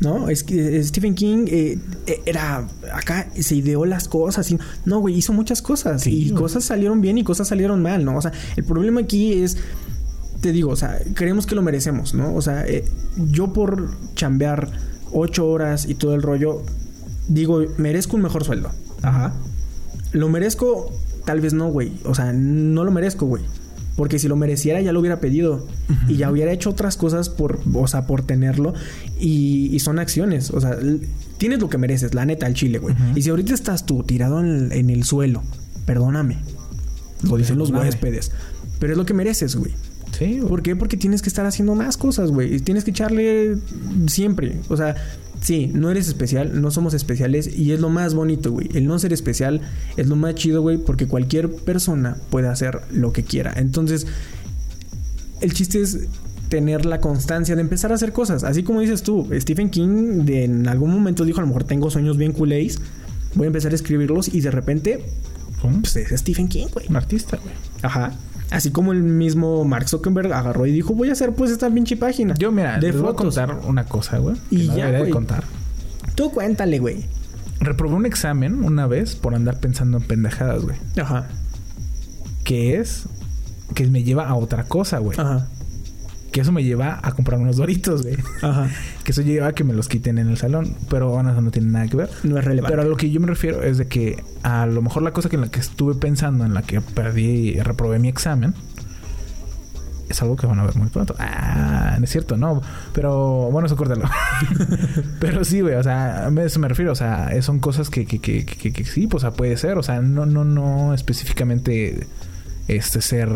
¿No? 0.00 0.28
Es 0.28 0.42
que 0.44 0.76
eh, 0.78 0.84
Stephen 0.84 1.14
King 1.14 1.46
eh, 1.48 1.78
eh, 2.06 2.20
era 2.26 2.66
acá, 2.92 3.28
se 3.38 3.54
ideó 3.54 3.84
las 3.84 4.08
cosas. 4.08 4.50
Y, 4.50 4.58
no, 4.84 4.98
güey, 4.98 5.16
hizo 5.16 5.32
muchas 5.32 5.62
cosas. 5.62 6.02
Sí, 6.02 6.10
y 6.10 6.30
güey. 6.30 6.42
cosas 6.42 6.64
salieron 6.64 7.00
bien 7.00 7.16
y 7.16 7.24
cosas 7.24 7.48
salieron 7.48 7.80
mal, 7.80 8.04
¿no? 8.04 8.16
O 8.16 8.22
sea, 8.22 8.32
el 8.56 8.64
problema 8.64 9.00
aquí 9.00 9.32
es, 9.42 9.56
te 10.44 10.52
digo, 10.52 10.70
o 10.70 10.76
sea, 10.76 10.98
creemos 11.14 11.46
que 11.46 11.54
lo 11.54 11.62
merecemos, 11.62 12.12
¿no? 12.12 12.34
O 12.34 12.42
sea, 12.42 12.66
eh, 12.66 12.84
yo 13.16 13.54
por 13.54 13.88
chambear 14.14 14.70
ocho 15.10 15.48
horas 15.48 15.86
y 15.88 15.94
todo 15.94 16.14
el 16.14 16.20
rollo, 16.20 16.62
digo, 17.28 17.62
merezco 17.78 18.16
un 18.16 18.22
mejor 18.22 18.44
sueldo. 18.44 18.70
Ajá. 19.00 19.32
Lo 20.12 20.28
merezco, 20.28 20.92
tal 21.24 21.40
vez 21.40 21.54
no, 21.54 21.70
güey. 21.70 21.92
O 22.04 22.14
sea, 22.14 22.34
no 22.34 22.84
lo 22.84 22.90
merezco, 22.90 23.24
güey. 23.24 23.42
Porque 23.96 24.18
si 24.18 24.26
lo 24.26 24.36
mereciera 24.36 24.80
ya 24.80 24.92
lo 24.92 25.00
hubiera 25.00 25.20
pedido. 25.20 25.66
Y 26.08 26.16
ya 26.16 26.30
hubiera 26.30 26.52
hecho 26.52 26.70
otras 26.70 26.96
cosas 26.96 27.28
por, 27.28 27.60
o 27.72 27.86
sea, 27.86 28.06
por 28.06 28.22
tenerlo. 28.22 28.74
Y, 29.18 29.68
y 29.72 29.78
son 29.80 29.98
acciones. 29.98 30.50
O 30.50 30.60
sea, 30.60 30.76
tienes 31.38 31.60
lo 31.60 31.68
que 31.68 31.78
mereces, 31.78 32.14
la 32.14 32.24
neta, 32.24 32.46
al 32.46 32.54
chile, 32.54 32.78
güey. 32.78 32.94
Y 33.14 33.22
si 33.22 33.30
ahorita 33.30 33.54
estás 33.54 33.86
tú 33.86 34.02
tirado 34.02 34.40
en, 34.40 34.72
en 34.72 34.90
el 34.90 35.04
suelo, 35.04 35.42
perdóname. 35.86 36.38
Lo 37.22 37.36
dicen 37.36 37.58
los 37.58 37.70
huéspedes. 37.70 38.32
Pero 38.78 38.92
es 38.92 38.98
lo 38.98 39.06
que 39.06 39.14
mereces, 39.14 39.56
güey. 39.56 39.72
Sí, 40.18 40.38
güey. 40.38 40.48
¿Por 40.48 40.62
qué? 40.62 40.76
Porque 40.76 40.96
tienes 40.96 41.22
que 41.22 41.28
estar 41.28 41.46
haciendo 41.46 41.74
más 41.74 41.96
cosas, 41.96 42.30
güey. 42.30 42.54
Y 42.54 42.60
Tienes 42.60 42.84
que 42.84 42.90
echarle 42.90 43.56
siempre. 44.06 44.56
O 44.68 44.76
sea, 44.76 44.96
sí, 45.44 45.70
no 45.72 45.90
eres 45.90 46.08
especial, 46.08 46.60
no 46.60 46.70
somos 46.70 46.94
especiales 46.94 47.56
y 47.56 47.72
es 47.72 47.80
lo 47.80 47.90
más 47.90 48.14
bonito, 48.14 48.50
güey. 48.50 48.68
El 48.74 48.86
no 48.86 48.98
ser 48.98 49.12
especial 49.12 49.60
es 49.96 50.08
lo 50.08 50.16
más 50.16 50.34
chido, 50.34 50.62
güey, 50.62 50.78
porque 50.78 51.06
cualquier 51.06 51.54
persona 51.54 52.16
puede 52.30 52.48
hacer 52.48 52.80
lo 52.90 53.12
que 53.12 53.22
quiera. 53.22 53.52
Entonces, 53.56 54.06
el 55.42 55.52
chiste 55.52 55.82
es 55.82 56.08
tener 56.48 56.86
la 56.86 57.00
constancia 57.00 57.54
de 57.54 57.60
empezar 57.60 57.92
a 57.92 57.96
hacer 57.96 58.12
cosas. 58.12 58.42
Así 58.42 58.62
como 58.62 58.80
dices 58.80 59.02
tú, 59.02 59.28
Stephen 59.38 59.68
King 59.68 60.24
de, 60.24 60.44
en 60.44 60.66
algún 60.66 60.90
momento 60.90 61.24
dijo, 61.24 61.38
a 61.38 61.42
lo 61.42 61.48
mejor 61.48 61.64
tengo 61.64 61.90
sueños 61.90 62.16
bien 62.16 62.32
culéis, 62.32 62.80
voy 63.34 63.44
a 63.44 63.48
empezar 63.48 63.72
a 63.72 63.74
escribirlos 63.74 64.32
y 64.32 64.40
de 64.40 64.50
repente, 64.50 65.04
¿Cómo? 65.60 65.82
pues 65.82 65.96
es 65.96 66.20
Stephen 66.20 66.48
King, 66.48 66.68
güey. 66.72 66.86
Un 66.88 66.96
artista, 66.96 67.36
güey. 67.36 67.54
Ajá. 67.82 68.12
Así 68.54 68.70
como 68.70 68.92
el 68.92 69.02
mismo 69.02 69.64
Mark 69.64 69.88
Zuckerberg 69.88 70.32
agarró 70.32 70.64
y 70.64 70.70
dijo, 70.70 70.94
voy 70.94 71.08
a 71.08 71.12
hacer 71.12 71.32
pues 71.34 71.50
esta 71.50 71.68
pinche 71.70 71.96
página. 71.96 72.34
Yo, 72.34 72.52
mira, 72.52 72.78
de 72.78 72.92
les 72.92 73.00
voy 73.00 73.10
a 73.10 73.14
contar 73.14 73.58
una 73.66 73.84
cosa, 73.86 74.18
güey. 74.18 74.36
Y 74.48 74.68
no 74.68 74.76
ya, 74.76 74.96
güey. 74.96 75.10
contar. 75.10 75.42
Tú 76.14 76.30
cuéntale, 76.30 76.78
güey. 76.78 77.04
Reprobé 77.58 77.94
un 77.94 78.06
examen 78.06 78.62
una 78.62 78.86
vez 78.86 79.16
por 79.16 79.34
andar 79.34 79.58
pensando 79.58 79.96
en 79.96 80.04
pendejadas, 80.04 80.62
güey. 80.62 80.76
Ajá. 81.00 81.26
Que 82.44 82.76
es... 82.76 83.06
Que 83.74 83.88
me 83.88 84.04
lleva 84.04 84.28
a 84.28 84.36
otra 84.36 84.64
cosa, 84.64 84.98
güey. 84.98 85.18
Ajá. 85.18 85.48
Que 86.34 86.40
eso 86.40 86.50
me 86.50 86.64
lleva 86.64 86.98
a 87.00 87.12
comprar 87.12 87.38
unos 87.38 87.58
doritos, 87.58 88.02
güey. 88.02 88.16
Ajá. 88.42 88.68
Que 89.04 89.12
eso 89.12 89.22
lleva 89.22 89.46
a 89.46 89.52
que 89.52 89.62
me 89.62 89.72
los 89.72 89.86
quiten 89.86 90.18
en 90.18 90.28
el 90.28 90.36
salón. 90.36 90.74
Pero 90.90 91.10
bueno, 91.10 91.30
eso 91.30 91.40
no 91.40 91.52
tiene 91.52 91.70
nada 91.70 91.86
que 91.86 91.96
ver. 91.96 92.10
No 92.24 92.36
es 92.36 92.44
relevante. 92.44 92.72
Pero 92.72 92.82
a 92.82 92.90
lo 92.90 92.96
que 92.96 93.08
yo 93.08 93.20
me 93.20 93.28
refiero 93.28 93.62
es 93.62 93.78
de 93.78 93.86
que 93.86 94.20
a 94.42 94.66
lo 94.66 94.82
mejor 94.82 95.04
la 95.04 95.12
cosa 95.12 95.28
que 95.28 95.36
en 95.36 95.42
la 95.42 95.48
que 95.48 95.60
estuve 95.60 95.94
pensando, 95.94 96.44
en 96.44 96.52
la 96.52 96.62
que 96.62 96.80
perdí, 96.80 97.60
reprobé 97.60 98.00
mi 98.00 98.08
examen, 98.08 98.52
es 100.08 100.22
algo 100.22 100.34
que 100.34 100.48
van 100.48 100.58
a 100.58 100.64
ver 100.64 100.74
muy 100.74 100.88
pronto. 100.88 101.14
Ah, 101.20 101.94
no 101.98 102.04
es 102.04 102.10
cierto, 102.10 102.36
no. 102.36 102.60
Pero 102.92 103.48
bueno, 103.52 103.66
eso 103.66 103.76
córtalo. 103.76 104.10
Pero 105.20 105.44
sí, 105.44 105.60
güey, 105.60 105.76
o 105.76 105.84
sea, 105.84 106.26
a 106.26 106.42
eso 106.42 106.58
me 106.58 106.66
refiero. 106.66 106.90
O 106.90 106.96
sea, 106.96 107.30
son 107.42 107.60
cosas 107.60 107.90
que, 107.90 108.06
que, 108.06 108.18
que, 108.18 108.44
que, 108.44 108.72
que 108.72 108.84
sí, 108.84 109.06
pues, 109.06 109.22
o 109.22 109.28
sea, 109.28 109.36
puede 109.36 109.56
ser. 109.56 109.78
O 109.78 109.84
sea, 109.84 110.00
no, 110.00 110.26
no, 110.26 110.44
no 110.44 110.94
específicamente 110.94 112.08
este 112.66 113.00
ser. 113.02 113.28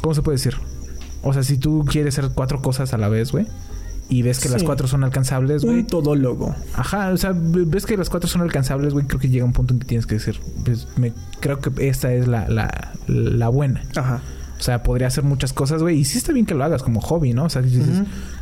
¿Cómo 0.00 0.14
se 0.14 0.22
puede 0.22 0.36
decir? 0.36 0.54
O 1.24 1.32
sea, 1.32 1.42
si 1.42 1.58
tú 1.58 1.84
quieres 1.88 2.18
hacer 2.18 2.30
cuatro 2.34 2.60
cosas 2.62 2.92
a 2.94 2.98
la 2.98 3.08
vez, 3.08 3.32
güey. 3.32 3.46
y 4.10 4.20
ves 4.20 4.38
que 4.38 4.50
las 4.50 4.62
cuatro 4.62 4.86
son 4.86 5.02
alcanzables, 5.02 5.64
güey. 5.64 5.78
Un 5.78 5.86
todólogo. 5.86 6.54
Ajá, 6.74 7.08
o 7.10 7.16
sea, 7.16 7.32
ves 7.34 7.86
que 7.86 7.96
las 7.96 8.10
cuatro 8.10 8.28
son 8.28 8.42
alcanzables, 8.42 8.92
güey. 8.92 9.06
Creo 9.06 9.18
que 9.18 9.30
llega 9.30 9.46
un 9.46 9.54
punto 9.54 9.72
en 9.72 9.80
que 9.80 9.86
tienes 9.86 10.06
que 10.06 10.16
decir, 10.16 10.38
pues, 10.64 10.86
me, 10.96 11.12
creo 11.40 11.58
que 11.58 11.88
esta 11.88 12.12
es 12.12 12.28
la, 12.28 12.46
la, 12.50 12.92
la 13.06 13.48
buena. 13.48 13.82
Ajá. 13.96 14.20
O 14.58 14.62
sea, 14.62 14.82
podría 14.82 15.06
hacer 15.06 15.24
muchas 15.24 15.52
cosas, 15.54 15.80
güey. 15.82 15.98
Y 15.98 16.04
sí 16.04 16.18
está 16.18 16.32
bien 16.32 16.44
que 16.44 16.54
lo 16.54 16.62
hagas 16.64 16.82
como 16.82 17.00
hobby, 17.00 17.32
¿no? 17.32 17.44
O 17.44 17.48
sea, 17.48 17.62
dices, 17.62 17.86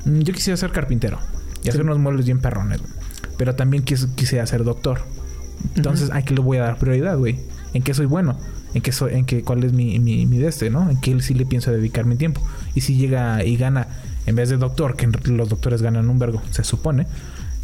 "Mm, 0.05 0.21
yo 0.23 0.35
quisiera 0.35 0.57
ser 0.57 0.73
carpintero 0.73 1.19
y 1.63 1.69
hacer 1.69 1.83
unos 1.83 1.99
muebles 1.99 2.27
bien 2.27 2.41
perrones, 2.41 2.81
güey. 2.83 2.93
Pero 3.39 3.55
también 3.55 3.85
quis- 3.85 4.13
quisiera 4.17 4.45
ser 4.47 4.65
doctor. 4.65 5.03
Entonces, 5.77 6.11
¿a 6.13 6.23
qué 6.23 6.35
le 6.35 6.41
voy 6.41 6.59
a 6.59 6.63
dar 6.63 6.77
prioridad, 6.79 7.17
güey? 7.17 7.39
¿En 7.73 7.83
qué 7.85 7.95
soy 7.95 8.07
bueno? 8.07 8.37
¿En 8.75 8.81
qué 8.83 8.93
soy, 8.93 9.15
en 9.15 9.25
qué, 9.27 9.43
cuál 9.43 9.65
es 9.65 9.73
mi, 9.73 9.99
mi, 9.99 10.25
mi 10.27 10.39
de 10.39 10.49
este, 10.49 10.71
¿no? 10.71 10.89
¿En 10.91 11.01
qué 11.01 11.21
sí 11.21 11.35
le 11.35 11.45
pienso 11.47 11.71
dedicar 11.71 12.05
mi 12.07 12.17
tiempo? 12.17 12.41
Y 12.75 12.81
si 12.81 12.97
llega 12.97 13.45
y 13.45 13.57
gana, 13.57 13.87
en 14.27 14.35
vez 14.37 14.49
de 14.49 14.57
doctor, 14.57 14.97
que 14.97 15.07
los 15.31 15.49
doctores 15.49 15.83
ganan 15.83 16.09
un 16.09 16.19
vergo, 16.19 16.41
se 16.51 16.65
supone, 16.65 17.07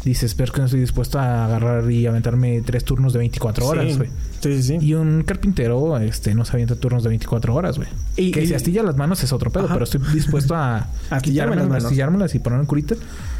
dices, 0.05 0.33
pero 0.35 0.45
es 0.45 0.51
que 0.51 0.59
no 0.59 0.65
estoy 0.65 0.79
dispuesto 0.79 1.19
a 1.19 1.45
agarrar 1.45 1.89
y 1.91 2.05
aventarme 2.05 2.61
tres 2.61 2.83
turnos 2.85 3.11
de 3.13 3.19
24 3.19 3.65
horas, 3.67 3.97
güey. 3.97 4.09
Sí, 4.39 4.53
sí, 4.55 4.63
sí. 4.63 4.77
Y 4.85 4.93
un 4.93 5.23
carpintero, 5.23 5.97
este, 5.97 6.33
no 6.35 6.45
se 6.45 6.53
avienta 6.53 6.75
turnos 6.75 7.03
de 7.03 7.09
24 7.09 7.53
horas, 7.55 7.77
güey. 7.77 7.89
Que 8.31 8.43
y- 8.43 8.47
si 8.47 8.53
astilla 8.53 8.83
las 8.83 8.95
manos 8.95 9.21
es 9.23 9.33
otro 9.33 9.51
pedo, 9.51 9.65
Ajá. 9.65 9.73
pero 9.73 9.83
estoy 9.85 10.01
dispuesto 10.13 10.55
a 10.55 10.87
Astillarme 11.09 11.55
las 11.55 11.67
manos. 11.67 11.83
astillármelas 11.85 12.33
y 12.35 12.39
ponerme 12.39 12.65
curita. 12.65 12.95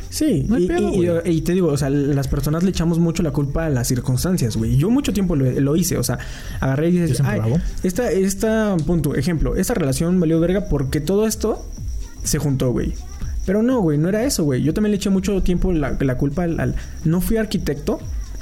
Sí, 0.10 0.44
No 0.48 0.56
hay 0.56 0.64
y, 0.64 0.68
pedo, 0.68 1.22
y- 1.26 1.42
te 1.42 1.54
digo, 1.54 1.68
o 1.68 1.78
sea, 1.78 1.90
las 1.90 2.28
personas 2.28 2.64
le 2.64 2.72
echamos 2.72 2.98
mucho 3.00 3.22
la 3.24 3.32
culpa 3.32 3.66
a 3.66 3.70
las 3.70 3.88
circunstancias, 3.88 4.58
güey. 4.58 4.76
Yo 4.76 4.90
mucho 4.90 5.14
tiempo 5.14 5.36
lo, 5.36 5.50
lo 5.60 5.76
hice, 5.76 5.98
o 5.98 6.04
sea, 6.04 6.18
agarré 6.60 6.90
y 6.90 6.92
dices, 7.00 7.22
ay, 7.24 7.40
esta, 7.84 8.12
esta, 8.12 8.76
punto, 8.86 9.14
ejemplo, 9.16 9.56
esta 9.56 9.74
relación 9.76 10.20
valió 10.20 10.40
verga 10.40 10.66
porque 10.66 11.00
todo 11.00 11.28
esto 11.28 11.64
se 12.24 12.40
juntó, 12.40 12.72
güey. 12.72 12.94
Pero 13.46 13.64
no, 13.64 13.82
güey, 13.82 13.98
no 13.98 14.10
era 14.10 14.24
eso, 14.26 14.44
güey. 14.44 14.62
Yo 14.64 14.74
también 14.74 14.92
le 14.92 14.98
eché 14.98 15.10
mucho 15.10 15.42
tiempo 15.42 15.72
la, 15.74 15.96
la 16.00 16.18
culpa 16.18 16.44
al, 16.44 16.60
al- 16.60 16.76
No 17.06 17.22
fui 17.22 17.38
arquitecto 17.38 18.00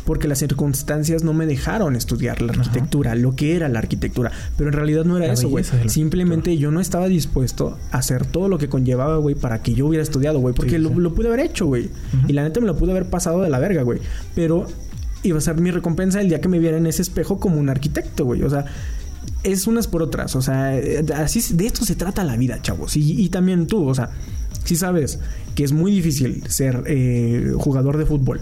porque 0.07 0.29
las 0.29 0.39
circunstancias 0.39 1.25
no 1.25 1.33
me 1.33 1.45
dejaron 1.45 1.97
estudiar 1.97 2.41
la 2.41 2.53
arquitectura, 2.53 3.13
lo 3.13 3.35
que 3.35 3.57
era 3.57 3.67
la 3.67 3.79
arquitectura. 3.79 4.31
Pero 4.57 4.69
en 4.69 4.73
realidad 4.73 5.03
no 5.03 5.17
era 5.17 5.27
La 5.27 5.33
eso, 5.33 5.49
güey. 5.49 5.65
Simplemente 5.87 6.57
yo 6.57 6.71
no 6.71 6.79
estaba 6.79 7.09
dispuesto 7.09 7.77
a 7.91 7.97
hacer 7.97 8.25
todo 8.25 8.47
lo 8.47 8.57
que 8.57 8.69
conllevaba, 8.69 9.17
güey, 9.17 9.35
para 9.35 9.61
que 9.61 9.73
yo 9.73 9.85
hubiera 9.85 10.01
estudiado, 10.01 10.39
güey. 10.39 10.55
Porque 10.55 10.71
Sí, 10.71 10.77
lo, 10.77 10.89
sí. 10.89 10.95
lo 10.95 11.13
pude 11.13 11.27
haber 11.27 11.41
hecho, 11.41 11.65
güey. 11.65 11.89
Y 12.25 12.31
la 12.31 12.43
neta 12.43 12.61
me 12.61 12.67
lo 12.67 12.77
pude 12.77 12.91
haber 12.91 13.09
pasado 13.09 13.41
de 13.41 13.49
la 13.49 13.59
verga, 13.59 13.83
güey. 13.83 13.99
Pero 14.33 14.65
iba 15.23 15.39
a 15.39 15.41
ser 15.41 15.59
mi 15.59 15.71
recompensa 15.71 16.21
el 16.21 16.29
día 16.29 16.39
que 16.39 16.47
me 16.47 16.59
viera 16.59 16.77
en 16.77 16.87
ese 16.87 17.01
espejo 17.01 17.37
como 17.37 17.59
un 17.59 17.67
arquitecto, 17.67 18.23
güey. 18.23 18.43
O 18.43 18.49
sea, 18.49 18.63
es 19.43 19.67
unas 19.67 19.87
por 19.87 20.01
otras. 20.03 20.37
O 20.37 20.41
sea, 20.41 20.71
así 21.15 21.43
de 21.53 21.65
esto 21.65 21.83
se 21.83 21.95
trata 21.95 22.23
la 22.23 22.37
vida, 22.37 22.61
chavos. 22.61 22.95
Y, 22.95 23.21
y 23.21 23.27
también 23.27 23.67
tú, 23.67 23.85
o 23.85 23.93
sea, 23.93 24.09
si 24.63 24.77
sabes 24.77 25.19
que 25.53 25.65
es 25.65 25.73
muy 25.73 25.91
difícil 25.91 26.43
ser 26.47 26.83
eh, 26.87 27.51
jugador 27.57 27.97
de 27.97 28.05
fútbol. 28.05 28.39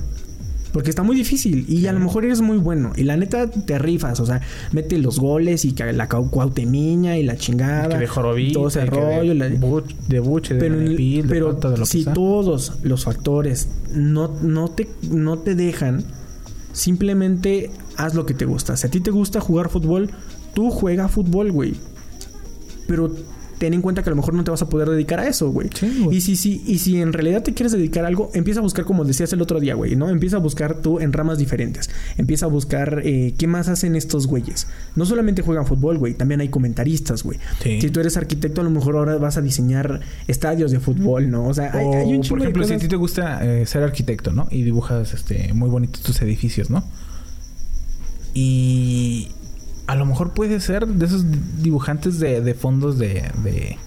Porque 0.76 0.89
está 0.89 1.03
muy 1.03 1.15
difícil 1.15 1.63
y 1.69 1.88
a 1.88 1.93
lo 1.93 2.01
mejor 2.01 2.26
eres 2.26 2.41
muy 2.41 2.57
bueno. 2.57 2.91
Y 2.97 3.03
la 3.03 3.15
neta 3.15 3.49
te 3.49 3.80
rifas, 3.80 4.19
o 4.19 4.26
sea, 4.26 4.41
mete 4.73 4.97
los 4.97 5.19
goles 5.19 5.63
y 5.63 5.71
que 5.71 5.93
la 5.93 6.09
cuautemiña 6.09 7.17
y 7.17 7.23
la 7.23 7.38
chingada. 7.38 7.88
Que 7.88 7.97
de 7.99 8.07
jorobita, 8.07 8.53
todo 8.55 8.67
ese 8.67 8.86
rollo. 8.86 9.30
de, 9.30 9.36
la- 9.36 9.49
buch- 9.51 9.95
de 10.09 10.19
buche, 10.19 10.55
de 10.55 10.59
pero, 10.59 10.76
de 10.78 11.26
pero 11.30 11.53
pata, 11.55 11.69
de 11.69 11.78
lo 11.78 11.84
que 11.86 11.89
si 11.89 12.03
todos 12.03 12.73
los 12.84 13.05
factores 13.05 13.69
no, 13.93 14.28
no, 14.41 14.67
te, 14.67 14.89
no 15.09 15.38
te 15.39 15.55
dejan, 15.55 16.03
simplemente 16.73 17.71
haz 17.95 18.13
lo 18.13 18.26
que 18.26 18.34
te 18.34 18.43
gusta. 18.43 18.76
Si 18.76 18.86
a 18.88 18.91
ti 18.91 18.99
te 18.99 19.11
gusta 19.11 19.39
jugar 19.39 19.69
fútbol, 19.69 20.09
tú 20.53 20.71
juega 20.71 21.07
fútbol, 21.07 21.53
güey. 21.53 21.76
Pero 22.86 23.15
ten 23.57 23.73
en 23.73 23.81
cuenta 23.81 24.03
que 24.03 24.09
a 24.09 24.11
lo 24.11 24.15
mejor 24.17 24.33
no 24.33 24.43
te 24.43 24.51
vas 24.51 24.61
a 24.61 24.69
poder 24.69 24.89
dedicar 24.89 25.19
a 25.19 25.27
eso, 25.27 25.49
güey. 25.51 25.69
Sí, 25.73 26.07
y 26.11 26.21
si, 26.21 26.35
si, 26.35 26.63
y 26.65 26.79
si 26.79 27.01
en 27.01 27.13
realidad 27.13 27.43
te 27.43 27.53
quieres 27.53 27.71
dedicar 27.71 28.03
a 28.05 28.07
algo, 28.07 28.29
empieza 28.33 28.59
a 28.59 28.63
buscar, 28.63 28.85
como 28.85 29.05
decías 29.05 29.31
el 29.33 29.41
otro 29.41 29.59
día, 29.59 29.75
güey, 29.75 29.95
¿no? 29.95 30.09
Empieza 30.09 30.37
a 30.37 30.39
buscar 30.39 30.75
tú 30.81 30.99
en 30.99 31.13
ramas 31.13 31.37
diferentes. 31.37 31.89
Empieza 32.17 32.45
a 32.45 32.49
buscar 32.49 33.01
eh, 33.03 33.33
qué 33.37 33.47
más 33.47 33.67
hacen 33.67 33.95
estos 33.95 34.27
güeyes. 34.27 34.67
No 34.95 35.05
solamente 35.05 35.41
juegan 35.41 35.65
fútbol, 35.65 35.97
güey, 35.97 36.13
también 36.13 36.41
hay 36.41 36.49
comentaristas, 36.49 37.23
güey. 37.23 37.39
Sí. 37.63 37.79
Si 37.81 37.89
tú 37.89 37.99
eres 37.99 38.17
arquitecto, 38.17 38.61
a 38.61 38.63
lo 38.63 38.69
mejor 38.69 38.95
ahora 38.97 39.15
vas 39.17 39.37
a 39.37 39.41
diseñar 39.41 40.01
estadios 40.27 40.71
de 40.71 40.79
fútbol, 40.79 41.29
¿no? 41.31 41.47
O 41.47 41.53
sea, 41.53 41.71
hay, 41.73 41.85
O, 41.85 41.93
hay 41.93 42.07
un 42.13 42.17
por 42.17 42.23
chingo 42.25 42.35
de 42.37 42.41
ejemplo, 42.43 42.63
si 42.63 42.73
a 42.73 42.75
cosas- 42.75 42.81
ti 42.81 42.87
te 42.89 42.95
gusta 42.95 43.45
eh, 43.45 43.65
ser 43.65 43.83
arquitecto, 43.83 44.31
¿no? 44.31 44.47
Y 44.51 44.63
dibujas 44.63 45.13
este 45.13 45.53
muy 45.53 45.69
bonitos 45.69 46.01
tus 46.01 46.21
edificios, 46.21 46.69
¿no? 46.69 46.83
Y 48.33 49.29
a 49.88 49.95
lo 49.95 50.05
mejor 50.05 50.31
puede 50.33 50.59
ser 50.59 50.88
de 50.88 51.05
esos 51.05 51.25
dibujantes 51.61 52.19
de, 52.19 52.41
de 52.41 52.53
fondos 52.53 52.97
de, 52.97 53.29
de, 53.43 53.77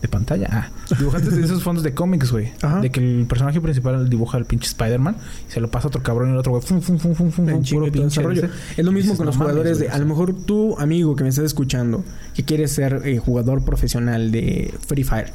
de 0.00 0.08
pantalla. 0.08 0.48
Ah, 0.50 0.68
dibujantes 0.98 1.36
de 1.36 1.44
esos 1.44 1.62
fondos 1.62 1.82
de 1.84 1.92
cómics, 1.94 2.30
güey. 2.32 2.52
De 2.80 2.90
que 2.90 3.00
el 3.00 3.26
personaje 3.26 3.60
principal 3.60 4.08
dibuja 4.08 4.38
al 4.38 4.46
pinche 4.46 4.66
Spider-Man 4.68 5.16
y 5.48 5.52
se 5.52 5.60
lo 5.60 5.70
pasa 5.70 5.86
a 5.86 5.88
otro 5.88 6.02
cabrón 6.02 6.30
y 6.30 6.32
el 6.32 6.38
otro 6.38 6.52
güey. 6.52 6.62
Fum, 6.62 6.80
fum, 6.80 6.98
fum, 6.98 7.14
fum, 7.14 7.30
fum, 7.30 7.48
en 7.48 7.54
fum, 7.56 7.62
chinga 7.64 7.80
puro 7.82 7.92
pinche 7.92 8.22
rollo. 8.22 8.48
Es 8.76 8.84
lo 8.84 8.92
mismo 8.92 9.12
dices, 9.12 9.16
con 9.18 9.26
los 9.26 9.36
"No 9.36 9.40
mames, 9.44 9.52
jugadores 9.54 9.78
de... 9.78 9.88
A 9.90 9.98
lo 9.98 10.06
mejor 10.06 10.34
tu 10.34 10.78
amigo 10.78 11.14
que 11.16 11.24
me 11.24 11.28
estás 11.30 11.44
escuchando, 11.44 12.04
que 12.34 12.44
quiere 12.44 12.66
ser 12.68 13.02
eh, 13.04 13.18
jugador 13.18 13.64
profesional 13.64 14.30
de 14.32 14.72
Free 14.86 15.04
Fire, 15.04 15.32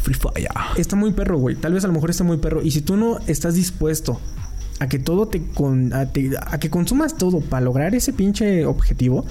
Free 0.00 0.14
Fire. 0.14 0.48
está 0.76 0.96
muy 0.96 1.12
perro, 1.12 1.38
güey. 1.38 1.54
Tal 1.56 1.72
vez 1.74 1.84
a 1.84 1.86
lo 1.86 1.92
mejor 1.92 2.10
está 2.10 2.24
muy 2.24 2.38
perro. 2.38 2.62
Y 2.62 2.70
si 2.70 2.80
tú 2.82 2.96
no 2.96 3.18
estás 3.26 3.54
dispuesto 3.54 4.20
a 4.84 4.88
que 4.88 4.98
todo 4.98 5.26
te, 5.28 5.42
con, 5.42 5.92
a, 5.92 6.06
te- 6.12 6.30
a 6.40 6.58
que 6.58 6.70
consumas 6.70 7.16
todo 7.16 7.40
para 7.40 7.64
lograr 7.64 7.94
ese 7.94 8.12
pinche 8.12 8.64
objetivo, 8.66 9.24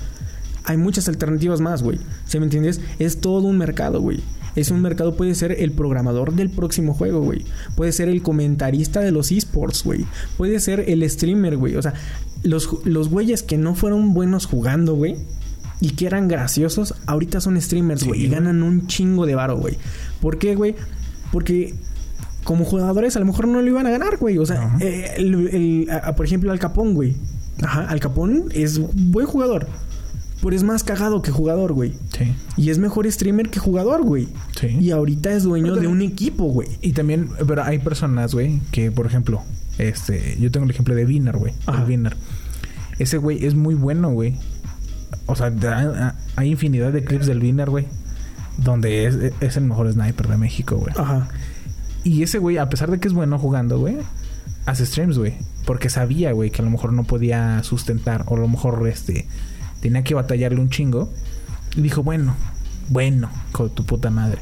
hay 0.65 0.77
muchas 0.77 1.07
alternativas 1.07 1.59
más, 1.61 1.83
güey. 1.83 1.99
¿Sí 2.25 2.39
me 2.39 2.45
entiendes? 2.45 2.81
Es 2.99 3.19
todo 3.21 3.47
un 3.47 3.57
mercado, 3.57 4.01
güey. 4.01 4.21
Es 4.55 4.69
un 4.69 4.81
mercado, 4.81 5.15
puede 5.17 5.33
ser 5.33 5.51
el 5.51 5.71
programador 5.71 6.33
del 6.35 6.49
próximo 6.51 6.93
juego, 6.93 7.21
güey. 7.21 7.43
Puede 7.75 7.91
ser 7.91 8.07
el 8.07 8.21
comentarista 8.21 8.99
de 8.99 9.11
los 9.11 9.31
esports, 9.31 9.83
güey. 9.83 10.05
Puede 10.37 10.59
ser 10.59 10.81
el 10.87 11.09
streamer, 11.09 11.57
güey. 11.57 11.75
O 11.75 11.81
sea, 11.81 11.93
los, 12.43 12.69
los 12.85 13.09
güeyes 13.09 13.41
que 13.41 13.57
no 13.57 13.73
fueron 13.73 14.13
buenos 14.13 14.45
jugando, 14.45 14.93
güey. 14.95 15.15
Y 15.81 15.89
que 15.91 16.05
eran 16.05 16.27
graciosos, 16.27 16.93
ahorita 17.07 17.41
son 17.41 17.59
streamers, 17.59 18.03
güey. 18.05 18.25
y 18.25 18.29
ganan 18.29 18.63
un 18.63 18.85
chingo 18.87 19.25
de 19.25 19.35
varo, 19.35 19.57
güey. 19.57 19.77
¿Por 20.21 20.37
qué, 20.37 20.55
güey? 20.55 20.75
Porque 21.31 21.73
como 22.43 22.65
jugadores 22.65 23.15
a 23.15 23.19
lo 23.19 23.25
mejor 23.25 23.47
no 23.47 23.61
lo 23.61 23.67
iban 23.67 23.87
a 23.87 23.89
ganar, 23.91 24.17
güey. 24.17 24.37
O 24.37 24.45
sea, 24.45 24.75
eh, 24.79 25.13
el- 25.17 25.47
el- 25.49 25.87
a- 25.91 26.15
por 26.15 26.25
ejemplo, 26.25 26.51
Al 26.51 26.59
Capón, 26.59 26.93
güey. 26.93 27.15
Ajá, 27.61 27.81
Al 27.87 27.99
Capón 27.99 28.45
es 28.53 28.79
buen 29.11 29.25
jugador. 29.27 29.67
Pero 30.41 30.55
es 30.57 30.63
más 30.63 30.83
cagado 30.83 31.21
que 31.21 31.31
jugador, 31.31 31.71
güey. 31.71 31.93
Sí. 32.17 32.33
Y 32.57 32.69
es 32.69 32.77
mejor 32.77 33.09
streamer 33.09 33.49
que 33.49 33.59
jugador, 33.61 34.03
güey. 34.03 34.27
Sí. 34.59 34.67
Y 34.79 34.91
ahorita 34.91 35.31
es 35.31 35.43
dueño 35.43 35.75
de 35.75 35.87
un 35.87 36.01
equipo, 36.01 36.43
güey. 36.45 36.67
Y 36.81 36.91
también, 36.91 37.29
pero 37.47 37.63
hay 37.63 37.79
personas, 37.79 38.33
güey, 38.33 38.59
que 38.71 38.91
por 38.91 39.05
ejemplo, 39.05 39.41
este, 39.77 40.35
yo 40.41 40.51
tengo 40.51 40.65
el 40.65 40.71
ejemplo 40.71 40.95
de 40.95 41.05
Viner, 41.05 41.37
güey. 41.37 41.53
Viner. 41.87 42.17
Ese 42.99 43.17
güey 43.19 43.45
es 43.45 43.55
muy 43.55 43.73
bueno, 43.75 44.11
güey. 44.11 44.35
O 45.27 45.35
sea, 45.37 45.49
da- 45.49 46.15
hay 46.35 46.49
infinidad 46.51 46.91
de 46.91 47.05
clips 47.05 47.25
del 47.25 47.39
Viner, 47.39 47.69
güey. 47.69 47.85
Donde 48.57 49.05
es, 49.05 49.17
es 49.39 49.55
el 49.57 49.63
mejor 49.63 49.91
sniper 49.93 50.27
de 50.27 50.37
México, 50.37 50.75
güey. 50.75 50.93
Ajá. 50.97 51.29
Y 52.03 52.23
ese 52.23 52.39
güey, 52.39 52.57
a 52.57 52.69
pesar 52.69 52.91
de 52.91 52.99
que 52.99 53.07
es 53.07 53.13
bueno 53.13 53.39
jugando, 53.39 53.79
güey, 53.79 53.97
hace 54.65 54.85
streams, 54.85 55.17
güey. 55.17 55.35
Porque 55.65 55.89
sabía, 55.89 56.31
güey, 56.33 56.51
que 56.51 56.61
a 56.61 56.65
lo 56.65 56.71
mejor 56.71 56.93
no 56.93 57.03
podía 57.03 57.63
sustentar. 57.63 58.25
O 58.27 58.35
a 58.35 58.39
lo 58.39 58.47
mejor, 58.47 58.85
este, 58.87 59.27
tenía 59.79 60.03
que 60.03 60.13
batallarle 60.13 60.59
un 60.59 60.69
chingo. 60.69 61.09
Y 61.75 61.81
dijo, 61.81 62.03
bueno, 62.03 62.35
bueno, 62.89 63.29
con 63.51 63.69
tu 63.69 63.85
puta 63.85 64.09
madre. 64.09 64.39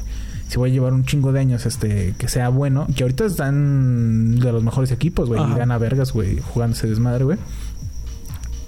Si 0.48 0.58
voy 0.58 0.70
a 0.70 0.72
llevar 0.72 0.92
un 0.92 1.04
chingo 1.04 1.32
de 1.32 1.40
años, 1.40 1.64
este, 1.64 2.14
que 2.18 2.28
sea 2.28 2.48
bueno. 2.48 2.86
Que 2.94 3.04
ahorita 3.04 3.24
están 3.24 4.36
de 4.38 4.52
los 4.52 4.62
mejores 4.62 4.90
equipos, 4.90 5.28
güey. 5.28 5.40
Y 5.40 5.54
gana 5.54 5.78
vergas, 5.78 6.12
güey, 6.12 6.40
jugando 6.40 6.76
ese 6.76 6.88
desmadre, 6.88 7.24
güey. 7.24 7.38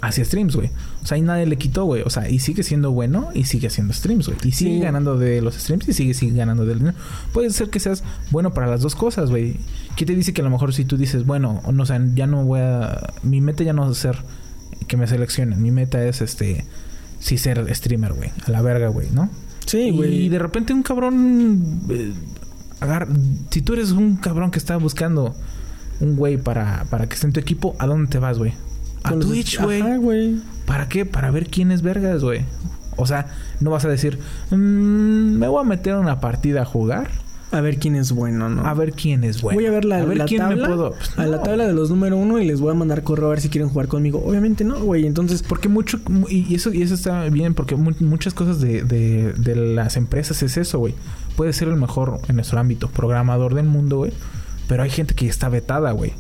Hacía 0.01 0.25
streams, 0.25 0.57
güey. 0.57 0.71
O 1.05 1.07
sea, 1.07 1.17
ahí 1.17 1.23
nadie 1.23 1.45
le 1.45 1.57
quitó, 1.59 1.85
güey. 1.85 2.01
O 2.03 2.09
sea, 2.11 2.31
y 2.31 2.39
sigue 2.39 2.63
siendo 2.63 2.91
bueno 2.91 3.29
y 3.35 3.45
sigue 3.45 3.67
haciendo 3.67 3.93
streams, 3.93 4.27
güey. 4.27 4.39
Y 4.43 4.53
sigue 4.53 4.77
Sí. 4.77 4.81
ganando 4.81 5.19
de 5.19 5.43
los 5.43 5.55
streams 5.55 5.87
y 5.87 5.93
sigue, 5.93 6.15
sigue 6.15 6.35
ganando 6.37 6.65
del 6.65 6.79
dinero. 6.79 6.97
Puede 7.35 7.51
ser 7.51 7.69
que 7.69 7.79
seas 7.79 8.03
bueno 8.31 8.55
para 8.55 8.67
las 8.67 8.81
dos 8.81 8.95
cosas, 8.97 9.29
güey. 9.29 9.59
¿Qué 9.97 10.07
te 10.07 10.15
dice 10.17 10.33
que 10.33 10.41
a 10.41 10.45
lo 10.45 10.51
mejor 10.51 10.73
si 10.73 10.87
tú 10.87 10.97
dices, 10.97 11.27
bueno, 11.27 11.61
o 11.65 11.73
no, 11.73 11.83
o 11.83 11.87
sea, 11.87 12.01
ya 12.15 12.27
no 12.27 12.45
voy 12.47 12.61
a... 12.61 13.13
Mi 13.23 13.43
meta 13.43 13.63
ya 13.65 13.75
no 13.75 13.91
es 13.91 13.99
ser 13.99 14.17
que 14.89 14.97
me 14.97 15.07
seleccionen. 15.07 15.61
Mi 15.63 15.71
meta 15.71 16.03
es, 16.07 16.23
este... 16.23 16.65
Sí 17.21 17.37
ser 17.39 17.75
streamer, 17.75 18.15
güey. 18.15 18.31
A 18.47 18.51
la 18.51 18.61
verga, 18.63 18.89
güey, 18.89 19.09
¿no? 19.13 19.29
Sí, 19.67 19.91
güey. 19.91 20.25
Y 20.25 20.29
de 20.31 20.39
repente 20.39 20.73
un 20.73 20.83
cabrón... 20.83 21.83
eh, 21.91 22.13
agar- 22.81 23.09
Si 23.51 23.61
tú 23.63 23.75
eres 23.75 23.91
un 23.93 24.17
cabrón 24.17 24.51
que 24.51 24.59
está 24.59 24.77
buscando 24.79 25.35
un 26.01 26.17
güey 26.17 26.39
para, 26.39 26.85
para 26.91 27.07
que 27.09 27.15
esté 27.15 27.27
en 27.27 27.33
tu 27.35 27.41
equipo, 27.41 27.77
¿a 27.79 27.87
dónde 27.87 28.11
te 28.11 28.19
vas, 28.19 28.39
güey? 28.39 28.53
A 29.05 29.13
los- 29.15 29.27
Twitch, 29.27 29.61
güey. 29.61 30.37
¿Para 30.67 30.89
qué? 30.89 31.05
Para 31.07 31.31
ver 31.31 31.47
quién 31.49 31.71
es 31.71 31.83
vergas, 31.83 32.23
güey. 32.23 32.41
O 32.97 33.07
sea, 33.07 33.27
no 33.61 33.71
vas 33.71 33.85
a 33.85 33.89
decir, 33.89 34.19
"Mm, 34.51 35.37
me 35.39 35.49
voy 35.49 35.61
a 35.61 35.65
meter 35.69 35.95
a 35.95 36.01
una 36.01 36.21
partida 36.21 36.63
a 36.63 36.65
jugar. 36.65 37.11
A 37.53 37.61
ver 37.61 37.79
quién 37.79 37.95
es 37.95 38.11
bueno, 38.11 38.49
¿no? 38.49 38.67
A 38.67 38.75
ver 38.75 38.93
quién 38.93 39.23
es 39.23 39.41
bueno. 39.41 39.57
Voy 39.61 39.67
a 39.67 39.71
ver 39.71 39.85
la, 39.85 40.03
la 40.03 40.25
quién 40.25 40.41
tabla. 40.41 40.57
me 40.57 40.67
puedo. 40.67 40.95
A 41.17 41.25
la 41.27 41.41
tabla 41.43 41.67
de 41.69 41.73
los 41.73 41.89
número 41.91 42.17
uno 42.17 42.41
y 42.41 42.47
les 42.47 42.61
voy 42.61 42.73
a 42.73 42.75
mandar 42.75 43.05
correo 43.05 43.27
a 43.27 43.31
ver 43.31 43.41
si 43.41 43.49
quieren 43.49 43.69
jugar 43.71 43.87
conmigo. 43.87 44.25
Obviamente 44.27 44.65
no, 44.65 44.81
güey. 44.81 45.07
Entonces, 45.07 45.43
Porque 45.45 45.69
mucho, 45.69 46.01
y 46.29 46.47
y 46.53 46.55
eso, 46.57 46.73
y 46.73 46.83
eso 46.83 46.95
está 46.95 47.23
bien, 47.29 47.55
porque 47.55 47.77
mu- 47.77 47.93
muchas 48.01 48.35
cosas 48.35 48.61
de, 48.61 48.83
de, 48.83 49.33
de 49.35 49.55
las 49.55 49.97
empresas 49.97 50.43
es 50.43 50.57
eso, 50.57 50.81
güey. 50.81 50.95
Puede 51.37 51.53
ser 51.53 51.69
el 51.69 51.77
mejor 51.77 52.19
en 52.29 52.37
nuestro 52.37 52.59
ámbito, 52.59 52.89
programador 52.89 53.55
del 53.55 53.67
mundo, 53.67 53.99
güey. 53.99 54.13
Pero 54.67 54.83
hay 54.83 54.91
gente 54.91 55.15
que 55.15 55.29
está 55.29 55.49
vetada, 55.49 55.93
güey. 55.93 56.13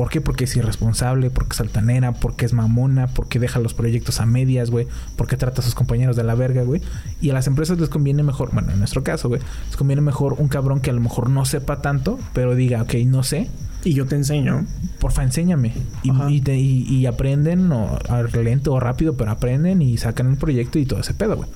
¿Por 0.00 0.08
qué? 0.08 0.22
Porque 0.22 0.44
es 0.44 0.56
irresponsable, 0.56 1.28
porque 1.28 1.52
es 1.52 1.60
altanera, 1.60 2.12
porque 2.12 2.46
es 2.46 2.54
mamona, 2.54 3.08
porque 3.08 3.38
deja 3.38 3.58
los 3.60 3.74
proyectos 3.74 4.18
a 4.22 4.24
medias, 4.24 4.70
güey, 4.70 4.86
porque 5.16 5.36
trata 5.36 5.60
a 5.60 5.62
sus 5.62 5.74
compañeros 5.74 6.16
de 6.16 6.24
la 6.24 6.34
verga, 6.34 6.62
güey. 6.62 6.80
Y 7.20 7.28
a 7.28 7.34
las 7.34 7.46
empresas 7.46 7.78
les 7.78 7.90
conviene 7.90 8.22
mejor, 8.22 8.48
bueno, 8.54 8.72
en 8.72 8.78
nuestro 8.78 9.04
caso, 9.04 9.28
güey, 9.28 9.42
les 9.66 9.76
conviene 9.76 10.00
mejor 10.00 10.36
un 10.38 10.48
cabrón 10.48 10.80
que 10.80 10.88
a 10.88 10.94
lo 10.94 11.02
mejor 11.02 11.28
no 11.28 11.44
sepa 11.44 11.82
tanto, 11.82 12.18
pero 12.32 12.54
diga, 12.54 12.80
ok, 12.80 12.94
no 13.04 13.22
sé, 13.22 13.50
Y 13.84 13.92
yo 13.92 14.06
te 14.06 14.16
enseño. 14.16 14.64
porfa, 15.00 15.22
enséñame. 15.22 15.74
Y, 16.02 16.12
y, 16.32 16.40
te- 16.40 16.56
y- 16.56 16.82
y 16.88 17.04
aprenden, 17.04 17.70
o 17.70 17.98
lento 18.42 18.72
o 18.72 18.80
rápido, 18.80 19.18
pero 19.18 19.32
aprenden 19.32 19.82
y 19.82 19.98
sacan 19.98 20.30
el 20.30 20.36
proyecto 20.38 20.78
y 20.78 20.86
todo 20.86 21.00
ese 21.00 21.12
pedo, 21.12 21.36
güey. 21.36 21.50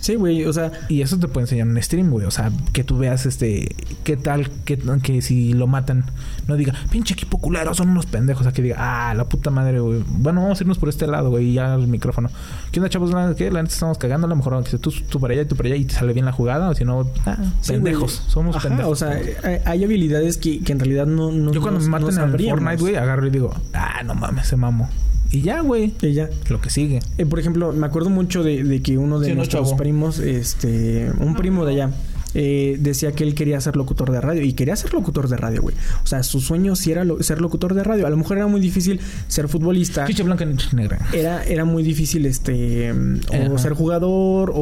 Sí, 0.00 0.14
güey, 0.14 0.44
o 0.44 0.52
sea, 0.52 0.70
Y 0.88 1.02
eso 1.02 1.18
te 1.18 1.28
puede 1.28 1.44
enseñar 1.44 1.66
en 1.66 1.82
stream, 1.82 2.10
güey. 2.10 2.26
O 2.26 2.30
sea, 2.30 2.52
que 2.72 2.84
tú 2.84 2.98
veas 2.98 3.26
este. 3.26 3.74
¿Qué 4.04 4.16
tal? 4.16 4.50
Que, 4.64 4.78
que 5.02 5.22
si 5.22 5.52
lo 5.52 5.66
matan, 5.66 6.04
no 6.46 6.56
diga, 6.56 6.74
pinche 6.90 7.14
equipo 7.14 7.38
culero, 7.38 7.74
son 7.74 7.88
unos 7.88 8.06
pendejos. 8.06 8.42
O 8.42 8.44
sea, 8.44 8.52
que 8.52 8.62
diga, 8.62 8.76
ah, 8.78 9.14
la 9.14 9.24
puta 9.24 9.50
madre, 9.50 9.80
güey. 9.80 10.04
Bueno, 10.06 10.42
vamos 10.42 10.60
a 10.60 10.62
irnos 10.62 10.78
por 10.78 10.88
este 10.88 11.06
lado, 11.06 11.30
güey. 11.30 11.50
Y 11.50 11.54
ya 11.54 11.74
el 11.74 11.88
micrófono. 11.88 12.30
¿Qué 12.70 12.80
onda, 12.80 12.88
chavos? 12.88 13.10
¿Qué? 13.36 13.50
La 13.50 13.62
neta 13.62 13.74
estamos 13.74 13.98
cagando. 13.98 14.26
A 14.26 14.30
lo 14.30 14.36
mejor 14.36 14.62
tú, 14.64 14.92
tú 15.08 15.20
para 15.20 15.32
allá 15.34 15.42
y 15.42 15.46
tú 15.46 15.56
para 15.56 15.68
allá 15.68 15.76
y 15.76 15.84
te 15.84 15.94
sale 15.94 16.12
bien 16.12 16.24
la 16.26 16.32
jugada. 16.32 16.68
O 16.68 16.74
si 16.74 16.84
no, 16.84 17.10
ah, 17.26 17.36
sí, 17.60 17.72
pendejos. 17.72 18.22
Somos 18.28 18.56
Ajá, 18.56 18.68
pendejos. 18.68 18.92
O 18.92 18.96
sea, 18.96 19.20
hay, 19.42 19.58
hay 19.64 19.84
habilidades 19.84 20.36
que, 20.36 20.60
que 20.60 20.72
en 20.72 20.78
realidad 20.78 21.06
no. 21.06 21.32
no 21.32 21.52
yo 21.52 21.60
cuando 21.60 21.80
me 21.80 21.88
maten 21.88 22.14
no 22.14 22.24
en 22.24 22.34
el. 22.34 22.50
Fortnite, 22.50 22.76
güey, 22.76 22.96
agarro 22.96 23.26
y 23.26 23.30
digo, 23.30 23.54
ah, 23.72 24.02
no 24.04 24.14
mames, 24.14 24.46
se 24.46 24.56
mamo. 24.56 24.88
Y 25.36 25.42
ya, 25.42 25.60
güey. 25.60 25.92
Y 26.02 26.12
ya. 26.12 26.30
Lo 26.48 26.60
que 26.60 26.70
sigue. 26.70 27.00
Eh, 27.18 27.26
por 27.26 27.38
ejemplo, 27.38 27.72
me 27.72 27.86
acuerdo 27.86 28.10
mucho 28.10 28.42
de, 28.42 28.64
de 28.64 28.80
que 28.82 28.96
uno 28.98 29.18
de 29.20 29.28
Sí, 29.28 29.34
nuestros 29.34 29.74
primos, 29.74 30.18
este, 30.18 31.10
un 31.18 31.34
primo 31.34 31.64
de 31.66 31.72
allá, 31.74 31.90
eh, 32.34 32.76
decía 32.80 33.12
que 33.12 33.24
él 33.24 33.34
quería 33.34 33.58
ser 33.60 33.76
locutor 33.76 34.10
de 34.12 34.20
radio 34.20 34.42
y 34.42 34.52
quería 34.52 34.76
ser 34.76 34.92
locutor 34.92 35.28
de 35.28 35.36
radio, 35.38 35.62
güey. 35.62 35.74
O 36.04 36.06
sea, 36.06 36.22
su 36.22 36.40
sueño 36.40 36.76
sí 36.76 36.90
era 36.92 37.04
lo- 37.04 37.22
ser 37.22 37.40
locutor 37.40 37.72
de 37.74 37.82
radio. 37.82 38.06
A 38.06 38.10
lo 38.10 38.16
mejor 38.16 38.36
era 38.36 38.46
muy 38.46 38.60
difícil 38.60 39.00
ser 39.28 39.48
futbolista. 39.48 40.06
Chicha 40.06 40.22
blanca 40.22 40.44
y 40.44 40.76
negra. 40.76 40.98
Era, 41.14 41.44
era 41.44 41.64
muy 41.64 41.82
difícil 41.82 42.26
este 42.26 42.92
o 42.92 42.96
Ajá. 43.34 43.58
ser 43.58 43.72
jugador 43.72 44.50
o, 44.50 44.54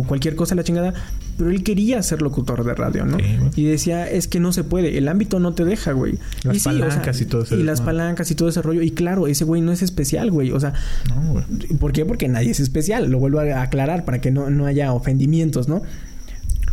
o 0.00 0.04
cualquier 0.06 0.34
cosa 0.34 0.54
la 0.54 0.64
chingada. 0.64 0.92
Pero 1.36 1.50
él 1.50 1.62
quería 1.62 2.02
ser 2.02 2.22
locutor 2.22 2.64
de 2.64 2.74
radio, 2.74 3.04
¿no? 3.04 3.18
Sí, 3.18 3.38
y 3.56 3.64
decía, 3.64 4.08
es 4.08 4.28
que 4.28 4.40
no 4.40 4.52
se 4.52 4.64
puede, 4.64 4.96
el 4.98 5.08
ámbito 5.08 5.40
no 5.40 5.52
te 5.52 5.64
deja, 5.64 5.92
güey. 5.92 6.18
Las 6.44 6.56
Y 6.56 6.60
sí, 6.60 6.68
o 6.68 6.72
sea, 6.72 6.80
palancas 6.88 7.20
y 7.20 7.26
todo 7.26 7.42
ese 7.42 7.56
Y 7.56 7.62
las 7.62 7.80
palancas 7.80 8.30
y 8.30 8.34
todo 8.34 8.48
ese 8.48 8.62
rollo. 8.62 8.82
Y 8.82 8.92
claro, 8.92 9.26
ese 9.26 9.44
güey 9.44 9.60
no 9.60 9.72
es 9.72 9.82
especial, 9.82 10.30
güey. 10.30 10.52
O 10.52 10.60
sea, 10.60 10.74
No, 11.08 11.32
güey. 11.32 11.44
¿Por 11.78 11.92
qué? 11.92 12.04
Porque 12.04 12.28
nadie 12.28 12.50
es 12.50 12.60
especial. 12.60 13.10
Lo 13.10 13.18
vuelvo 13.18 13.40
a 13.40 13.62
aclarar 13.62 14.04
para 14.04 14.20
que 14.20 14.30
no, 14.30 14.50
no 14.50 14.66
haya 14.66 14.92
ofendimientos, 14.92 15.68
¿no? 15.68 15.82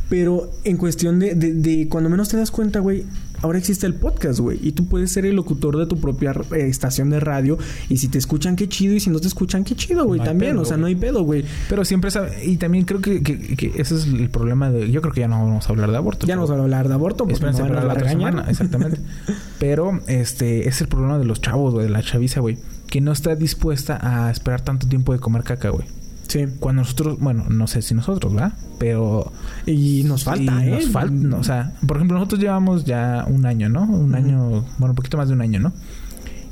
Pero 0.10 0.52
en 0.66 0.78
cuestión 0.78 1.20
de, 1.20 1.36
de, 1.36 1.54
de 1.54 1.88
cuando 1.88 2.10
menos 2.10 2.28
te 2.30 2.38
das 2.38 2.52
cuenta, 2.52 2.80
güey, 2.80 3.06
ahora 3.42 3.58
existe 3.58 3.86
el 3.88 3.96
podcast, 3.96 4.40
güey. 4.40 4.60
Y 4.62 4.72
tú 4.72 4.86
puedes 4.86 5.12
ser 5.12 5.26
el 5.26 5.36
locutor 5.36 5.78
de 5.78 5.86
tu 5.86 6.00
propia 6.00 6.32
eh, 6.32 6.68
estación 6.68 7.10
de 7.10 7.20
radio. 7.20 7.58
Y 7.90 7.98
si 7.98 8.08
te 8.08 8.18
escuchan, 8.18 8.56
qué 8.56 8.68
chido. 8.68 8.96
Y 8.96 9.00
si 9.00 9.10
no 9.10 9.20
te 9.20 9.28
escuchan, 9.28 9.64
qué 9.64 9.76
chido, 9.76 10.06
güey. 10.06 10.20
No 10.20 10.26
También, 10.26 10.54
pedo, 10.54 10.62
o 10.62 10.66
sea, 10.66 10.78
no 10.78 10.88
hay 10.88 10.96
pedo, 10.96 11.24
güey. 11.24 11.44
Pero 11.70 11.86
siempre 11.86 12.12
sabe. 12.12 12.46
Y 12.46 12.58
también 12.58 12.86
creo 12.86 13.02
que, 13.02 13.22
que, 13.22 13.56
que 13.56 13.72
ese 13.76 13.96
es 13.96 14.06
el 14.06 14.30
problema 14.30 14.70
de. 14.70 14.92
Yo 14.92 15.02
creo 15.02 15.14
que 15.14 15.22
ya 15.22 15.28
no 15.28 15.40
vamos 15.40 15.68
a 15.68 15.70
hablar 15.70 15.92
de 15.92 15.98
aborto. 15.98 16.28
Ya 16.28 16.36
no 16.36 16.42
vamos 16.42 16.58
a 16.58 16.64
hablar 16.64 16.88
de 16.88 16.94
aborto 16.94 17.26
porque 17.28 17.46
nos 17.46 17.60
van 17.60 17.76
a 17.76 17.84
la 17.84 17.94
otra 17.94 18.10
semana, 18.10 18.46
exactamente. 18.50 19.00
Pero 19.60 20.00
este 20.08 20.68
es 20.68 20.82
el 20.82 20.88
problema 20.88 21.18
de 21.18 21.26
los 21.26 21.42
chavos, 21.42 21.74
güey, 21.74 21.86
de 21.86 21.92
la 21.92 22.02
chaviza, 22.02 22.40
güey, 22.40 22.58
que 22.88 23.02
no 23.02 23.12
está 23.12 23.36
dispuesta 23.36 24.00
a 24.02 24.32
esperar 24.32 24.62
tanto 24.62 24.88
tiempo 24.88 25.14
de 25.14 25.20
comer 25.20 25.44
caca, 25.44 25.70
güey. 25.70 25.86
Sí. 26.32 26.46
Cuando 26.62 26.84
nosotros, 26.84 27.20
bueno, 27.20 27.48
no 27.50 27.68
sé 27.68 27.82
si 27.82 27.94
nosotros, 27.94 28.34
¿verdad? 28.34 28.54
Pero 28.80 29.34
Y 29.66 30.04
nos 30.06 30.24
falta, 30.24 30.66
¿eh? 30.66 30.70
Nos 30.70 30.88
falta, 30.88 31.14
no, 31.14 31.38
o 31.38 31.44
sea, 31.44 31.74
por 31.86 31.98
ejemplo, 31.98 32.18
nosotros 32.18 32.40
llevamos 32.40 32.86
ya 32.86 33.26
un 33.28 33.46
año, 33.46 33.68
¿no? 33.68 33.84
Un 33.84 34.16
año, 34.16 34.66
bueno, 34.78 34.92
un 34.92 34.96
poquito 34.96 35.18
más 35.18 35.28
de 35.28 35.34
un 35.34 35.42
año, 35.42 35.60
¿no? 35.60 35.74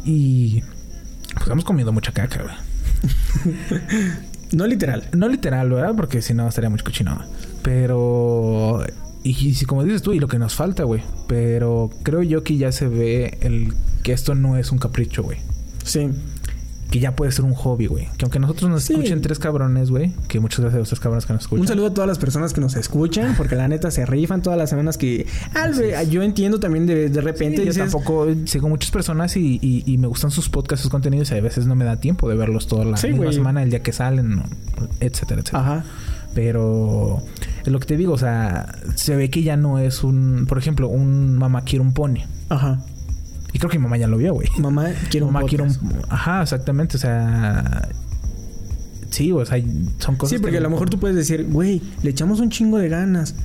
Y 0.04 0.64
pues 1.36 1.48
hemos 1.48 1.64
comido 1.64 1.94
mucha 1.94 2.12
caca, 2.12 2.44
güey. 2.44 2.56
No 4.52 4.66
literal. 4.66 5.08
No 5.16 5.30
literal, 5.30 5.70
¿verdad? 5.70 5.94
Porque 5.96 6.24
si 6.24 6.34
no 6.34 6.48
estaría 6.48 6.72
muy 6.72 6.80
cochino. 6.80 7.20
Pero. 7.62 8.84
Y, 9.24 9.30
y 9.30 9.54
si 9.54 9.66
como 9.66 9.84
dices 9.84 10.02
tú, 10.02 10.12
y 10.12 10.20
lo 10.20 10.28
que 10.28 10.40
nos 10.40 10.56
falta, 10.56 10.86
güey. 10.86 11.04
Pero 11.28 11.92
creo 12.02 12.24
yo 12.24 12.44
que 12.44 12.58
ya 12.58 12.72
se 12.72 12.88
ve 12.88 13.38
el 13.42 13.76
que 14.02 14.12
esto 14.12 14.34
no 14.34 14.58
es 14.58 14.72
un 14.72 14.80
capricho, 14.80 15.22
güey. 15.22 15.38
Sí. 15.84 16.10
Que 16.90 17.00
ya 17.00 17.16
puede 17.16 17.32
ser 17.32 17.46
un 17.46 17.54
hobby, 17.54 17.86
güey. 17.86 18.08
Que 18.18 18.26
aunque 18.26 18.40
nosotros 18.40 18.70
nos 18.70 18.84
Sí. 18.84 18.94
escuchen 18.94 19.22
tres 19.22 19.38
cabrones, 19.38 19.92
güey. 19.92 20.12
Que 20.28 20.40
muchas 20.40 20.62
gracias 20.62 20.76
a 20.78 20.80
los 20.80 20.90
tres 20.90 21.00
cabrones 21.00 21.26
que 21.28 21.34
nos 21.34 21.44
escuchan. 21.44 21.62
Un 21.62 21.68
saludo 21.68 21.86
a 21.88 21.94
todas 21.94 22.08
las 22.08 22.18
personas 22.18 22.52
que 22.54 22.62
nos 22.62 22.76
escuchan, 22.76 23.36
porque 23.38 23.56
la 23.56 23.68
neta 23.68 23.92
se 23.92 24.06
rifan 24.08 24.42
todas 24.42 24.58
las 24.58 24.72
semanas 24.72 24.98
que... 24.98 25.28
Ah, 25.54 25.68
güey, 25.76 26.10
yo 26.10 26.24
entiendo 26.24 26.60
también 26.60 26.88
de, 26.88 27.10
de 27.10 27.22
repente 27.22 27.58
Sí, 27.62 27.68
yo 27.68 27.74
tampoco 27.76 28.26
sigo 28.46 28.70
muchas 28.70 28.90
personas 28.90 29.38
y, 29.38 29.60
y- 29.62 29.84
y 29.86 29.98
me 30.00 30.08
gustan 30.08 30.32
sus 30.32 30.50
podcasts, 30.50 30.82
sus 30.82 30.90
contenidos 30.92 31.30
y 31.32 31.36
a 31.36 31.42
veces 31.42 31.68
no 31.68 31.76
me 31.76 31.86
da 31.86 31.98
tiempo 32.00 32.28
de 32.28 32.36
verlos 32.36 32.66
toda 32.68 32.86
la 32.86 32.98
Sí, 32.98 33.08
misma 33.10 33.26
güey. 33.26 33.36
semana, 33.36 33.62
el 33.62 33.70
día 33.70 33.84
que 33.84 33.94
salen, 33.94 34.42
etcétera, 35.00 35.42
etcétera. 35.42 35.60
Ajá. 35.60 35.86
Pero 36.34 37.22
es 37.66 37.68
lo 37.72 37.80
que 37.80 37.86
te 37.88 37.98
digo, 37.98 38.14
o 38.14 38.18
sea, 38.18 38.74
se 38.96 39.16
ve 39.16 39.30
que 39.30 39.44
ya 39.44 39.58
no 39.58 39.80
es 39.80 40.04
un, 40.04 40.46
por 40.48 40.58
ejemplo, 40.58 40.88
un 40.88 41.38
mamá 41.38 41.64
quiere 41.64 41.82
un 41.84 41.94
pony. 41.94 42.20
Ajá. 42.50 42.80
Y 43.54 43.60
creo 43.60 43.70
que 43.70 43.78
mi 43.80 43.84
mamá 43.84 43.98
ya 43.98 44.08
lo 44.08 44.18
vio, 44.18 44.34
güey. 44.34 44.48
Mamá 44.60 44.90
quiere 45.10 45.26
un 45.26 45.34
Mamá 45.34 45.46
un, 45.46 45.50
podcast. 45.50 45.82
ajá, 46.10 46.44
exactamente, 46.44 46.98
o 46.98 47.00
sea, 47.00 47.90
sí, 49.10 49.32
o 49.32 49.46
sea, 49.46 49.62
son 49.98 50.16
cosas 50.16 50.30
Sí, 50.30 50.38
porque 50.40 50.52
que 50.54 50.58
a 50.58 50.62
lo 50.62 50.70
mejor 50.70 50.90
tú 50.90 51.00
puedes 51.00 51.18
decir, 51.18 51.48
güey, 51.50 51.82
le 52.04 52.12
echamos 52.12 52.40
un 52.40 52.50
chingo 52.50 52.78
de 52.78 52.90
ganas. 52.90 53.36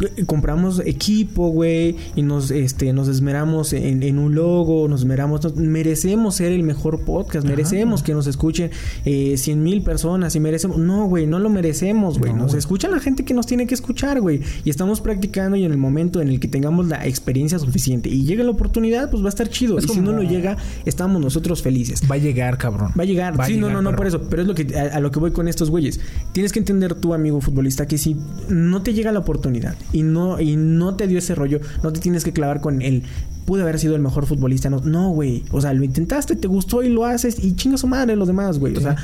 Güey, 0.00 0.24
Compramos 0.26 0.80
equipo, 0.84 1.48
güey, 1.50 1.96
y 2.16 2.22
nos, 2.22 2.50
este, 2.50 2.92
nos 2.92 3.08
esmeramos 3.08 3.72
en, 3.72 4.02
en 4.02 4.18
un 4.18 4.34
logo, 4.34 4.88
nos 4.88 5.00
esmeramos, 5.00 5.42
nos- 5.44 5.56
merecemos 5.56 6.36
ser 6.36 6.52
el 6.52 6.62
mejor 6.62 7.04
podcast, 7.04 7.46
merecemos 7.46 8.02
que 8.02 8.14
nos 8.14 8.26
escuchen 8.26 8.70
eh, 9.04 9.36
100 9.36 9.62
mil 9.62 9.82
personas 9.82 10.34
y 10.36 10.40
merecemos, 10.40 10.78
no, 10.78 11.06
güey, 11.06 11.26
no 11.26 11.38
lo 11.38 11.50
merecemos, 11.50 12.18
güey, 12.18 12.32
No, 12.32 12.40
nos 12.44 12.54
escucha 12.54 12.88
la 12.88 13.00
gente 13.00 13.24
que 13.24 13.34
nos 13.34 13.46
tiene 13.46 13.66
que 13.66 13.74
escuchar, 13.74 14.20
güey, 14.20 14.40
y 14.64 14.70
estamos 14.70 15.00
practicando 15.00 15.56
y 15.56 15.64
en 15.64 15.72
el 15.72 15.78
momento 15.78 16.20
en 16.22 16.28
el 16.28 16.40
que 16.40 16.48
tengamos 16.48 16.86
la 16.88 17.06
experiencia 17.06 17.58
suficiente 17.58 18.08
y 18.08 18.24
llegue 18.24 18.42
la 18.44 18.50
oportunidad, 18.50 19.10
pues 19.10 19.22
va 19.22 19.26
a 19.26 19.30
estar 19.30 19.48
chido, 19.48 19.78
Es 19.78 19.84
y 19.84 19.88
si 19.88 20.00
no 20.00 20.12
lo 20.12 20.22
llega, 20.22 20.56
estamos 20.86 21.20
nosotros 21.20 21.62
felices. 21.62 22.00
va 22.10 22.14
a 22.14 22.18
llegar, 22.18 22.56
cabrón. 22.58 22.92
Va 22.98 23.02
a 23.02 23.06
llegar. 23.06 23.38
Va 23.38 23.44
a 23.44 23.46
sí, 23.46 23.56
no, 23.56 23.68
no, 23.70 23.82
no, 23.82 23.90
pero- 23.90 23.96
por 23.96 24.06
eso. 24.06 24.20
Pero 24.30 24.42
es 24.42 24.48
lo 24.48 24.54
que 24.54 24.74
a, 24.78 24.96
a 24.96 25.00
lo 25.00 25.10
que 25.10 25.18
voy 25.18 25.32
con 25.32 25.48
estos 25.48 25.70
güeyes. 25.70 26.00
Tienes 26.32 26.52
que 26.52 26.58
entender 26.58 26.94
tú, 26.94 27.12
amigo 27.14 27.40
futbolista, 27.40 27.86
que 27.86 27.98
si 27.98 28.16
no 28.48 28.82
te 28.82 28.94
llega 28.94 29.12
la 29.12 29.18
oportunidad 29.18 29.74
y 29.92 30.02
no, 30.02 30.40
y 30.40 30.56
no 30.56 30.96
te 30.96 31.06
dio 31.06 31.18
ese 31.18 31.34
rollo, 31.34 31.60
no 31.82 31.92
te 31.92 32.00
tienes 32.00 32.24
que 32.24 32.32
clavar 32.32 32.60
con 32.60 32.82
el 32.82 33.04
pude 33.44 33.62
haber 33.62 33.80
sido 33.80 33.96
el 33.96 34.02
mejor 34.02 34.26
futbolista. 34.26 34.70
No, 34.70 34.80
no, 34.80 35.10
güey. 35.10 35.42
O 35.50 35.60
sea, 35.60 35.72
lo 35.72 35.82
intentaste, 35.82 36.36
te 36.36 36.46
gustó 36.46 36.84
y 36.84 36.88
lo 36.88 37.04
haces 37.04 37.42
y 37.42 37.56
chinga 37.56 37.78
su 37.78 37.88
madre 37.88 38.14
los 38.14 38.28
demás, 38.28 38.60
güey. 38.60 38.76
O 38.76 38.80
sea, 38.80 38.96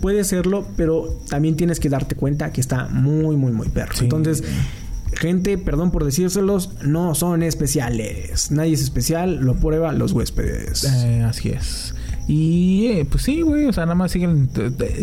puede 0.00 0.24
serlo, 0.24 0.66
pero 0.76 1.20
también 1.28 1.56
tienes 1.56 1.78
que 1.78 1.88
darte 1.88 2.16
cuenta 2.16 2.52
que 2.52 2.60
está 2.60 2.88
muy, 2.88 3.36
muy, 3.36 3.52
muy 3.52 3.68
perro. 3.68 3.94
Sí. 3.94 4.04
Entonces. 4.04 4.42
Gente, 5.12 5.58
perdón 5.58 5.90
por 5.90 6.04
decírselos, 6.04 6.70
no 6.84 7.16
son 7.16 7.42
especiales. 7.42 8.52
Nadie 8.52 8.74
es 8.74 8.80
especial, 8.80 9.40
lo 9.40 9.56
prueba 9.56 9.92
los 9.92 10.12
huéspedes. 10.12 10.84
Eh, 10.84 11.24
así 11.24 11.50
es. 11.50 11.94
Y 12.32 12.86
eh, 12.86 13.06
pues 13.10 13.24
sí, 13.24 13.40
güey, 13.40 13.66
o 13.66 13.72
sea, 13.72 13.86
nada 13.86 13.96
más 13.96 14.12
siguen. 14.12 14.48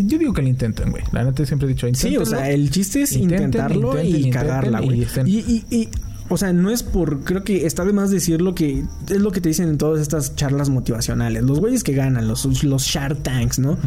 Yo 0.05 0.17
digo 0.17 0.31
que 0.31 0.41
lo 0.41 0.47
intenten, 0.47 0.91
güey. 0.91 1.03
La 1.11 1.25
neta 1.25 1.45
siempre 1.45 1.67
he 1.67 1.73
dicho, 1.73 1.85
Sí, 1.93 2.15
o 2.15 2.25
sea, 2.25 2.49
el 2.49 2.71
chiste 2.71 3.01
es 3.01 3.11
intentarlo 3.17 4.01
y 4.01 4.29
cagarla, 4.29 4.79
güey. 4.79 5.05
Y, 5.25 5.37
y, 5.39 5.65
y, 5.69 5.89
o 6.29 6.37
sea, 6.37 6.51
no 6.53 6.69
es 6.69 6.83
por. 6.83 7.21
Creo 7.21 7.43
que 7.43 7.65
está 7.65 7.85
de 7.85 7.93
más 7.93 8.11
decirlo 8.11 8.53
que 8.53 8.83
es 9.09 9.21
lo 9.21 9.31
que 9.31 9.41
te 9.41 9.49
dicen 9.49 9.69
en 9.69 9.77
todas 9.77 10.01
estas 10.01 10.35
charlas 10.35 10.69
motivacionales. 10.69 11.43
Los 11.43 11.59
güeyes 11.59 11.83
que 11.83 11.93
ganan, 11.93 12.27
los, 12.27 12.63
los 12.63 12.83
Shark 12.83 13.23
Tanks, 13.23 13.59
¿no? 13.59 13.77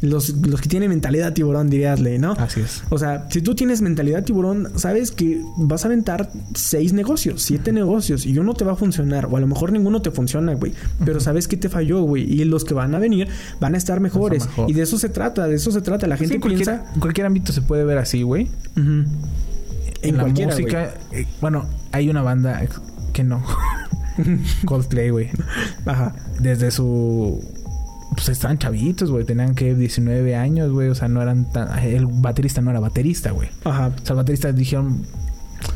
Los, 0.00 0.28
los 0.46 0.60
que 0.60 0.68
tienen 0.68 0.90
mentalidad 0.90 1.32
tiburón, 1.32 1.70
diríasle, 1.70 2.20
¿no? 2.20 2.32
Así 2.32 2.60
es. 2.60 2.84
O 2.88 2.98
sea, 2.98 3.26
si 3.30 3.42
tú 3.42 3.56
tienes 3.56 3.82
mentalidad 3.82 4.22
tiburón, 4.22 4.68
sabes 4.76 5.10
que 5.10 5.42
vas 5.56 5.84
a 5.84 5.88
aventar 5.88 6.30
seis 6.54 6.92
negocios, 6.92 7.42
siete 7.42 7.72
negocios 7.72 8.24
y 8.24 8.38
uno 8.38 8.54
te 8.54 8.64
va 8.64 8.72
a 8.72 8.76
funcionar, 8.76 9.26
o 9.26 9.36
a 9.36 9.40
lo 9.40 9.48
mejor 9.48 9.72
ninguno 9.72 10.00
te 10.00 10.12
funciona, 10.12 10.54
güey. 10.54 10.72
Pero 11.04 11.18
sabes 11.18 11.48
que 11.48 11.56
te 11.56 11.68
falló, 11.68 12.02
güey. 12.02 12.22
Y 12.32 12.44
los 12.44 12.64
que 12.64 12.74
van 12.74 12.94
a 12.94 13.00
venir 13.00 13.26
van 13.58 13.74
a 13.74 13.78
estar 13.78 13.98
mejores. 13.98 14.46
mejor. 14.46 14.70
Y 14.70 14.74
de 14.74 14.82
eso 14.82 14.98
se 14.98 15.08
trata, 15.08 15.48
de 15.48 15.56
eso 15.56 15.72
se 15.72 15.80
trata. 15.80 16.06
La 16.06 16.16
gente 16.16 16.34
Sí, 16.34 16.40
cualquier, 16.40 16.64
piensa. 16.64 16.92
cualquier 17.00 17.26
ámbito 17.26 17.52
se 17.52 17.62
puede 17.62 17.82
ver 17.84 17.98
así, 17.98 18.22
güey. 18.22 18.44
Ujú. 18.76 19.04
En, 20.00 20.16
la 20.16 20.22
cualquiera, 20.22 20.52
música, 20.52 20.94
eh, 21.10 21.26
bueno, 21.40 21.66
hay 21.92 22.08
una 22.08 22.22
banda 22.22 22.62
que 23.12 23.24
no. 23.24 23.42
Coldplay, 24.64 25.10
güey. 25.10 25.30
Ajá. 25.86 26.14
Desde 26.40 26.70
su. 26.70 27.40
Pues 28.14 28.28
estaban 28.30 28.58
chavitos, 28.58 29.10
güey. 29.10 29.24
Tenían 29.24 29.54
que 29.54 29.74
19 29.74 30.34
años, 30.34 30.72
güey. 30.72 30.88
O 30.88 30.94
sea, 30.94 31.08
no 31.08 31.22
eran 31.22 31.50
tan. 31.52 31.78
El 31.78 32.06
baterista 32.06 32.60
no 32.60 32.70
era 32.70 32.80
baterista, 32.80 33.30
güey. 33.30 33.48
Ajá. 33.64 33.88
O 33.88 34.04
sea, 34.06 34.10
el 34.14 34.16
baterista 34.16 34.52
dijeron. 34.52 35.04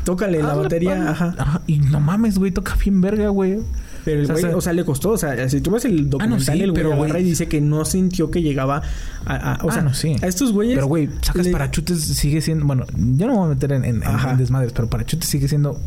Tócale 0.05 0.41
la 0.41 0.51
"Hazle, 0.51 0.63
batería, 0.63 0.95
pan". 0.95 1.07
ajá. 1.07 1.61
Y 1.67 1.79
no 1.79 1.99
mames, 1.99 2.37
güey. 2.37 2.51
Toca 2.51 2.75
bien 2.75 3.01
verga, 3.01 3.27
güey. 3.29 3.59
Pero 4.05 4.19
el 4.21 4.31
O 4.31 4.35
sea, 4.35 4.47
güey, 4.47 4.53
o 4.57 4.61
sea- 4.61 4.73
le 4.73 4.83
costó. 4.85 5.11
O 5.11 5.17
sea, 5.17 5.47
si 5.49 5.59
tú 5.61 5.71
ves 5.71 5.85
el 5.85 6.09
documental, 6.09 6.41
sí, 6.57 6.61
el 6.63 6.71
güey 6.71 6.83
pero, 6.83 6.93
agarra 6.93 7.19
güey- 7.19 7.21
y 7.21 7.23
dice 7.25 7.47
que 7.47 7.61
no 7.61 7.83
sintió 7.85 8.31
que 8.31 8.41
llegaba 8.41 8.81
a. 9.25 9.35
a- 9.35 9.59
o 9.63 9.69
Ah, 9.69 9.73
sea, 9.73 9.81
no, 9.81 9.93
sí. 9.93 10.15
a 10.21 10.27
estos 10.27 10.51
güeyes. 10.53 10.75
Pero, 10.75 10.87
güey, 10.87 11.09
sacas 11.21 11.45
le- 11.45 11.51
parachutes 11.51 12.01
sigue 12.01 12.41
siendo... 12.41 12.65
Bueno, 12.65 12.85
yo 12.95 13.27
no 13.27 13.33
me 13.33 13.39
voy 13.39 13.45
a 13.45 13.49
meter 13.55 13.71
en, 13.73 13.85
en- 13.85 13.95
en- 13.97 14.03
Ajá. 14.03 14.31
en 14.31 14.37
desmadres, 14.37 14.71
pero 14.73 14.89
parachutes 14.89 15.29
sigue 15.29 15.47
siendo 15.49 15.79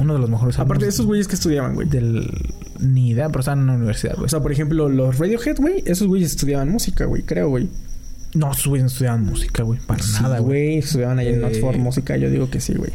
uno 0.00 0.14
de 0.14 0.18
los 0.20 0.30
mejores 0.30 0.58
Aparte 0.58 0.84
de 0.84 0.90
esos 0.90 1.06
güeyes 1.06 1.28
que 1.28 1.34
estudiaban, 1.34 1.74
güey. 1.74 1.88
del 1.88 2.28
ni 2.78 3.10
idea, 3.10 3.28
pero 3.28 3.40
estaban 3.40 3.58
en 3.60 3.64
una 3.64 3.74
universidad, 3.74 4.14
güey. 4.14 4.26
O 4.26 4.28
sea, 4.28 4.40
por 4.40 4.52
ejemplo, 4.52 4.88
los 4.88 5.18
Radiohead, 5.18 5.56
güey, 5.58 5.82
esos 5.86 6.08
güeyes 6.08 6.30
estudiaban 6.30 6.68
música, 6.70 7.04
güey, 7.04 7.22
creo, 7.22 7.48
güey. 7.50 7.68
no, 8.34 8.52
esos 8.52 8.66
güeyes 8.68 8.84
no 8.84 8.88
estudiaban 8.88 9.24
música, 9.24 9.62
güey, 9.62 9.78
para 9.86 10.02
Sí, 10.02 10.22
nada, 10.22 10.38
güey. 10.38 10.78
Estudiaban 10.78 11.18
ahí 11.18 11.28
en 11.28 11.42
Eh, 11.42 11.44
Oxford 11.44 11.76
música, 11.76 12.16
yo 12.16 12.30
digo 12.30 12.48
que 12.50 12.60
sí, 12.60 12.74
güey. 12.74 12.90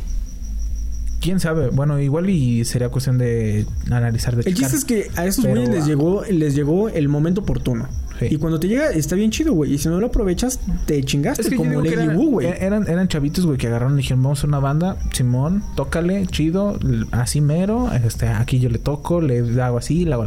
¿Quién 1.22 1.40
sabe? 1.40 1.70
Bueno, 1.70 2.00
igual 2.00 2.30
y 2.30 2.66
sería 2.66 2.90
cuestión 2.90 3.18
de 3.18 3.66
analizar 3.90 4.36
de 4.36 4.44
El 4.44 4.56
checar. 4.56 4.72
chiste 4.72 4.78
es 4.78 4.86
que 4.86 5.20
a 5.20 5.26
esos 5.26 5.46
güeyes 5.46 5.70
les 5.70 5.86
llegó, 5.88 6.24
les 6.30 6.54
llegó 6.56 6.90
el 6.90 7.10
momento 7.10 7.42
oportuno. 7.42 7.88
Sí. 8.20 8.28
Y 8.32 8.38
cuando 8.38 8.60
te 8.60 8.68
llega, 8.68 8.90
está 8.92 9.16
bien 9.16 9.30
chido, 9.32 9.54
güey. 9.54 9.74
Y 9.74 9.78
si 9.78 9.90
no 9.90 10.00
lo 10.00 10.08
aprovechas, 10.08 10.60
te 10.86 11.04
chingaste 11.04 11.42
Es 11.42 11.50
que 11.50 11.56
yo 11.56 11.64
como 11.64 11.82
Lady 11.82 11.94
eran, 11.94 12.16
Wu, 12.16 12.30
güey. 12.32 12.48
e- 12.48 12.58
eran, 12.66 12.88
eran 12.88 13.08
chavitos, 13.08 13.46
güey, 13.46 13.58
que 13.58 13.68
agarraron 13.68 13.96
y 13.96 13.98
dijeron, 13.98 14.24
vamos 14.24 14.38
a 14.38 14.42
hacer 14.42 14.48
una 14.50 14.60
banda, 14.60 14.98
Simón, 15.12 15.64
tócale, 15.76 16.26
chido, 16.28 16.80
así 17.12 17.42
mero, 17.42 17.90
este, 17.94 18.28
aquí 18.30 18.60
yo 18.60 18.70
le 18.70 18.80
toco, 18.80 19.20
le 19.22 19.62
hago 19.62 19.78
así, 19.78 20.06
le 20.06 20.14
hago 20.14 20.26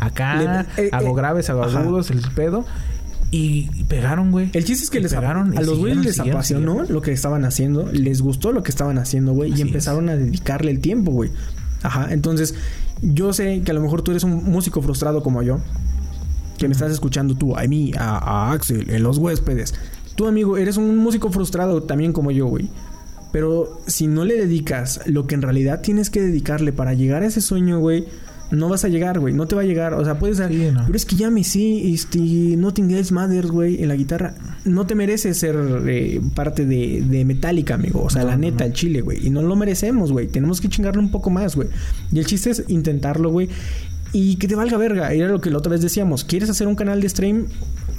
acá, 0.00 0.66
Le- 0.76 0.84
eh, 0.86 0.88
hago 0.92 1.10
eh, 1.10 1.14
graves, 1.16 1.50
hago 1.50 1.62
ajá. 1.64 1.80
agudos, 1.80 2.10
el 2.10 2.22
pedo. 2.34 2.64
Y, 3.32 3.84
pegaron, 3.84 4.32
güey. 4.32 4.50
El 4.54 4.64
chiste 4.64 4.82
es 4.84 4.90
que 4.90 4.98
Y 4.98 5.02
les 5.02 5.14
pegaron 5.14 5.56
a 5.56 5.62
los 5.62 5.78
güeyes 5.78 5.98
les 5.98 6.14
siguieron, 6.16 6.38
apasionó 6.38 6.72
siguieron. 6.72 6.94
lo 6.94 7.00
que 7.02 7.12
estaban 7.12 7.44
haciendo, 7.44 7.86
les 7.92 8.22
gustó 8.22 8.50
lo 8.50 8.64
que 8.64 8.70
estaban 8.70 8.98
haciendo, 8.98 9.32
güey, 9.34 9.52
y 9.56 9.60
empezaron 9.60 10.08
a 10.08 10.16
dedicarle 10.16 10.72
el 10.72 10.80
tiempo, 10.80 11.12
güey. 11.12 11.30
Ajá, 11.82 12.08
entonces 12.10 12.54
yo 13.02 13.32
sé 13.32 13.62
que 13.62 13.70
a 13.70 13.74
lo 13.74 13.80
mejor 13.82 14.02
tú 14.02 14.10
eres 14.10 14.24
un 14.24 14.42
músico 14.50 14.82
frustrado 14.82 15.22
como 15.22 15.42
yo, 15.44 15.60
que 16.60 16.68
me 16.68 16.74
estás 16.74 16.92
escuchando 16.92 17.34
tú, 17.34 17.56
a 17.56 17.62
mí, 17.62 17.92
a, 17.98 18.18
a 18.18 18.52
Axel, 18.52 18.90
en 18.90 19.02
los 19.02 19.16
huéspedes. 19.16 19.74
Tú, 20.14 20.26
amigo, 20.26 20.58
eres 20.58 20.76
un 20.76 20.96
músico 20.98 21.32
frustrado 21.32 21.82
también 21.82 22.12
como 22.12 22.30
yo, 22.30 22.46
güey. 22.46 22.68
Pero 23.32 23.80
si 23.86 24.06
no 24.06 24.24
le 24.24 24.36
dedicas 24.36 25.00
lo 25.06 25.26
que 25.26 25.34
en 25.34 25.42
realidad 25.42 25.80
tienes 25.80 26.10
que 26.10 26.20
dedicarle 26.20 26.72
para 26.72 26.92
llegar 26.92 27.22
a 27.22 27.26
ese 27.26 27.40
sueño, 27.40 27.78
güey, 27.78 28.06
no 28.50 28.68
vas 28.68 28.84
a 28.84 28.88
llegar, 28.88 29.20
güey. 29.20 29.32
No 29.32 29.46
te 29.46 29.54
va 29.54 29.62
a 29.62 29.64
llegar. 29.64 29.94
O 29.94 30.04
sea, 30.04 30.18
puedes 30.18 30.38
ser. 30.38 30.50
Sí, 30.50 30.68
no. 30.72 30.82
Pero 30.84 30.96
es 30.96 31.06
que 31.06 31.16
ya 31.16 31.30
me 31.30 31.44
sí, 31.44 31.94
este, 31.94 32.18
Nothing 32.18 32.90
Else 32.90 33.14
Matters, 33.14 33.50
güey, 33.50 33.82
en 33.82 33.88
la 33.88 33.96
guitarra. 33.96 34.34
No 34.64 34.86
te 34.86 34.94
mereces 34.94 35.38
ser 35.38 35.56
eh, 35.86 36.20
parte 36.34 36.66
de, 36.66 37.02
de 37.08 37.24
Metallica, 37.24 37.74
amigo. 37.74 38.02
O 38.02 38.10
sea, 38.10 38.24
la 38.24 38.36
neta, 38.36 38.64
el 38.64 38.72
chile, 38.72 39.00
güey. 39.00 39.26
Y 39.26 39.30
no 39.30 39.42
lo 39.42 39.54
merecemos, 39.56 40.12
güey. 40.12 40.26
Tenemos 40.26 40.60
que 40.60 40.68
chingarle 40.68 41.00
un 41.00 41.10
poco 41.10 41.30
más, 41.30 41.54
güey. 41.54 41.68
Y 42.12 42.18
el 42.18 42.26
chiste 42.26 42.50
es 42.50 42.64
intentarlo, 42.68 43.30
güey. 43.30 43.48
Y 44.12 44.36
que 44.36 44.48
te 44.48 44.54
valga 44.56 44.76
verga. 44.76 45.12
Era 45.12 45.28
lo 45.28 45.40
que 45.40 45.50
la 45.50 45.58
otra 45.58 45.70
vez 45.70 45.82
decíamos. 45.82 46.24
¿Quieres 46.24 46.50
hacer 46.50 46.66
un 46.66 46.74
canal 46.74 47.00
de 47.00 47.08
stream? 47.08 47.46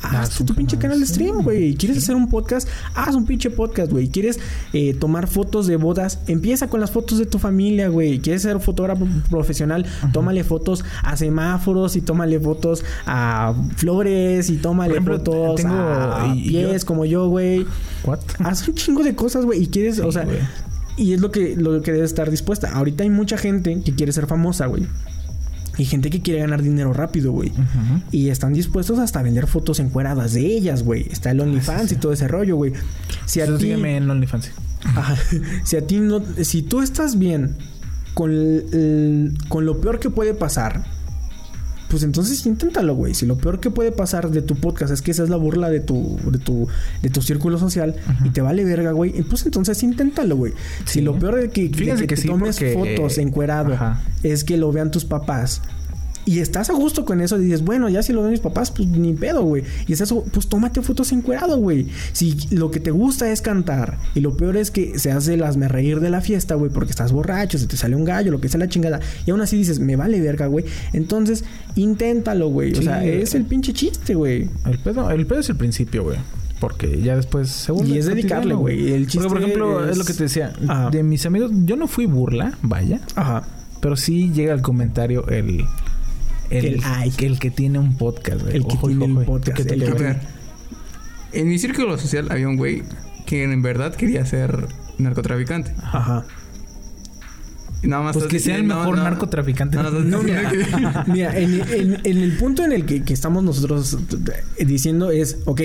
Haz 0.04 0.30
Haz 0.32 0.46
tu, 0.46 0.56
pinche 0.56 0.78
canal 0.80 1.00
de 1.00 1.06
stream, 1.06 1.44
güey. 1.44 1.76
¿Quieres 1.76 2.00
hacer 2.00 2.16
un 2.16 2.28
podcast? 2.28 2.68
Haz 2.96 3.14
un 3.16 3.26
pinche 3.28 3.52
podcast, 3.52 3.92
güey. 3.92 4.10
¿Quieres 4.10 4.40
eh, 4.74 4.96
tomar 4.96 5.28
fotos 5.28 5.68
de 5.68 5.76
bodas? 5.76 6.20
Empieza 6.28 6.68
con 6.68 6.80
las 6.82 6.90
fotos 6.90 7.20
de 7.20 7.28
tu 7.28 7.38
familia, 7.38 7.88
güey. 7.88 8.20
¿Quieres 8.20 8.42
ser 8.42 8.60
fotógrafo 8.60 9.08
profesional? 9.30 9.86
Tómale 10.12 10.44
fotos 10.44 10.84
a 11.04 11.16
semáforos 11.18 11.96
y 11.96 12.02
tómale 12.02 12.40
fotos 12.40 12.84
a 13.06 13.54
flores 13.76 14.50
y 14.50 14.58
tómale 14.58 14.94
ejemplo, 14.94 15.18
fotos 15.18 15.56
tengo- 15.62 15.76
a 15.76 16.34
y- 16.36 16.50
pies 16.50 16.82
yo- 16.82 16.88
como 16.88 17.06
yo, 17.06 17.28
güey. 17.30 17.66
Haz 18.40 18.68
un 18.68 18.74
chingo 18.74 19.04
de 19.04 19.14
cosas, 19.16 19.46
güey. 19.46 19.62
Y 19.64 19.68
quieres, 19.68 20.00
o 20.00 20.12
sea... 20.12 20.26
Y 20.98 21.14
es 21.14 21.22
lo 21.22 21.32
que, 21.32 21.56
lo 21.56 21.82
que 21.82 21.94
debes 21.94 22.10
estar 22.12 22.30
dispuesta. 22.30 22.70
Ahorita 22.74 23.04
hay 23.04 23.10
mucha 23.10 23.38
gente 23.38 23.82
que 23.84 23.96
quiere 23.96 24.12
ser 24.12 24.28
famosa, 24.28 24.66
güey. 24.66 24.86
Y 25.78 25.86
gente 25.86 26.10
que 26.10 26.22
quiere 26.22 26.42
ganar 26.42 26.62
dinero 26.62 26.94
rápido, 26.94 27.32
güey. 27.32 27.52
Y 28.12 28.30
están 28.30 28.54
dispuestos 28.54 29.00
hasta 29.00 29.20
a 29.20 29.24
vender 29.24 29.48
fotos 29.48 29.80
encueradas 29.80 30.34
de 30.34 30.46
ellas, 30.46 30.84
güey. 30.84 31.08
Está 31.10 31.32
el 31.32 31.40
OnlyFans 31.40 31.92
y 31.94 31.96
todo 31.96 32.12
ese 32.14 32.28
rollo, 32.28 32.56
güey. 32.58 32.74
Si 33.26 33.40
a 33.42 33.46
ti... 33.46 33.54
sígueme 33.64 33.98
en 33.98 34.10
OnlyFans. 34.10 34.52
Ajá. 34.84 35.16
si 35.64 35.78
a 35.78 35.88
ti 35.88 36.00
no... 36.00 36.22
Si 36.44 36.62
tú 36.64 36.82
estás 36.82 37.18
bien 37.18 37.56
con, 38.14 38.32
el- 38.32 39.34
con 39.48 39.66
lo 39.66 39.80
peor 39.82 40.00
que 40.00 40.10
puede 40.10 40.34
pasar... 40.34 40.84
Pues 41.92 42.04
entonces 42.04 42.46
inténtalo, 42.46 42.96
güey. 42.96 43.14
Si 43.14 43.26
lo 43.26 43.38
peor 43.38 43.60
que 43.60 43.70
puede 43.70 43.92
pasar 43.92 44.32
de 44.32 44.42
tu 44.42 44.56
podcast 44.56 44.94
es 44.94 45.02
que 45.02 45.12
esa 45.12 45.24
es 45.24 45.30
la 45.30 45.36
burla 45.36 45.70
de 45.70 45.82
tu, 45.82 46.18
de 46.32 46.40
tu, 46.40 46.70
de 47.02 47.10
tu 47.10 47.22
círculo 47.22 47.60
social 47.60 47.96
y 48.24 48.30
te 48.30 48.40
vale 48.40 48.64
verga, 48.64 48.94
güey, 48.94 49.12
pues 49.24 49.46
entonces 49.46 49.84
inténtalo, 49.84 50.38
güey. 50.38 50.54
Si 50.86 51.02
lo 51.02 51.20
peor 51.20 51.36
de 51.36 51.50
que, 51.50 51.64
de 51.64 51.70
que 51.70 52.08
que 52.08 52.08
te 52.08 52.16
sí, 52.16 52.30
tomes 52.30 52.56
porque, 52.56 52.74
fotos 52.96 53.18
encuerado 53.18 53.74
ajá. 53.74 54.02
es 54.24 54.46
que 54.46 54.56
lo 54.56 54.72
vean 54.72 54.90
tus 54.90 55.04
papás. 55.04 55.62
Y 56.26 56.40
estás 56.40 56.70
a 56.70 56.74
gusto 56.74 57.04
con 57.04 57.20
eso 57.20 57.40
y 57.40 57.46
dices, 57.46 57.64
bueno, 57.64 57.90
ya 57.90 58.04
si 58.04 58.14
lo 58.14 58.22
ven 58.22 58.32
mis 58.32 58.40
papás, 58.40 58.70
pues 58.72 58.88
ni 58.88 59.14
pedo, 59.14 59.42
güey. 59.44 59.64
Y 59.88 59.94
es 59.94 60.02
eso, 60.02 60.24
pues 60.32 60.48
tómate 60.48 60.82
fotos 60.84 61.12
encuerado, 61.12 61.58
güey. 61.58 61.88
Si 62.14 62.38
lo 62.52 62.70
que 62.70 62.80
te 62.80 62.92
gusta 62.92 63.32
es 63.32 63.42
cantar 63.42 63.98
y 64.14 64.20
lo 64.20 64.38
peor 64.38 64.56
es 64.58 64.70
que 64.70 65.00
se 65.00 65.12
hace 65.12 65.34
el 65.34 65.44
hazme 65.44 65.68
reír 65.68 66.00
de 66.00 66.10
la 66.12 66.22
fiesta, 66.22 66.54
güey, 66.56 66.70
porque 66.72 66.92
estás 66.92 67.12
borracho, 67.12 67.58
se 67.58 67.66
te 67.66 67.76
sale 67.76 67.96
un 67.96 68.06
gallo, 68.06 68.32
lo 68.32 68.40
que 68.40 68.50
sea 68.50 68.60
la 68.60 68.70
chingada. 68.70 69.00
Y 69.26 69.32
aún 69.32 69.42
así 69.42 69.58
dices, 69.58 69.80
me 69.80 69.96
vale 69.96 70.22
verga, 70.22 70.46
güey. 70.48 70.66
Entonces, 70.94 71.44
inténtalo, 71.76 72.50
güey. 72.50 72.74
O 72.74 72.82
sea, 72.82 73.04
es 73.04 73.34
el 73.36 73.46
pinche 73.46 73.74
chiste, 73.74 74.14
güey. 74.16 74.48
El 74.66 74.78
pedo, 74.80 75.10
el 75.10 75.26
pedo 75.26 75.40
es 75.40 75.50
el 75.50 75.56
principio, 75.56 76.04
güey. 76.04 76.18
Porque 76.60 77.02
ya 77.02 77.16
después 77.16 77.50
se 77.50 77.72
vuelve 77.72 77.96
Y 77.96 77.98
es 77.98 78.06
dedicarle, 78.06 78.54
güey. 78.54 78.92
El 78.94 79.06
Porque, 79.08 79.18
por 79.28 79.38
chiste 79.40 79.44
ejemplo, 79.46 79.84
es... 79.86 79.92
es- 79.94 79.98
lo 79.98 80.06
que 80.06 80.14
te 80.14 80.24
decía. 80.24 80.54
Ajá. 80.68 80.90
De 80.92 81.02
mis 81.02 81.26
amigos, 81.26 81.52
yo 81.66 81.76
no 81.76 81.88
fui 81.88 82.06
burla, 82.06 82.54
vaya. 82.62 83.00
Ajá. 83.16 83.44
Pero 83.82 83.96
sí 83.96 84.32
llega 84.32 84.54
el 84.54 84.62
comentario 84.62 85.28
el... 85.28 85.66
El, 86.52 86.66
El 86.66 86.82
ay. 86.84 87.14
el 87.20 87.40
que 87.40 87.50
tiene 87.52 87.80
un 87.80 87.98
podcast, 87.98 88.42
güey. 88.42 88.56
El 88.58 88.68
que 88.68 88.74
Ojo, 88.76 88.88
tiene 88.88 89.06
ojo, 89.06 89.14
ojo. 89.14 89.26
podcast, 89.26 89.58
Que 89.58 89.64
te- 89.66 89.74
el 89.74 89.80
que 89.80 89.86
que 89.88 89.92
te- 89.94 89.98
tiene- 89.98 90.20
En 91.34 91.48
mi 91.50 91.58
círculo 91.58 91.98
social 91.98 92.28
había 92.30 92.48
un 92.48 92.58
güey 92.58 92.84
que 93.26 93.44
en 93.44 93.62
verdad 93.62 93.96
quería 93.96 94.26
ser 94.26 94.68
narcotraficante. 94.98 95.74
Ajá. 95.82 96.26
Nada 97.84 98.04
más 98.04 98.14
Pues 98.18 98.28
que 98.28 98.40
sea 98.40 98.58
el 98.58 98.64
mejor 98.66 98.98
no, 98.98 99.04
narcotraficante. 99.04 99.76
No, 99.78 99.84
no, 99.84 99.92
No, 100.02 100.18
no, 100.18 100.24
mira, 100.24 100.52
mira 101.08 101.36
en, 101.40 101.62
en- 101.72 102.02
en 102.04 102.18
el 102.18 102.38
punto 102.38 102.64
en 102.64 102.74
el 102.74 102.86
que, 102.86 103.04
que 103.04 103.14
estamos 103.14 103.44
nosotros 103.44 103.98
diciendo 104.60 105.10
es, 105.10 105.38
ok, 105.46 105.62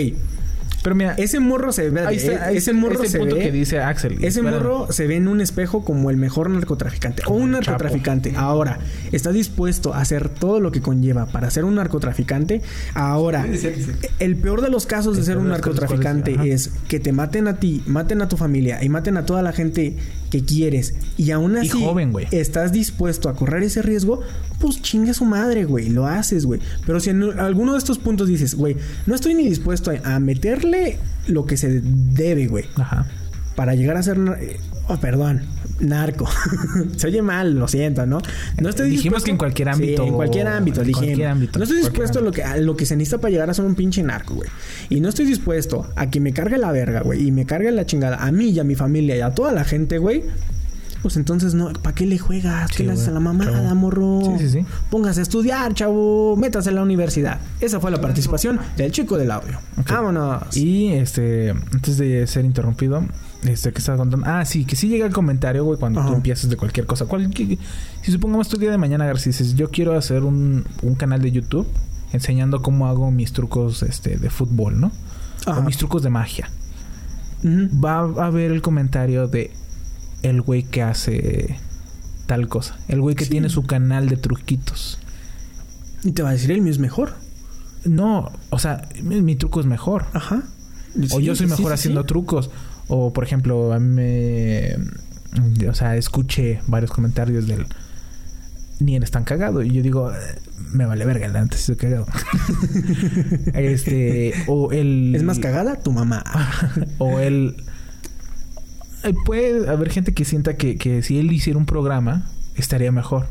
Pero 0.82 0.94
mira, 0.94 1.14
ese 1.18 1.40
morro 1.40 1.72
se 1.72 1.90
ve, 1.90 2.00
ahí 2.00 2.16
está, 2.16 2.46
ahí 2.46 2.58
ese 2.58 2.72
morro 2.72 3.02
ese 3.02 3.12
se 3.12 3.18
punto 3.18 3.36
ve, 3.36 3.42
que 3.42 3.52
dice 3.52 3.80
Axel. 3.80 4.22
ese 4.24 4.42
morro 4.42 4.86
se 4.90 5.06
ve 5.06 5.16
en 5.16 5.26
un 5.26 5.40
espejo 5.40 5.84
como 5.84 6.10
el 6.10 6.16
mejor 6.16 6.48
narcotraficante 6.50 7.22
o 7.26 7.34
un 7.34 7.52
Chapo. 7.52 7.70
narcotraficante. 7.72 8.34
Ahora, 8.36 8.78
está 9.12 9.32
dispuesto 9.32 9.94
a 9.94 10.00
hacer 10.00 10.28
todo 10.28 10.60
lo 10.60 10.70
que 10.70 10.80
conlleva 10.80 11.26
para 11.26 11.50
ser 11.50 11.64
un 11.64 11.74
narcotraficante. 11.74 12.62
Ahora, 12.94 13.46
el 14.18 14.36
peor 14.36 14.62
de 14.62 14.70
los 14.70 14.86
casos 14.86 15.16
de 15.16 15.24
ser 15.24 15.38
un 15.38 15.48
narcotraficante 15.48 16.52
es 16.52 16.70
que 16.88 17.00
te 17.00 17.12
maten 17.12 17.48
a 17.48 17.56
ti, 17.56 17.82
maten 17.86 18.22
a 18.22 18.28
tu 18.28 18.36
familia 18.36 18.82
y 18.82 18.88
maten 18.88 19.16
a 19.16 19.26
toda 19.26 19.42
la 19.42 19.52
gente 19.52 19.96
que 20.30 20.44
quieres 20.44 20.94
y 21.16 21.30
aún 21.30 21.56
así 21.56 21.68
joven, 21.68 22.12
estás 22.30 22.72
dispuesto 22.72 23.28
a 23.28 23.36
correr 23.36 23.62
ese 23.62 23.82
riesgo, 23.82 24.20
pues 24.60 24.82
chinga 24.82 25.14
su 25.14 25.24
madre, 25.24 25.64
güey, 25.64 25.88
lo 25.88 26.06
haces, 26.06 26.46
güey. 26.46 26.60
Pero 26.84 27.00
si 27.00 27.10
en 27.10 27.38
alguno 27.38 27.72
de 27.72 27.78
estos 27.78 27.98
puntos 27.98 28.28
dices, 28.28 28.54
güey, 28.54 28.76
no 29.06 29.14
estoy 29.14 29.34
ni 29.34 29.48
dispuesto 29.48 29.90
a, 29.90 30.14
a 30.14 30.20
meterle 30.20 30.98
lo 31.26 31.46
que 31.46 31.56
se 31.56 31.80
debe, 31.82 32.46
güey, 32.46 32.64
Ajá. 32.76 33.06
para 33.54 33.74
llegar 33.74 33.96
a 33.96 34.02
ser, 34.02 34.18
eh, 34.40 34.58
oh, 34.88 34.96
perdón, 34.98 35.42
narco. 35.80 36.26
se 36.96 37.06
oye 37.08 37.22
mal, 37.22 37.54
lo 37.58 37.68
siento, 37.68 38.06
¿no? 38.06 38.18
No 38.60 38.68
estoy 38.68 38.90
Dijimos 38.90 39.22
dispuesto- 39.22 39.24
que 39.24 39.30
en 39.32 39.36
cualquier 39.38 39.68
Sí, 39.68 39.74
ámbito, 39.74 40.04
en 40.06 40.14
cualquier 40.14 40.46
ámbito, 40.48 40.82
en 40.82 41.24
ámbito, 41.26 41.58
No 41.58 41.64
estoy 41.64 41.78
dispuesto 41.78 42.18
a 42.18 42.22
lo, 42.22 42.32
que, 42.32 42.42
a 42.44 42.56
lo 42.56 42.76
que 42.76 42.86
se 42.86 42.96
necesita 42.96 43.18
para 43.20 43.30
llegar 43.32 43.50
a 43.50 43.54
ser 43.54 43.64
un 43.64 43.74
pinche 43.74 44.02
narco, 44.02 44.34
güey. 44.34 44.48
Y 44.88 45.00
no 45.00 45.08
estoy 45.08 45.26
dispuesto 45.26 45.86
a 45.96 46.10
que 46.10 46.20
me 46.20 46.32
cargue 46.32 46.58
la 46.58 46.72
verga, 46.72 47.00
güey, 47.02 47.26
y 47.26 47.32
me 47.32 47.46
cargue 47.46 47.70
la 47.72 47.86
chingada 47.86 48.16
a 48.24 48.32
mí 48.32 48.50
y 48.50 48.58
a 48.58 48.64
mi 48.64 48.74
familia 48.74 49.16
y 49.16 49.20
a 49.20 49.30
toda 49.30 49.52
la 49.52 49.64
gente, 49.64 49.98
güey. 49.98 50.24
Pues 51.02 51.16
entonces, 51.16 51.54
no, 51.54 51.72
¿para 51.72 51.94
qué 51.94 52.04
le 52.04 52.18
juegas? 52.18 52.70
Sí, 52.70 52.78
¿Qué 52.78 52.84
le 52.84 52.92
haces 52.92 53.06
a 53.08 53.10
la 53.12 53.20
mamada, 53.20 53.52
chavo. 53.62 53.74
morro? 53.76 54.20
Sí, 54.38 54.44
sí, 54.48 54.50
sí. 54.60 54.66
Póngase 54.90 55.20
a 55.20 55.22
estudiar, 55.22 55.72
chavo. 55.72 56.36
Métase 56.36 56.70
a 56.70 56.72
la 56.72 56.82
universidad. 56.82 57.38
Esa 57.60 57.78
fue 57.78 57.92
la 57.92 58.00
participación 58.00 58.58
del 58.76 58.90
chico 58.90 59.16
del 59.16 59.30
audio. 59.30 59.60
Vámonos. 59.88 60.56
Y 60.56 60.88
este, 60.94 61.50
antes 61.50 61.98
de 61.98 62.26
ser 62.26 62.44
interrumpido, 62.44 63.04
este 63.44 63.72
que 63.72 63.78
estaba 63.78 63.98
contando. 63.98 64.26
Ah, 64.28 64.44
sí, 64.44 64.64
que 64.64 64.76
sí 64.76 64.88
llega 64.88 65.06
el 65.06 65.12
comentario, 65.12 65.64
güey, 65.64 65.78
cuando 65.78 66.00
Ajá. 66.00 66.08
tú 66.10 66.14
empiezas 66.16 66.50
de 66.50 66.56
cualquier 66.56 66.86
cosa. 66.86 67.04
Cualquier- 67.06 67.58
si 68.02 68.12
supongamos 68.12 68.48
tu 68.48 68.56
día 68.58 68.70
de 68.70 68.78
mañana, 68.78 69.06
García, 69.06 69.30
dices, 69.32 69.54
yo 69.54 69.70
quiero 69.70 69.96
hacer 69.96 70.24
un, 70.24 70.64
un 70.82 70.94
canal 70.94 71.22
de 71.22 71.32
YouTube 71.32 71.66
enseñando 72.12 72.62
cómo 72.62 72.86
hago 72.86 73.10
mis 73.10 73.32
trucos 73.32 73.82
este, 73.82 74.16
de 74.16 74.30
fútbol, 74.30 74.80
¿no? 74.80 74.92
Ajá. 75.46 75.60
O 75.60 75.62
mis 75.62 75.76
trucos 75.76 76.02
de 76.02 76.10
magia. 76.10 76.50
Va 77.44 78.00
a 78.22 78.26
haber 78.26 78.50
el 78.50 78.62
comentario 78.62 79.28
de 79.28 79.50
el 80.22 80.40
güey 80.42 80.64
que 80.64 80.82
hace 80.82 81.56
tal 82.26 82.48
cosa. 82.48 82.76
El 82.88 83.00
güey 83.00 83.14
que 83.14 83.24
Sí. 83.24 83.30
tiene 83.30 83.48
su 83.50 83.64
canal 83.64 84.08
de 84.08 84.16
truquitos. 84.16 84.98
Y 86.02 86.12
te 86.12 86.22
va 86.22 86.30
a 86.30 86.32
decir, 86.32 86.50
el 86.50 86.60
mío 86.62 86.72
es 86.72 86.78
mejor. 86.78 87.14
No, 87.84 88.32
o 88.50 88.58
sea, 88.58 88.88
mi, 89.02 89.20
mi 89.22 89.36
truco 89.36 89.60
es 89.60 89.66
mejor. 89.66 90.06
Ajá. 90.12 90.42
O 91.12 91.20
yo 91.20 91.36
soy 91.36 91.46
mejor 91.46 91.66
sí, 91.68 91.72
haciendo 91.74 92.04
trucos. 92.04 92.50
O, 92.88 93.12
por 93.12 93.24
ejemplo, 93.24 93.72
a 93.72 93.78
mí 93.80 93.88
me... 93.88 94.76
O 95.68 95.74
sea, 95.74 95.96
escuché 95.96 96.60
varios 96.66 96.90
comentarios 96.90 97.46
del... 97.46 97.66
Ni 98.78 98.94
eres 98.96 99.10
tan 99.10 99.24
cagado. 99.24 99.62
Y 99.62 99.70
yo 99.72 99.82
digo... 99.82 100.12
"Eh, 100.12 100.16
Me 100.72 100.86
vale 100.86 101.04
verga, 101.04 101.28
la 101.28 101.42
sí 101.44 101.48
estoy 101.72 101.76
cagado. 101.76 102.06
este... 103.54 104.34
O 104.46 104.72
el... 104.72 105.14
Es 105.14 105.22
más 105.22 105.38
cagada 105.38 105.76
tu 105.76 105.92
mamá. 105.92 106.24
o 106.98 107.18
el... 107.18 107.56
eh, 109.04 109.14
Puede 109.24 109.68
haber 109.68 109.90
gente 109.90 110.12
que 110.14 110.24
sienta 110.24 110.56
que, 110.56 110.76
que 110.76 111.02
si 111.02 111.18
él 111.18 111.32
hiciera 111.32 111.58
un 111.58 111.66
programa 111.66 112.30
estaría 112.54 112.92
mejor. 112.92 113.26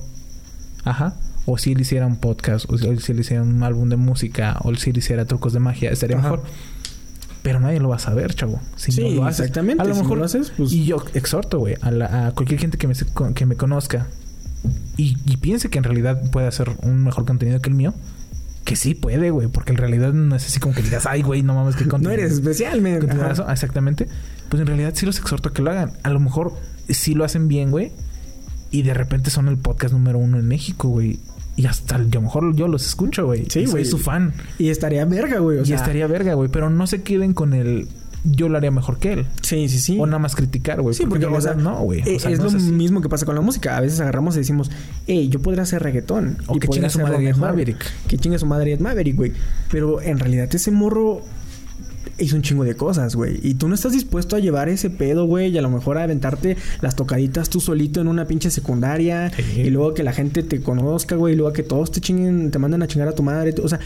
Ajá. 0.84 1.16
O 1.46 1.58
si 1.58 1.74
él 1.74 1.82
hiciera 1.82 2.08
un 2.08 2.18
podcast, 2.18 2.66
o 2.70 2.78
si 2.78 2.98
si 2.98 3.12
él 3.12 3.20
hiciera 3.20 3.44
un 3.44 3.62
álbum 3.64 3.88
de 3.90 3.98
música, 3.98 4.58
o 4.64 4.74
si 4.76 4.90
él 4.90 4.98
hiciera 4.98 5.26
trucos 5.26 5.54
de 5.54 5.60
magia, 5.60 5.92
estaría 5.92 6.18
Ajá. 6.18 6.32
mejor. 6.32 6.44
Pero 7.46 7.60
nadie 7.60 7.80
lo 7.80 7.90
va 7.90 7.98
a 7.98 8.00
saber, 8.00 8.34
chavo. 8.34 8.60
Si 8.76 8.92
Sí, 8.92 9.02
no 9.02 9.10
lo 9.22 9.26
haces. 9.26 9.42
exactamente. 9.42 9.84
A 9.84 9.86
lo 9.86 9.94
Si 9.94 10.00
no 10.00 10.04
mejor 10.04 10.18
lo 10.18 10.26
haces, 10.26 10.52
pues- 10.58 10.74
Y 10.74 10.86
yo 10.86 10.98
exhorto, 11.14 11.60
güey, 11.60 11.76
a, 11.80 11.92
la- 11.92 12.28
a 12.28 12.32
cualquier 12.32 12.60
gente 12.60 12.80
que 12.80 12.88
me, 12.88 12.96
que 13.36 13.46
me 13.46 13.56
conozca 13.56 14.08
y, 14.98 15.16
y 15.26 15.38
piense 15.38 15.70
que 15.70 15.78
en 15.78 15.84
realidad 15.84 16.32
puede 16.32 16.48
hacer 16.48 16.72
un 16.82 17.04
mejor 17.04 17.26
contenido 17.26 17.62
que 17.62 17.70
el 17.70 17.76
mío. 17.76 17.94
Que 18.64 18.76
sí 18.76 18.96
puede, 18.96 19.30
güey. 19.30 19.48
Porque 19.48 19.74
en 19.74 19.78
realidad 19.78 20.12
no 20.12 20.36
es 20.36 20.44
así 20.48 20.60
como 20.60 20.74
que 20.74 20.82
digas, 20.82 21.06
ay, 21.06 21.22
güey, 21.22 21.44
no 21.44 21.54
mames, 21.54 21.76
qué 21.76 21.86
No 22.02 22.10
eres 22.10 22.32
especial, 22.34 22.82
men. 22.82 22.98
contenidazo". 23.00 23.44
Ajá. 23.44 23.54
Exactamente. 23.54 24.08
Pues 24.50 24.60
en 24.60 24.66
realidad 24.68 24.94
sí 24.96 25.06
los 25.06 25.20
exhorto 25.20 25.50
a 25.50 25.54
que 25.54 25.62
lo 25.62 25.70
hagan. 25.70 25.92
A 26.02 26.10
lo 26.10 26.20
mejor 26.20 26.52
sí 26.90 27.14
lo 27.14 27.24
hacen 27.26 27.48
bien, 27.48 27.70
güey. 27.70 27.92
Y 28.72 28.82
de 28.82 28.96
repente 28.96 29.30
son 29.30 29.48
el 29.50 29.58
podcast 29.58 29.94
número 29.94 30.18
uno 30.18 30.40
en 30.40 30.48
México, 30.48 30.90
güey. 30.90 31.20
Y 31.58 31.66
hasta 31.68 31.96
a 31.96 32.00
lo 32.00 32.22
mejor 32.22 32.56
yo 32.56 32.68
los 32.68 32.86
escucho, 32.86 33.26
güey. 33.26 33.46
Sí, 33.50 33.62
Y 33.62 33.66
soy 33.66 33.72
güey. 33.72 33.86
su 33.86 33.98
fan. 33.98 34.34
Y 34.60 34.70
estaría 34.70 35.06
verga, 35.06 35.40
güey. 35.40 35.60
O 35.60 35.62
y 35.62 35.66
sea, 35.68 35.78
estaría 35.78 36.06
verga, 36.08 36.34
güey. 36.34 36.50
Pero 36.50 36.70
no 36.70 36.86
se 36.88 37.02
queden 37.02 37.34
con 37.34 37.54
el 37.54 37.88
yo 38.28 38.50
lo 38.50 38.58
haría 38.58 38.72
mejor 38.72 38.98
que 38.98 39.14
él. 39.14 39.26
Sí, 39.42 39.70
sí, 39.70 39.80
sí. 39.80 39.98
O 40.00 40.06
nada 40.08 40.18
más 40.20 40.36
criticar, 40.36 40.82
güey. 40.82 40.96
Sí, 40.96 41.06
porque, 41.06 41.26
en 41.26 41.34
o 41.34 41.40
sea, 41.40 41.54
no, 41.54 41.80
güey. 41.82 42.02
eh, 42.02 42.16
O 42.16 42.20
sea, 42.20 42.32
es 42.32 42.40
no 42.40 42.46
lo 42.46 42.60
mismo 42.60 43.00
que 43.02 43.08
pasa 43.08 43.26
con 43.26 43.36
la 43.36 43.42
música. 43.42 43.78
A 43.78 43.82
veces 43.82 44.00
agarramos 44.00 44.36
y 44.36 44.40
decimos, 44.40 44.72
hey, 45.06 45.30
yo 45.30 45.40
podría 45.42 45.62
hacer 45.64 45.84
reggaetón. 45.84 46.40
O 46.48 46.56
y 46.56 46.60
que 46.60 46.68
chingue 46.68 46.90
su 46.90 47.00
madre 47.00 47.30
Ed. 47.30 47.36
Maverick. 47.36 47.86
Que 48.08 48.18
chingue 48.18 48.40
su 48.40 48.48
madre 48.48 48.74
Ed 48.74 48.80
Maverick, 48.80 49.16
güey. 49.16 49.32
Pero 49.72 50.02
en 50.02 50.18
realidad 50.20 50.50
ese 50.54 50.72
morro 50.72 51.22
hizo 52.18 52.36
un 52.36 52.42
chingo 52.42 52.64
de 52.64 52.76
cosas, 52.76 53.16
güey. 53.16 53.40
Y 53.44 53.56
tú 53.56 53.68
no 53.68 53.76
estás 53.76 53.92
dispuesto 53.94 54.36
a 54.36 54.40
llevar 54.40 54.70
ese 54.70 54.90
pedo, 54.90 55.26
güey. 55.26 55.50
Y 55.52 55.58
a 55.58 55.62
lo 55.62 55.70
mejor 55.70 55.98
a 55.98 56.04
aventarte 56.04 56.58
las 56.82 56.96
tocaditas 56.96 57.50
tú 57.50 57.60
solito 57.60 58.02
en 58.02 58.08
una 58.08 58.26
pinche 58.26 58.50
secundaria. 58.52 59.32
Sí. 59.36 59.62
Y 59.62 59.70
luego 59.70 59.94
que 59.94 60.04
la 60.04 60.14
gente 60.14 60.44
te 60.44 60.62
conozca, 60.62 61.16
güey. 61.16 61.34
Y 61.34 61.38
luego 61.38 61.54
que 61.54 61.64
todos 61.64 61.92
te 61.92 62.02
chinguen, 62.02 62.52
te 62.52 62.60
manden 62.60 62.82
a 62.84 62.88
chingar 62.88 63.08
a 63.08 63.14
tu 63.14 63.24
madre. 63.24 63.54
O 63.64 63.68
sea... 63.68 63.80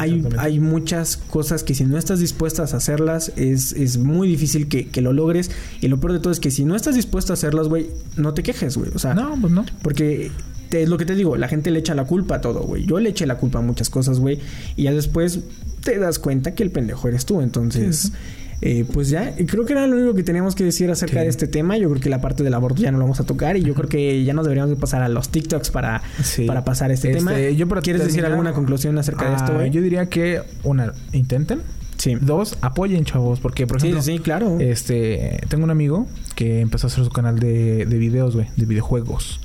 Hay, 0.00 0.24
hay 0.38 0.60
muchas 0.60 1.16
cosas 1.16 1.64
que 1.64 1.74
si 1.74 1.82
no 1.84 1.98
estás 1.98 2.20
dispuestas 2.20 2.72
a 2.72 2.76
hacerlas 2.76 3.32
es, 3.34 3.72
es 3.72 3.98
muy 3.98 4.28
difícil 4.28 4.68
que, 4.68 4.86
que 4.86 5.00
lo 5.00 5.12
logres. 5.12 5.50
Y 5.80 5.88
lo 5.88 5.98
peor 5.98 6.12
de 6.12 6.20
todo 6.20 6.32
es 6.32 6.38
que 6.38 6.52
si 6.52 6.64
no 6.64 6.76
estás 6.76 6.94
dispuesto 6.94 7.32
a 7.32 7.34
hacerlas, 7.34 7.66
güey, 7.66 7.88
no 8.16 8.32
te 8.32 8.44
quejes, 8.44 8.76
güey. 8.76 8.92
O 8.94 9.00
sea, 9.00 9.14
No, 9.14 9.36
pues 9.40 9.52
no. 9.52 9.64
porque 9.82 10.30
te- 10.68 10.84
es 10.84 10.88
lo 10.88 10.98
que 10.98 11.04
te 11.04 11.16
digo, 11.16 11.36
la 11.36 11.48
gente 11.48 11.72
le 11.72 11.80
echa 11.80 11.96
la 11.96 12.04
culpa 12.04 12.36
a 12.36 12.40
todo, 12.40 12.60
güey. 12.60 12.86
Yo 12.86 13.00
le 13.00 13.08
eché 13.08 13.26
la 13.26 13.38
culpa 13.38 13.58
a 13.58 13.62
muchas 13.62 13.90
cosas, 13.90 14.20
güey. 14.20 14.38
Y 14.76 14.84
ya 14.84 14.92
después 14.92 15.40
te 15.82 15.98
das 15.98 16.18
cuenta 16.18 16.54
que 16.54 16.62
el 16.62 16.70
pendejo 16.70 17.08
eres 17.08 17.24
tú. 17.26 17.40
Entonces, 17.40 18.12
eh, 18.60 18.84
pues 18.92 19.08
ya, 19.08 19.34
creo 19.46 19.64
que 19.64 19.72
era 19.72 19.86
lo 19.86 19.96
único 19.96 20.14
que 20.14 20.22
teníamos 20.22 20.54
que 20.54 20.64
decir 20.64 20.90
acerca 20.90 21.18
Sí. 21.20 21.24
de 21.24 21.28
este 21.28 21.46
tema. 21.46 21.76
Yo 21.78 21.88
creo 21.90 22.00
que 22.00 22.10
la 22.10 22.20
parte 22.20 22.42
del 22.42 22.54
aborto 22.54 22.82
ya 22.82 22.90
no 22.90 22.98
lo 22.98 23.04
vamos 23.04 23.20
a 23.20 23.24
tocar. 23.24 23.56
Y 23.56 23.62
yo 23.62 23.74
creo 23.74 23.88
que 23.88 24.24
ya 24.24 24.34
nos 24.34 24.44
deberíamos 24.44 24.70
de 24.70 24.76
pasar 24.76 25.02
a 25.02 25.08
los 25.08 25.28
TikToks 25.28 25.70
para, 25.70 26.02
Sí. 26.22 26.44
para 26.46 26.64
pasar 26.64 26.90
este, 26.90 27.08
Este, 27.10 27.18
tema. 27.18 27.38
yo 27.50 27.68
para 27.68 27.80
¿Quieres 27.82 28.04
decir 28.04 28.24
alguna 28.26 28.52
conclusión 28.52 28.98
acerca 28.98 29.28
de 29.30 29.36
esto, 29.36 29.52
Ah? 29.58 29.66
Yo 29.66 29.80
diría 29.82 30.06
que, 30.06 30.42
una, 30.64 30.92
intenten. 31.12 31.60
Sí. 31.98 32.14
Dos, 32.20 32.56
apoyen, 32.60 33.04
chavos. 33.04 33.40
Porque, 33.40 33.66
por 33.66 33.80
Sí, 33.80 33.88
ejemplo, 33.88 34.02
sí, 34.04 34.18
claro. 34.20 34.58
este, 34.60 35.40
tengo 35.48 35.64
un 35.64 35.70
amigo 35.70 36.06
que 36.36 36.60
empezó 36.60 36.86
a 36.86 36.90
hacer 36.90 37.02
su 37.04 37.10
canal 37.10 37.40
de, 37.40 37.86
de 37.86 37.98
videos, 37.98 38.34
güey, 38.36 38.46
de 38.56 38.66
videojuegos. 38.66 39.40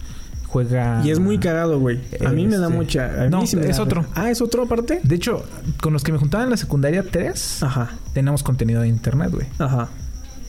Juega. 0.53 1.01
Y 1.03 1.09
es 1.09 1.19
muy 1.19 1.39
cagado, 1.39 1.79
güey. 1.79 1.99
A 2.23 2.29
mí 2.29 2.45
me 2.45 2.57
da 2.57 2.67
Este, 2.67 2.77
mucha. 2.77 3.05
a 3.21 3.23
mí 3.25 3.29
no, 3.31 3.45
sí 3.47 3.55
me 3.55 3.67
es 3.67 3.77
da- 3.77 3.83
otro. 3.83 4.05
Ah, 4.13 4.29
es 4.29 4.39
otro 4.41 4.63
aparte. 4.63 4.99
De 5.03 5.15
hecho, 5.15 5.43
con 5.81 5.93
los 5.93 6.03
que 6.03 6.11
me 6.11 6.19
juntaba 6.19 6.43
en 6.43 6.51
la 6.51 6.57
secundaria 6.57 7.03
3, 7.09 7.63
Ajá. 7.63 7.89
tenemos 8.13 8.43
contenido 8.43 8.81
de 8.81 8.87
internet, 8.87 9.31
güey. 9.31 9.47
Ajá. 9.57 9.89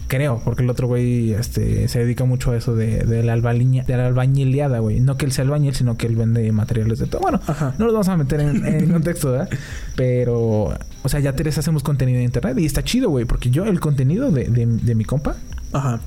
Creo, 0.07 0.43
porque 0.45 0.63
el 0.63 0.69
otro 0.69 0.87
güey 0.87 1.33
este, 1.33 1.89
se 1.89 1.99
dedica 2.01 2.25
mucho 2.27 2.51
a 2.53 2.57
eso 2.57 2.77
de, 2.77 2.99
de 3.05 3.23
la, 3.23 3.33
albaliña- 3.33 3.85
de 3.87 3.97
la 3.97 4.07
albañileada, 4.07 4.79
güey. 4.81 5.01
No 5.01 5.17
que 5.17 5.25
él 5.25 5.33
sea 5.33 5.45
albañil, 5.47 5.75
sino 5.75 5.97
que 5.97 6.07
él 6.07 6.15
vende 6.17 6.53
materiales 6.53 6.99
de 6.99 7.07
todo. 7.07 7.23
Bueno, 7.23 7.41
Ajá. 7.47 7.75
no 7.79 7.87
los 7.87 7.95
vamos 7.95 8.09
a 8.09 8.17
meter 8.19 8.41
en, 8.41 8.65
en 8.67 8.93
contexto, 8.93 9.33
¿verdad? 9.33 9.49
Pero, 9.97 10.75
o 11.03 11.09
sea, 11.09 11.21
ya 11.21 11.35
tres 11.35 11.57
hacemos 11.57 11.83
contenido 11.83 12.19
de 12.19 12.25
internet 12.25 12.59
y 12.59 12.67
está 12.67 12.83
chido, 12.85 13.09
güey. 13.09 13.25
Porque 13.25 13.51
yo 13.51 13.65
el 13.65 13.81
contenido 13.81 14.31
de, 14.31 14.45
de, 14.45 14.67
de 14.67 14.95
mi 14.95 15.05
compa 15.05 15.37
Ajá. 15.73 15.99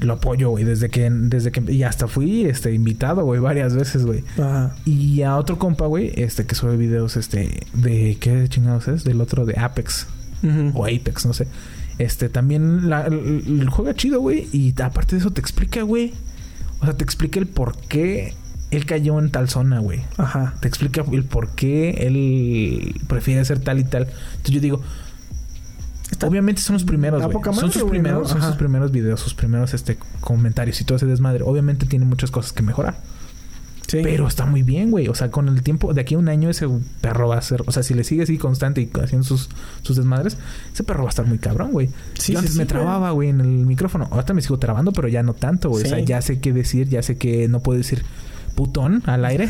Lo 0.00 0.14
apoyo, 0.14 0.50
güey. 0.50 0.64
Desde 0.64 0.88
que, 0.88 1.08
desde 1.10 1.52
que... 1.52 1.72
Y 1.72 1.82
hasta 1.82 2.08
fui 2.08 2.44
este, 2.44 2.72
invitado, 2.72 3.24
güey, 3.24 3.40
varias 3.40 3.74
veces, 3.74 4.04
güey. 4.04 4.24
Ajá. 4.34 4.74
Y 4.84 5.22
a 5.22 5.36
otro 5.36 5.58
compa, 5.58 5.86
güey, 5.86 6.12
este, 6.16 6.46
que 6.46 6.54
sube 6.54 6.76
videos, 6.76 7.16
este, 7.16 7.60
de... 7.74 8.16
¿Qué 8.20 8.48
chingados 8.48 8.88
es? 8.88 9.04
Del 9.04 9.20
otro 9.20 9.44
de 9.46 9.58
Apex. 9.58 10.06
Ujú. 10.42 10.78
o 10.78 10.84
Apex, 10.84 11.26
no 11.26 11.32
sé. 11.32 11.48
Este 11.98 12.28
también 12.28 12.88
la, 12.88 13.06
el, 13.06 13.42
el 13.60 13.68
juega 13.70 13.94
chido, 13.94 14.20
güey. 14.20 14.48
Y 14.52 14.72
aparte 14.80 15.16
de 15.16 15.20
eso 15.20 15.32
te 15.32 15.40
explica, 15.40 15.82
güey. 15.82 16.12
O 16.80 16.84
sea, 16.84 16.96
te 16.96 17.02
explica 17.02 17.40
el 17.40 17.46
por 17.46 17.76
qué 17.76 18.34
él 18.70 18.86
cayó 18.86 19.18
en 19.18 19.30
tal 19.30 19.48
zona, 19.48 19.80
güey. 19.80 20.00
Ajá. 20.16 20.54
Te 20.60 20.68
explica 20.68 21.04
el 21.10 21.24
por 21.24 21.48
qué 21.50 21.90
él 22.06 22.94
prefiere 23.08 23.40
hacer 23.40 23.58
tal 23.58 23.78
y 23.78 23.84
tal. 23.84 24.02
Entonces 24.02 24.54
yo 24.54 24.60
digo, 24.60 24.80
obviamente 26.26 26.62
son 26.62 26.74
los 26.74 26.84
primeros, 26.84 27.22
güey. 27.22 27.54
Son 27.54 27.72
sus 27.72 27.84
primeros, 27.84 28.22
¿no? 28.22 28.28
son 28.28 28.42
sus 28.42 28.56
primeros 28.56 28.92
videos, 28.92 29.20
sus 29.20 29.34
primeros 29.34 29.74
este 29.74 29.98
comentarios 30.20 30.80
y 30.80 30.84
todo 30.84 30.96
ese 30.96 31.06
desmadre. 31.06 31.44
Obviamente 31.44 31.86
tiene 31.86 32.04
muchas 32.04 32.30
cosas 32.30 32.52
que 32.52 32.62
mejorar. 32.62 32.98
Sí. 33.86 34.00
Pero 34.02 34.28
está 34.28 34.44
muy 34.44 34.62
bien, 34.62 34.90
güey. 34.90 35.08
O 35.08 35.14
sea, 35.14 35.30
con 35.30 35.48
el 35.48 35.62
tiempo, 35.62 35.94
de 35.94 36.02
aquí 36.02 36.14
a 36.14 36.18
un 36.18 36.28
año 36.28 36.50
ese 36.50 36.68
perro 37.00 37.28
va 37.28 37.38
a 37.38 37.42
ser... 37.42 37.62
O 37.66 37.72
sea, 37.72 37.82
si 37.82 37.94
le 37.94 38.04
sigue 38.04 38.22
así 38.22 38.36
constante 38.36 38.82
y 38.82 38.90
haciendo 39.00 39.26
sus, 39.26 39.48
sus 39.80 39.96
desmadres, 39.96 40.36
ese 40.74 40.84
perro 40.84 41.04
va 41.04 41.08
a 41.08 41.10
estar 41.10 41.26
muy 41.26 41.38
cabrón, 41.38 41.72
güey. 41.72 41.88
Sí, 42.12 42.34
Yo 42.34 42.40
antes 42.40 42.52
sí, 42.52 42.58
me 42.58 42.66
trababa, 42.66 43.12
güey, 43.12 43.30
en 43.30 43.40
el 43.40 43.46
micrófono. 43.46 44.06
Ahorita 44.10 44.34
me 44.34 44.42
sigo 44.42 44.58
trabando, 44.58 44.92
pero 44.92 45.08
ya 45.08 45.22
no 45.22 45.32
tanto, 45.32 45.70
güey. 45.70 45.84
O 45.84 45.88
sea, 45.88 46.00
ya 46.00 46.20
sé 46.20 46.38
qué 46.38 46.52
decir, 46.52 46.90
ya 46.90 47.02
sé 47.02 47.16
que 47.16 47.48
no 47.48 47.60
puedo 47.60 47.78
decir 47.78 48.04
putón 48.54 49.02
al 49.06 49.24
aire. 49.24 49.48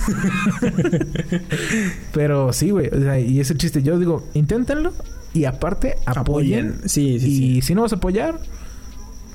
pero 2.12 2.52
sí, 2.52 2.70
güey. 2.70 2.90
O 2.90 3.01
sea, 3.01 3.18
y 3.18 3.40
ese 3.40 3.56
chiste, 3.56 3.82
yo 3.82 3.98
digo, 3.98 4.24
inténtenlo 4.35 4.93
y 5.35 5.45
aparte 5.45 5.97
apoyen. 6.07 6.77
Sí, 6.87 7.19
sí, 7.21 7.27
y 7.27 7.37
sí. 7.61 7.63
si 7.63 7.75
no 7.75 7.83
vas 7.83 7.93
a 7.93 7.97
apoyar... 7.97 8.41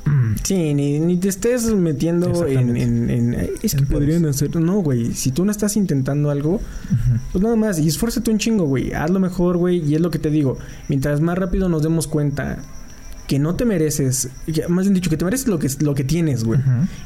mm, 0.05 0.33
Sí, 0.43 0.73
ni, 0.73 0.99
ni 0.99 1.17
te 1.17 1.29
estés 1.29 1.65
metiendo 1.73 2.45
en, 2.47 2.75
en- 2.75 3.49
Es 3.61 3.75
que 3.75 3.83
podrían 3.83 4.25
hacer... 4.25 4.55
No, 4.55 4.79
güey. 4.81 5.13
Si 5.13 5.31
tú 5.31 5.45
no 5.45 5.51
estás 5.51 5.77
intentando 5.77 6.29
algo, 6.31 6.59
pues 7.31 7.43
nada 7.43 7.55
más. 7.55 7.79
Y 7.79 7.87
esfuérzate 7.87 8.29
un 8.31 8.37
chingo, 8.39 8.65
güey. 8.65 8.91
Hazlo 8.93 9.19
mejor, 9.19 9.57
güey. 9.57 9.77
Y 9.87 9.95
es 9.95 10.01
lo 10.01 10.09
que 10.11 10.19
te 10.19 10.29
digo. 10.29 10.57
Mientras 10.89 11.21
más 11.21 11.37
rápido 11.37 11.69
nos 11.69 11.83
demos 11.83 12.07
cuenta 12.07 12.59
que 13.33 13.39
no 13.39 13.55
te 13.55 13.65
mereces... 13.65 14.29
que- 14.45 14.67
más 14.67 14.85
bien 14.85 14.93
dicho, 14.93 15.09
que 15.09 15.17
te 15.17 15.25
mereces 15.25 15.47
lo 15.47 15.57
que, 15.57 15.67
lo 15.79 15.95
que 15.95 16.03
tienes, 16.03 16.43
güey. 16.43 16.59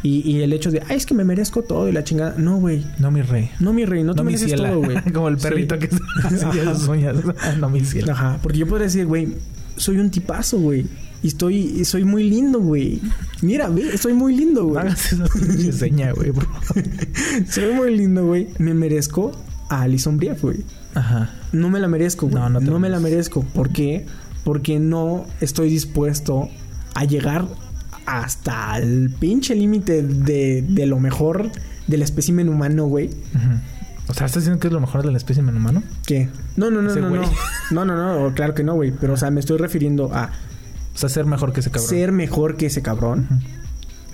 y, 0.04 0.30
y 0.30 0.42
el 0.42 0.52
hecho 0.52 0.72
de... 0.72 0.82
Ay, 0.90 0.98
es 0.98 1.06
que 1.06 1.14
me 1.14 1.24
merezco 1.24 1.62
todo 1.64 1.88
y 1.88 1.94
la 1.94 2.04
chingada. 2.04 2.36
No, 2.38 2.58
güey. 2.60 2.86
No, 3.00 3.12
mi 3.12 3.22
rey. 3.22 3.50
No, 3.62 3.72
mi 3.72 3.86
rey. 3.86 4.04
No 4.04 4.12
te 4.14 4.18
No, 4.18 4.24
mi 4.26 4.34
mereces 4.34 4.50
ciela. 4.50 4.70
todo, 4.72 4.82
güey. 4.84 4.98
Como 5.14 5.30
el 5.30 5.38
perrito 5.38 5.76
Sí. 5.80 5.88
que 5.88 6.66
sus 6.76 6.88
uñas. 6.90 7.16
no, 7.60 7.70
mi 7.70 7.80
ciela. 7.86 8.12
Ajá, 8.12 8.40
porque 8.44 8.58
yo 8.58 8.68
podría 8.68 8.88
decir, 8.88 9.06
güey, 9.06 9.30
soy 9.78 10.00
un 10.00 10.10
tipazo, 10.12 10.60
güey. 10.60 10.86
Y 11.24 11.28
estoy, 11.30 11.86
soy 11.86 12.04
muy 12.04 12.30
lindo, 12.30 12.60
güey. 12.60 13.00
Mira, 13.42 13.70
ve, 13.70 13.98
soy 13.98 14.12
muy 14.14 14.36
lindo, 14.36 14.66
güey. 14.66 14.82
hagas 14.82 15.14
esa 15.14 15.28
seña, 15.72 16.12
güey, 16.12 16.34
soy 17.50 17.74
muy 17.74 17.96
lindo, 17.98 18.26
güey. 18.26 18.50
Me 18.60 18.74
merezco 18.74 19.32
a 19.70 19.84
Alison 19.84 20.18
Brief, 20.18 20.42
güey. 20.42 20.58
Ajá. 20.94 21.32
No 21.54 21.70
me 21.70 21.80
la 21.80 21.88
merezco, 21.88 22.28
güey. 22.28 22.36
No, 22.42 22.50
No, 22.50 22.60
no 22.60 22.74
te 22.74 22.80
me 22.80 22.90
la 22.90 23.00
merezco. 23.00 23.44
¿Por 23.44 23.70
qué? 23.70 24.06
Porque 24.48 24.80
no 24.80 25.26
estoy 25.42 25.70
dispuesto 25.70 26.48
a 26.96 27.04
llegar 27.04 27.46
hasta 28.06 28.78
el 28.78 29.14
pinche 29.20 29.54
límite 29.56 30.04
de, 30.04 30.62
de 30.66 30.86
lo 30.86 31.02
mejor 31.02 31.52
del 31.88 32.02
espécimen 32.02 32.48
humano, 32.48 32.86
güey. 32.86 33.10
O 34.08 34.14
sea, 34.14 34.26
¿estás 34.26 34.44
diciendo 34.44 34.62
que 34.62 34.68
es 34.68 34.74
lo 34.74 34.80
mejor 34.80 35.06
del 35.06 35.18
espécimen 35.18 35.58
humano? 35.58 35.84
¿Qué? 36.06 36.30
No, 36.56 36.72
no, 36.72 36.82
no, 36.82 36.96
no, 36.96 37.10
no. 37.16 37.22
No, 37.72 37.84
no, 37.84 37.96
no. 38.30 38.34
Claro 38.36 38.54
que 38.54 38.64
no, 38.64 38.76
güey. 38.76 38.92
Pero, 38.92 39.16
o 39.16 39.18
sea, 39.18 39.32
me 39.32 39.42
estoy 39.42 39.58
refiriendo 39.58 40.14
a 40.14 40.32
O 40.96 40.98
sea, 40.98 41.10
ser 41.10 41.26
mejor 41.26 41.52
que 41.52 41.60
ese 41.60 41.70
cabrón. 41.70 41.90
ser 41.90 42.14
mejor 42.14 42.56
que 42.56 42.68
ese 42.68 42.82
cabrón. 42.82 43.28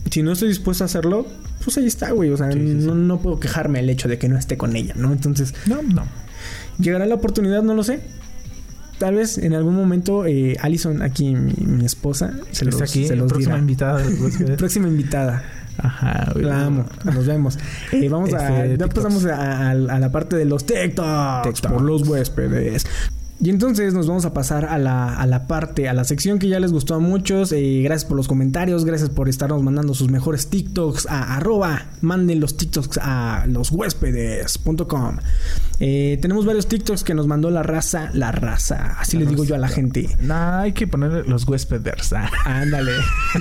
Si 0.09 0.23
no 0.23 0.31
estoy 0.31 0.47
dispuesto 0.47 0.83
a 0.83 0.85
hacerlo, 0.85 1.27
pues 1.63 1.77
ahí 1.77 1.85
está, 1.85 2.09
güey. 2.09 2.31
O 2.31 2.37
sea, 2.37 2.51
Sí, 2.51 2.57
sí, 2.59 2.81
sí. 2.81 2.87
no, 2.87 2.95
no 2.95 3.19
puedo 3.19 3.39
quejarme 3.39 3.81
el 3.81 3.89
hecho 3.91 4.07
de 4.09 4.17
que 4.17 4.27
no 4.29 4.39
esté 4.39 4.57
con 4.57 4.75
ella, 4.75 4.95
¿no? 4.97 5.11
Entonces, 5.13 5.53
No, 5.67 5.83
no. 5.83 6.05
¿llegará 6.79 7.05
la 7.05 7.13
oportunidad? 7.13 7.61
No 7.61 7.75
lo 7.75 7.83
sé. 7.83 7.99
Tal 9.03 9.15
vez 9.15 9.37
en 9.37 9.53
algún 9.53 9.75
momento 9.75 10.25
eh, 10.25 10.55
Alison, 10.61 11.01
aquí 11.01 11.35
mi, 11.35 11.51
mi 11.65 11.83
esposa, 11.83 12.31
se 12.51 12.63
los, 12.63 12.81
aquí, 12.81 13.05
se 13.05 13.17
los 13.17 13.27
próxima 13.27 13.55
dirá. 13.55 13.59
invitada. 13.59 14.01
Próxima 14.57 14.87
invitada. 14.87 15.43
Ajá, 15.77 16.29
güey. 16.31 16.45
La 16.45 16.67
amo. 16.67 16.85
Nos 17.03 17.25
vemos. 17.27 17.59
Eh, 17.91 18.07
vamos 18.07 18.33
a... 18.33 18.65
Ya 18.65 18.77
TikToks. 18.77 18.93
pasamos 18.93 19.25
a, 19.25 19.35
a- 19.35 19.71
a 19.71 19.99
la 19.99 20.09
parte 20.09 20.37
de 20.37 20.45
los 20.45 20.65
TikToks, 20.65 21.41
TikToks. 21.43 21.73
por 21.73 21.81
los 21.81 22.07
huéspedes. 22.07 22.85
Y 23.43 23.49
entonces 23.49 23.93
nos 23.93 24.07
vamos 24.07 24.23
a 24.23 24.33
pasar 24.33 24.63
a 24.63 24.77
la, 24.77 25.17
a 25.17 25.27
la 25.27 25.47
parte, 25.47 25.89
a 25.89 25.93
la 25.93 26.05
sección 26.05 26.39
que 26.39 26.47
ya 26.47 26.61
les 26.61 26.71
gustó 26.71 26.95
a 26.95 26.99
muchos. 26.99 27.51
Eh, 27.51 27.81
gracias 27.83 28.05
por 28.07 28.15
los 28.15 28.29
comentarios, 28.29 28.85
gracias 28.85 29.09
por 29.09 29.27
estarnos 29.27 29.61
mandando 29.61 29.93
sus 29.93 30.09
mejores 30.09 30.47
TikToks 30.47 31.07
a 31.07 31.35
arroba. 31.35 31.87
Manden 31.99 32.39
los 32.39 32.55
TikToks 32.55 32.99
a 33.01 33.45
loshuéspedes.com. 33.47 35.17
Eh, 35.81 36.19
tenemos 36.21 36.45
varios 36.45 36.67
TikToks 36.67 37.03
que 37.03 37.13
nos 37.13 37.27
mandó 37.27 37.49
la 37.49 37.63
raza, 37.63 38.11
la 38.13 38.31
raza, 38.31 38.95
así 38.97 39.17
le 39.17 39.25
digo 39.25 39.43
yo 39.43 39.55
a 39.55 39.57
la 39.57 39.67
gente. 39.67 40.07
Nah, 40.21 40.61
hay 40.61 40.71
que 40.71 40.87
ponerle 40.87 41.23
los 41.25 41.45
huéspedes. 41.45 42.13
Ah. 42.13 42.29
Ándale. 42.45 42.93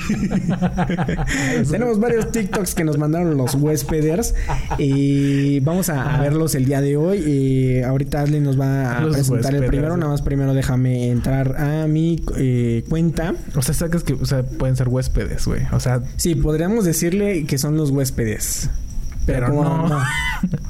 Tenemos 1.71 2.01
varios 2.01 2.33
TikToks 2.33 2.75
que 2.75 2.83
nos 2.83 2.99
mandaron 2.99 3.37
los 3.37 3.55
huéspedes. 3.55 4.35
Y 4.79 5.61
vamos 5.61 5.91
a, 5.91 6.17
a 6.17 6.21
verlos 6.21 6.57
el 6.57 6.65
día 6.65 6.81
de 6.81 6.97
hoy. 6.97 7.19
Y 7.19 7.83
ahorita 7.83 8.23
Ashley 8.23 8.41
nos 8.41 8.59
va 8.59 8.99
a 8.99 9.01
Los 9.03 9.15
presentar 9.15 9.55
el 9.55 9.61
huéspedes. 9.61 9.92
Nada 9.97 10.11
más 10.11 10.23
primero 10.23 10.55
déjame 10.55 11.11
entrar 11.11 11.57
a 11.61 11.87
mi 11.87 12.23
eh, 12.37 12.85
cuenta. 12.89 13.35
O 13.55 13.63
sea, 13.63 13.75
sacas 13.75 14.05
que, 14.05 14.15
o 14.15 14.25
sea, 14.27 14.43
pueden 14.43 14.77
ser 14.77 14.89
huéspedes, 14.89 15.47
güey. 15.47 15.63
O 15.73 15.81
sea, 15.81 16.03
Sí, 16.17 16.35
podríamos 16.35 16.85
decirle 16.85 17.45
que 17.47 17.59
son 17.59 17.77
los 17.77 17.91
huéspedes. 17.91 18.71
Pero, 19.25 19.47
Pero 19.47 19.89
no. 19.89 20.03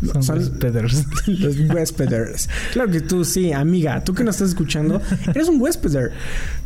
son, 0.12 0.22
Son- 0.22 0.38
huéspedes. 0.38 1.06
Los 1.26 1.58
huéspedes. 1.70 2.50
Claro 2.74 2.90
que 2.90 3.00
tú 3.00 3.24
sí, 3.24 3.50
amiga. 3.52 4.04
Tú 4.04 4.12
que 4.12 4.24
nos 4.24 4.34
estás 4.36 4.50
escuchando, 4.50 5.00
eres 5.34 5.48
un 5.48 5.58
huésped. 5.60 6.10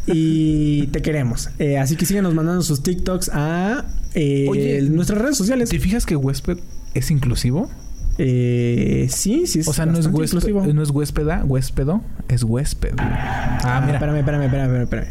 Y 0.06 0.88
te 0.88 1.02
queremos. 1.02 1.48
Eh, 1.58 1.78
así 1.78 1.94
que 1.96 2.04
síganos 2.06 2.34
mandando 2.34 2.62
sus 2.62 2.82
TikToks 2.82 3.30
a 3.32 3.84
eh, 4.14 4.46
Oye, 4.48 4.82
nuestras 4.82 5.20
redes 5.20 5.36
sociales. 5.36 5.68
¿Te 5.68 5.78
fijas 5.78 6.06
que 6.06 6.16
huésped 6.16 6.58
es 6.94 7.10
inclusivo? 7.10 7.70
Eh, 8.18 9.06
sí, 9.10 9.47
sí. 9.47 9.60
O 9.66 9.72
sea, 9.72 9.86
no 9.86 9.98
es, 9.98 10.06
huésped, 10.06 10.36
inclusivo. 10.38 10.66
no 10.72 10.82
es 10.82 10.90
huéspeda, 10.90 11.43
huéspedo, 11.44 12.01
es 12.28 12.43
huésped. 12.43 12.94
Ah, 12.98 13.59
Ah, 13.62 13.80
mira. 13.80 13.94
Espérame, 13.94 14.18
espérame, 14.18 14.43
espérame, 14.44 14.82
espérame. 14.82 15.09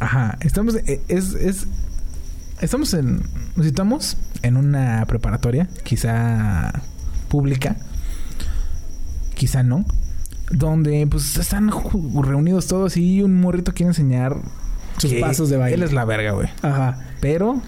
Ajá, 0.00 0.36
estamos 0.40 0.76
eh, 0.76 1.00
es 1.08 1.34
es 1.34 1.66
estamos 2.60 2.92
en 2.94 3.22
nos 3.56 3.66
estamos 3.66 4.16
en 4.42 4.56
una 4.56 5.04
preparatoria, 5.06 5.68
quizá 5.84 6.82
pública, 7.28 7.76
quizá 9.34 9.62
no, 9.62 9.84
donde 10.50 11.06
pues 11.10 11.36
están 11.36 11.70
reunidos 12.22 12.66
todos 12.66 12.96
y 12.96 13.22
un 13.22 13.40
morrito 13.40 13.72
quiere 13.74 13.88
enseñar 13.88 14.36
Sus 14.98 15.12
pasos 15.14 15.48
de 15.50 15.56
baile. 15.56 15.76
Él 15.76 15.82
es 15.82 15.92
la 15.92 16.04
verga, 16.04 16.32
güey. 16.32 16.48
Ajá. 16.62 16.98
Pero 17.20 17.60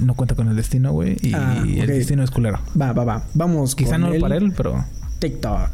no 0.00 0.14
cuenta 0.14 0.34
con 0.34 0.48
el 0.48 0.56
destino, 0.56 0.92
güey, 0.92 1.16
y 1.20 1.34
Ah, 1.34 1.62
el 1.66 1.80
ok. 1.82 1.86
destino 1.86 2.22
es 2.22 2.30
culero. 2.30 2.60
Va, 2.80 2.92
va, 2.92 3.04
va. 3.04 3.22
Vamos 3.34 3.74
Quizá 3.74 3.92
con 3.92 4.02
no 4.02 4.12
el 4.12 4.20
para 4.20 4.36
él, 4.36 4.52
pero 4.56 4.84
TikTok. 5.18 5.70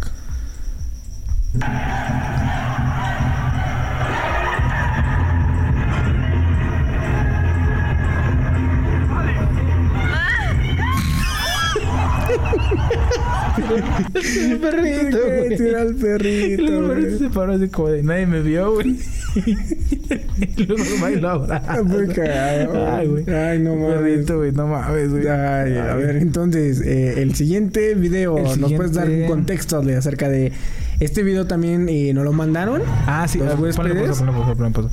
el 14.14 14.58
perrito, 14.60 15.18
güey. 15.26 15.56
Tira 15.56 15.80
al 15.82 15.94
perrito. 15.94 16.62
El 16.62 16.86
perrito 16.88 17.18
se 17.18 17.30
paró 17.30 17.52
así 17.54 17.68
como 17.68 17.88
de 17.88 18.02
nadie 18.02 18.26
me 18.26 18.40
vio, 18.40 18.74
güey. 18.74 18.96
luego. 21.20 21.46
Muy 21.84 22.06
cagado. 22.08 22.86
Ay, 22.96 23.06
güey. 23.06 23.30
Ay, 23.30 23.58
no 23.58 23.76
mames. 23.76 23.98
Perrito, 23.98 24.36
güey, 24.38 24.52
no 24.52 24.66
mames, 24.66 25.10
güey. 25.10 25.26
Ay, 25.28 25.76
a 25.76 25.94
ver, 25.94 26.16
entonces, 26.16 26.80
eh, 26.80 27.22
el 27.22 27.34
siguiente 27.34 27.94
video, 27.94 28.38
El 28.38 28.60
¿nos 28.60 28.72
puedes 28.72 28.92
dar 28.92 29.08
un 29.08 29.26
contexto 29.26 29.78
acerca 29.96 30.28
de 30.28 30.52
este 31.00 31.22
video 31.22 31.46
también 31.46 31.88
eh, 31.88 32.12
nos 32.14 32.24
lo 32.24 32.32
mandaron? 32.32 32.82
Ah, 33.06 33.26
sí, 33.28 33.38
Los 33.38 33.54
ponle 33.54 33.94
pausa, 33.94 34.24
ponle 34.24 34.32
pausa, 34.32 34.54
ponle 34.54 34.70
pausa. 34.72 34.90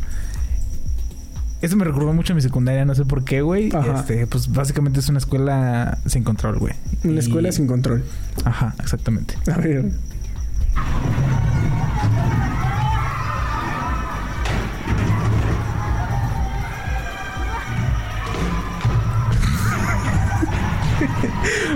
Eso 1.61 1.77
me 1.77 1.85
recordó 1.85 2.11
mucho 2.11 2.33
a 2.33 2.35
mi 2.35 2.41
secundaria, 2.41 2.83
no 2.83 2.93
sé 2.93 3.05
por 3.05 3.23
qué, 3.23 3.41
güey. 3.41 3.69
Este, 3.95 4.27
pues 4.27 4.51
básicamente 4.51 4.99
es 4.99 5.07
una 5.07 5.19
escuela 5.19 5.97
sin 6.05 6.25
control, 6.25 6.59
güey. 6.59 6.73
Una 7.05 7.13
Y- 7.13 7.19
escuela 7.19 7.53
sin 7.53 7.67
control. 7.67 8.03
Ajá, 8.43 8.75
exactamente. 8.81 9.35
A 9.49 9.57
ver. 9.57 9.85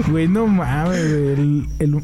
Güey, 0.09 0.27
no 0.27 0.47
mames, 0.47 0.99
güey. 1.09 1.33
El, 1.33 1.65
el- 1.79 2.01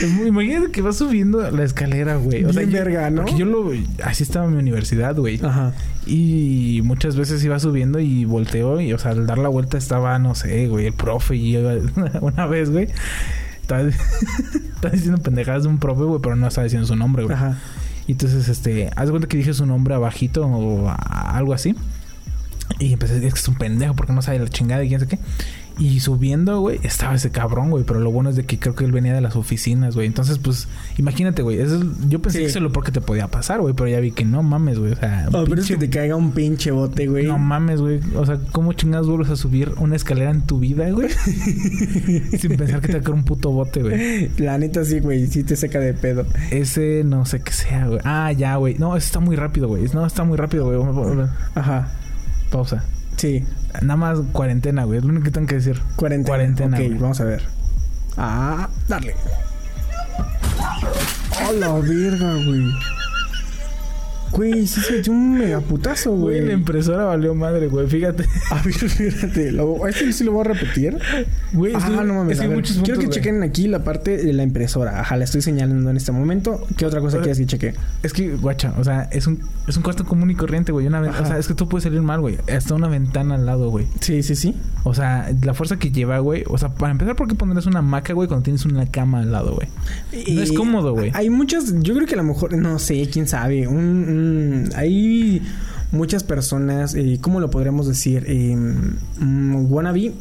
imagínate 0.26 0.70
que 0.70 0.82
vas 0.82 0.96
subiendo 0.96 1.50
la 1.50 1.64
escalera, 1.64 2.16
güey. 2.16 2.44
O 2.44 2.52
sea, 2.52 2.60
Bien 2.62 2.70
yo- 2.72 2.78
verga, 2.84 3.10
¿no? 3.10 3.22
Porque 3.22 3.38
yo 3.38 3.46
lo... 3.46 3.70
Así 4.02 4.22
estaba 4.22 4.46
en 4.46 4.52
mi 4.52 4.58
universidad, 4.58 5.16
güey. 5.16 5.40
Ajá. 5.42 5.72
Y 6.06 6.80
muchas 6.84 7.16
veces 7.16 7.42
iba 7.44 7.58
subiendo 7.58 7.98
y 8.00 8.24
volteó 8.24 8.80
y, 8.80 8.92
o 8.92 8.98
sea, 8.98 9.12
al 9.12 9.26
dar 9.26 9.38
la 9.38 9.48
vuelta 9.48 9.78
estaba, 9.78 10.18
no 10.18 10.34
sé, 10.34 10.68
güey, 10.68 10.86
el 10.86 10.92
profe 10.92 11.36
y 11.36 11.52
yo 11.52 11.60
una 12.20 12.46
vez, 12.46 12.70
güey. 12.70 12.88
Estaba, 13.62 13.80
estaba 13.88 14.90
diciendo 14.92 15.22
pendejadas 15.22 15.62
de 15.62 15.68
un 15.70 15.78
profe, 15.78 16.02
güey, 16.02 16.20
pero 16.22 16.36
no 16.36 16.46
estaba 16.46 16.64
diciendo 16.64 16.86
su 16.86 16.96
nombre, 16.96 17.24
güey. 17.24 17.34
Ajá. 17.34 17.58
Y 18.06 18.12
entonces, 18.12 18.48
este, 18.48 18.90
haz 18.96 19.06
de 19.06 19.10
cuenta 19.12 19.28
que 19.28 19.38
dije 19.38 19.54
su 19.54 19.64
nombre 19.64 19.94
abajito 19.94 20.46
o 20.46 20.88
a- 20.90 21.36
algo 21.36 21.54
así. 21.54 21.74
Y 22.78 22.92
empecé 22.92 23.12
a 23.12 23.16
decir 23.16 23.28
es 23.28 23.34
que 23.34 23.40
es 23.40 23.48
un 23.48 23.54
pendejo 23.56 23.94
porque 23.94 24.12
no 24.12 24.20
sabe 24.20 24.38
la 24.38 24.48
chingada 24.48 24.84
y 24.84 24.88
quién 24.88 25.00
sé 25.00 25.06
qué. 25.06 25.18
Y 25.76 25.98
subiendo, 26.00 26.60
güey, 26.60 26.78
estaba 26.84 27.14
ese 27.16 27.30
cabrón, 27.30 27.70
güey. 27.70 27.82
Pero 27.84 27.98
lo 27.98 28.10
bueno 28.12 28.30
es 28.30 28.36
de 28.36 28.44
que 28.44 28.58
creo 28.60 28.74
que 28.76 28.84
él 28.84 28.92
venía 28.92 29.12
de 29.12 29.20
las 29.20 29.34
oficinas, 29.34 29.94
güey. 29.96 30.06
Entonces, 30.06 30.38
pues, 30.38 30.68
imagínate, 30.98 31.42
güey. 31.42 31.58
eso 31.60 31.76
es- 31.76 32.08
yo 32.08 32.20
pensé 32.22 32.38
Sí. 32.38 32.44
que 32.44 32.50
eso 32.50 32.58
es 32.58 32.62
lo 32.62 32.70
peor 32.70 32.84
que 32.84 32.92
te 32.92 33.00
podía 33.00 33.26
pasar, 33.28 33.60
güey. 33.60 33.74
Pero 33.74 33.88
ya 33.88 33.98
vi 34.00 34.12
que 34.12 34.24
no 34.24 34.42
mames, 34.44 34.78
güey. 34.78 34.92
O 34.92 34.96
sea, 34.96 35.28
Oh, 35.32 35.44
pero 35.48 35.60
es 35.60 35.66
que 35.66 35.76
te 35.76 35.90
caiga 35.90 36.14
un 36.16 36.30
pinche 36.32 36.70
bote, 36.70 37.08
güey. 37.08 37.26
no 37.26 37.38
mames, 37.38 37.80
güey. 37.80 38.00
O 38.14 38.24
sea, 38.24 38.38
¿cómo 38.52 38.72
chingados 38.72 39.08
vuelves 39.08 39.30
a 39.30 39.36
subir 39.36 39.72
una 39.78 39.96
escalera 39.96 40.30
en 40.30 40.42
tu 40.42 40.60
vida, 40.60 40.88
güey? 40.90 41.08
Sin 42.38 42.56
pensar 42.56 42.80
que 42.80 42.88
te 42.88 42.92
va 42.94 42.98
a 43.00 43.02
caer 43.02 43.14
un 43.14 43.24
puto 43.24 43.50
bote, 43.50 43.82
güey. 43.82 44.30
La 44.38 44.58
neta 44.58 44.84
sí, 44.84 45.00
güey. 45.00 45.26
Sí 45.26 45.42
te 45.44 45.56
seca 45.56 45.80
de 45.80 45.94
pedo. 45.94 46.24
Ese 46.50 47.02
no 47.04 47.24
sé 47.26 47.40
qué 47.40 47.52
sea, 47.52 47.86
güey. 47.88 48.00
Ah, 48.04 48.30
ya, 48.32 48.56
güey. 48.56 48.76
No, 48.78 48.96
ese 48.96 49.06
está 49.06 49.20
muy 49.20 49.36
rápido, 49.36 49.68
güey. 49.68 49.84
No, 49.92 50.06
está 50.06 50.24
muy 50.24 50.36
rápido, 50.36 50.66
güey. 50.66 51.26
Ajá. 51.54 51.92
Pausa. 52.50 52.84
Sí. 53.16 53.42
Nada 53.82 53.96
más 53.96 54.18
cuarentena, 54.32 54.84
güey. 54.84 54.98
Es 54.98 55.04
lo 55.04 55.10
único 55.10 55.24
que 55.24 55.30
tengo 55.30 55.46
que 55.46 55.56
decir. 55.56 55.80
Cuarentena. 55.96 56.28
Cuarentena, 56.28 56.76
Ok, 56.78 56.84
güey. 56.86 56.98
vamos 56.98 57.20
a 57.20 57.24
ver. 57.24 57.42
Ah, 58.16 58.68
darle. 58.88 59.14
A 61.46 61.52
la 61.52 61.72
verga, 61.74 62.34
güey. 62.46 62.70
Güey, 64.32 64.66
sí 64.66 64.80
se 64.80 65.00
dio 65.02 65.12
un 65.12 65.38
megaputazo, 65.38 66.10
Güey, 66.12 66.36
güey. 66.38 66.46
la 66.48 66.52
impresora 66.54 67.04
valió 67.04 67.34
madre, 67.34 67.68
güey. 67.68 67.86
Fíjate. 67.86 68.24
A 68.50 68.62
ver, 68.62 68.72
fíjate. 68.74 69.52
Lo, 69.52 69.86
este 69.86 70.12
sí 70.12 70.24
lo 70.24 70.32
voy 70.32 70.40
a 70.46 70.52
repetir. 70.54 70.98
Güey, 71.52 71.72
ah, 71.76 72.02
no 72.04 72.14
mames. 72.14 72.38
es 72.38 72.42
que 72.42 72.48
muchos 72.54 72.78
quiero 72.82 72.98
que 73.00 73.08
chequen 73.08 73.42
aquí 73.44 73.68
la 73.68 73.84
parte 73.84 74.16
de 74.16 74.32
la 74.32 74.42
impresora. 74.42 75.00
Ajá, 75.00 75.16
la 75.16 75.24
estoy 75.24 75.40
señalando 75.42 75.88
en 75.90 75.96
este 75.96 76.10
momento. 76.10 76.66
¿Qué 76.76 76.84
otra 76.86 77.00
cosa 77.00 77.18
quieres 77.18 77.38
que 77.38 77.46
cheque? 77.46 77.74
Es 78.02 78.12
que, 78.12 78.30
guacha, 78.34 78.74
o 78.78 78.82
sea, 78.82 79.08
es 79.12 79.26
un, 79.28 79.40
es 79.68 79.76
un 79.76 79.82
cuarto 79.84 80.04
común 80.04 80.30
y 80.30 80.34
corriente, 80.34 80.72
güey. 80.72 80.86
Una 80.88 80.98
Ajá. 81.00 81.22
o 81.22 81.26
sea, 81.26 81.38
es 81.38 81.46
que 81.46 81.54
tú 81.54 81.68
puedes 81.68 81.84
salir 81.84 82.02
mal, 82.02 82.20
güey. 82.20 82.38
Hasta 82.52 82.74
una 82.74 82.88
ventana 82.88 83.36
al 83.36 83.46
lado, 83.46 83.70
güey. 83.70 83.86
Sí, 84.00 84.22
sí, 84.24 84.34
sí. 84.34 84.56
O 84.82 84.94
sea, 84.94 85.30
la 85.42 85.54
fuerza 85.54 85.76
que 85.78 85.92
lleva, 85.92 86.18
güey. 86.18 86.42
O 86.48 86.58
sea, 86.58 86.70
para 86.70 86.90
empezar, 86.90 87.14
¿por 87.14 87.28
qué 87.28 87.36
pondrás 87.36 87.66
una 87.66 87.78
hamaca, 87.78 88.12
güey, 88.14 88.26
cuando 88.26 88.42
tienes 88.42 88.64
una 88.64 88.86
cama 88.86 89.20
al 89.20 89.30
lado, 89.30 89.54
güey? 89.54 89.68
No 90.34 90.42
es 90.42 90.50
Eh, 90.50 90.54
cómodo, 90.54 90.92
güey. 90.92 91.12
Hay 91.14 91.30
muchas, 91.30 91.72
yo 91.82 91.94
creo 91.94 92.06
que 92.06 92.14
a 92.14 92.18
lo 92.18 92.24
mejor, 92.24 92.52
no 92.56 92.80
sé, 92.80 93.08
quién 93.12 93.28
sabe. 93.28 93.68
Un, 93.68 93.76
un- 93.78 94.23
hay 94.74 95.42
muchas 95.92 96.24
personas, 96.24 96.94
eh, 96.94 97.18
¿cómo 97.20 97.40
lo 97.40 97.50
podríamos 97.50 97.86
decir? 97.86 98.24
Eh, 98.26 98.56
mm, 98.56 99.72
wannabe 99.72 100.12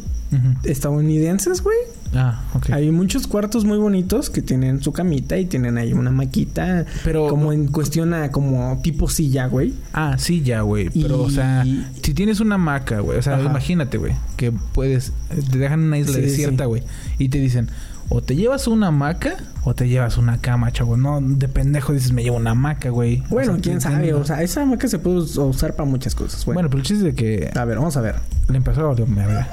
estadounidenses, 0.63 1.61
güey. 1.61 1.77
Ah, 2.15 2.43
ok. 2.53 2.69
Hay 2.71 2.91
muchos 2.91 3.25
cuartos 3.27 3.65
muy 3.65 3.77
bonitos 3.79 4.29
que 4.29 4.41
tienen 4.43 4.81
su 4.83 4.91
camita 4.91 5.37
y 5.39 5.45
tienen 5.45 5.77
ahí 5.77 5.93
una 5.93 6.11
maquita. 6.11 6.85
Pero- 7.03 7.27
Como 7.27 7.51
en 7.53 7.67
cuestión 7.67 8.13
a 8.13 8.29
como 8.31 8.79
tipo 8.83 9.09
silla, 9.09 9.47
güey. 9.47 9.73
Ah, 9.93 10.15
sí, 10.19 10.41
ya, 10.43 10.61
güey. 10.61 10.89
Pero, 10.89 11.21
o 11.23 11.29
sea, 11.29 11.65
si 12.01 12.13
tienes 12.13 12.39
una 12.39 12.55
hamaca, 12.55 12.99
güey. 12.99 13.17
O 13.17 13.21
sea, 13.21 13.35
Ajá. 13.37 13.45
imagínate, 13.45 13.97
güey, 13.97 14.13
que 14.37 14.51
puedes. 14.51 15.11
Te 15.51 15.57
dejan 15.57 15.79
en 15.81 15.85
una 15.87 15.97
isla 15.99 16.15
Sí, 16.15 16.21
desierta, 16.21 16.63
sí. 16.65 16.67
güey. 16.67 16.83
Y 17.17 17.29
te 17.29 17.39
dicen, 17.39 17.69
o 18.15 18.21
te 18.21 18.35
llevas 18.35 18.67
una 18.67 18.87
hamaca 18.87 19.35
o 19.63 19.73
te 19.73 19.87
llevas 19.89 20.17
una 20.17 20.39
cama, 20.39 20.71
chavo. 20.71 20.97
No, 20.97 21.19
de 21.19 21.47
pendejo 21.47 21.93
dices, 21.93 22.11
me 22.11 22.21
llevo 22.23 22.37
una 22.37 22.51
hamaca, 22.51 22.89
güey. 22.89 23.21
O 23.29 23.29
Bueno, 23.29 23.53
sea, 23.53 23.61
quién 23.61 23.81
sabe. 23.81 24.13
O 24.13 24.23
sea, 24.23 24.41
esa 24.43 24.61
hamaca 24.61 24.87
se 24.87 24.99
puede 24.99 25.17
us- 25.17 25.37
usar 25.37 25.75
para 25.75 25.89
muchas 25.89 26.13
cosas, 26.13 26.45
güey. 26.45 26.53
Bueno, 26.53 26.69
pero 26.69 26.79
el 26.81 26.85
chiste 26.85 27.07
es 27.09 27.15
de 27.15 27.15
que 27.15 27.49
A 27.59 27.65
ver, 27.65 27.77
vamos 27.77 27.97
a 27.97 28.01
ver. 28.01 28.15
la 28.47 28.57
impresora 28.57 28.87
valió 28.87 29.05
verga. 29.07 29.47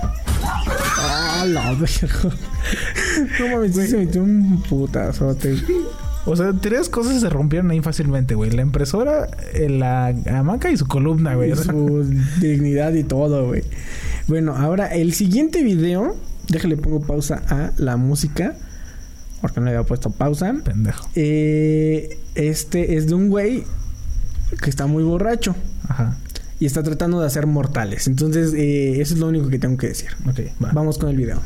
Ah, 0.44 1.44
la 1.48 1.72
verga. 1.72 2.36
No 3.40 3.48
mames, 3.56 3.74
sí 3.74 3.86
se 3.86 3.96
metió 3.96 4.22
un 4.22 4.62
putazote. 4.68 5.56
O 6.26 6.36
sea, 6.36 6.52
tres 6.52 6.88
cosas 6.90 7.18
se 7.20 7.30
rompieron 7.30 7.70
ahí 7.70 7.80
fácilmente, 7.80 8.34
güey. 8.34 8.50
La 8.50 8.60
impresora, 8.62 9.26
eh, 9.54 9.70
la 9.70 10.08
hamaca 10.38 10.70
y 10.70 10.76
su 10.76 10.86
columna, 10.86 11.34
güey. 11.34 11.52
Y 11.52 11.56
su 11.56 12.04
dignidad 12.40 12.92
y 12.92 13.04
todo, 13.04 13.46
güey. 13.46 13.64
Bueno, 14.28 14.54
ahora 14.54 14.86
el 14.88 15.14
siguiente 15.14 15.62
video, 15.64 16.14
déjale 16.50 16.76
pongo 16.76 17.00
pausa 17.00 17.42
a 17.48 17.72
la 17.78 17.96
música. 17.96 18.54
porque 19.40 19.60
no 19.60 19.66
le 19.66 19.72
había 19.76 19.86
puesto 19.86 20.10
pausa. 20.10 20.52
Pendejo. 20.62 21.08
Eh, 21.14 22.18
este 22.34 22.96
es 22.96 23.06
de 23.06 23.14
un 23.14 23.30
güey 23.30 23.64
que 24.62 24.68
está 24.68 24.86
muy 24.86 25.02
borracho 25.02 25.54
Ajá. 25.88 26.16
y 26.58 26.66
está 26.66 26.82
tratando 26.82 27.20
de 27.20 27.26
hacer 27.26 27.46
mortales. 27.46 28.06
Entonces, 28.06 28.52
eh, 28.52 29.00
eso 29.00 29.14
es 29.14 29.20
lo 29.20 29.28
único 29.28 29.48
que 29.48 29.58
tengo 29.58 29.78
que 29.78 29.88
decir. 29.88 30.10
Ok, 30.28 30.40
va. 30.62 30.72
Vamos 30.72 30.98
con 30.98 31.08
el 31.08 31.16
video. 31.16 31.40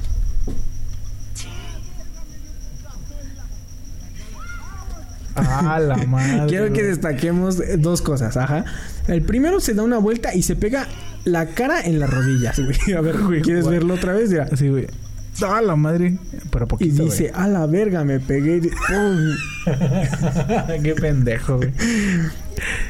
Ah, 5.37 5.81
la 5.81 5.97
madre. 5.97 6.47
Quiero 6.49 6.73
que 6.73 6.83
destaquemos 6.83 7.61
dos 7.79 8.03
cosas, 8.03 8.37
ajá. 8.37 8.65
El 9.09 9.23
primero 9.23 9.61
se 9.61 9.75
da 9.75 9.83
una 9.83 9.99
vuelta 9.99 10.35
y 10.35 10.43
se 10.43 10.55
pega 10.57 10.87
la 11.25 11.47
cara 11.47 11.81
en 11.81 12.01
las 12.01 12.11
rodillas, 12.11 12.59
güey. 12.59 12.77
A 12.97 13.01
ver, 13.01 13.19
Güey, 13.19 13.43
¿quieres 13.43 13.67
verlo 13.69 13.95
otra 13.95 14.13
vez? 14.15 14.31
Mira. 14.31 14.49
Sí, 14.57 14.69
güey. 14.69 14.87
Ah, 15.43 15.61
la 15.61 15.77
madre. 15.77 16.17
Pero 16.51 16.67
Y 16.67 16.69
poquito, 16.69 17.05
dice, 17.05 17.31
a 17.35 17.49
la 17.49 17.67
verga, 17.67 18.05
me 18.05 18.21
pegué. 18.21 18.61
Qué 20.83 20.95
pendejo, 20.95 21.57
güey. 21.57 21.73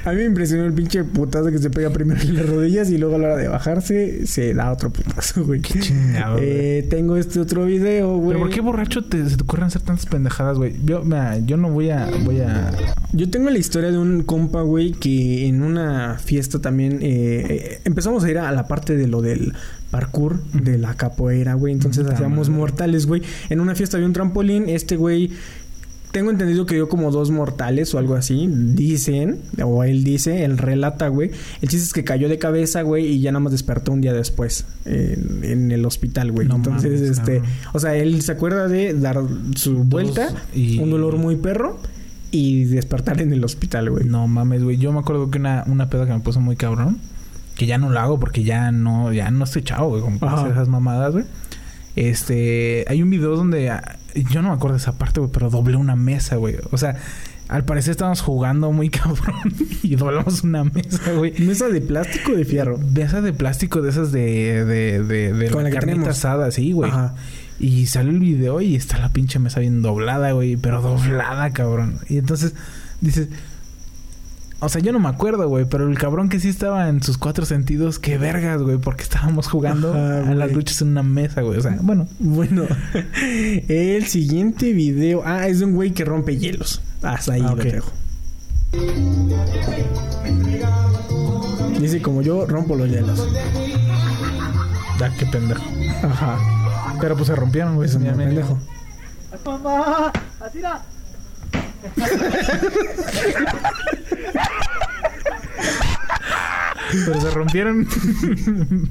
A 0.05 0.11
mí 0.11 0.17
me 0.17 0.25
impresionó 0.25 0.67
el 0.67 0.75
pinche 0.75 1.05
putazo 1.05 1.51
que 1.51 1.59
se 1.59 1.71
pega 1.71 1.91
primero 1.91 2.21
en 2.21 2.35
las 2.35 2.47
rodillas 2.47 2.91
y 2.91 2.99
luego 2.99 3.15
a 3.17 3.19
la 3.19 3.25
hora 3.29 3.37
de 3.37 3.49
bajarse 3.49 4.27
se 4.27 4.53
da 4.53 4.71
otro 4.71 4.91
putazo, 4.91 5.45
güey. 5.45 5.61
Qué 5.61 5.79
chingado, 5.81 6.37
güey. 6.37 6.49
Eh, 6.49 6.87
tengo 6.91 7.17
este 7.17 7.41
otro 7.41 7.65
video, 7.65 8.17
güey. 8.17 8.37
Pero 8.37 8.41
¿por 8.41 8.51
qué 8.51 8.61
borracho 8.61 9.05
te, 9.05 9.29
se 9.29 9.37
te 9.37 9.43
ocurren 9.43 9.67
hacer 9.67 9.83
tantas 9.83 10.07
pendejadas, 10.07 10.59
güey? 10.59 10.75
Yo, 10.85 11.03
mira, 11.03 11.39
yo 11.39 11.57
no 11.57 11.71
voy 11.71 11.91
a... 11.91 12.11
Voy 12.25 12.41
a... 12.41 12.73
Yo 13.13 13.31
tengo 13.31 13.49
la 13.49 13.59
historia 13.59 13.91
de 13.91 13.99
un 13.99 14.23
compa, 14.23 14.61
güey, 14.63 14.93
que 14.93 15.47
en 15.47 15.63
una 15.63 16.19
fiesta 16.19 16.61
también 16.61 16.99
eh, 17.01 17.47
eh, 17.49 17.81
empezamos 17.85 18.25
a 18.25 18.31
ir 18.31 18.39
a 18.39 18.53
la 18.53 18.67
parte 18.67 18.97
de 18.97 19.07
lo 19.07 19.23
del 19.23 19.55
parkour, 19.95 20.43
de 20.53 20.77
la 20.77 20.95
capoeira, 20.95 21.55
güey. 21.55 21.73
Entonces 21.73 22.05
hacíamos 22.11 22.49
mortales, 22.49 23.07
güey. 23.07 23.23
En 23.49 23.61
una 23.61 23.77
fiesta 23.77 23.97
había 23.97 24.09
un 24.09 24.13
trampolín. 24.13 24.69
Este 24.69 24.97
güey, 24.97 25.31
tengo 26.11 26.33
entendido 26.33 26.67
que 26.67 26.75
dio 26.75 26.89
como 26.89 27.13
dos 27.13 27.31
mortales 27.31 27.95
o 27.95 27.99
algo 27.99 28.17
así. 28.17 28.49
Dicen, 28.51 29.39
o 29.65 29.85
él 29.85 30.03
dice, 30.03 30.45
él 30.45 30.59
relata, 30.59 31.07
güey. 31.07 31.31
El 31.63 31.69
chiste 31.69 31.87
es 31.87 31.93
que 31.93 32.03
cayó 32.03 32.29
de 32.29 32.39
cabeza, 32.39 32.83
güey, 32.83 33.07
y 33.07 33.21
ya 33.21 33.31
nada 33.31 33.39
más 33.45 33.53
despertó 33.53 33.93
un 33.93 34.01
día 34.01 34.13
después 34.13 34.65
en, 34.85 35.45
en 35.45 35.71
el 35.71 35.87
hospital, 35.87 36.33
güey. 36.33 36.49
No 36.49 36.57
Entonces, 36.57 37.01
mames, 37.01 37.19
este, 37.19 37.37
cabrón. 37.39 37.53
o 37.73 37.79
sea, 37.79 37.95
él 37.95 38.21
se 38.23 38.33
acuerda 38.33 38.67
de 38.67 38.95
dar 38.95 39.21
su 39.55 39.85
vuelta, 39.85 40.35
y- 40.55 40.81
un 40.81 40.91
dolor 40.91 41.19
muy 41.19 41.37
perro 41.37 41.79
y 42.33 42.65
despertar 42.65 43.21
en 43.21 43.33
el 43.33 43.45
hospital, 43.45 43.91
güey. 43.91 44.07
No 44.07 44.27
mames, 44.27 44.65
güey. 44.65 44.77
Yo 44.77 44.93
me 44.93 44.99
acuerdo 44.99 45.31
que 45.31 45.39
una, 45.39 45.63
una 45.69 45.89
peda 45.89 46.05
que 46.05 46.13
me 46.15 46.19
puso 46.19 46.41
muy 46.41 46.57
cabrón. 46.57 46.99
Que 47.57 47.67
ya 47.67 47.79
no 47.79 47.91
lo 47.91 48.01
hago 48.01 48.19
porque 48.19 48.43
ya 48.43 48.73
no, 48.73 49.13
ya 49.13 49.31
no 49.31 49.45
estoy 49.45 49.63
chavo, 49.63 49.91
güey. 49.91 50.03
Como 50.03 50.19
para 50.19 50.33
Ajá. 50.33 50.41
hacer 50.43 50.53
esas 50.53 50.69
mamadas, 50.69 51.13
güey. 51.13 51.25
Este, 51.97 52.85
hay 52.89 53.03
un 53.03 53.11
video 53.11 53.37
donde 53.37 53.71
ah, 53.71 53.99
yo 54.31 54.43
no 54.43 54.49
me 54.49 54.55
acuerdo 54.55 54.77
de 54.77 54.83
esa 54.83 54.99
parte, 54.99 55.21
güey, 55.21 55.31
pero 55.33 55.51
doblé 55.51 55.77
una 55.77 55.97
mesa, 55.97 56.37
güey. 56.37 56.57
O 56.73 56.79
sea, 56.79 56.97
al 57.49 57.65
parecer 57.65 57.93
estábamos 57.93 58.21
jugando 58.21 58.73
muy 58.73 58.91
cabrón 58.91 59.55
y 59.83 59.95
doblamos 59.97 60.43
una 60.43 60.65
mesa, 60.65 61.13
güey. 61.13 61.33
¿Mesa 61.39 61.69
de 61.69 61.81
plástico 61.81 62.33
o 62.33 62.35
de 62.35 62.45
fierro? 62.45 62.79
De 62.79 63.03
esas 63.03 63.23
de 63.23 63.33
plástico, 63.33 63.83
de 63.83 63.91
esas 63.91 64.13
de, 64.13 64.65
de, 64.65 65.03
de, 65.03 65.33
de 65.33 65.51
Con 65.51 65.65
la 65.65 65.71
que 65.71 65.77
carnita 65.77 66.11
asada, 66.11 66.51
sí, 66.51 66.73
güey. 66.73 66.91
Ajá. 66.91 67.15
Y 67.61 67.87
sale 67.87 68.11
el 68.11 68.19
video 68.19 68.61
y 68.61 68.75
está 68.75 68.99
la 68.99 69.13
pinche 69.13 69.39
mesa 69.39 69.61
bien 69.61 69.81
doblada, 69.83 70.33
güey. 70.33 70.57
Pero 70.57 70.83
doblada, 70.83 71.51
cabrón. 71.51 72.01
Y 72.09 72.19
entonces 72.19 72.55
dices... 73.01 73.29
O 74.65 74.69
sea, 74.69 74.81
yo 74.81 74.93
no 74.93 74.99
me 75.01 75.09
acuerdo, 75.09 75.49
güey. 75.49 75.65
Pero 75.67 75.89
el 75.89 75.99
cabrón 75.99 76.29
que 76.29 76.41
sí 76.41 76.49
estaba 76.49 76.89
en 76.89 77.03
sus 77.03 77.19
cuatro 77.19 77.45
sentidos... 77.45 77.99
Qué 77.99 78.19
vergas, 78.19 78.63
güey. 78.63 78.79
Porque 78.79 79.03
estábamos 79.03 79.47
jugando 79.49 79.91
Ajá, 79.93 80.31
a 80.31 80.35
las 80.35 80.53
luchas 80.53 80.81
en 80.83 80.89
una 80.89 81.03
mesa, 81.03 81.43
güey. 81.43 81.59
O 81.59 81.63
sea, 81.63 81.77
bueno. 81.83 82.09
Bueno, 82.19 82.65
el 83.69 84.07
siguiente 84.07 84.73
video. 84.73 85.23
Ah, 85.25 85.47
es 85.49 85.59
de 85.61 85.67
un 85.67 85.75
güey 85.75 85.93
que 85.93 86.05
rompe 86.05 86.37
hielos. 86.37 86.81
Hasta 87.03 87.35
ahí 87.35 87.43
Ah, 87.45 87.49
lo 87.49 87.55
ok. 87.55 87.63
dejo. 87.63 87.93
Dice 91.81 92.01
como 92.01 92.23
yo 92.23 92.47
rompo 92.47 92.75
los 92.77 92.89
hielos. 92.89 93.29
Da, 94.99 95.11
qué 95.19 95.27
pendejo. 95.27 95.63
Ajá. 96.03 96.39
Pero 97.01 97.15
pues 97.17 97.27
se 97.27 97.35
rompieron, 97.37 97.75
güey. 97.77 97.89
Ya 97.89 97.99
me- 97.99 98.25
pendejo. 98.25 98.59
Pero 107.07 107.21
se 107.21 107.31
rompieron. 107.31 107.87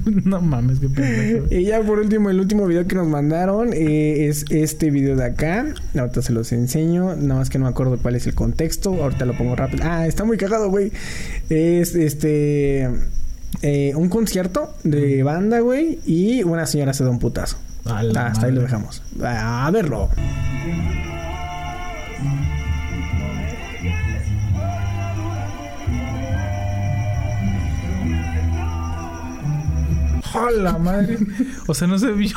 no 0.24 0.40
mames, 0.40 0.78
qué 0.80 0.88
pendejo. 0.88 1.46
Y 1.50 1.64
ya 1.64 1.80
por 1.80 1.98
último, 1.98 2.28
el 2.30 2.38
último 2.40 2.66
video 2.66 2.86
que 2.86 2.96
nos 2.96 3.06
mandaron 3.06 3.72
eh, 3.72 4.26
es 4.28 4.44
este 4.50 4.90
video 4.90 5.16
de 5.16 5.24
acá. 5.24 5.64
Ahorita 5.98 6.20
se 6.22 6.32
los 6.32 6.52
enseño. 6.52 7.16
Nada 7.16 7.40
más 7.40 7.50
que 7.50 7.58
no 7.58 7.64
me 7.64 7.70
acuerdo 7.70 7.98
cuál 7.98 8.16
es 8.16 8.26
el 8.26 8.34
contexto. 8.34 9.02
Ahorita 9.02 9.24
lo 9.24 9.36
pongo 9.36 9.56
rápido. 9.56 9.84
Ah, 9.86 10.06
está 10.06 10.24
muy 10.24 10.36
cagado, 10.36 10.68
güey. 10.68 10.92
Es 11.48 11.94
este. 11.94 12.90
eh, 13.62 13.92
un 13.94 14.08
concierto 14.08 14.74
de 14.82 15.22
banda, 15.22 15.60
güey. 15.60 15.98
Y 16.04 16.42
una 16.42 16.66
señora 16.66 16.92
se 16.92 17.04
da 17.04 17.10
un 17.10 17.18
putazo. 17.18 17.56
Ah, 17.86 18.02
hasta 18.26 18.46
ahí 18.46 18.52
lo 18.52 18.62
dejamos. 18.62 19.02
A 19.22 19.70
verlo. 19.72 20.10
¡A 30.46 30.50
la 30.50 30.78
madre! 30.78 31.18
O 31.66 31.74
sea, 31.74 31.86
no 31.86 31.98
se 31.98 32.10
vio. 32.12 32.34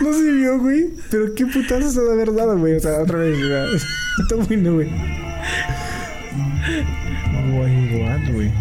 No 0.00 0.12
se 0.12 0.32
vio, 0.32 0.58
güey. 0.58 0.90
Pero 1.10 1.34
qué 1.34 1.46
putazo 1.46 1.90
se 1.90 2.00
debe 2.00 2.12
haber 2.12 2.34
dado, 2.34 2.58
güey. 2.58 2.76
O 2.76 2.80
sea, 2.80 3.02
otra 3.02 3.18
vez. 3.18 3.36
sea, 3.38 3.64
Está 4.22 4.36
bueno, 4.36 4.74
güey. 4.74 4.90
Güey, 7.52 8.02
what, 8.02 8.32
güey. 8.32 8.52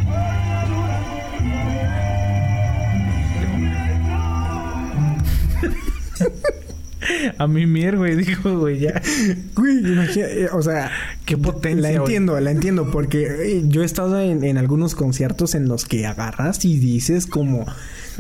A 7.38 7.48
mi 7.48 7.66
mier, 7.66 7.98
güey, 7.98 8.16
dijo, 8.16 8.58
güey, 8.60 8.80
ya. 8.80 9.02
Güey, 9.56 9.78
imagina, 9.80 10.26
eh, 10.28 10.48
o 10.52 10.62
sea, 10.62 10.92
Qué 11.26 11.38
potencia, 11.38 11.82
La 11.82 11.90
güey. 11.90 11.98
entiendo, 11.98 12.40
la 12.40 12.52
entiendo, 12.52 12.92
porque 12.92 13.28
eh, 13.28 13.62
yo 13.66 13.82
he 13.82 13.86
estado 13.86 14.20
en, 14.20 14.44
en 14.44 14.58
algunos 14.58 14.96
conciertos 14.96 15.56
en 15.56 15.68
los 15.68 15.86
que 15.86 16.06
agarras 16.06 16.64
y 16.66 16.78
dices 16.78 17.26
como 17.28 17.66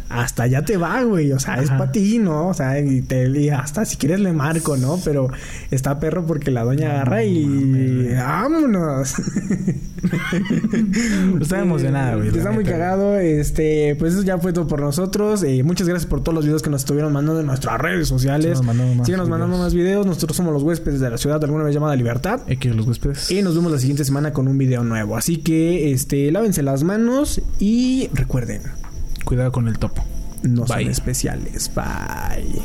hasta 0.10 0.44
allá 0.44 0.64
te 0.64 0.78
va, 0.78 1.04
güey. 1.04 1.32
O 1.32 1.40
sea, 1.40 1.56
es 1.56 1.70
para 1.70 1.92
ti, 1.92 2.20
¿no? 2.20 2.50
O 2.50 2.54
sea, 2.54 2.80
y, 2.80 3.02
te, 3.02 3.30
y 3.30 3.50
hasta 3.50 3.86
si 3.86 3.98
quieres 3.98 4.20
le 4.20 4.34
marco, 4.34 4.78
¿no? 4.78 5.00
Pero 5.04 5.30
está 5.72 6.00
perro 6.00 6.26
porque 6.26 6.52
la 6.52 6.64
doña 6.64 6.92
agarra 6.92 7.24
y 7.24 8.14
vámonos. 8.14 9.16
Estaba 11.42 11.62
emocionada, 11.62 12.16
güey. 12.16 12.30
Está 12.30 12.52
muy 12.52 12.64
neta, 12.64 12.78
cagado. 12.78 13.18
Este, 13.18 13.96
pues 13.98 14.14
eso 14.14 14.24
ya 14.24 14.38
fue 14.38 14.54
todo 14.54 14.68
por 14.68 14.82
nosotros. 14.82 15.44
Eh, 15.44 15.64
muchas 15.64 15.88
gracias 15.88 16.08
por 16.10 16.22
todos 16.22 16.36
los 16.36 16.46
videos 16.46 16.62
que 16.62 16.70
nos 16.70 16.82
estuvieron 16.82 17.14
mandando 17.14 17.42
en 17.42 17.48
nuestras 17.48 17.80
redes 17.80 18.08
sociales. 18.08 18.62
Mandando 18.62 18.96
más 18.96 19.06
Síganos 19.06 19.30
mandando 19.30 19.56
videos. 19.56 19.66
más 19.66 19.74
videos. 19.74 20.06
Nosotros 20.06 20.38
somos 20.38 20.54
los 20.54 20.64
huéspedes 20.64 21.00
de 21.00 21.10
la 21.10 21.18
ciudad 21.18 21.44
alguna 21.44 21.64
vez 21.64 21.74
llamada 21.74 21.96
Libertad. 21.96 22.42
X 22.48 22.76
los 22.76 22.88
huéspedes. 22.88 23.32
Y 23.32 23.42
nos 23.42 23.56
vemos 23.56 23.72
la 23.72 23.80
siguiente 23.80 24.06
semana 24.06 24.34
con 24.34 24.48
un 24.48 24.58
video 24.58 24.84
nuevo. 24.84 25.18
Así 25.18 25.38
que, 25.38 25.92
este, 25.92 26.32
lávense 26.32 26.64
las 26.64 26.84
manos 26.84 27.42
y 27.60 28.10
recuerden, 28.14 28.62
Cuidado 29.26 29.52
con 29.52 29.68
el 29.68 29.78
topo. 29.78 30.04
no 30.44 30.66
son 30.68 30.82
especiales. 30.82 31.72
Bye. 31.76 32.62